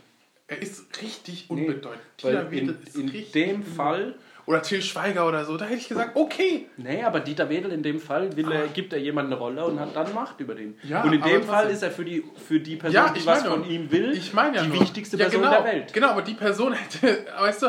Er 0.47 0.61
ist 0.61 0.85
richtig 1.01 1.47
Nee, 1.49 1.61
unbedeutend. 1.67 2.01
Dieter 2.21 2.51
Wedel 2.51 2.69
in, 2.69 2.83
ist 2.87 2.95
in 2.95 3.09
richtig 3.09 3.31
dem 3.31 3.63
Fall. 3.63 4.15
Oder 4.45 4.61
Till 4.61 4.81
Schweiger 4.81 5.27
oder 5.27 5.43
so, 5.43 5.57
da 5.57 5.65
hätte 5.65 5.79
ich 5.81 5.89
gesagt, 5.89 6.15
okay. 6.15 6.67
Nee, 6.77 7.03
aber 7.03 7.19
Dieter 7.19 7.49
Wedel 7.49 7.73
in 7.73 7.83
dem 7.83 7.99
Fall 7.99 8.33
will 8.37 8.49
er, 8.49 8.67
gibt 8.67 8.93
er 8.93 8.99
jemandem 8.99 9.33
eine 9.33 9.41
Rolle 9.41 9.65
und 9.65 9.77
hat 9.77 9.93
dann 9.93 10.13
Macht 10.13 10.39
über 10.39 10.55
den. 10.55 10.77
Ja, 10.83 11.03
und 11.03 11.11
in 11.11 11.21
aber 11.21 11.31
dem. 11.31 11.43
Fall 11.43 11.69
ist 11.69 11.83
er 11.83 11.91
für 11.91 12.05
die, 12.05 12.23
für 12.47 12.57
die 12.61 12.77
Person, 12.77 12.95
Ja, 12.95 13.09
die 13.09 13.19
ich 13.19 13.25
was 13.25 13.43
meine, 13.43 13.55
von 13.55 13.69
ihm 13.69 13.91
will, 13.91 14.13
Ich 14.13 14.33
meine 14.33 14.55
ja 14.55 14.63
die 14.63 14.69
nur. 14.69 14.79
wichtigste 14.79 15.17
ja, 15.17 15.25
Person 15.25 15.41
genau, 15.41 15.51
der 15.53 15.65
Welt. 15.65 15.91
Genau, 15.93 16.07
aber 16.11 16.21
die 16.21 16.33
Person 16.33 16.71
hätte, 17.01 17.25
weißt 17.37 17.61
du, 17.63 17.67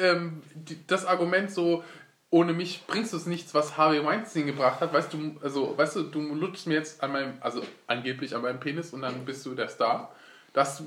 ähm, 0.00 0.42
die, 0.54 0.78
das 0.86 1.04
Argument 1.06 1.50
so, 1.50 1.82
ohne 2.32 2.54
mich 2.54 2.82
bringst 2.86 3.12
du 3.12 3.18
es 3.18 3.26
nichts, 3.26 3.52
was 3.52 3.76
Harvey 3.76 4.02
Weinstein 4.02 4.46
gebracht 4.46 4.80
hat, 4.80 4.92
weißt 4.92 5.12
du, 5.12 5.36
also, 5.42 5.76
weißt 5.76 5.96
du, 5.96 6.02
du 6.04 6.20
lutschst 6.34 6.66
mir 6.66 6.74
jetzt 6.74 7.02
an 7.02 7.12
meinem, 7.12 7.34
also 7.40 7.62
angeblich 7.86 8.34
an 8.34 8.40
meinem 8.40 8.58
Penis 8.58 8.94
und 8.94 9.02
dann 9.02 9.26
bist 9.26 9.44
du 9.44 9.54
der 9.54 9.68
Star. 9.68 10.10
Das, 10.54 10.82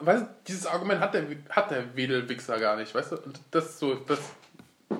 weißt 0.00 0.22
du, 0.22 0.28
dieses 0.46 0.66
Argument 0.66 1.00
hat 1.00 1.14
der, 1.14 1.24
hat 1.48 1.70
der 1.70 1.96
Wedelwichser 1.96 2.60
gar 2.60 2.76
nicht, 2.76 2.94
weißt 2.94 3.12
du, 3.12 3.16
und 3.16 3.40
das 3.50 3.70
ist 3.70 3.78
so, 3.78 3.94
das, 3.94 4.18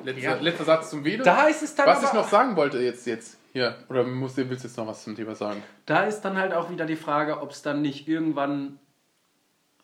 letzter, 0.02 0.22
Ja. 0.22 0.34
letzter 0.36 0.64
Satz 0.64 0.88
zum 0.88 1.04
Wedel. 1.04 1.26
Da 1.26 1.46
ist 1.46 1.62
es 1.62 1.74
dann 1.74 1.86
was 1.86 2.02
ich 2.02 2.12
noch 2.14 2.28
sagen 2.28 2.56
wollte 2.56 2.78
jetzt, 2.78 3.06
jetzt, 3.06 3.36
hier, 3.52 3.76
oder 3.90 4.04
musst, 4.04 4.38
willst 4.38 4.64
du 4.64 4.68
jetzt 4.68 4.78
noch 4.78 4.86
was 4.86 5.04
zum 5.04 5.14
Thema 5.14 5.34
sagen? 5.34 5.62
Da 5.84 6.04
ist 6.04 6.22
dann 6.22 6.38
halt 6.38 6.54
auch 6.54 6.70
wieder 6.70 6.86
die 6.86 6.96
Frage, 6.96 7.42
ob 7.42 7.50
es 7.50 7.60
dann 7.60 7.82
nicht 7.82 8.08
irgendwann 8.08 8.78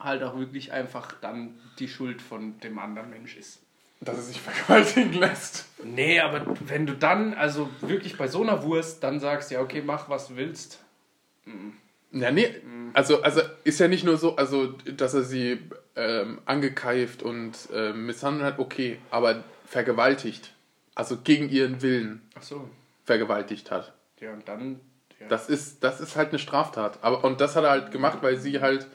halt 0.00 0.22
auch 0.22 0.38
wirklich 0.38 0.72
einfach 0.72 1.12
dann 1.20 1.60
die 1.78 1.88
Schuld 1.88 2.22
von 2.22 2.58
dem 2.60 2.78
anderen 2.78 3.10
Mensch 3.10 3.36
ist. 3.36 3.60
Dass 4.04 4.16
er 4.16 4.22
sich 4.22 4.40
vergewaltigen 4.40 5.14
lässt. 5.14 5.66
Nee, 5.82 6.20
aber 6.20 6.44
wenn 6.66 6.86
du 6.86 6.94
dann, 6.94 7.34
also 7.34 7.68
wirklich 7.80 8.16
bei 8.16 8.28
so 8.28 8.42
einer 8.42 8.62
Wurst, 8.62 9.02
dann 9.02 9.20
sagst, 9.20 9.50
ja, 9.50 9.60
okay, 9.60 9.82
mach 9.84 10.08
was 10.08 10.28
du 10.28 10.36
willst. 10.36 10.80
Ja, 12.12 12.30
nee, 12.30 12.54
also, 12.94 13.22
also 13.22 13.40
ist 13.64 13.80
ja 13.80 13.88
nicht 13.88 14.04
nur 14.04 14.16
so, 14.16 14.36
also 14.36 14.68
dass 14.96 15.14
er 15.14 15.24
sie 15.24 15.58
ähm, 15.96 16.38
angekeift 16.46 17.22
und 17.22 17.52
ähm, 17.72 18.06
misshandelt 18.06 18.44
hat, 18.44 18.58
okay, 18.58 18.98
aber 19.10 19.42
vergewaltigt, 19.66 20.52
also 20.94 21.16
gegen 21.16 21.48
ihren 21.48 21.82
Willen 21.82 22.22
Ach 22.36 22.42
so. 22.42 22.68
vergewaltigt 23.04 23.70
hat. 23.70 23.92
Ja, 24.20 24.32
und 24.32 24.48
dann. 24.48 24.80
Ja. 25.18 25.26
Das 25.28 25.48
ist, 25.48 25.82
das 25.82 26.00
ist 26.00 26.16
halt 26.16 26.30
eine 26.30 26.38
Straftat. 26.38 26.98
Aber, 27.02 27.24
und 27.24 27.40
das 27.40 27.56
hat 27.56 27.64
er 27.64 27.70
halt 27.70 27.90
gemacht, 27.90 28.18
weil 28.22 28.36
sie 28.36 28.60
halt 28.60 28.86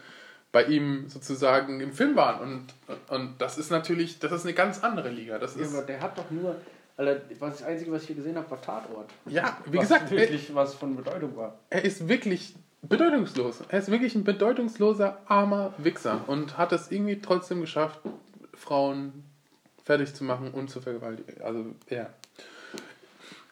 bei 0.51 0.63
ihm 0.65 1.07
sozusagen 1.09 1.79
im 1.79 1.93
Film 1.93 2.15
waren. 2.15 2.41
Und, 2.41 2.65
und 3.09 3.35
das 3.39 3.57
ist 3.57 3.69
natürlich, 3.69 4.19
das 4.19 4.31
ist 4.31 4.45
eine 4.45 4.53
ganz 4.53 4.83
andere 4.83 5.09
Liga. 5.09 5.37
Das 5.37 5.55
Ja, 5.55 5.61
ist, 5.63 5.75
aber 5.75 5.85
der 5.85 6.01
hat 6.01 6.17
doch 6.17 6.29
nur. 6.31 6.55
Alter, 6.97 7.21
was 7.39 7.59
das 7.59 7.63
Einzige, 7.67 7.91
was 7.93 8.01
ich 8.01 8.07
hier 8.07 8.17
gesehen 8.17 8.35
habe, 8.35 8.51
war 8.51 8.61
Tatort. 8.61 9.09
ja, 9.25 9.57
wie 9.65 9.77
was 9.77 9.83
gesagt, 9.83 10.11
er, 10.11 10.17
wirklich 10.17 10.53
was 10.53 10.73
von 10.75 10.97
Bedeutung 10.97 11.35
war. 11.37 11.57
er 11.69 11.85
ist 11.85 12.09
wirklich 12.09 12.55
bedeutungslos. 12.81 13.61
Er 13.69 13.79
ist 13.79 13.89
wirklich 13.89 14.15
ein 14.15 14.25
bedeutungsloser, 14.25 15.17
armer 15.25 15.73
Wichser 15.77 16.21
und 16.27 16.57
hat 16.57 16.73
es 16.73 16.91
irgendwie 16.91 17.21
trotzdem 17.21 17.61
geschafft, 17.61 18.01
Frauen 18.53 19.23
fertig 19.85 20.13
zu 20.13 20.25
machen 20.25 20.51
und 20.51 20.69
zu 20.69 20.81
vergewaltigen. 20.81 21.41
Also, 21.41 21.67
ja. 21.89 22.09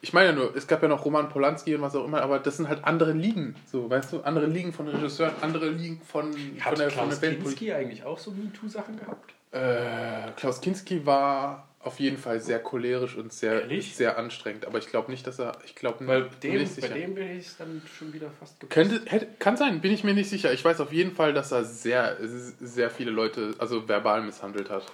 Ich 0.01 0.13
meine 0.13 0.29
ja 0.29 0.35
nur, 0.35 0.55
es 0.55 0.67
gab 0.67 0.81
ja 0.81 0.87
noch 0.87 1.03
Roman 1.05 1.29
Polanski 1.29 1.75
und 1.75 1.81
was 1.81 1.95
auch 1.95 2.05
immer, 2.05 2.21
aber 2.21 2.39
das 2.39 2.57
sind 2.57 2.67
halt 2.69 2.83
andere 2.83 3.13
Ligen, 3.13 3.55
so, 3.65 3.89
weißt 3.89 4.13
du, 4.13 4.21
andere 4.21 4.45
Ligen 4.45 4.71
von 4.71 4.87
Regisseuren, 4.87 5.33
andere 5.41 5.69
Ligen 5.69 6.01
von, 6.01 6.31
Hat 6.59 6.69
von 6.69 6.75
der, 6.79 6.91
von 6.91 7.03
Klaus 7.07 7.19
der 7.19 7.29
Weltpolitik. 7.29 7.59
Kinski 7.59 7.73
eigentlich 7.73 8.03
auch 8.03 8.17
so 8.19 8.31
MeToo-Sachen 8.31 8.97
gehabt? 8.99 9.33
Äh, 9.51 10.31
Klaus 10.35 10.61
Kinski 10.61 11.05
war 11.05 11.67
auf 11.79 11.99
jeden 11.99 12.17
Fall 12.17 12.41
sehr 12.41 12.59
cholerisch 12.59 13.15
und 13.15 13.31
sehr, 13.31 13.61
Ehrlich? 13.61 13.95
sehr 13.95 14.17
anstrengend, 14.17 14.65
aber 14.65 14.77
ich 14.77 14.87
glaube 14.87 15.09
nicht, 15.09 15.25
dass 15.25 15.39
er, 15.39 15.57
ich 15.65 15.73
glaube 15.73 15.99
bin 15.99 16.07
dem, 16.43 16.59
nicht 16.59 16.75
bei 16.75 16.81
sicher. 16.81 16.93
dem 16.93 17.15
bin 17.15 17.31
ich 17.37 17.47
es 17.47 17.57
dann 17.57 17.81
schon 17.97 18.13
wieder 18.13 18.29
fast 18.29 18.59
gepasst. 18.59 18.73
Könnte, 18.73 19.09
hätte, 19.09 19.27
kann 19.39 19.55
sein, 19.57 19.79
bin 19.81 19.93
ich 19.93 20.03
mir 20.03 20.13
nicht 20.13 20.29
sicher. 20.29 20.51
Ich 20.51 20.63
weiß 20.65 20.81
auf 20.81 20.91
jeden 20.91 21.15
Fall, 21.15 21.33
dass 21.33 21.51
er 21.51 21.63
sehr, 21.63 22.17
sehr 22.21 22.89
viele 22.89 23.11
Leute, 23.11 23.55
also 23.57 23.87
verbal 23.87 24.21
misshandelt 24.21 24.69
hat. 24.69 24.85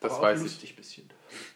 Das 0.00 0.14
Aber 0.14 0.22
weiß 0.22 0.40
ich. 0.40 0.44
lustig 0.46 0.76
bisschen. 0.76 1.08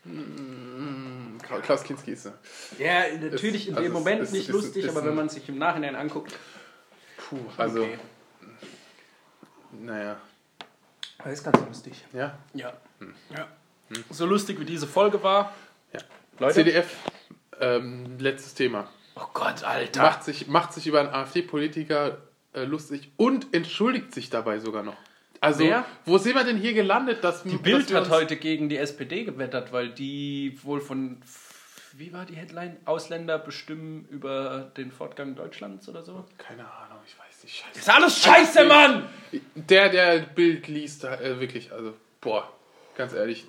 Mm, 0.07 1.39
Kla- 1.43 1.61
Klaus 1.61 1.83
Kinski 1.83 2.13
ist 2.13 2.27
er. 2.27 2.35
Ja, 2.79 3.17
natürlich 3.19 3.63
Es- 3.63 3.69
in 3.69 3.75
also 3.77 3.83
dem 3.89 3.93
es- 3.93 3.99
Moment 3.99 4.23
es- 4.23 4.33
nicht 4.33 4.49
es- 4.49 4.55
lustig, 4.55 4.85
es- 4.85 4.91
aber 4.91 5.05
wenn 5.07 5.15
man 5.15 5.29
sich 5.29 5.49
im 5.49 5.59
Nachhinein 5.59 5.97
anguckt, 5.97 6.33
Puh, 7.17 7.39
also, 7.57 7.83
okay. 7.83 7.99
naja, 9.73 10.17
Das 11.23 11.33
ist 11.33 11.45
ganz 11.45 11.59
lustig. 11.67 12.05
ja. 12.13 12.39
Ja. 12.55 12.73
ja. 13.35 13.49
So 14.11 14.27
lustig 14.27 14.59
wie 14.61 14.65
diese 14.65 14.87
Folge 14.87 15.23
war. 15.23 15.55
Ja. 15.93 16.01
Leute. 16.39 16.55
CDF, 16.55 16.95
ähm, 17.61 18.19
letztes 18.19 18.55
Thema. 18.55 18.89
Oh 19.15 19.27
Gott, 19.33 19.63
Alter. 19.65 20.03
Macht 20.03 20.25
sich, 20.25 20.47
macht 20.47 20.73
sich 20.73 20.87
über 20.87 21.01
einen 21.01 21.09
AfD-Politiker 21.11 22.19
äh, 22.53 22.65
lustig 22.65 23.11
und 23.17 23.53
entschuldigt 23.55 24.13
sich 24.15 24.29
dabei 24.31 24.59
sogar 24.59 24.83
noch. 24.83 24.97
Also, 25.41 25.65
Wer? 25.65 25.85
wo 26.05 26.19
sind 26.19 26.35
wir 26.35 26.45
denn 26.45 26.57
hier 26.57 26.73
gelandet? 26.73 27.23
Dass, 27.23 27.43
Die 27.43 27.57
Bild 27.57 27.93
hat 27.93 28.11
heute 28.11 28.37
gegen 28.37 28.69
die 28.69 28.77
SPD 28.77 29.25
gewettert, 29.25 29.73
weil 29.73 29.91
die 29.91 30.59
wohl 30.63 30.81
von, 30.81 31.19
wie 31.93 32.13
war 32.13 32.25
die 32.25 32.35
Headline? 32.35 32.77
Ausländer 32.85 33.39
bestimmen 33.39 34.07
über 34.11 34.71
den 34.77 34.91
Fortgang 34.91 35.35
Deutschlands 35.35 35.89
oder 35.89 36.03
so? 36.03 36.25
Keine 36.39 36.63
Ahnung, 36.63 36.99
ich 37.07 37.19
weiß 37.19 37.45
nicht. 37.45 37.57
Scheiße. 37.57 37.79
ist 37.79 37.91
alles 37.91 38.23
scheiße, 38.23 38.65
Mann! 38.65 39.05
Der, 39.55 39.89
der 39.89 40.19
Bild 40.21 40.69
liest, 40.69 41.05
äh, 41.05 41.41
wirklich, 41.41 41.73
also, 41.73 41.95
boah, 42.21 42.51
ganz 42.97 43.13
ehrlich, 43.13 43.47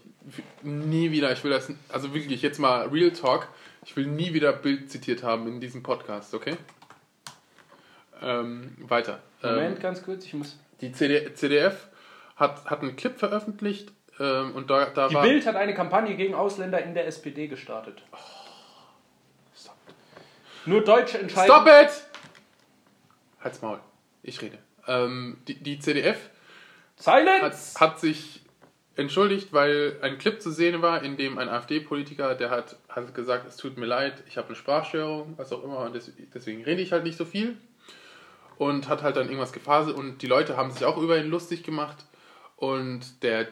nie 0.61 1.11
wieder, 1.11 1.31
ich 1.31 1.43
will 1.43 1.51
das, 1.51 1.72
also 1.89 2.14
wirklich, 2.14 2.41
jetzt 2.41 2.59
mal 2.59 2.88
Real 2.88 3.11
Talk, 3.11 3.47
ich 3.85 3.95
will 3.95 4.05
nie 4.07 4.34
wieder 4.34 4.51
Bild 4.53 4.91
zitiert 4.91 5.23
haben 5.23 5.47
in 5.47 5.61
diesem 5.61 5.84
Podcast, 5.84 6.34
okay? 6.34 6.57
Ähm, 8.22 8.76
weiter. 8.80 9.19
Moment, 9.41 9.77
Ähm, 9.77 9.81
ganz 9.81 10.03
kurz, 10.03 10.26
ich 10.26 10.34
muss. 10.34 10.57
Die 10.81 10.91
CD, 10.91 11.33
CDF 11.33 11.87
hat, 12.35 12.65
hat 12.65 12.81
einen 12.81 12.95
Clip 12.95 13.17
veröffentlicht 13.17 13.91
ähm, 14.19 14.53
und 14.55 14.69
da, 14.69 14.85
da 14.85 15.07
Die 15.07 15.15
war... 15.15 15.23
Bild 15.23 15.45
hat 15.45 15.55
eine 15.55 15.73
Kampagne 15.73 16.15
gegen 16.15 16.33
Ausländer 16.33 16.81
in 16.83 16.93
der 16.93 17.07
SPD 17.07 17.47
gestartet. 17.47 18.01
Stop. 19.55 19.75
Nur 20.65 20.83
Deutsche 20.83 21.19
entscheiden. 21.19 21.53
Stop 21.53 21.67
it! 21.67 21.89
Halt's 23.41 23.61
Maul, 23.61 23.79
ich 24.23 24.41
rede. 24.41 24.57
Ähm, 24.87 25.37
die, 25.47 25.55
die 25.55 25.79
CDF 25.79 26.17
hat, 26.17 27.03
Silence! 27.03 27.79
hat 27.79 27.99
sich 27.99 28.41
entschuldigt, 28.95 29.53
weil 29.53 29.97
ein 30.01 30.17
Clip 30.17 30.41
zu 30.41 30.51
sehen 30.51 30.81
war, 30.81 31.03
in 31.03 31.17
dem 31.17 31.37
ein 31.37 31.49
AfD-Politiker, 31.49 32.35
der 32.35 32.49
hat, 32.49 32.77
hat 32.89 33.13
gesagt, 33.13 33.47
es 33.47 33.57
tut 33.57 33.77
mir 33.77 33.85
leid, 33.85 34.23
ich 34.27 34.37
habe 34.37 34.47
eine 34.47 34.55
Sprachstörung, 34.55 35.35
was 35.37 35.53
auch 35.53 35.63
immer, 35.63 35.79
und 35.79 35.93
des, 35.93 36.11
deswegen 36.33 36.63
rede 36.63 36.81
ich 36.81 36.91
halt 36.91 37.03
nicht 37.03 37.17
so 37.17 37.25
viel. 37.25 37.57
Und 38.57 38.88
hat 38.88 39.03
halt 39.03 39.17
dann 39.17 39.27
irgendwas 39.27 39.53
gefaselt 39.53 39.95
und 39.95 40.21
die 40.21 40.27
Leute 40.27 40.57
haben 40.57 40.71
sich 40.71 40.84
auch 40.85 40.97
über 40.97 41.17
ihn 41.17 41.29
lustig 41.29 41.63
gemacht. 41.63 41.97
Und 42.55 43.21
der 43.23 43.47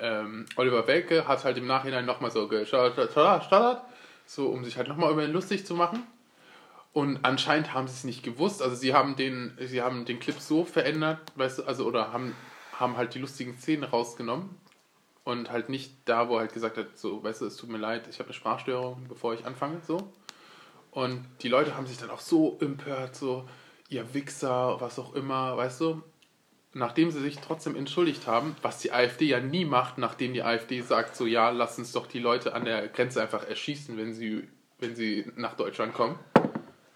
ähm, 0.00 0.46
Oliver 0.56 0.86
Welke 0.86 1.26
hat 1.26 1.44
halt 1.44 1.58
im 1.58 1.66
Nachhinein 1.66 2.06
nochmal 2.06 2.30
so 2.30 2.46
gestottert, 2.46 3.82
so 4.26 4.46
um 4.46 4.64
sich 4.64 4.76
halt 4.76 4.88
nochmal 4.88 5.10
über 5.12 5.24
ihn 5.24 5.32
lustig 5.32 5.66
zu 5.66 5.74
machen. 5.74 6.04
Und 6.92 7.24
anscheinend 7.24 7.74
haben 7.74 7.88
sie 7.88 7.94
es 7.94 8.04
nicht 8.04 8.22
gewusst. 8.22 8.62
Also 8.62 8.76
sie 8.76 8.94
haben 8.94 9.16
den, 9.16 9.58
sie 9.60 9.82
haben 9.82 10.04
den 10.04 10.20
Clip 10.20 10.38
so 10.38 10.64
verändert, 10.64 11.18
weißt 11.34 11.58
du, 11.58 11.64
also 11.64 11.84
oder 11.84 12.12
haben, 12.12 12.36
haben 12.78 12.96
halt 12.96 13.14
die 13.14 13.18
lustigen 13.18 13.58
Szenen 13.58 13.82
rausgenommen 13.82 14.50
und 15.24 15.50
halt 15.50 15.68
nicht 15.68 15.92
da, 16.04 16.28
wo 16.28 16.34
er 16.36 16.42
halt 16.42 16.52
gesagt 16.52 16.76
hat, 16.76 16.96
so, 16.96 17.24
weißt 17.24 17.40
du, 17.40 17.46
es 17.46 17.56
tut 17.56 17.70
mir 17.70 17.78
leid, 17.78 18.06
ich 18.08 18.20
habe 18.20 18.28
eine 18.28 18.34
Sprachstörung, 18.34 19.06
bevor 19.08 19.34
ich 19.34 19.44
anfange, 19.44 19.80
so. 19.84 20.12
Und 20.92 21.24
die 21.40 21.48
Leute 21.48 21.76
haben 21.76 21.86
sich 21.86 21.98
dann 21.98 22.10
auch 22.10 22.20
so 22.20 22.56
empört, 22.60 23.16
so, 23.16 23.48
ihr 23.94 24.14
Wichser, 24.14 24.80
was 24.80 24.98
auch 24.98 25.14
immer, 25.14 25.56
weißt 25.56 25.80
du. 25.80 26.02
Nachdem 26.72 27.12
sie 27.12 27.20
sich 27.20 27.38
trotzdem 27.38 27.76
entschuldigt 27.76 28.26
haben, 28.26 28.56
was 28.60 28.78
die 28.78 28.92
AfD 28.92 29.26
ja 29.26 29.38
nie 29.38 29.64
macht, 29.64 29.96
nachdem 29.96 30.34
die 30.34 30.42
AfD 30.42 30.80
sagt, 30.80 31.14
so, 31.14 31.24
ja, 31.24 31.50
lass 31.50 31.78
uns 31.78 31.92
doch 31.92 32.08
die 32.08 32.18
Leute 32.18 32.52
an 32.52 32.64
der 32.64 32.88
Grenze 32.88 33.22
einfach 33.22 33.48
erschießen, 33.48 33.96
wenn 33.96 34.12
sie, 34.12 34.48
wenn 34.80 34.96
sie 34.96 35.30
nach 35.36 35.54
Deutschland 35.54 35.94
kommen. 35.94 36.18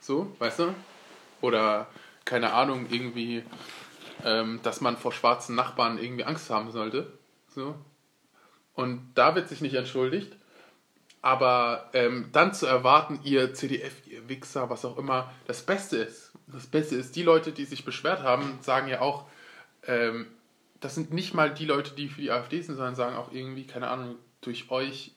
So, 0.01 0.35
weißt 0.41 0.59
du? 0.61 0.75
Oder, 1.41 1.87
keine 2.25 2.53
Ahnung, 2.53 2.87
irgendwie, 2.91 3.45
ähm, 4.25 4.59
dass 4.65 4.81
man 4.81 4.97
vor 4.97 5.13
schwarzen 5.13 5.55
Nachbarn 5.55 5.99
irgendwie 5.99 6.25
Angst 6.25 6.51
haben 6.51 6.73
sollte. 6.73 7.13
So. 7.55 7.77
Und 8.75 9.13
da 9.15 9.37
wird 9.37 9.49
sich 9.49 9.61
nicht 9.61 9.75
entschuldigt. 9.75 10.37
Aber 11.23 11.91
ähm, 11.95 12.31
dann 12.33 12.53
zu 12.53 12.67
erwarten, 12.67 13.21
ihr 13.23 13.55
CDF, 13.55 14.07
ihr 14.07 14.29
Wichser, 14.29 14.71
was 14.71 14.85
auch 14.85 14.99
immer, 14.99 15.33
das 15.47 15.63
Beste 15.63 15.97
ist. 15.99 16.28
Das 16.53 16.67
Beste 16.67 16.97
ist, 16.97 17.15
die 17.17 17.23
Leute, 17.23 17.53
die 17.53 17.65
sich 17.65 17.85
beschwert 17.85 18.23
haben, 18.23 18.59
sagen 18.63 18.89
ja 18.89 19.01
auch, 19.01 19.27
ähm, 19.87 20.27
das 20.81 20.95
sind 20.95 21.13
nicht 21.13 21.35
mal 21.35 21.53
die 21.53 21.67
Leute, 21.67 21.95
die 21.95 22.09
für 22.09 22.21
die 22.21 22.31
AfD 22.31 22.61
sind, 22.63 22.77
sondern 22.77 22.95
sagen 22.95 23.17
auch 23.17 23.33
irgendwie, 23.33 23.67
keine 23.67 23.89
Ahnung, 23.89 24.17
durch 24.41 24.71
euch 24.71 25.13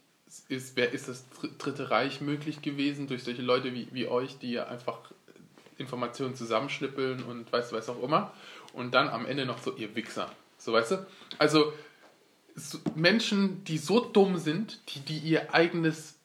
ist, 0.50 0.76
wer 0.76 0.92
ist 0.92 1.08
das 1.08 1.26
Dr- 1.30 1.52
Dritte 1.58 1.92
Reich 1.92 2.22
möglich 2.22 2.62
gewesen, 2.62 3.08
durch 3.08 3.24
solche 3.24 3.42
Leute 3.42 3.74
wie, 3.74 3.88
wie 3.92 4.08
euch, 4.08 4.40
die 4.40 4.54
ja 4.54 4.68
einfach 4.68 5.00
Informationen 5.78 6.36
zusammenschnippeln 6.36 7.24
und 7.24 7.52
weiß, 7.52 7.74
weiß 7.74 7.90
auch 7.90 8.02
immer. 8.02 8.34
Und 8.74 8.94
dann 8.94 9.10
am 9.10 9.26
Ende 9.26 9.46
noch 9.46 9.60
so, 9.60 9.76
ihr 9.76 9.96
Wichser. 9.96 10.32
So, 10.58 10.74
weißt 10.74 10.92
du? 10.92 11.06
Also, 11.38 11.74
so 12.56 12.80
Menschen, 12.96 13.64
die 13.64 13.78
so 13.78 14.00
dumm 14.00 14.38
sind, 14.38 14.80
die, 14.90 15.00
die 15.00 15.18
ihr 15.18 15.54
eigenes, 15.54 16.16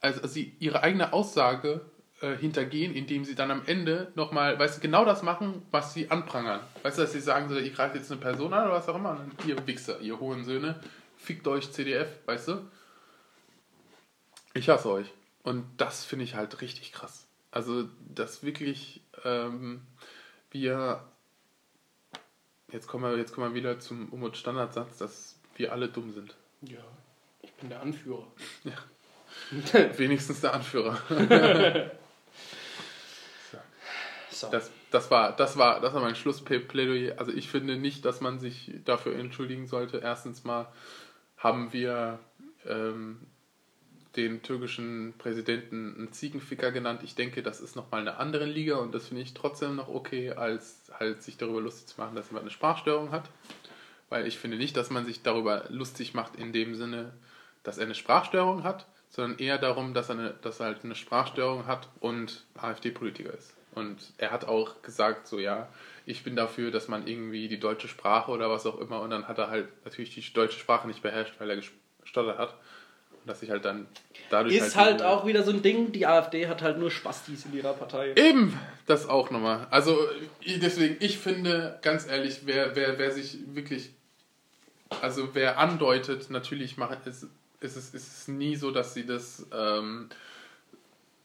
also 0.00 0.26
sie 0.26 0.54
ihre 0.58 0.82
eigene 0.82 1.12
Aussage 1.12 1.80
äh, 2.20 2.36
hintergehen, 2.36 2.94
indem 2.94 3.24
sie 3.24 3.34
dann 3.34 3.50
am 3.50 3.62
Ende 3.66 4.12
nochmal, 4.14 4.58
weißt 4.58 4.76
du, 4.76 4.80
genau 4.80 5.04
das 5.04 5.22
machen, 5.22 5.62
was 5.70 5.94
sie 5.94 6.10
anprangern. 6.10 6.60
Weißt 6.82 6.98
du, 6.98 7.02
dass 7.02 7.12
sie 7.12 7.20
sagen, 7.20 7.48
so, 7.48 7.56
ihr 7.56 7.70
greift 7.70 7.94
jetzt 7.94 8.10
eine 8.12 8.20
Person 8.20 8.52
an 8.52 8.66
oder 8.66 8.74
was 8.74 8.88
auch 8.88 8.96
immer, 8.96 9.18
und 9.18 9.44
ihr 9.46 9.66
Wichser, 9.66 10.00
ihr 10.00 10.20
Hohensöhne, 10.20 10.80
fickt 11.16 11.48
euch 11.48 11.72
CDF, 11.72 12.08
weißt 12.26 12.48
du? 12.48 12.70
Ich 14.52 14.68
hasse 14.68 14.90
euch. 14.90 15.06
Und 15.42 15.64
das 15.78 16.04
finde 16.04 16.24
ich 16.24 16.34
halt 16.34 16.60
richtig 16.60 16.92
krass. 16.92 17.26
Also, 17.50 17.88
dass 18.08 18.42
wirklich 18.42 19.02
ähm, 19.24 19.82
wir. 20.50 21.04
Jetzt 22.70 22.86
kommen, 22.86 23.10
wir, 23.10 23.18
jetzt 23.18 23.34
kommen 23.34 23.52
wir 23.52 23.54
wieder 23.58 23.80
zum 23.80 24.10
Umut-Standardsatz, 24.10 24.98
dass 24.98 25.40
wir 25.56 25.72
alle 25.72 25.88
dumm 25.88 26.12
sind. 26.12 26.36
Ja, 26.62 26.84
ich 27.42 27.52
bin 27.54 27.68
der 27.68 27.80
Anführer. 27.80 28.26
Wenigstens 29.96 30.40
der 30.40 30.54
Anführer. 30.54 31.00
So. 34.40 34.50
Das, 34.50 34.70
das, 34.90 35.10
war, 35.10 35.36
das, 35.36 35.58
war, 35.58 35.80
das 35.80 35.92
war 35.92 36.00
mein 36.00 36.14
Schlussplädoyer. 36.14 37.18
Also 37.18 37.32
ich 37.32 37.48
finde 37.48 37.76
nicht, 37.76 38.04
dass 38.04 38.20
man 38.20 38.38
sich 38.38 38.72
dafür 38.84 39.14
entschuldigen 39.16 39.66
sollte. 39.66 39.98
Erstens 39.98 40.44
mal 40.44 40.72
haben 41.36 41.72
wir 41.74 42.18
ähm, 42.66 43.18
den 44.16 44.42
türkischen 44.42 45.14
Präsidenten 45.18 45.94
einen 45.96 46.12
Ziegenficker 46.12 46.72
genannt. 46.72 47.02
Ich 47.04 47.14
denke, 47.14 47.42
das 47.42 47.60
ist 47.60 47.76
nochmal 47.76 48.00
eine 48.00 48.16
andere 48.16 48.46
Liga 48.46 48.76
und 48.76 48.94
das 48.94 49.08
finde 49.08 49.22
ich 49.22 49.34
trotzdem 49.34 49.76
noch 49.76 49.88
okay, 49.88 50.32
als 50.32 50.90
halt 50.98 51.22
sich 51.22 51.36
darüber 51.36 51.60
lustig 51.60 51.86
zu 51.86 52.00
machen, 52.00 52.16
dass 52.16 52.28
jemand 52.28 52.44
eine 52.44 52.50
Sprachstörung 52.50 53.12
hat. 53.12 53.28
Weil 54.08 54.26
ich 54.26 54.38
finde 54.38 54.56
nicht, 54.56 54.76
dass 54.76 54.90
man 54.90 55.04
sich 55.04 55.22
darüber 55.22 55.66
lustig 55.68 56.14
macht 56.14 56.36
in 56.36 56.52
dem 56.52 56.74
Sinne, 56.74 57.12
dass 57.62 57.78
er 57.78 57.84
eine 57.84 57.94
Sprachstörung 57.94 58.64
hat, 58.64 58.86
sondern 59.10 59.38
eher 59.38 59.58
darum, 59.58 59.92
dass 59.94 60.08
er, 60.08 60.18
eine, 60.18 60.30
dass 60.42 60.60
er 60.60 60.66
halt 60.66 60.84
eine 60.84 60.94
Sprachstörung 60.94 61.66
hat 61.66 61.88
und 62.00 62.44
AfD-Politiker 62.54 63.34
ist. 63.34 63.54
Und 63.74 63.98
er 64.18 64.30
hat 64.32 64.46
auch 64.46 64.82
gesagt, 64.82 65.26
so 65.28 65.38
ja, 65.38 65.68
ich 66.06 66.24
bin 66.24 66.34
dafür, 66.34 66.70
dass 66.70 66.88
man 66.88 67.06
irgendwie 67.06 67.46
die 67.48 67.60
deutsche 67.60 67.86
Sprache 67.88 68.30
oder 68.32 68.50
was 68.50 68.66
auch 68.66 68.78
immer 68.80 69.00
und 69.00 69.10
dann 69.10 69.28
hat 69.28 69.38
er 69.38 69.48
halt 69.48 69.68
natürlich 69.84 70.12
die 70.14 70.32
deutsche 70.32 70.58
Sprache 70.58 70.88
nicht 70.88 71.02
beherrscht, 71.02 71.34
weil 71.38 71.50
er 71.50 71.56
gestottert 72.02 72.38
hat. 72.38 72.54
Und 73.22 73.28
dass 73.28 73.42
ich 73.42 73.50
halt 73.50 73.64
dann 73.64 73.86
dadurch 74.30 74.56
Ist 74.56 74.74
halt 74.76 74.94
diese- 75.00 75.08
auch 75.08 75.26
wieder 75.26 75.42
so 75.44 75.50
ein 75.52 75.62
Ding, 75.62 75.92
die 75.92 76.06
AfD 76.06 76.48
hat 76.48 76.62
halt 76.62 76.78
nur 76.78 76.90
Spastis 76.90 77.44
in 77.44 77.54
ihrer 77.54 77.74
Partei. 77.74 78.12
Eben, 78.16 78.58
das 78.86 79.08
auch 79.08 79.30
nochmal. 79.30 79.66
Also 79.70 79.96
deswegen, 80.44 80.96
ich 81.00 81.18
finde, 81.18 81.78
ganz 81.82 82.08
ehrlich, 82.08 82.40
wer, 82.46 82.74
wer, 82.74 82.98
wer 82.98 83.10
sich 83.12 83.38
wirklich, 83.54 83.90
also 85.02 85.28
wer 85.34 85.58
andeutet, 85.58 86.30
natürlich 86.30 86.76
macht, 86.76 87.06
ist, 87.06 87.24
ist, 87.60 87.76
es, 87.76 87.94
ist 87.94 87.94
es 88.22 88.28
nie 88.28 88.56
so, 88.56 88.70
dass 88.70 88.94
sie 88.94 89.06
das 89.06 89.46
ähm, 89.52 90.08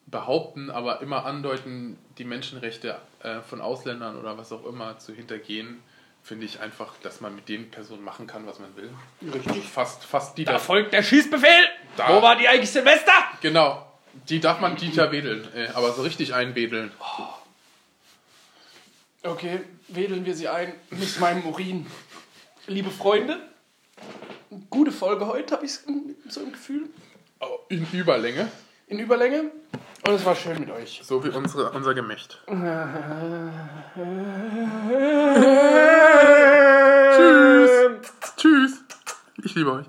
behaupten, 0.08 0.70
aber 0.70 1.02
immer 1.02 1.26
andeuten, 1.26 1.98
die 2.18 2.26
Menschenrechte 2.26 3.00
äh, 3.24 3.42
von 3.42 3.62
Ausländern 3.62 4.18
oder 4.18 4.38
was 4.38 4.52
auch 4.52 4.66
immer 4.66 5.00
zu 5.00 5.14
hintergehen, 5.14 5.82
finde 6.24 6.46
ich 6.46 6.60
einfach, 6.60 6.94
dass 7.04 7.22
man 7.22 7.36
mit 7.36 7.50
den 7.50 7.70
Personen 7.72 8.04
machen 8.04 8.26
kann, 8.28 8.46
was 8.48 8.60
man 8.60 8.76
will. 8.76 8.90
Richtig. 9.34 9.64
Fast, 9.66 10.04
fast 10.04 10.38
die 10.38 10.46
Da 10.46 10.54
da. 10.54 10.60
folgt 10.60 10.94
der 10.94 11.04
Schießbefehl! 11.04 11.66
Da. 11.98 12.10
Wo 12.10 12.22
war 12.22 12.36
die 12.36 12.48
eigentlich 12.48 12.70
Silvester? 12.72 13.12
Genau. 13.42 13.86
Die 14.30 14.40
darf 14.40 14.60
man 14.62 14.76
Dieter 14.76 15.12
wedeln, 15.12 15.48
äh, 15.56 15.68
aber 15.74 15.92
so 15.94 16.02
richtig 16.02 16.34
einwedeln. 16.34 16.92
Okay, 19.24 19.60
wedeln 19.88 20.26
wir 20.26 20.36
sie 20.36 20.48
ein 20.48 20.74
mit 20.92 21.20
meinem 21.20 21.46
Urin. 21.46 21.88
Liebe 22.68 22.92
Freunde, 22.92 23.40
gute 24.70 24.92
Folge 24.92 25.28
heute, 25.28 25.56
habe 25.56 25.66
ich 25.66 25.74
so 26.30 26.42
im 26.42 26.52
Gefühl. 26.52 26.90
Oh, 27.40 27.60
In 27.70 27.86
Überlänge, 27.92 28.52
In 28.88 29.00
Überlänge. 29.00 29.52
Und 30.08 30.14
es 30.14 30.24
war 30.24 30.36
schön 30.36 30.60
mit 30.60 30.70
euch. 30.70 31.02
so 31.04 31.24
wie 31.24 31.30
unsere, 31.30 31.72
unser 31.72 31.96
Gemächt. 31.96 32.40
Tschüss. 37.16 37.72
Tschüss. 38.38 38.84
Ich 39.44 39.56
liebe 39.56 39.72
euch. 39.72 39.86